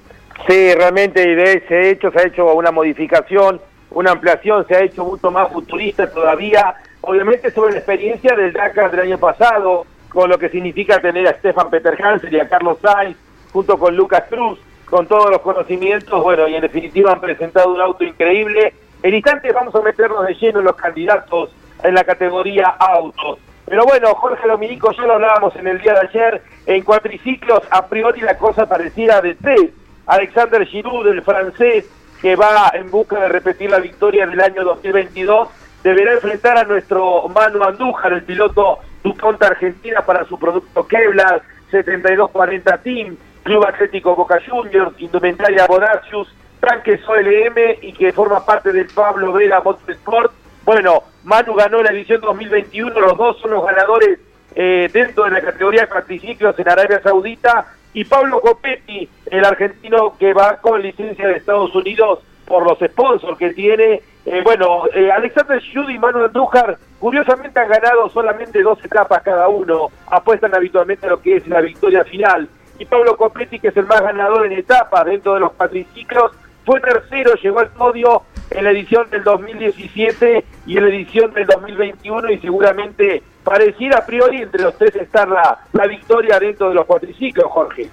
Sí, 0.48 0.74
realmente 0.76 1.22
y 1.22 1.36
de 1.36 1.54
ese 1.54 1.90
hecho 1.90 2.12
se 2.12 2.20
ha 2.20 2.28
hecho 2.28 2.54
una 2.54 2.72
modificación, 2.72 3.62
una 3.92 4.12
ampliación, 4.12 4.68
se 4.68 4.76
ha 4.76 4.84
hecho 4.84 5.06
mucho 5.06 5.32
más 5.32 5.52
futurista 5.52 6.12
todavía. 6.12 6.76
Obviamente 7.02 7.52
sobre 7.52 7.74
la 7.74 7.80
experiencia 7.80 8.36
del 8.36 8.52
Dakar 8.52 8.92
del 8.92 9.02
año 9.02 9.18
pasado, 9.18 9.86
con 10.10 10.30
lo 10.30 10.38
que 10.38 10.50
significa 10.50 11.00
tener 11.00 11.28
a 11.28 11.38
Stefan 11.38 11.70
Peter 11.70 11.98
Hansen 12.02 12.34
y 12.34 12.40
a 12.40 12.50
Carlos 12.50 12.78
Sainz, 12.82 13.18
junto 13.52 13.78
con 13.78 13.96
Lucas 13.96 14.24
Cruz, 14.30 14.60
con 14.90 15.08
todos 15.08 15.30
los 15.30 15.40
conocimientos, 15.40 16.22
bueno, 16.22 16.48
y 16.48 16.56
en 16.56 16.62
definitiva 16.62 17.14
han 17.14 17.22
presentado 17.22 17.74
un 17.74 17.82
auto 17.82 18.04
increíble. 18.04 18.74
En 19.02 19.14
instantes 19.14 19.54
vamos 19.54 19.74
a 19.76 19.82
meternos 19.82 20.26
de 20.28 20.34
lleno 20.36 20.60
en 20.60 20.66
los 20.66 20.76
candidatos 20.76 21.52
en 21.84 21.96
la 21.96 22.04
categoría 22.04 22.68
autos. 22.68 23.40
Pero 23.66 23.86
bueno, 23.86 24.14
Jorge 24.16 24.48
Dominico, 24.48 24.92
ya 24.92 25.04
lo 25.04 25.14
hablábamos 25.14 25.56
en 25.56 25.68
el 25.68 25.80
día 25.82 25.94
de 25.94 26.08
ayer, 26.08 26.44
en 26.66 26.84
cuatriciclos, 26.84 27.62
a 27.70 27.88
priori 27.88 28.22
la 28.22 28.38
cosa 28.38 28.66
pareciera 28.68 29.22
de 29.22 29.36
tres. 29.36 29.72
Alexander 30.06 30.66
Giroud, 30.66 31.08
el 31.08 31.22
francés, 31.22 31.86
que 32.22 32.36
va 32.36 32.72
en 32.74 32.92
busca 32.92 33.20
de 33.20 33.30
repetir 33.30 33.70
la 33.70 33.80
victoria 33.80 34.26
del 34.26 34.40
año 34.42 34.64
2022, 34.64 35.50
deberá 35.84 36.14
enfrentar 36.14 36.58
a 36.58 36.64
nuestro 36.64 37.28
Manu 37.30 37.64
Andújar, 37.64 38.14
el 38.14 38.24
piloto 38.24 38.80
DuPont 39.04 39.42
Argentina, 39.44 40.02
para 40.02 40.26
su 40.26 40.38
producto 40.38 40.88
Kevlar 40.88 41.42
7240 41.72 42.78
Team, 42.80 43.18
Club 43.44 43.66
Atlético 43.66 44.16
Boca 44.16 44.40
Juniors, 44.48 44.94
Indumentaria 45.00 45.68
Bodacius, 45.68 46.34
Tanques 46.60 47.02
OLM 47.08 47.78
y 47.82 47.92
que 47.94 48.14
forma 48.14 48.46
parte 48.46 48.72
del 48.72 48.88
Pablo 48.88 49.34
Vera 49.34 49.62
Motorsport. 49.62 50.32
Bueno, 50.66 51.04
Manu 51.26 51.56
ganó 51.56 51.84
la 51.84 51.92
edición 51.92 52.22
2021, 52.22 52.98
los 52.98 53.18
dos 53.18 53.38
son 53.42 53.52
los 53.52 53.66
ganadores 53.66 54.20
eh, 54.56 54.90
dentro 54.94 55.26
de 55.26 55.32
la 55.32 55.42
categoría 55.42 55.90
cuatriciclos 55.90 56.58
en 56.58 56.70
Arabia 56.70 57.02
Saudita 57.02 57.74
y 57.94 58.06
Pablo 58.06 58.40
Copetti, 58.40 59.10
el 59.26 59.44
argentino 59.44 60.16
que 60.18 60.34
va 60.34 60.58
con 60.58 60.82
licencia 60.82 61.28
de 61.28 61.36
Estados 61.36 61.76
Unidos 61.76 62.20
por 62.46 62.64
los 62.64 62.80
sponsors 62.80 63.38
que 63.38 63.54
tiene. 63.54 64.02
Eh, 64.26 64.42
bueno, 64.42 64.84
eh, 64.94 65.12
Alexander 65.12 65.62
Schud 65.62 65.90
y 65.90 66.00
Manu 66.00 66.24
Andújar 66.24 66.78
curiosamente 66.98 67.60
han 67.60 67.68
ganado 67.68 68.10
solamente 68.10 68.62
dos 68.62 68.84
etapas 68.86 69.22
cada 69.22 69.50
uno, 69.50 69.90
apuestan 70.08 70.56
habitualmente 70.56 71.08
a 71.08 71.10
lo 71.10 71.22
que 71.22 71.36
es 71.36 71.48
la 71.48 71.60
victoria 71.60 72.06
final. 72.06 72.48
Y 72.80 72.86
Pablo 72.86 73.18
Copetti, 73.18 73.60
que 73.60 73.68
es 73.68 73.78
el 73.78 73.86
más 73.86 74.02
ganador 74.02 74.46
en 74.46 74.54
etapas 74.54 75.06
dentro 75.06 75.34
de 75.34 75.42
los 75.42 75.52
cuatriciclos, 75.52 76.32
fue 76.66 76.80
tercero, 76.80 77.34
llegó 77.36 77.60
al 77.60 77.70
podio 77.70 78.24
en 78.50 78.64
la 78.64 78.72
edición 78.72 79.10
del 79.10 79.24
2017 79.24 80.46
y 80.66 80.78
en 80.78 80.84
la 80.84 80.90
edición 80.90 81.34
del 81.34 81.48
2021 81.48 82.32
y 82.32 82.40
seguramente 82.40 83.24
pareciera 83.44 84.00
a 84.00 84.06
priori 84.06 84.42
entre 84.42 84.64
los 84.64 84.78
tres 84.78 84.96
estar 84.96 85.28
la, 85.28 85.60
la 85.74 85.88
victoria 85.88 86.40
dentro 86.40 86.70
de 86.70 86.76
los 86.76 86.86
cuatriciclos, 86.86 87.52
Jorge. 87.52 87.90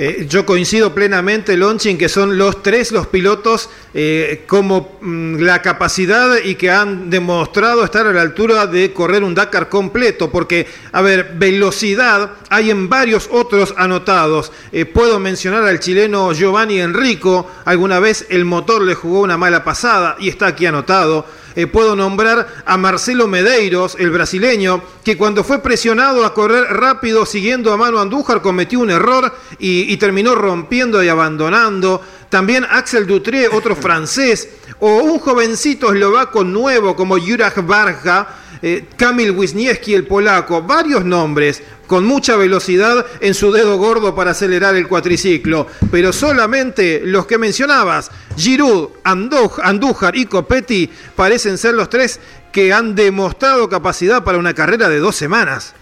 Eh, 0.00 0.26
yo 0.28 0.46
coincido 0.46 0.94
plenamente, 0.94 1.56
Lonchi, 1.56 1.90
en 1.90 1.98
que 1.98 2.08
son 2.08 2.38
los 2.38 2.62
tres 2.62 2.92
los 2.92 3.08
pilotos 3.08 3.68
eh, 3.92 4.44
como 4.46 4.96
mm, 5.00 5.40
la 5.40 5.60
capacidad 5.60 6.36
y 6.44 6.54
que 6.54 6.70
han 6.70 7.10
demostrado 7.10 7.82
estar 7.82 8.06
a 8.06 8.12
la 8.12 8.22
altura 8.22 8.68
de 8.68 8.92
correr 8.92 9.24
un 9.24 9.34
Dakar 9.34 9.68
completo, 9.68 10.30
porque, 10.30 10.68
a 10.92 11.02
ver, 11.02 11.32
velocidad 11.34 12.30
hay 12.48 12.70
en 12.70 12.88
varios 12.88 13.28
otros 13.32 13.74
anotados. 13.76 14.52
Eh, 14.70 14.84
puedo 14.84 15.18
mencionar 15.18 15.64
al 15.64 15.80
chileno 15.80 16.32
Giovanni 16.32 16.80
Enrico, 16.80 17.50
alguna 17.64 17.98
vez 17.98 18.24
el 18.28 18.44
motor 18.44 18.82
le 18.82 18.94
jugó 18.94 19.22
una 19.22 19.36
mala 19.36 19.64
pasada 19.64 20.14
y 20.20 20.28
está 20.28 20.46
aquí 20.46 20.64
anotado. 20.66 21.26
Puedo 21.72 21.96
nombrar 21.96 22.62
a 22.66 22.76
Marcelo 22.76 23.26
Medeiros, 23.26 23.96
el 23.98 24.10
brasileño, 24.10 24.80
que 25.08 25.16
cuando 25.16 25.42
fue 25.42 25.60
presionado 25.60 26.24
a 26.24 26.34
correr 26.34 26.64
rápido 26.64 27.26
siguiendo 27.26 27.72
a 27.72 27.76
Mano 27.76 27.98
Andújar 27.98 28.42
cometió 28.42 28.78
un 28.78 28.90
error 28.90 29.34
y, 29.58 29.87
terminó 29.96 30.34
rompiendo 30.34 31.02
y 31.02 31.08
abandonando. 31.08 32.02
También 32.28 32.66
Axel 32.68 33.06
Dutré, 33.06 33.48
otro 33.48 33.74
francés, 33.80 34.48
o 34.80 34.96
un 34.98 35.18
jovencito 35.18 35.92
eslovaco 35.92 36.44
nuevo 36.44 36.94
como 36.94 37.18
Juraj 37.18 37.64
Barja, 37.66 38.28
eh, 38.60 38.86
Kamil 38.96 39.30
Wisniewski, 39.30 39.94
el 39.94 40.06
polaco, 40.06 40.62
varios 40.62 41.04
nombres 41.04 41.62
con 41.86 42.04
mucha 42.04 42.36
velocidad 42.36 43.06
en 43.20 43.34
su 43.34 43.50
dedo 43.50 43.78
gordo 43.78 44.14
para 44.14 44.32
acelerar 44.32 44.76
el 44.76 44.86
cuatriciclo, 44.86 45.66
pero 45.90 46.12
solamente 46.12 47.00
los 47.04 47.26
que 47.26 47.38
mencionabas, 47.38 48.10
Giroud, 48.36 48.90
Andújar 49.04 50.14
y 50.14 50.26
Copetti, 50.26 50.90
parecen 51.16 51.56
ser 51.56 51.74
los 51.74 51.88
tres 51.88 52.20
que 52.52 52.72
han 52.72 52.94
demostrado 52.94 53.68
capacidad 53.68 54.22
para 54.22 54.38
una 54.38 54.54
carrera 54.54 54.88
de 54.88 54.98
dos 54.98 55.16
semanas. 55.16 55.74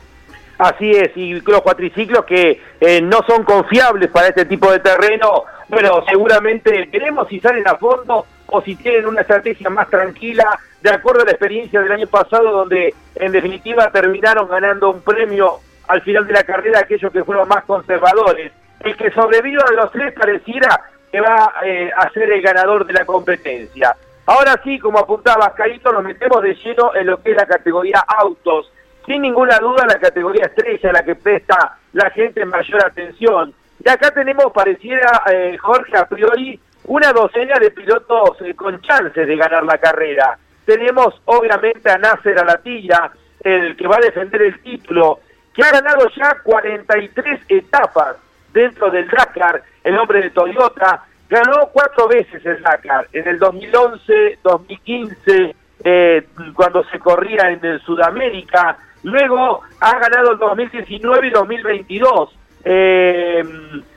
Así 0.58 0.90
es, 0.90 1.14
y 1.16 1.40
los 1.40 1.60
cuatriciclos 1.60 2.24
que 2.24 2.60
eh, 2.80 3.02
no 3.02 3.20
son 3.26 3.44
confiables 3.44 4.10
para 4.10 4.28
este 4.28 4.46
tipo 4.46 4.72
de 4.72 4.80
terreno, 4.80 5.44
bueno, 5.68 6.02
seguramente 6.08 6.88
veremos 6.90 7.28
si 7.28 7.40
salen 7.40 7.66
a 7.68 7.76
fondo 7.76 8.24
o 8.46 8.62
si 8.62 8.76
tienen 8.76 9.06
una 9.06 9.20
estrategia 9.20 9.68
más 9.68 9.88
tranquila, 9.90 10.58
de 10.80 10.90
acuerdo 10.90 11.22
a 11.22 11.24
la 11.24 11.32
experiencia 11.32 11.80
del 11.80 11.92
año 11.92 12.06
pasado, 12.06 12.50
donde 12.52 12.94
en 13.16 13.32
definitiva 13.32 13.90
terminaron 13.90 14.48
ganando 14.48 14.90
un 14.90 15.02
premio 15.02 15.58
al 15.88 16.00
final 16.02 16.26
de 16.26 16.32
la 16.32 16.44
carrera 16.44 16.80
aquellos 16.80 17.12
que 17.12 17.24
fueron 17.24 17.48
más 17.48 17.64
conservadores. 17.64 18.52
El 18.80 18.96
que 18.96 19.10
sobreviva 19.10 19.64
de 19.68 19.76
los 19.76 19.90
tres 19.90 20.14
pareciera 20.14 20.80
que 21.10 21.20
va 21.20 21.54
eh, 21.64 21.90
a 21.96 22.08
ser 22.10 22.32
el 22.32 22.40
ganador 22.40 22.86
de 22.86 22.92
la 22.92 23.04
competencia. 23.04 23.94
Ahora 24.26 24.60
sí, 24.64 24.78
como 24.78 24.98
apuntaba 24.98 25.54
Caíto, 25.54 25.92
nos 25.92 26.02
metemos 26.02 26.42
de 26.42 26.54
lleno 26.54 26.94
en 26.94 27.06
lo 27.06 27.22
que 27.22 27.30
es 27.30 27.36
la 27.36 27.46
categoría 27.46 28.00
autos. 28.00 28.72
Sin 29.06 29.22
ninguna 29.22 29.58
duda, 29.58 29.86
la 29.86 29.98
categoría 30.00 30.46
estrella, 30.46 30.92
la 30.92 31.04
que 31.04 31.14
presta 31.14 31.78
la 31.92 32.10
gente 32.10 32.42
en 32.42 32.48
mayor 32.48 32.84
atención. 32.84 33.54
Y 33.84 33.88
acá 33.88 34.10
tenemos, 34.10 34.52
pareciera, 34.52 35.22
eh, 35.30 35.56
Jorge, 35.58 35.96
a 35.96 36.06
priori, 36.06 36.58
una 36.84 37.12
docena 37.12 37.58
de 37.60 37.70
pilotos 37.70 38.40
eh, 38.42 38.54
con 38.54 38.80
chances 38.82 39.26
de 39.26 39.36
ganar 39.36 39.64
la 39.64 39.78
carrera. 39.78 40.36
Tenemos, 40.64 41.20
obviamente, 41.26 41.88
a 41.88 41.98
Nasser 41.98 42.38
Alatilla, 42.38 43.12
el 43.40 43.76
que 43.76 43.86
va 43.86 43.96
a 43.96 44.00
defender 44.00 44.42
el 44.42 44.60
título, 44.60 45.20
que 45.54 45.62
ha 45.62 45.70
ganado 45.70 46.08
ya 46.16 46.36
43 46.42 47.40
etapas 47.48 48.16
dentro 48.52 48.90
del 48.90 49.06
Dakar, 49.08 49.62
el 49.84 49.96
hombre 49.98 50.22
de 50.22 50.30
Toyota, 50.30 51.04
ganó 51.28 51.68
cuatro 51.72 52.08
veces 52.08 52.44
el 52.44 52.60
Dakar, 52.60 53.06
en 53.12 53.28
el 53.28 53.38
2011, 53.38 54.38
2015, 54.42 55.54
eh, 55.84 56.26
cuando 56.54 56.82
se 56.84 56.98
corría 56.98 57.50
en 57.50 57.64
el 57.64 57.80
Sudamérica, 57.82 58.78
luego 59.06 59.60
ha 59.80 59.98
ganado 59.98 60.32
el 60.32 60.38
2019 60.38 61.28
y 61.28 61.30
2022, 61.30 62.38
eh, 62.64 63.44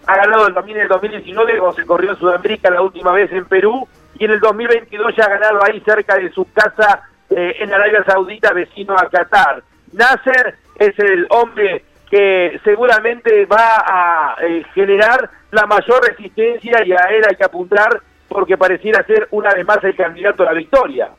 ha 0.05 0.16
ganado 0.16 0.47
el, 0.47 0.53
también 0.53 0.80
el 0.80 0.88
2019 0.88 1.57
cuando 1.57 1.76
se 1.76 1.86
corrió 1.86 2.12
en 2.12 2.18
Sudamérica 2.18 2.70
la 2.70 2.84
última 2.84 3.12
vez 3.12 3.32
en 3.32 3.45
Perú, 3.45 3.88
y 4.20 4.26
en 4.26 4.32
el 4.32 4.39
2022 4.39 5.16
ya 5.16 5.26
ha 5.26 5.30
ganado 5.30 5.60
ahí 5.66 5.82
cerca 5.82 6.16
de 6.16 6.30
su 6.32 6.45
casa 6.53 7.01
eh, 7.30 7.55
en 7.60 7.74
Arabia 7.74 8.03
Saudita, 8.05 8.53
vecino 8.53 8.93
a 8.93 9.10
Qatar. 9.10 9.64
Nasser 9.93 10.55
es 10.76 10.97
el 10.99 11.26
hombre 11.32 11.84
que 12.12 12.60
seguramente 12.64 13.45
va 13.45 13.84
a 13.86 14.36
eh, 14.43 14.64
generar 14.76 15.28
la 15.51 15.66
mayor 15.66 16.07
resistencia 16.07 16.86
y 16.86 16.91
a 16.91 17.10
él 17.10 17.24
hay 17.28 17.36
que 17.36 17.45
apuntar 17.45 17.99
porque 18.28 18.57
pareciera 18.57 19.03
ser 19.05 19.28
una 19.32 19.53
vez 19.55 19.66
más 19.66 19.84
el 19.84 19.95
candidato 19.95 20.43
a 20.43 20.47
la 20.47 20.53
victoria. 20.53 21.10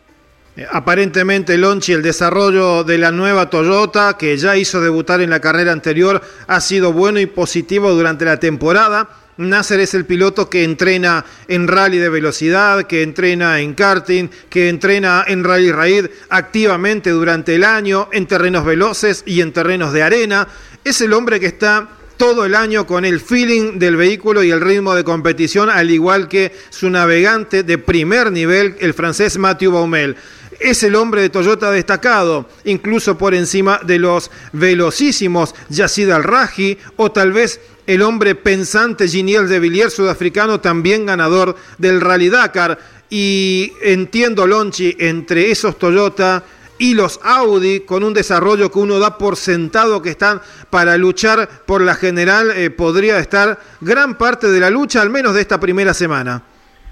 Eh, 0.57 0.67
aparentemente, 0.71 1.57
Lonchi, 1.57 1.93
el 1.93 2.03
desarrollo 2.03 2.83
de 2.83 2.99
la 2.99 3.13
nueva 3.13 3.49
Toyota, 3.51 4.17
que 4.19 4.37
ya 4.37 4.57
hizo 4.57 4.81
debutar 4.81 5.21
en 5.21 5.31
la 5.31 5.41
carrera 5.41 5.73
anterior, 5.73 6.21
ha 6.47 6.61
sido 6.61 6.93
bueno 6.93 7.21
y 7.21 7.27
positivo 7.27 7.93
durante 7.93 8.25
la 8.25 8.41
temporada. 8.41 9.09
Nasser 9.37 9.81
es 9.81 9.95
el 9.95 10.05
piloto 10.05 10.51
que 10.51 10.65
entrena 10.65 11.25
en 11.49 11.67
rally 11.67 11.99
de 11.99 12.11
velocidad, 12.11 12.83
que 12.83 13.03
entrena 13.03 13.61
en 13.61 13.75
karting, 13.75 14.29
que 14.51 14.69
entrena 14.69 15.25
en 15.27 15.45
rally 15.45 15.73
raid 15.73 16.07
activamente 16.29 17.11
durante 17.11 17.55
el 17.55 17.65
año, 17.65 18.09
en 18.13 18.27
terrenos 18.27 18.65
veloces 18.65 19.23
y 19.25 19.41
en 19.41 19.53
terrenos 19.53 19.93
de 19.93 20.03
arena. 20.03 20.47
Es 20.85 21.01
el 21.01 21.15
hombre 21.15 21.41
que 21.41 21.47
está 21.47 21.89
todo 22.19 22.45
el 22.45 22.55
año 22.55 22.87
con 22.87 23.07
el 23.07 23.19
feeling 23.19 23.79
del 23.79 23.97
vehículo 23.97 24.43
y 24.43 24.51
el 24.51 24.61
ritmo 24.61 24.95
de 24.95 25.05
competición, 25.05 25.71
al 25.71 25.91
igual 25.91 26.29
que 26.29 26.53
su 26.69 26.91
navegante 26.91 27.63
de 27.63 27.79
primer 27.79 28.31
nivel, 28.31 28.77
el 28.81 28.93
francés 28.93 29.39
Mathieu 29.39 29.73
Baumel 29.73 30.17
es 30.61 30.83
el 30.83 30.95
hombre 30.95 31.23
de 31.23 31.31
Toyota 31.31 31.71
destacado, 31.71 32.47
incluso 32.65 33.17
por 33.17 33.35
encima 33.35 33.81
de 33.85 33.99
los 33.99 34.31
velocísimos 34.53 35.55
Yacid 35.71 36.11
Al-Raji 36.11 36.79
o 36.97 37.11
tal 37.11 37.33
vez 37.33 37.61
el 37.87 38.03
hombre 38.03 38.35
pensante 38.35 39.09
Giniel 39.09 39.49
de 39.49 39.59
Villiers, 39.59 39.95
sudafricano, 39.95 40.61
también 40.61 41.07
ganador 41.07 41.57
del 41.79 42.01
Rally 42.01 42.29
Dakar. 42.29 42.79
Y 43.09 43.73
entiendo, 43.83 44.47
Lonchi, 44.47 44.95
entre 45.01 45.51
esos 45.51 45.77
Toyota 45.77 46.45
y 46.79 46.95
los 46.95 47.19
Audi, 47.23 47.81
con 47.81 48.05
un 48.05 48.15
desarrollo 48.15 48.71
que 48.71 48.79
uno 48.79 48.99
da 48.99 49.19
por 49.19 49.37
sentado 49.37 50.01
que 50.01 50.11
están 50.11 50.41
para 50.71 50.97
luchar 50.97 51.49
por 51.67 51.81
la 51.81 51.95
general, 51.95 52.53
eh, 52.53 52.71
podría 52.71 53.19
estar 53.19 53.59
gran 53.81 54.17
parte 54.17 54.49
de 54.49 54.61
la 54.61 54.71
lucha, 54.71 55.03
al 55.03 55.11
menos 55.11 55.35
de 55.35 55.41
esta 55.41 55.59
primera 55.59 55.93
semana. 55.93 56.45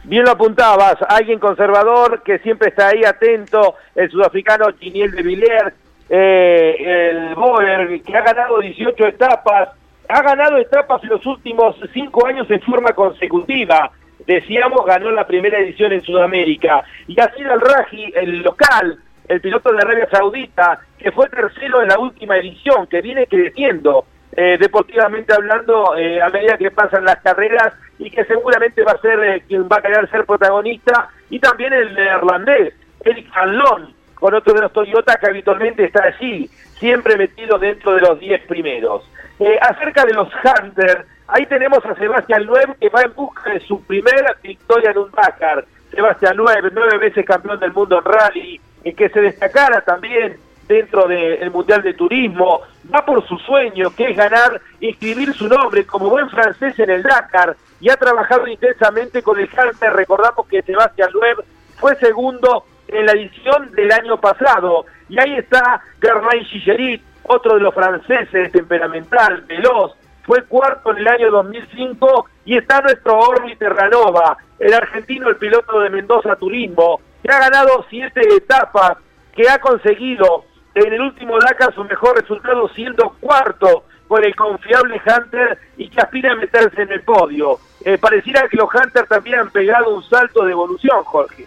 Bien 0.08 0.24
lo 0.24 0.30
apuntabas, 0.30 0.96
alguien 1.06 1.38
conservador 1.38 2.22
que 2.22 2.38
siempre 2.38 2.70
está 2.70 2.88
ahí 2.88 3.04
atento, 3.04 3.74
el 3.94 4.10
sudafricano 4.10 4.64
Giniel 4.80 5.10
de 5.10 5.22
Villiers, 5.22 5.74
eh, 6.08 7.10
el 7.10 7.34
Boer, 7.34 8.00
que 8.00 8.16
ha 8.16 8.22
ganado 8.22 8.58
18 8.58 9.06
etapas, 9.06 9.68
ha 10.08 10.22
ganado 10.22 10.56
etapas 10.56 11.02
en 11.02 11.10
los 11.10 11.26
últimos 11.26 11.76
cinco 11.92 12.26
años 12.26 12.50
en 12.50 12.62
forma 12.62 12.92
consecutiva. 12.92 13.90
Decíamos, 14.26 14.86
ganó 14.86 15.10
la 15.10 15.26
primera 15.26 15.58
edición 15.58 15.92
en 15.92 16.00
Sudamérica. 16.00 16.84
Y 17.06 17.20
así 17.20 17.42
el 17.42 17.60
Raji, 17.60 18.10
el 18.16 18.38
local, 18.38 18.96
el 19.28 19.42
piloto 19.42 19.70
de 19.72 19.82
Arabia 19.82 20.08
Saudita, 20.10 20.80
que 20.96 21.12
fue 21.12 21.28
tercero 21.28 21.82
en 21.82 21.88
la 21.88 21.98
última 21.98 22.38
edición, 22.38 22.86
que 22.86 23.02
viene 23.02 23.26
creciendo 23.26 24.06
eh, 24.32 24.56
deportivamente 24.58 25.34
hablando 25.34 25.96
eh, 25.96 26.20
a 26.20 26.28
medida 26.28 26.56
que 26.56 26.70
pasan 26.70 27.04
las 27.04 27.20
carreras 27.22 27.74
y 27.98 28.10
que 28.10 28.24
seguramente 28.24 28.82
va 28.82 28.92
a 28.92 29.00
ser 29.00 29.18
eh, 29.20 29.42
quien 29.46 29.68
va 29.68 29.76
a 29.76 29.82
querer 29.82 30.08
ser 30.10 30.24
protagonista. 30.24 31.08
Y 31.30 31.38
también 31.38 31.72
el 31.72 31.94
neerlandés, 31.94 32.74
Eric 33.04 33.28
Hanlon, 33.34 33.94
con 34.14 34.34
otro 34.34 34.54
de 34.54 34.62
los 34.62 34.72
Toyota 34.72 35.16
que 35.16 35.26
habitualmente 35.26 35.84
está 35.84 36.04
allí, 36.04 36.48
siempre 36.78 37.16
metido 37.16 37.58
dentro 37.58 37.94
de 37.94 38.00
los 38.00 38.18
10 38.18 38.46
primeros. 38.46 39.08
Eh, 39.38 39.58
acerca 39.60 40.04
de 40.04 40.14
los 40.14 40.28
Hunters, 40.44 41.04
ahí 41.28 41.46
tenemos 41.46 41.84
a 41.84 41.94
Sebastián 41.94 42.44
Loeb 42.44 42.76
que 42.80 42.88
va 42.88 43.02
en 43.02 43.14
busca 43.14 43.50
de 43.52 43.60
su 43.60 43.82
primera 43.84 44.34
victoria 44.42 44.90
en 44.90 44.98
un 44.98 45.10
Dakar. 45.10 45.64
Sebastián 45.90 46.36
Loeb, 46.36 46.70
nueve 46.72 46.98
veces 46.98 47.24
campeón 47.24 47.60
del 47.60 47.72
mundo 47.72 47.98
en 47.98 48.04
rally, 48.04 48.60
y 48.84 48.92
que 48.92 49.08
se 49.08 49.20
destacara 49.20 49.80
también 49.82 50.36
dentro 50.68 51.08
del 51.08 51.50
Mundial 51.50 51.82
de 51.82 51.94
Turismo, 51.94 52.60
va 52.94 53.04
por 53.04 53.26
su 53.26 53.36
sueño, 53.38 53.90
que 53.96 54.10
es 54.10 54.16
ganar, 54.16 54.60
inscribir 54.80 55.32
su 55.34 55.48
nombre 55.48 55.86
como 55.86 56.10
buen 56.10 56.28
francés 56.28 56.78
en 56.78 56.90
el 56.90 57.02
Dakar, 57.02 57.56
y 57.80 57.90
ha 57.90 57.96
trabajado 57.96 58.46
intensamente 58.46 59.22
con 59.22 59.38
el 59.40 59.48
Hunter. 59.48 59.92
Recordamos 59.92 60.46
que 60.46 60.62
Sebastián 60.62 61.10
Loeb 61.12 61.44
fue 61.78 61.96
segundo 61.96 62.64
en 62.86 63.06
la 63.06 63.12
edición 63.12 63.72
del 63.72 63.90
año 63.90 64.20
pasado, 64.20 64.84
y 65.08 65.18
ahí 65.18 65.34
está 65.36 65.80
Germain 66.00 66.44
Gigerit, 66.44 67.02
otro 67.24 67.54
de 67.54 67.60
los 67.60 67.74
franceses, 67.74 68.52
temperamental, 68.52 69.42
veloz, 69.42 69.94
fue 70.28 70.44
cuarto 70.44 70.90
en 70.90 70.98
el 70.98 71.08
año 71.08 71.30
2005 71.30 72.26
y 72.44 72.58
está 72.58 72.82
nuestro 72.82 73.18
Orly 73.18 73.56
Terranova, 73.56 74.36
el 74.58 74.74
argentino, 74.74 75.30
el 75.30 75.36
piloto 75.36 75.80
de 75.80 75.88
Mendoza 75.88 76.36
Turismo, 76.36 77.00
que 77.22 77.32
ha 77.32 77.38
ganado 77.38 77.86
siete 77.88 78.20
etapas, 78.36 78.98
que 79.34 79.48
ha 79.48 79.58
conseguido 79.58 80.44
en 80.86 80.92
el 80.92 81.00
último 81.00 81.38
Dakar 81.38 81.74
su 81.74 81.84
mejor 81.84 82.20
resultado 82.20 82.68
siendo 82.68 83.10
cuarto 83.20 83.84
con 84.06 84.24
el 84.24 84.34
confiable 84.34 85.00
Hunter 85.06 85.58
y 85.76 85.88
que 85.88 86.00
aspira 86.00 86.32
a 86.32 86.36
meterse 86.36 86.82
en 86.82 86.92
el 86.92 87.02
podio. 87.02 87.58
Eh, 87.84 87.98
pareciera 87.98 88.48
que 88.48 88.56
los 88.56 88.68
Hunters 88.74 89.08
también 89.08 89.40
han 89.40 89.50
pegado 89.50 89.94
un 89.94 90.02
salto 90.02 90.44
de 90.44 90.52
evolución, 90.52 91.04
Jorge. 91.04 91.46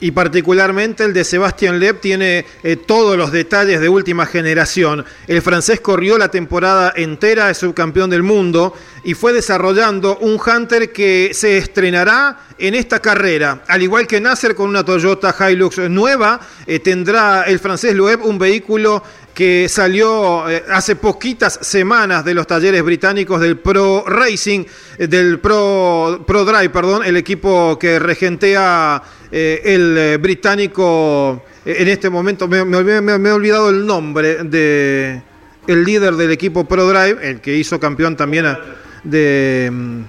Y 0.00 0.10
particularmente 0.12 1.04
el 1.04 1.12
de 1.12 1.24
Sebastián 1.24 1.78
Loeb 1.78 2.00
tiene 2.00 2.46
eh, 2.62 2.76
todos 2.76 3.16
los 3.16 3.30
detalles 3.30 3.80
de 3.80 3.88
última 3.88 4.26
generación. 4.26 5.04
El 5.26 5.42
francés 5.42 5.80
corrió 5.80 6.16
la 6.18 6.30
temporada 6.30 6.92
entera, 6.96 7.50
es 7.50 7.58
subcampeón 7.58 8.10
del 8.10 8.22
mundo 8.22 8.74
y 9.04 9.14
fue 9.14 9.32
desarrollando 9.32 10.18
un 10.18 10.40
Hunter 10.40 10.90
que 10.92 11.32
se 11.34 11.58
estrenará 11.58 12.46
en 12.58 12.74
esta 12.74 13.00
carrera. 13.00 13.62
Al 13.68 13.82
igual 13.82 14.06
que 14.06 14.20
Nasser 14.20 14.54
con 14.54 14.68
una 14.68 14.84
Toyota 14.84 15.34
Hilux 15.38 15.78
nueva, 15.90 16.40
eh, 16.66 16.80
tendrá 16.80 17.42
el 17.42 17.58
francés 17.58 17.94
Loeb 17.94 18.24
un 18.24 18.38
vehículo 18.38 19.02
que 19.34 19.68
salió 19.68 20.50
eh, 20.50 20.64
hace 20.70 20.96
poquitas 20.96 21.58
semanas 21.62 22.24
de 22.24 22.34
los 22.34 22.46
talleres 22.46 22.82
británicos 22.82 23.40
del 23.40 23.58
Pro 23.58 24.04
Racing, 24.06 24.64
del 24.98 25.38
Pro, 25.38 26.24
Pro 26.26 26.44
Drive, 26.44 26.70
perdón, 26.70 27.04
el 27.04 27.16
equipo 27.16 27.78
que 27.78 27.98
regentea 27.98 29.02
eh, 29.30 29.60
el 29.64 30.18
británico, 30.18 31.42
en 31.64 31.88
este 31.88 32.10
momento 32.10 32.48
me, 32.48 32.58
he 32.58 33.32
olvidado 33.32 33.70
el 33.70 33.86
nombre 33.86 34.44
de 34.44 35.22
el 35.66 35.84
líder 35.84 36.14
del 36.14 36.32
equipo 36.32 36.64
Pro 36.64 36.88
Drive, 36.88 37.18
el 37.28 37.40
que 37.40 37.56
hizo 37.56 37.78
campeón 37.78 38.16
también 38.16 38.46
de... 39.04 39.70
Mm, 39.72 40.00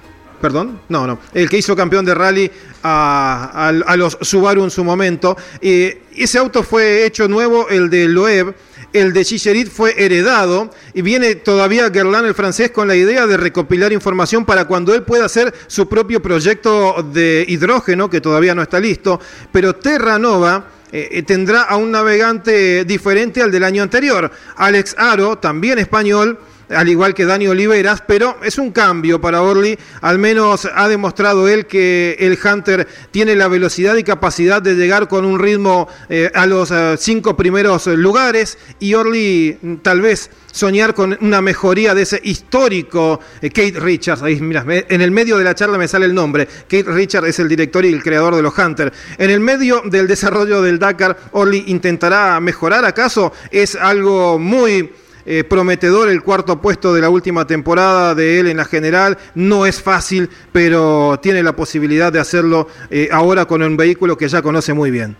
perdón, 0.42 0.82
no, 0.90 1.06
no, 1.06 1.20
el 1.36 1.48
que 1.50 1.58
hizo 1.58 1.76
campeón 1.76 2.04
de 2.04 2.16
rally 2.16 2.50
a, 2.82 3.72
a 3.86 3.96
los 3.96 4.18
Subaru 4.22 4.64
en 4.64 4.72
su 4.72 4.84
momento. 4.84 5.38
ese 5.62 6.38
auto 6.40 6.64
fue 6.64 7.06
hecho 7.06 7.28
nuevo, 7.28 7.70
el 7.70 7.92
de 7.92 8.08
Loeb, 8.08 8.56
el 8.94 9.14
de 9.14 9.26
Chicherit 9.26 9.70
fue 9.70 9.94
heredado 10.04 10.70
y 10.94 11.02
viene 11.02 11.36
todavía 11.36 11.90
Gerlán 11.92 12.26
el 12.26 12.36
francés 12.36 12.72
con 12.72 12.88
la 12.88 12.96
idea 12.96 13.28
de 13.28 13.38
recopilar 13.38 13.92
información 13.94 14.46
para 14.46 14.66
cuando 14.66 14.94
él 14.94 15.04
pueda 15.04 15.26
hacer 15.26 15.54
su 15.68 15.88
propio 15.88 16.22
proyecto 16.22 17.04
de 17.14 17.46
hidrógeno, 17.48 18.10
que 18.10 18.22
todavía 18.22 18.56
no 18.56 18.62
está 18.62 18.80
listo, 18.80 19.20
pero 19.52 19.76
Terranova... 19.76 20.66
Eh, 20.94 21.08
eh, 21.10 21.24
tendrá 21.24 21.62
a 21.62 21.78
un 21.78 21.90
navegante 21.90 22.84
diferente 22.84 23.42
al 23.42 23.50
del 23.50 23.64
año 23.64 23.82
anterior. 23.82 24.30
Alex 24.58 24.96
Aro, 24.98 25.38
también 25.38 25.80
español, 25.80 26.38
al 26.76 26.90
igual 26.90 27.14
que 27.14 27.26
Dani 27.26 27.48
Oliveras, 27.48 28.04
pero 28.06 28.38
es 28.44 28.58
un 28.58 28.72
cambio 28.72 29.20
para 29.20 29.42
Orly, 29.42 29.78
al 30.02 30.20
menos 30.20 30.68
ha 30.74 30.88
demostrado 30.88 31.48
él 31.48 31.66
que 31.66 32.16
el 32.20 32.38
Hunter 32.44 32.88
tiene 33.12 33.36
la 33.36 33.48
velocidad 33.48 33.96
y 33.96 34.04
capacidad 34.04 34.62
de 34.62 34.76
llegar 34.76 35.08
con 35.08 35.26
un 35.26 35.40
ritmo 35.40 35.88
eh, 36.10 36.32
a 36.34 36.46
los 36.46 36.72
eh, 36.72 36.96
cinco 36.98 37.36
primeros 37.36 37.88
lugares 37.88 38.58
y 38.80 38.94
Orly 38.94 39.58
mm, 39.62 39.76
tal 39.78 40.02
vez 40.02 40.30
soñar 40.52 40.94
con 40.94 41.18
una 41.22 41.42
mejoría 41.42 41.96
de 41.96 42.04
ese 42.04 42.20
histórico 42.24 43.20
eh, 43.42 43.50
Kate 43.50 43.80
Richards. 43.80 44.22
Ahí, 44.22 44.40
mira, 44.42 44.66
en 44.68 45.02
el 45.02 45.12
medio 45.12 45.38
de 45.38 45.44
la 45.44 45.56
charla 45.56 45.78
me 45.78 45.88
sale 45.88 46.06
el 46.06 46.14
nombre. 46.14 46.46
Kate 46.46 46.84
Richards 46.84 47.28
es 47.28 47.40
el 47.40 47.48
director 47.48 47.86
y 47.86 47.90
el 47.90 48.04
creador 48.04 48.36
de 48.36 48.42
los 48.42 48.58
Hunter. 48.58 48.92
En 49.18 49.30
el 49.30 49.40
medio 49.40 49.82
del 49.86 50.08
desarrollo 50.08 50.62
del 50.62 50.80
Dakar, 50.80 51.18
Orly 51.32 51.66
intentará 51.68 52.40
mejorar. 52.40 52.86
¿Acaso 52.86 53.34
es 53.50 53.76
algo 53.76 54.38
muy 54.38 54.92
eh, 55.26 55.44
prometedor 55.44 56.10
el 56.10 56.24
cuarto 56.24 56.62
puesto 56.62 56.94
de 56.94 57.02
la 57.02 57.10
última 57.10 57.46
temporada 57.46 58.16
de 58.16 58.40
él 58.40 58.48
en 58.48 58.58
la 58.58 58.66
general. 58.66 59.18
No 59.36 59.66
es 59.66 59.82
fácil, 59.82 60.30
pero 60.52 61.20
tiene 61.22 61.44
la 61.44 61.54
posibilidad 61.54 62.12
de 62.12 62.20
hacerlo 62.20 62.68
eh, 62.90 63.10
ahora 63.12 63.46
con 63.46 63.62
un 63.62 63.78
vehículo 63.78 64.18
que 64.18 64.28
ya 64.28 64.42
conoce 64.42 64.74
muy 64.74 64.92
bien. 64.92 65.16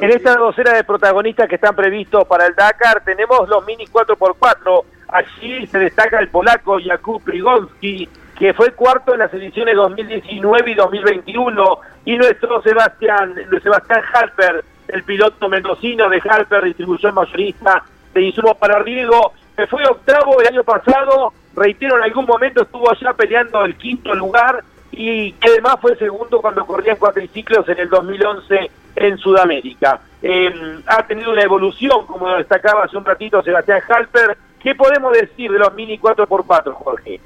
En 0.00 0.10
esta 0.10 0.34
docena 0.36 0.72
de 0.72 0.84
protagonistas 0.84 1.48
que 1.48 1.56
están 1.56 1.76
previstos 1.76 2.26
para 2.26 2.46
el 2.46 2.54
Dakar 2.54 3.02
tenemos 3.04 3.48
los 3.48 3.64
Mini 3.66 3.86
4x4. 3.86 4.84
Allí 5.08 5.66
se 5.66 5.78
destaca 5.78 6.18
el 6.18 6.28
polaco 6.28 6.78
Jakub 6.82 7.22
Prigonski, 7.22 8.08
que 8.38 8.54
fue 8.54 8.72
cuarto 8.72 9.12
en 9.12 9.18
las 9.18 9.34
ediciones 9.34 9.74
2019 9.76 10.70
y 10.70 10.74
2021, 10.74 11.78
y 12.06 12.16
nuestro 12.16 12.62
Sebastián, 12.62 13.34
Sebastián 13.62 14.00
Harper, 14.14 14.64
el 14.88 15.02
piloto 15.02 15.48
mendocino 15.48 16.08
de 16.08 16.22
Harper, 16.26 16.64
distribución 16.64 17.14
mayorista 17.14 17.84
de 18.14 18.22
insumos 18.22 18.56
para 18.56 18.78
riego, 18.80 19.32
que 19.56 19.66
fue 19.66 19.84
octavo 19.84 20.40
el 20.40 20.48
año 20.48 20.64
pasado, 20.64 21.32
reitero, 21.54 21.96
en 21.96 22.04
algún 22.04 22.26
momento 22.26 22.62
estuvo 22.62 22.90
allá 22.90 23.12
peleando 23.12 23.64
el 23.64 23.76
quinto 23.76 24.14
lugar 24.14 24.64
y 24.92 25.32
que 25.32 25.50
además 25.50 25.76
fue 25.80 25.96
segundo 25.96 26.40
cuando 26.40 26.66
corría 26.66 26.92
en 26.92 26.98
cuatriciclos 26.98 27.68
en 27.68 27.78
el 27.78 27.88
2011 27.88 28.70
en 28.96 29.18
Sudamérica. 29.18 30.00
Em, 30.22 30.82
ha 30.86 31.06
tenido 31.06 31.32
una 31.32 31.42
evolución, 31.42 32.06
como 32.06 32.28
destacaba 32.36 32.84
hace 32.84 32.96
un 32.96 33.04
ratito 33.04 33.42
Sebastián 33.42 33.80
Halper. 33.88 34.36
¿Qué 34.60 34.74
podemos 34.74 35.12
decir 35.12 35.50
de 35.50 35.58
los 35.58 35.72
Mini 35.74 35.98
4x4, 35.98 36.72
Jorge? 36.74 37.20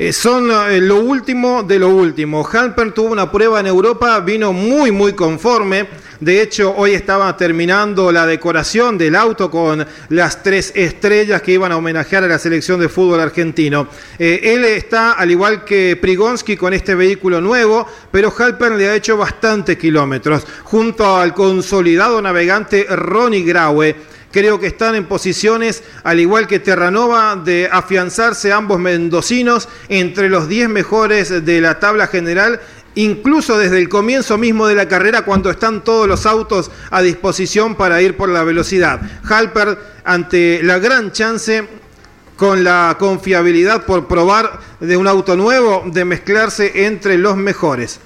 Eh, 0.00 0.12
son 0.12 0.48
eh, 0.48 0.80
lo 0.80 1.00
último 1.00 1.64
de 1.64 1.76
lo 1.76 1.88
último. 1.88 2.48
Halper 2.48 2.92
tuvo 2.92 3.10
una 3.10 3.32
prueba 3.32 3.58
en 3.58 3.66
Europa, 3.66 4.20
vino 4.20 4.52
muy, 4.52 4.92
muy 4.92 5.12
conforme. 5.12 5.88
De 6.20 6.40
hecho, 6.40 6.72
hoy 6.76 6.92
estaba 6.92 7.36
terminando 7.36 8.12
la 8.12 8.24
decoración 8.24 8.96
del 8.96 9.16
auto 9.16 9.50
con 9.50 9.84
las 10.10 10.40
tres 10.44 10.70
estrellas 10.76 11.42
que 11.42 11.50
iban 11.50 11.72
a 11.72 11.76
homenajear 11.76 12.22
a 12.22 12.28
la 12.28 12.38
selección 12.38 12.78
de 12.78 12.88
fútbol 12.88 13.18
argentino. 13.18 13.88
Eh, 14.20 14.38
él 14.44 14.64
está, 14.66 15.14
al 15.14 15.32
igual 15.32 15.64
que 15.64 15.98
Prigonsky, 16.00 16.56
con 16.56 16.74
este 16.74 16.94
vehículo 16.94 17.40
nuevo, 17.40 17.84
pero 18.12 18.32
Halper 18.36 18.72
le 18.72 18.88
ha 18.88 18.94
hecho 18.94 19.16
bastantes 19.16 19.78
kilómetros. 19.78 20.46
Junto 20.62 21.16
al 21.16 21.34
consolidado 21.34 22.22
navegante 22.22 22.84
Ronnie 22.88 23.42
Graue 23.42 23.96
Creo 24.30 24.60
que 24.60 24.66
están 24.66 24.94
en 24.94 25.06
posiciones, 25.06 25.82
al 26.04 26.20
igual 26.20 26.46
que 26.46 26.58
Terranova, 26.58 27.36
de 27.36 27.68
afianzarse 27.70 28.52
ambos 28.52 28.78
mendocinos 28.78 29.68
entre 29.88 30.28
los 30.28 30.48
10 30.48 30.68
mejores 30.68 31.44
de 31.44 31.60
la 31.60 31.80
tabla 31.80 32.06
general 32.06 32.60
incluso 32.94 33.56
desde 33.56 33.78
el 33.78 33.88
comienzo 33.88 34.38
mismo 34.38 34.66
de 34.66 34.74
la 34.74 34.88
carrera 34.88 35.22
cuando 35.22 35.50
están 35.50 35.84
todos 35.84 36.08
los 36.08 36.26
autos 36.26 36.72
a 36.90 37.00
disposición 37.00 37.76
para 37.76 38.02
ir 38.02 38.16
por 38.16 38.28
la 38.28 38.42
velocidad. 38.42 39.00
Halper 39.22 39.78
ante 40.04 40.60
la 40.64 40.80
gran 40.80 41.12
chance 41.12 41.68
con 42.36 42.64
la 42.64 42.96
confiabilidad 42.98 43.84
por 43.84 44.08
probar 44.08 44.58
de 44.80 44.96
un 44.96 45.06
auto 45.06 45.36
nuevo 45.36 45.84
de 45.86 46.04
mezclarse 46.04 46.86
entre 46.86 47.18
los 47.18 47.36
mejores. 47.36 48.00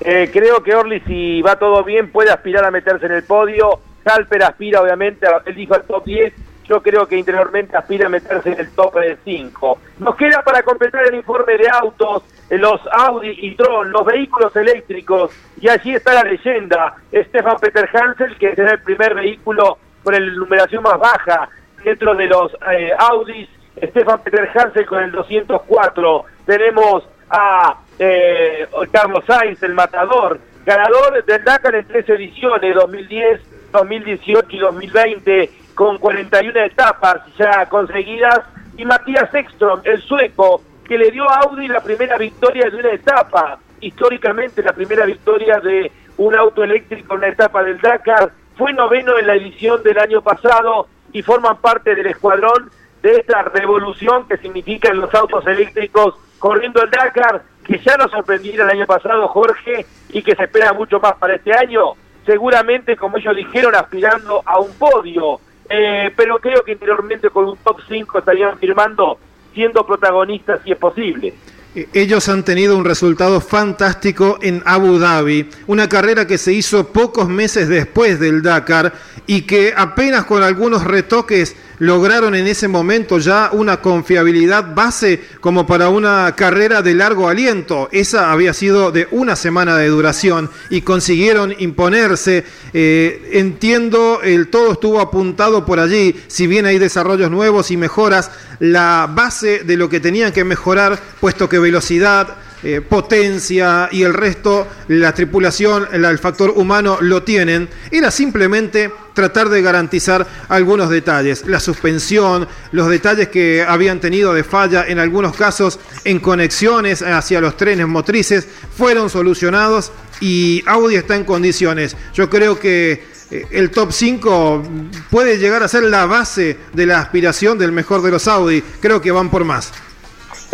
Eh, 0.00 0.28
creo 0.32 0.62
que 0.62 0.74
Orly 0.74 1.00
si 1.06 1.40
va 1.42 1.56
todo 1.56 1.84
bien 1.84 2.10
puede 2.10 2.30
aspirar 2.30 2.64
a 2.64 2.70
meterse 2.70 3.06
en 3.06 3.12
el 3.12 3.22
podio 3.22 3.80
Halper 4.06 4.42
aspira 4.42 4.80
obviamente, 4.80 5.26
él 5.44 5.54
dijo 5.54 5.74
al 5.74 5.82
top 5.82 6.04
10, 6.04 6.32
yo 6.68 6.82
creo 6.82 7.06
que 7.06 7.16
interiormente 7.16 7.76
aspira 7.76 8.06
a 8.06 8.08
meterse 8.08 8.52
en 8.52 8.60
el 8.60 8.70
top 8.70 8.94
5. 9.24 9.78
Nos 9.98 10.16
queda 10.16 10.42
para 10.42 10.62
completar 10.62 11.06
el 11.06 11.14
informe 11.14 11.56
de 11.56 11.68
autos, 11.68 12.24
los 12.50 12.80
Audi 12.92 13.36
y 13.40 13.54
Tron, 13.54 13.90
los 13.90 14.04
vehículos 14.04 14.54
eléctricos, 14.56 15.30
y 15.60 15.68
allí 15.68 15.94
está 15.94 16.14
la 16.14 16.24
leyenda, 16.24 16.94
Stefan 17.12 17.56
Peter 17.60 17.88
Hansel, 17.92 18.36
que 18.38 18.54
será 18.54 18.72
el 18.72 18.82
primer 18.82 19.14
vehículo 19.14 19.78
con 20.02 20.14
la 20.14 20.20
numeración 20.20 20.82
más 20.82 20.98
baja 20.98 21.48
dentro 21.84 22.14
de 22.14 22.26
los 22.26 22.52
eh, 22.72 22.92
Audis, 22.98 23.48
Stefan 23.80 24.22
Peter 24.22 24.48
Hansel 24.54 24.86
con 24.86 25.02
el 25.02 25.12
204, 25.12 26.24
tenemos 26.46 27.08
a 27.30 27.78
eh, 27.98 28.66
Carlos 28.90 29.24
Sainz, 29.26 29.62
el 29.62 29.74
matador, 29.74 30.38
ganador 30.64 31.24
del 31.24 31.44
Dakar 31.44 31.74
en 31.74 31.86
tres 31.86 32.08
ediciones, 32.08 32.74
2010, 32.74 33.40
2018 33.78 34.46
y 34.50 34.58
2020 34.58 35.50
con 35.74 35.98
41 35.98 36.58
etapas 36.60 37.20
ya 37.38 37.66
conseguidas 37.68 38.40
y 38.76 38.84
Matías 38.84 39.32
Ekström, 39.32 39.80
el 39.84 40.02
sueco, 40.02 40.62
que 40.84 40.98
le 40.98 41.10
dio 41.10 41.28
a 41.28 41.40
Audi 41.40 41.68
la 41.68 41.82
primera 41.82 42.16
victoria 42.16 42.70
de 42.70 42.76
una 42.76 42.92
etapa, 42.92 43.58
históricamente 43.80 44.62
la 44.62 44.72
primera 44.72 45.04
victoria 45.04 45.58
de 45.60 45.90
un 46.18 46.34
auto 46.34 46.62
eléctrico 46.62 47.14
en 47.14 47.18
una 47.18 47.28
etapa 47.28 47.62
del 47.62 47.80
Dakar, 47.80 48.32
fue 48.56 48.72
noveno 48.72 49.18
en 49.18 49.26
la 49.26 49.34
edición 49.34 49.82
del 49.82 49.98
año 49.98 50.22
pasado 50.22 50.88
y 51.12 51.22
forman 51.22 51.58
parte 51.58 51.94
del 51.94 52.06
escuadrón 52.06 52.70
de 53.02 53.16
esta 53.16 53.42
revolución 53.42 54.26
que 54.28 54.38
significan 54.38 54.98
los 54.98 55.14
autos 55.14 55.46
eléctricos 55.46 56.14
corriendo 56.38 56.82
el 56.82 56.90
Dakar, 56.90 57.42
que 57.64 57.78
ya 57.78 57.96
nos 57.96 58.10
sorprendió 58.10 58.54
el 58.54 58.70
año 58.70 58.86
pasado, 58.86 59.28
Jorge, 59.28 59.86
y 60.10 60.22
que 60.22 60.34
se 60.34 60.44
espera 60.44 60.72
mucho 60.72 61.00
más 61.00 61.14
para 61.14 61.34
este 61.34 61.52
año 61.52 61.94
seguramente, 62.26 62.96
como 62.96 63.16
ellos 63.16 63.34
dijeron, 63.36 63.74
aspirando 63.74 64.42
a 64.44 64.58
un 64.58 64.72
podio. 64.74 65.40
Eh, 65.68 66.12
pero 66.16 66.38
creo 66.38 66.62
que 66.62 66.72
interiormente 66.72 67.30
con 67.30 67.46
un 67.46 67.56
top 67.56 67.78
5 67.88 68.18
estarían 68.18 68.58
firmando 68.58 69.18
siendo 69.54 69.84
protagonistas 69.86 70.60
si 70.62 70.72
es 70.72 70.78
posible. 70.78 71.34
Eh, 71.74 71.88
ellos 71.92 72.28
han 72.28 72.44
tenido 72.44 72.76
un 72.76 72.84
resultado 72.84 73.40
fantástico 73.40 74.38
en 74.42 74.62
Abu 74.64 74.98
Dhabi, 74.98 75.48
una 75.66 75.88
carrera 75.88 76.26
que 76.26 76.38
se 76.38 76.52
hizo 76.52 76.92
pocos 76.92 77.28
meses 77.28 77.68
después 77.68 78.20
del 78.20 78.42
Dakar 78.42 78.92
y 79.26 79.42
que 79.42 79.72
apenas 79.76 80.24
con 80.24 80.42
algunos 80.42 80.84
retoques 80.84 81.56
lograron 81.78 82.34
en 82.34 82.46
ese 82.46 82.68
momento 82.68 83.18
ya 83.18 83.50
una 83.52 83.80
confiabilidad 83.80 84.74
base 84.74 85.20
como 85.40 85.66
para 85.66 85.88
una 85.88 86.34
carrera 86.36 86.82
de 86.82 86.94
largo 86.94 87.28
aliento. 87.28 87.88
Esa 87.92 88.32
había 88.32 88.54
sido 88.54 88.92
de 88.92 89.08
una 89.10 89.36
semana 89.36 89.76
de 89.76 89.88
duración 89.88 90.50
y 90.70 90.82
consiguieron 90.82 91.54
imponerse. 91.58 92.44
Eh, 92.72 93.30
entiendo, 93.32 94.20
el 94.22 94.48
todo 94.48 94.72
estuvo 94.72 95.00
apuntado 95.00 95.66
por 95.66 95.80
allí, 95.80 96.16
si 96.28 96.46
bien 96.46 96.66
hay 96.66 96.78
desarrollos 96.78 97.30
nuevos 97.30 97.70
y 97.70 97.76
mejoras, 97.76 98.30
la 98.58 99.10
base 99.12 99.64
de 99.64 99.76
lo 99.76 99.88
que 99.88 100.00
tenían 100.00 100.32
que 100.32 100.44
mejorar, 100.44 100.98
puesto 101.20 101.48
que 101.48 101.58
velocidad, 101.58 102.36
eh, 102.68 102.80
potencia 102.80 103.88
y 103.92 104.02
el 104.02 104.12
resto, 104.12 104.66
la 104.88 105.14
tripulación, 105.14 105.86
el 105.92 106.18
factor 106.18 106.50
humano 106.50 106.98
lo 107.00 107.22
tienen. 107.22 107.68
Era 107.92 108.10
simplemente 108.10 108.90
tratar 109.14 109.50
de 109.50 109.62
garantizar 109.62 110.26
algunos 110.48 110.90
detalles. 110.90 111.46
La 111.46 111.60
suspensión, 111.60 112.48
los 112.72 112.88
detalles 112.88 113.28
que 113.28 113.62
habían 113.62 114.00
tenido 114.00 114.34
de 114.34 114.42
falla 114.42 114.84
en 114.84 114.98
algunos 114.98 115.36
casos 115.36 115.78
en 116.02 116.18
conexiones 116.18 117.02
hacia 117.02 117.40
los 117.40 117.56
trenes 117.56 117.86
motrices 117.86 118.48
fueron 118.76 119.10
solucionados 119.10 119.92
y 120.20 120.64
Audi 120.66 120.96
está 120.96 121.14
en 121.14 121.22
condiciones. 121.22 121.96
Yo 122.14 122.28
creo 122.28 122.58
que 122.58 123.04
eh, 123.30 123.46
el 123.52 123.70
top 123.70 123.92
5 123.92 124.64
puede 125.08 125.38
llegar 125.38 125.62
a 125.62 125.68
ser 125.68 125.84
la 125.84 126.06
base 126.06 126.56
de 126.72 126.86
la 126.86 126.98
aspiración 126.98 127.58
del 127.58 127.70
mejor 127.70 128.02
de 128.02 128.10
los 128.10 128.26
Audi. 128.26 128.60
Creo 128.80 129.00
que 129.00 129.12
van 129.12 129.30
por 129.30 129.44
más. 129.44 129.72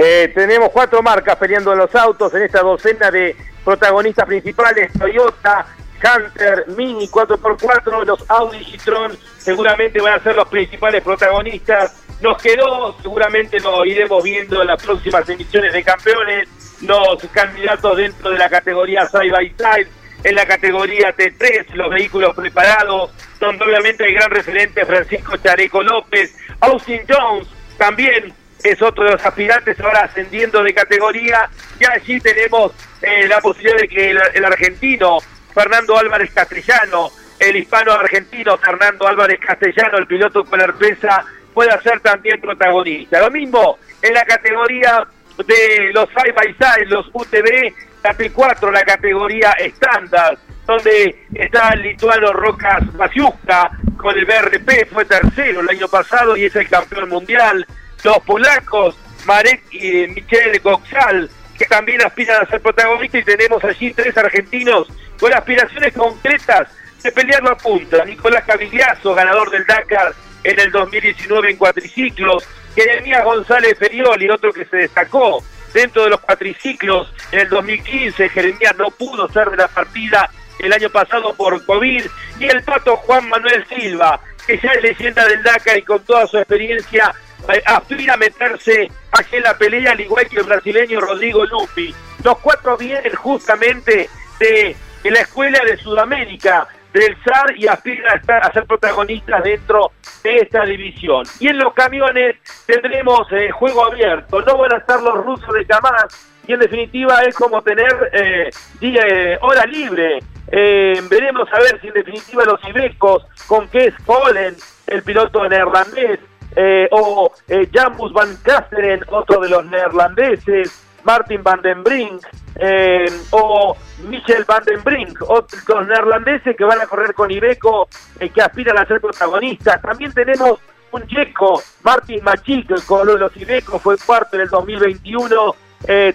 Eh, 0.04 0.32
tenemos 0.34 0.70
cuatro 0.70 1.00
marcas 1.00 1.36
peleando 1.36 1.72
en 1.72 1.78
los 1.78 1.94
autos 1.94 2.34
en 2.34 2.42
esta 2.42 2.60
docena 2.60 3.08
de 3.08 3.36
protagonistas 3.64 4.26
principales. 4.26 4.92
Toyota, 4.98 5.64
Hunter, 6.02 6.64
Mini 6.76 7.06
4x4, 7.06 8.04
los 8.04 8.28
Audi 8.28 8.66
y 8.72 8.78
Tron 8.78 9.16
seguramente 9.38 10.00
van 10.00 10.14
a 10.14 10.22
ser 10.24 10.34
los 10.34 10.48
principales 10.48 11.04
protagonistas. 11.04 12.02
Nos 12.20 12.42
quedó, 12.42 12.96
seguramente 13.00 13.60
lo 13.60 13.84
iremos 13.84 14.24
viendo 14.24 14.60
en 14.62 14.66
las 14.66 14.82
próximas 14.82 15.28
emisiones 15.28 15.72
de 15.72 15.84
campeones, 15.84 16.48
los 16.80 17.24
candidatos 17.30 17.96
dentro 17.96 18.30
de 18.30 18.38
la 18.38 18.48
categoría 18.48 19.06
Side 19.06 19.30
by 19.30 19.54
Side, 19.56 19.88
en 20.24 20.34
la 20.34 20.46
categoría 20.46 21.14
T3, 21.14 21.74
los 21.74 21.90
vehículos 21.90 22.34
preparados, 22.34 23.12
donde 23.38 23.64
obviamente 23.64 24.04
el 24.04 24.14
gran 24.14 24.30
referente 24.30 24.84
Francisco 24.84 25.36
Chareco 25.36 25.80
López, 25.80 26.36
Austin 26.58 27.02
Jones 27.08 27.46
también 27.78 28.34
es 28.62 28.80
otro 28.82 29.04
de 29.04 29.12
los 29.12 29.24
aspirantes 29.24 29.78
ahora 29.80 30.00
ascendiendo 30.00 30.62
de 30.62 30.74
categoría, 30.74 31.48
y 31.78 31.84
allí 31.84 32.20
tenemos 32.20 32.72
eh, 33.00 33.26
la 33.28 33.40
posibilidad 33.40 33.78
de 33.78 33.88
que 33.88 34.10
el 34.10 34.44
argentino 34.44 35.18
Fernando 35.52 35.98
Álvarez 35.98 36.32
Castellano, 36.32 37.10
el 37.38 37.56
hispano 37.56 37.92
argentino 37.92 38.56
Fernando 38.58 39.06
Álvarez 39.06 39.40
Castellano, 39.40 39.98
el 39.98 40.06
piloto 40.06 40.44
con 40.44 40.60
herpesa, 40.60 41.24
pueda 41.52 41.80
ser 41.82 42.00
también 42.00 42.40
protagonista. 42.40 43.20
Lo 43.20 43.30
mismo 43.30 43.78
en 44.00 44.14
la 44.14 44.24
categoría 44.24 45.06
de 45.38 45.90
los 45.92 46.08
side 46.10 46.32
by 46.32 46.54
side, 46.54 46.86
los 46.86 47.08
UTV, 47.12 47.72
la 48.02 48.16
P4, 48.16 48.72
la 48.72 48.84
categoría 48.84 49.50
estándar, 49.52 50.38
donde 50.66 51.26
está 51.34 51.70
el 51.70 51.82
lituano 51.82 52.32
Rocas 52.32 52.82
Masiuska 52.94 53.70
con 53.96 54.16
el 54.18 54.24
BRP, 54.24 54.88
fue 54.92 55.04
tercero 55.04 55.60
el 55.60 55.68
año 55.68 55.88
pasado 55.88 56.36
y 56.36 56.44
es 56.44 56.56
el 56.56 56.68
campeón 56.68 57.08
mundial. 57.08 57.66
Los 58.04 58.18
polacos, 58.20 58.96
Marek 59.26 59.62
y 59.70 60.08
Michel 60.08 60.58
Goxal, 60.60 61.30
que 61.58 61.64
también 61.66 62.02
aspiran 62.02 62.42
a 62.42 62.46
ser 62.46 62.60
protagonistas 62.60 63.20
y 63.20 63.24
tenemos 63.24 63.62
allí 63.64 63.92
tres 63.92 64.16
argentinos 64.16 64.88
con 65.20 65.32
aspiraciones 65.32 65.92
concretas 65.94 66.68
de 67.02 67.12
pelearlo 67.12 67.50
a 67.50 67.56
punta. 67.56 68.04
Nicolás 68.04 68.44
Cavigliazo, 68.44 69.14
ganador 69.14 69.50
del 69.50 69.64
Dakar 69.66 70.12
en 70.44 70.58
el 70.58 70.70
2019 70.70 71.50
en 71.50 71.56
cuatriciclos. 71.56 72.44
Jeremías 72.74 73.24
González 73.24 73.78
Ferioli, 73.78 74.28
otro 74.30 74.52
que 74.52 74.64
se 74.64 74.76
destacó 74.76 75.44
dentro 75.72 76.04
de 76.04 76.10
los 76.10 76.20
cuatriciclos 76.20 77.12
en 77.30 77.40
el 77.40 77.48
2015. 77.48 78.28
Jeremías 78.28 78.76
no 78.76 78.90
pudo 78.90 79.28
ser 79.28 79.50
de 79.50 79.58
la 79.58 79.68
partida 79.68 80.30
el 80.58 80.72
año 80.72 80.90
pasado 80.90 81.34
por 81.34 81.64
COVID. 81.64 82.04
Y 82.40 82.44
el 82.46 82.62
pato 82.62 82.96
Juan 82.96 83.28
Manuel 83.28 83.64
Silva, 83.68 84.20
que 84.46 84.58
ya 84.58 84.72
es 84.72 84.82
leyenda 84.82 85.26
del 85.26 85.42
Dakar 85.42 85.78
y 85.78 85.82
con 85.82 86.02
toda 86.04 86.26
su 86.26 86.38
experiencia 86.38 87.14
aspira 87.64 88.14
a 88.14 88.16
meterse 88.16 88.88
aquí 89.12 89.36
en 89.36 89.42
la 89.42 89.56
pelea, 89.56 89.92
al 89.92 90.00
igual 90.00 90.28
que 90.28 90.40
el 90.40 90.46
brasileño 90.46 91.00
Rodrigo 91.00 91.44
Lupi. 91.46 91.94
Los 92.24 92.38
cuatro 92.38 92.76
vienen 92.76 93.14
justamente 93.14 94.08
de, 94.38 94.76
la 95.04 95.20
escuela 95.20 95.60
de 95.64 95.76
Sudamérica, 95.76 96.68
del 96.92 97.16
SAR, 97.24 97.56
y 97.56 97.66
aspiran 97.66 98.12
a, 98.12 98.16
estar, 98.16 98.46
a 98.46 98.52
ser 98.52 98.64
protagonistas 98.66 99.42
dentro 99.42 99.92
de 100.22 100.38
esta 100.38 100.64
división. 100.64 101.24
Y 101.40 101.48
en 101.48 101.58
los 101.58 101.72
camiones 101.74 102.36
tendremos 102.66 103.26
eh, 103.32 103.50
juego 103.50 103.86
abierto, 103.86 104.40
no 104.42 104.58
van 104.58 104.74
a 104.74 104.78
estar 104.78 105.02
los 105.02 105.14
rusos 105.24 105.52
de 105.54 105.66
Kamaz, 105.66 106.28
y 106.46 106.52
en 106.52 106.60
definitiva 106.60 107.22
es 107.22 107.34
como 107.34 107.62
tener 107.62 108.10
eh, 108.12 108.50
día, 108.80 109.04
hora 109.40 109.64
libre. 109.64 110.18
veremos 110.50 111.48
a 111.52 111.58
ver 111.60 111.80
si 111.80 111.88
en 111.88 111.94
definitiva 111.94 112.44
los 112.44 112.62
ibecos, 112.68 113.24
con 113.46 113.68
es 113.72 113.94
Polen, 114.04 114.56
el 114.86 115.02
piloto 115.02 115.48
neerlandés, 115.48 116.18
eh, 116.54 116.88
o 116.90 117.32
eh, 117.48 117.68
Jambus 117.72 118.12
van 118.12 118.36
Kasteren, 118.42 119.02
otro 119.08 119.40
de 119.40 119.48
los 119.48 119.64
neerlandeses, 119.66 120.70
Martin 121.04 121.42
van 121.42 121.62
den 121.62 121.82
Brink, 121.82 122.22
eh, 122.56 123.06
o 123.30 123.76
Michel 124.04 124.44
van 124.44 124.64
den 124.64 124.82
Brink, 124.82 125.22
otros 125.22 125.86
neerlandeses 125.86 126.56
que 126.56 126.64
van 126.64 126.80
a 126.80 126.86
correr 126.86 127.14
con 127.14 127.30
Ibeco, 127.30 127.88
que 128.18 128.42
aspiran 128.42 128.78
a 128.78 128.86
ser 128.86 129.00
protagonistas. 129.00 129.80
También 129.80 130.12
tenemos 130.12 130.60
un 130.92 131.06
checo, 131.06 131.62
Martin 131.82 132.22
Machik, 132.22 132.84
con 132.84 133.02
uno 133.02 133.14
de 133.14 133.18
los 133.18 133.36
Ibeco, 133.36 133.78
fue 133.78 133.96
cuarto 133.98 134.36
en 134.36 134.42
el 134.42 134.48
2021. 134.48 135.54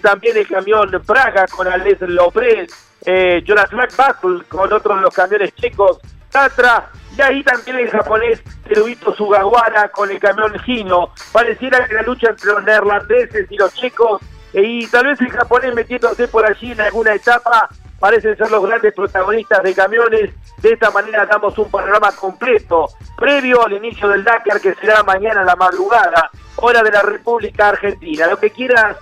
también 0.00 0.36
el 0.36 0.46
camión 0.46 0.90
Praga 1.04 1.46
con 1.48 1.66
Alex 1.66 2.00
Lopez, 2.02 2.70
Jonas 3.44 3.70
Battle 3.96 4.44
con 4.48 4.72
otro 4.72 4.96
de 4.96 5.02
los 5.02 5.14
camiones 5.14 5.54
checos, 5.56 5.98
Tatra 6.30 6.90
y 7.18 7.22
ahí 7.22 7.42
también 7.42 7.78
el 7.78 7.90
japonés 7.90 8.40
Teruito 8.68 9.12
Sugawara 9.14 9.88
con 9.88 10.08
el 10.08 10.20
camión 10.20 10.56
Gino. 10.60 11.10
Pareciera 11.32 11.84
que 11.86 11.94
la 11.94 12.02
lucha 12.02 12.30
entre 12.30 12.52
los 12.52 12.62
neerlandeses 12.62 13.50
y 13.50 13.56
los 13.56 13.74
checos, 13.74 14.22
y 14.52 14.86
tal 14.86 15.06
vez 15.06 15.20
el 15.20 15.30
japonés 15.30 15.74
metiéndose 15.74 16.28
por 16.28 16.46
allí 16.46 16.70
en 16.70 16.80
alguna 16.80 17.14
etapa, 17.14 17.68
parecen 17.98 18.36
ser 18.36 18.48
los 18.52 18.64
grandes 18.64 18.94
protagonistas 18.94 19.64
de 19.64 19.74
camiones. 19.74 20.30
De 20.62 20.72
esta 20.72 20.92
manera 20.92 21.26
damos 21.26 21.58
un 21.58 21.68
panorama 21.68 22.12
completo, 22.12 22.86
previo 23.16 23.66
al 23.66 23.72
inicio 23.72 24.08
del 24.08 24.22
Dakar, 24.22 24.60
que 24.60 24.74
será 24.74 25.02
mañana 25.02 25.40
a 25.40 25.44
la 25.44 25.56
madrugada, 25.56 26.30
hora 26.56 26.84
de 26.84 26.92
la 26.92 27.02
República 27.02 27.70
Argentina. 27.70 28.28
Lo 28.28 28.38
que 28.38 28.50
quieras 28.50 28.96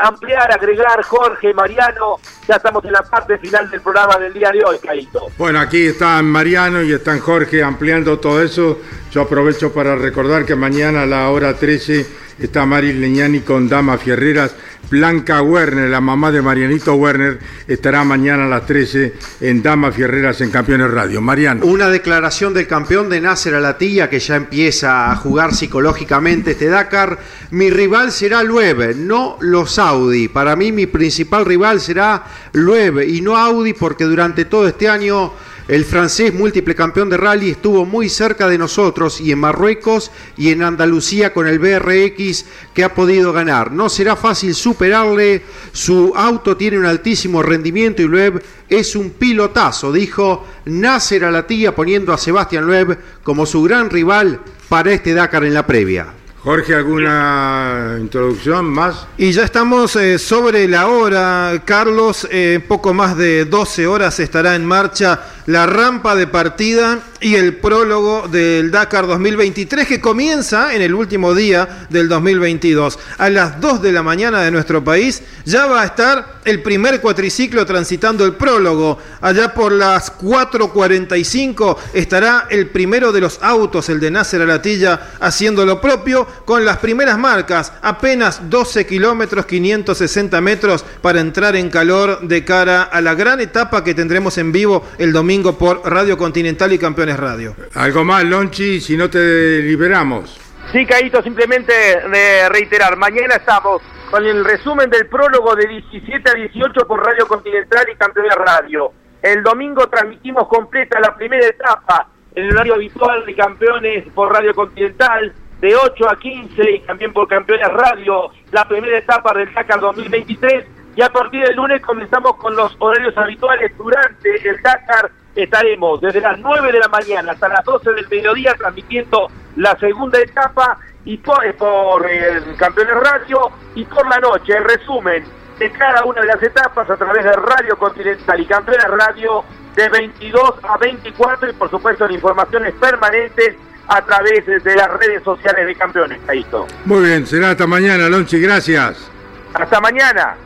ampliar, 0.00 0.52
agregar, 0.52 1.02
Jorge, 1.02 1.52
Mariano. 1.54 2.18
Ya 2.48 2.56
estamos 2.56 2.84
en 2.84 2.92
la 2.92 3.02
parte 3.02 3.38
final 3.38 3.70
del 3.70 3.80
programa 3.80 4.18
del 4.18 4.32
día 4.32 4.50
de 4.50 4.64
hoy, 4.64 4.78
Caíto. 4.78 5.28
Bueno, 5.36 5.60
aquí 5.60 5.86
están 5.86 6.26
Mariano 6.26 6.82
y 6.82 6.92
están 6.92 7.18
Jorge 7.20 7.62
ampliando 7.62 8.18
todo 8.18 8.42
eso. 8.42 8.78
Yo 9.10 9.22
aprovecho 9.22 9.72
para 9.72 9.96
recordar 9.96 10.44
que 10.44 10.54
mañana 10.54 11.02
a 11.02 11.06
la 11.06 11.30
hora 11.30 11.54
13 11.54 12.23
está 12.38 12.66
Mari 12.66 12.92
Leñani 12.92 13.40
con 13.40 13.68
Dama 13.68 13.98
Fierreras. 13.98 14.54
Blanca 14.90 15.42
Werner, 15.42 15.88
la 15.88 16.00
mamá 16.00 16.30
de 16.30 16.42
Marianito 16.42 16.94
Werner, 16.94 17.38
estará 17.66 18.04
mañana 18.04 18.44
a 18.44 18.48
las 18.48 18.66
13 18.66 19.14
en 19.40 19.62
Dama 19.62 19.90
Fierreras 19.92 20.40
en 20.40 20.50
Campeones 20.50 20.90
Radio. 20.90 21.20
Mariano. 21.20 21.64
Una 21.64 21.88
declaración 21.88 22.54
del 22.54 22.66
campeón 22.66 23.08
de 23.08 23.20
Nasser 23.20 23.54
Alatilla 23.54 24.10
que 24.10 24.20
ya 24.20 24.36
empieza 24.36 25.10
a 25.10 25.16
jugar 25.16 25.54
psicológicamente 25.54 26.52
este 26.52 26.68
Dakar. 26.68 27.18
Mi 27.50 27.70
rival 27.70 28.12
será 28.12 28.42
Lueve, 28.42 28.94
no 28.94 29.38
los 29.40 29.78
Audi. 29.78 30.28
Para 30.28 30.54
mí 30.54 30.70
mi 30.70 30.86
principal 30.86 31.44
rival 31.44 31.80
será 31.80 32.24
Lueve 32.52 33.06
y 33.06 33.20
no 33.20 33.36
Audi 33.36 33.72
porque 33.72 34.04
durante 34.04 34.44
todo 34.44 34.68
este 34.68 34.88
año 34.88 35.32
el 35.66 35.84
francés 35.84 36.34
múltiple 36.34 36.74
campeón 36.74 37.08
de 37.08 37.16
rally 37.16 37.50
estuvo 37.50 37.86
muy 37.86 38.08
cerca 38.08 38.48
de 38.48 38.58
nosotros 38.58 39.20
y 39.20 39.32
en 39.32 39.38
Marruecos 39.38 40.10
y 40.36 40.50
en 40.50 40.62
Andalucía 40.62 41.32
con 41.32 41.46
el 41.46 41.58
BRX 41.58 42.44
que 42.74 42.84
ha 42.84 42.94
podido 42.94 43.32
ganar. 43.32 43.72
No 43.72 43.88
será 43.88 44.14
fácil 44.14 44.54
superarle, 44.54 45.42
su 45.72 46.12
auto 46.14 46.56
tiene 46.56 46.78
un 46.78 46.86
altísimo 46.86 47.42
rendimiento 47.42 48.02
y 48.02 48.08
Loeb 48.08 48.42
es 48.68 48.94
un 48.94 49.10
pilotazo, 49.10 49.92
dijo 49.92 50.46
Nasser 50.66 51.24
Alatía 51.24 51.74
poniendo 51.74 52.12
a 52.12 52.18
Sebastián 52.18 52.66
Loeb 52.66 52.98
como 53.22 53.46
su 53.46 53.62
gran 53.62 53.88
rival 53.88 54.40
para 54.68 54.92
este 54.92 55.14
Dakar 55.14 55.44
en 55.44 55.54
la 55.54 55.66
previa. 55.66 56.14
Jorge, 56.44 56.74
¿alguna 56.74 57.96
introducción 57.98 58.66
más? 58.66 59.06
Y 59.16 59.32
ya 59.32 59.44
estamos 59.44 59.96
eh, 59.96 60.18
sobre 60.18 60.68
la 60.68 60.88
hora, 60.88 61.62
Carlos. 61.64 62.28
Eh, 62.30 62.60
poco 62.68 62.92
más 62.92 63.16
de 63.16 63.46
12 63.46 63.86
horas 63.86 64.20
estará 64.20 64.54
en 64.54 64.66
marcha 64.66 65.22
la 65.46 65.66
rampa 65.66 66.14
de 66.14 66.26
partida 66.26 67.00
y 67.20 67.34
el 67.34 67.56
prólogo 67.56 68.28
del 68.28 68.70
Dakar 68.70 69.06
2023 69.06 69.86
que 69.86 70.00
comienza 70.00 70.74
en 70.74 70.82
el 70.82 70.94
último 70.94 71.34
día 71.34 71.86
del 71.90 72.08
2022. 72.08 72.98
A 73.18 73.30
las 73.30 73.60
2 73.60 73.82
de 73.82 73.92
la 73.92 74.02
mañana 74.02 74.42
de 74.42 74.50
nuestro 74.50 74.82
país 74.82 75.22
ya 75.44 75.66
va 75.66 75.82
a 75.82 75.86
estar 75.86 76.40
el 76.44 76.62
primer 76.62 77.00
cuatriciclo 77.00 77.64
transitando 77.66 78.24
el 78.24 78.34
prólogo. 78.34 78.98
Allá 79.20 79.52
por 79.54 79.72
las 79.72 80.16
4.45 80.18 81.76
estará 81.92 82.46
el 82.50 82.68
primero 82.68 83.12
de 83.12 83.20
los 83.20 83.38
autos, 83.42 83.88
el 83.88 84.00
de 84.00 84.10
Nasser 84.10 84.42
Alatilla, 84.42 85.12
haciendo 85.20 85.64
lo 85.64 85.80
propio 85.80 86.26
con 86.44 86.64
las 86.64 86.78
primeras 86.78 87.18
marcas. 87.18 87.72
Apenas 87.82 88.50
12 88.50 88.86
kilómetros, 88.86 89.46
560 89.46 90.40
metros 90.40 90.84
para 91.02 91.20
entrar 91.20 91.56
en 91.56 91.70
calor 91.70 92.20
de 92.22 92.44
cara 92.44 92.82
a 92.82 93.00
la 93.00 93.14
gran 93.14 93.40
etapa 93.40 93.84
que 93.84 93.94
tendremos 93.94 94.36
en 94.38 94.52
vivo 94.52 94.84
el 94.98 95.12
domingo 95.12 95.33
por 95.42 95.80
Radio 95.84 96.16
Continental 96.16 96.72
y 96.72 96.78
Campeones 96.78 97.18
Radio. 97.18 97.56
Algo 97.74 98.04
más, 98.04 98.24
Lonchi, 98.24 98.80
si 98.80 98.96
no 98.96 99.10
te 99.10 99.58
liberamos. 99.62 100.38
Sí, 100.72 100.86
Caíto, 100.86 101.22
simplemente 101.22 101.72
de 101.72 102.48
reiterar, 102.48 102.96
mañana 102.96 103.34
estamos 103.34 103.82
con 104.10 104.24
el 104.24 104.44
resumen 104.44 104.88
del 104.90 105.06
prólogo 105.06 105.56
de 105.56 105.66
17 105.66 106.30
a 106.30 106.34
18 106.34 106.86
por 106.86 107.04
Radio 107.04 107.26
Continental 107.26 107.84
y 107.92 107.96
Campeones 107.96 108.34
Radio. 108.36 108.92
El 109.22 109.42
domingo 109.42 109.88
transmitimos 109.88 110.46
completa 110.46 111.00
la 111.00 111.14
primera 111.16 111.46
etapa 111.46 112.08
en 112.34 112.44
el 112.44 112.52
horario 112.52 112.74
habitual 112.74 113.26
de 113.26 113.34
Campeones 113.34 114.04
por 114.14 114.32
Radio 114.32 114.54
Continental, 114.54 115.32
de 115.60 115.74
8 115.74 116.10
a 116.10 116.16
15 116.16 116.70
y 116.70 116.80
también 116.80 117.12
por 117.12 117.26
Campeones 117.26 117.68
Radio, 117.72 118.30
la 118.52 118.68
primera 118.68 118.98
etapa 118.98 119.34
del 119.34 119.52
Dakar 119.52 119.80
2023. 119.80 120.64
Y 120.94 121.02
a 121.02 121.08
partir 121.08 121.42
del 121.42 121.56
lunes 121.56 121.82
comenzamos 121.82 122.36
con 122.36 122.54
los 122.54 122.76
horarios 122.78 123.16
habituales 123.16 123.76
durante 123.76 124.48
el 124.48 124.62
Dakar. 124.62 125.10
Estaremos 125.34 126.00
desde 126.00 126.20
las 126.20 126.38
9 126.38 126.72
de 126.72 126.78
la 126.78 126.88
mañana 126.88 127.32
hasta 127.32 127.48
las 127.48 127.64
12 127.64 127.92
del 127.92 128.08
mediodía 128.08 128.54
transmitiendo 128.54 129.28
la 129.56 129.76
segunda 129.78 130.20
etapa 130.20 130.78
y 131.04 131.16
por, 131.18 131.54
por 131.54 132.10
el 132.10 132.56
Campeones 132.56 132.94
Radio 132.94 133.50
y 133.74 133.84
por 133.84 134.08
la 134.08 134.18
noche 134.18 134.56
el 134.56 134.64
resumen 134.64 135.24
de 135.58 135.70
cada 135.70 136.04
una 136.04 136.20
de 136.20 136.26
las 136.26 136.42
etapas 136.42 136.88
a 136.88 136.96
través 136.96 137.24
de 137.24 137.32
Radio 137.32 137.76
Continental 137.78 138.40
y 138.40 138.44
Campeones 138.44 138.86
Radio 138.88 139.44
de 139.76 139.88
22 139.88 140.54
a 140.62 140.78
24 140.78 141.50
y 141.50 141.52
por 141.54 141.70
supuesto 141.70 142.06
en 142.06 142.12
informaciones 142.12 142.74
permanentes 142.74 143.56
a 143.88 144.02
través 144.02 144.46
de 144.46 144.76
las 144.76 144.88
redes 144.98 145.22
sociales 145.22 145.66
de 145.66 145.74
Campeones. 145.74 146.18
Caíto. 146.26 146.66
Muy 146.84 147.04
bien, 147.04 147.26
será 147.26 147.50
hasta 147.50 147.66
mañana, 147.66 148.08
Lonchi, 148.08 148.40
gracias. 148.40 149.10
Hasta 149.52 149.80
mañana. 149.80 150.36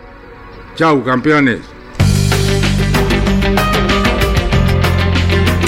Chau, 0.75 1.03
campeones. 1.05 1.78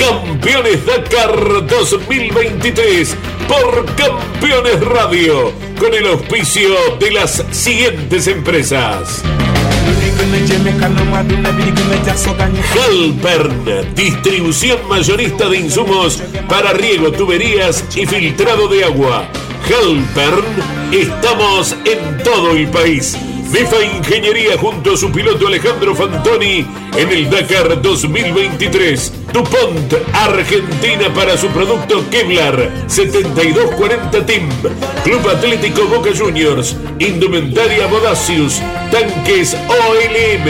Campeones 0.00 0.86
Dakar 0.86 1.66
2023 1.66 3.14
por 3.46 3.84
Campeones 3.96 4.80
Radio 4.80 5.52
con 5.78 5.92
el 5.92 6.06
auspicio 6.06 6.70
de 6.98 7.10
las 7.10 7.44
siguientes 7.50 8.26
empresas. 8.26 9.22
Halpern, 12.74 13.94
distribución 13.94 14.78
mayorista 14.88 15.50
de 15.50 15.58
insumos 15.58 16.22
para 16.48 16.72
riego, 16.72 17.12
tuberías 17.12 17.84
y 17.94 18.06
filtrado 18.06 18.68
de 18.68 18.84
agua. 18.84 19.28
Halpern, 19.66 20.44
estamos 20.92 21.76
en 21.84 22.22
todo 22.24 22.52
el 22.52 22.68
país. 22.68 23.18
Bifa 23.52 23.84
Ingeniería 23.84 24.56
junto 24.56 24.94
a 24.94 24.96
su 24.96 25.12
piloto 25.12 25.46
Alejandro 25.48 25.94
Fantoni 25.94 26.66
en 26.96 27.08
el 27.10 27.28
Dakar 27.28 27.82
2023. 27.82 29.19
DuPont 29.32 29.94
Argentina 30.12 31.12
para 31.14 31.36
su 31.36 31.48
producto 31.48 32.04
Kevlar 32.10 32.70
7240 32.86 34.26
Team. 34.26 34.48
Club 35.04 35.28
Atlético 35.28 35.84
Boca 35.84 36.10
Juniors. 36.16 36.76
Indumentaria 36.98 37.86
Bodacius. 37.86 38.60
Tanques 38.90 39.56
OLM. 39.68 40.48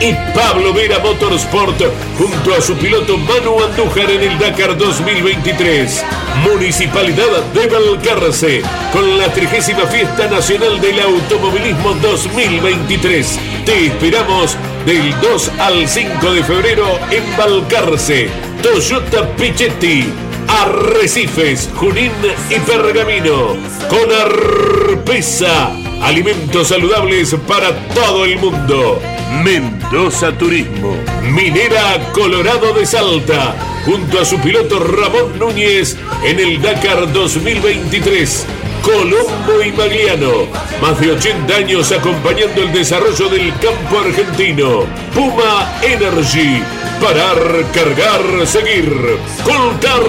Y 0.00 0.14
Pablo 0.34 0.72
Vera 0.72 0.98
Motorsport 1.00 1.80
junto 2.18 2.54
a 2.54 2.60
su 2.60 2.74
piloto 2.76 3.16
Manu 3.16 3.62
Andújar 3.62 4.10
en 4.10 4.22
el 4.22 4.38
Dakar 4.38 4.76
2023. 4.76 6.04
Municipalidad 6.44 7.42
de 7.54 7.66
Valcarce 7.66 8.62
con 8.92 9.18
la 9.18 9.32
30 9.32 9.86
Fiesta 9.88 10.28
Nacional 10.28 10.80
del 10.80 11.00
Automovilismo 11.00 11.94
2023. 11.94 13.38
Te 13.64 13.86
esperamos 13.86 14.56
del 14.84 15.14
2 15.20 15.50
al 15.58 15.88
5 15.88 16.32
de 16.32 16.44
febrero 16.44 16.98
en 17.10 17.36
Valcarce. 17.36 18.28
Toyota 18.62 19.28
Pichetti, 19.36 20.08
Arrecifes, 20.48 21.68
Junín 21.74 22.12
y 22.50 22.58
Pergamino. 22.60 23.56
Con 23.88 24.12
Arpesa, 24.12 25.70
alimentos 26.02 26.68
saludables 26.68 27.34
para 27.46 27.74
todo 27.94 28.24
el 28.24 28.38
mundo. 28.38 29.00
Mendoza 29.44 30.32
Turismo, 30.32 30.96
Minera 31.22 32.10
Colorado 32.12 32.72
de 32.72 32.86
Salta, 32.86 33.54
junto 33.84 34.20
a 34.20 34.24
su 34.24 34.38
piloto 34.38 34.80
Ramón 34.80 35.38
Núñez 35.38 35.96
en 36.24 36.40
el 36.40 36.60
Dakar 36.60 37.12
2023. 37.12 38.46
Colombo 38.82 39.62
y 39.64 39.72
Magliano, 39.72 40.46
más 40.80 40.98
de 41.00 41.12
80 41.12 41.54
años 41.54 41.92
acompañando 41.92 42.62
el 42.62 42.72
desarrollo 42.72 43.28
del 43.28 43.52
campo 43.58 43.98
argentino. 43.98 44.84
Puma 45.14 45.78
Energy, 45.82 46.62
parar, 47.00 47.64
cargar, 47.72 48.46
seguir. 48.46 49.18
Colcar, 49.44 50.02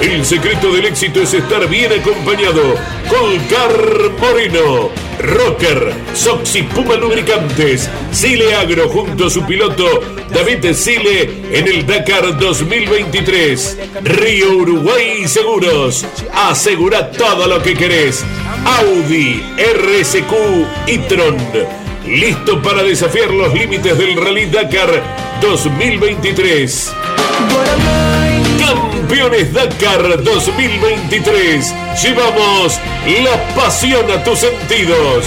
el 0.00 0.24
secreto 0.24 0.72
del 0.72 0.86
éxito 0.86 1.20
es 1.20 1.34
estar 1.34 1.68
bien 1.68 1.92
acompañado. 1.92 2.76
Colcar 3.08 4.10
Moreno. 4.20 5.03
Rocker, 5.24 5.92
Soxy 6.14 6.62
Puma 6.62 6.96
Lubricantes, 6.96 7.88
Sile 8.10 8.54
Agro 8.54 8.88
junto 8.88 9.26
a 9.26 9.30
su 9.30 9.44
piloto 9.44 10.00
David 10.30 10.72
Sile 10.74 11.42
en 11.52 11.66
el 11.66 11.86
Dakar 11.86 12.38
2023. 12.38 13.78
Río 14.02 14.56
Uruguay 14.58 15.26
Seguros, 15.26 16.04
asegura 16.34 17.10
todo 17.10 17.46
lo 17.46 17.62
que 17.62 17.74
querés. 17.74 18.24
Audi, 18.78 19.42
RSQ 19.56 20.32
y 20.86 20.98
Tron, 21.08 21.36
listo 22.06 22.60
para 22.62 22.82
desafiar 22.82 23.30
los 23.30 23.52
límites 23.54 23.96
del 23.96 24.16
Rally 24.16 24.46
Dakar 24.46 25.02
2023. 25.40 26.92
Campeones 29.06 29.52
Dakar 29.52 30.24
2023. 30.24 31.74
Llevamos 32.02 32.80
la 33.22 33.54
pasión 33.54 34.10
a 34.10 34.24
tus 34.24 34.38
sentidos. 34.38 35.26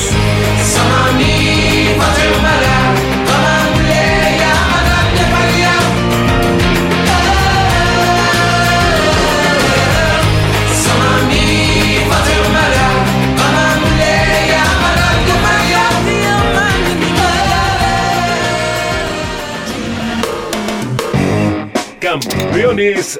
Campeones 22.02 23.20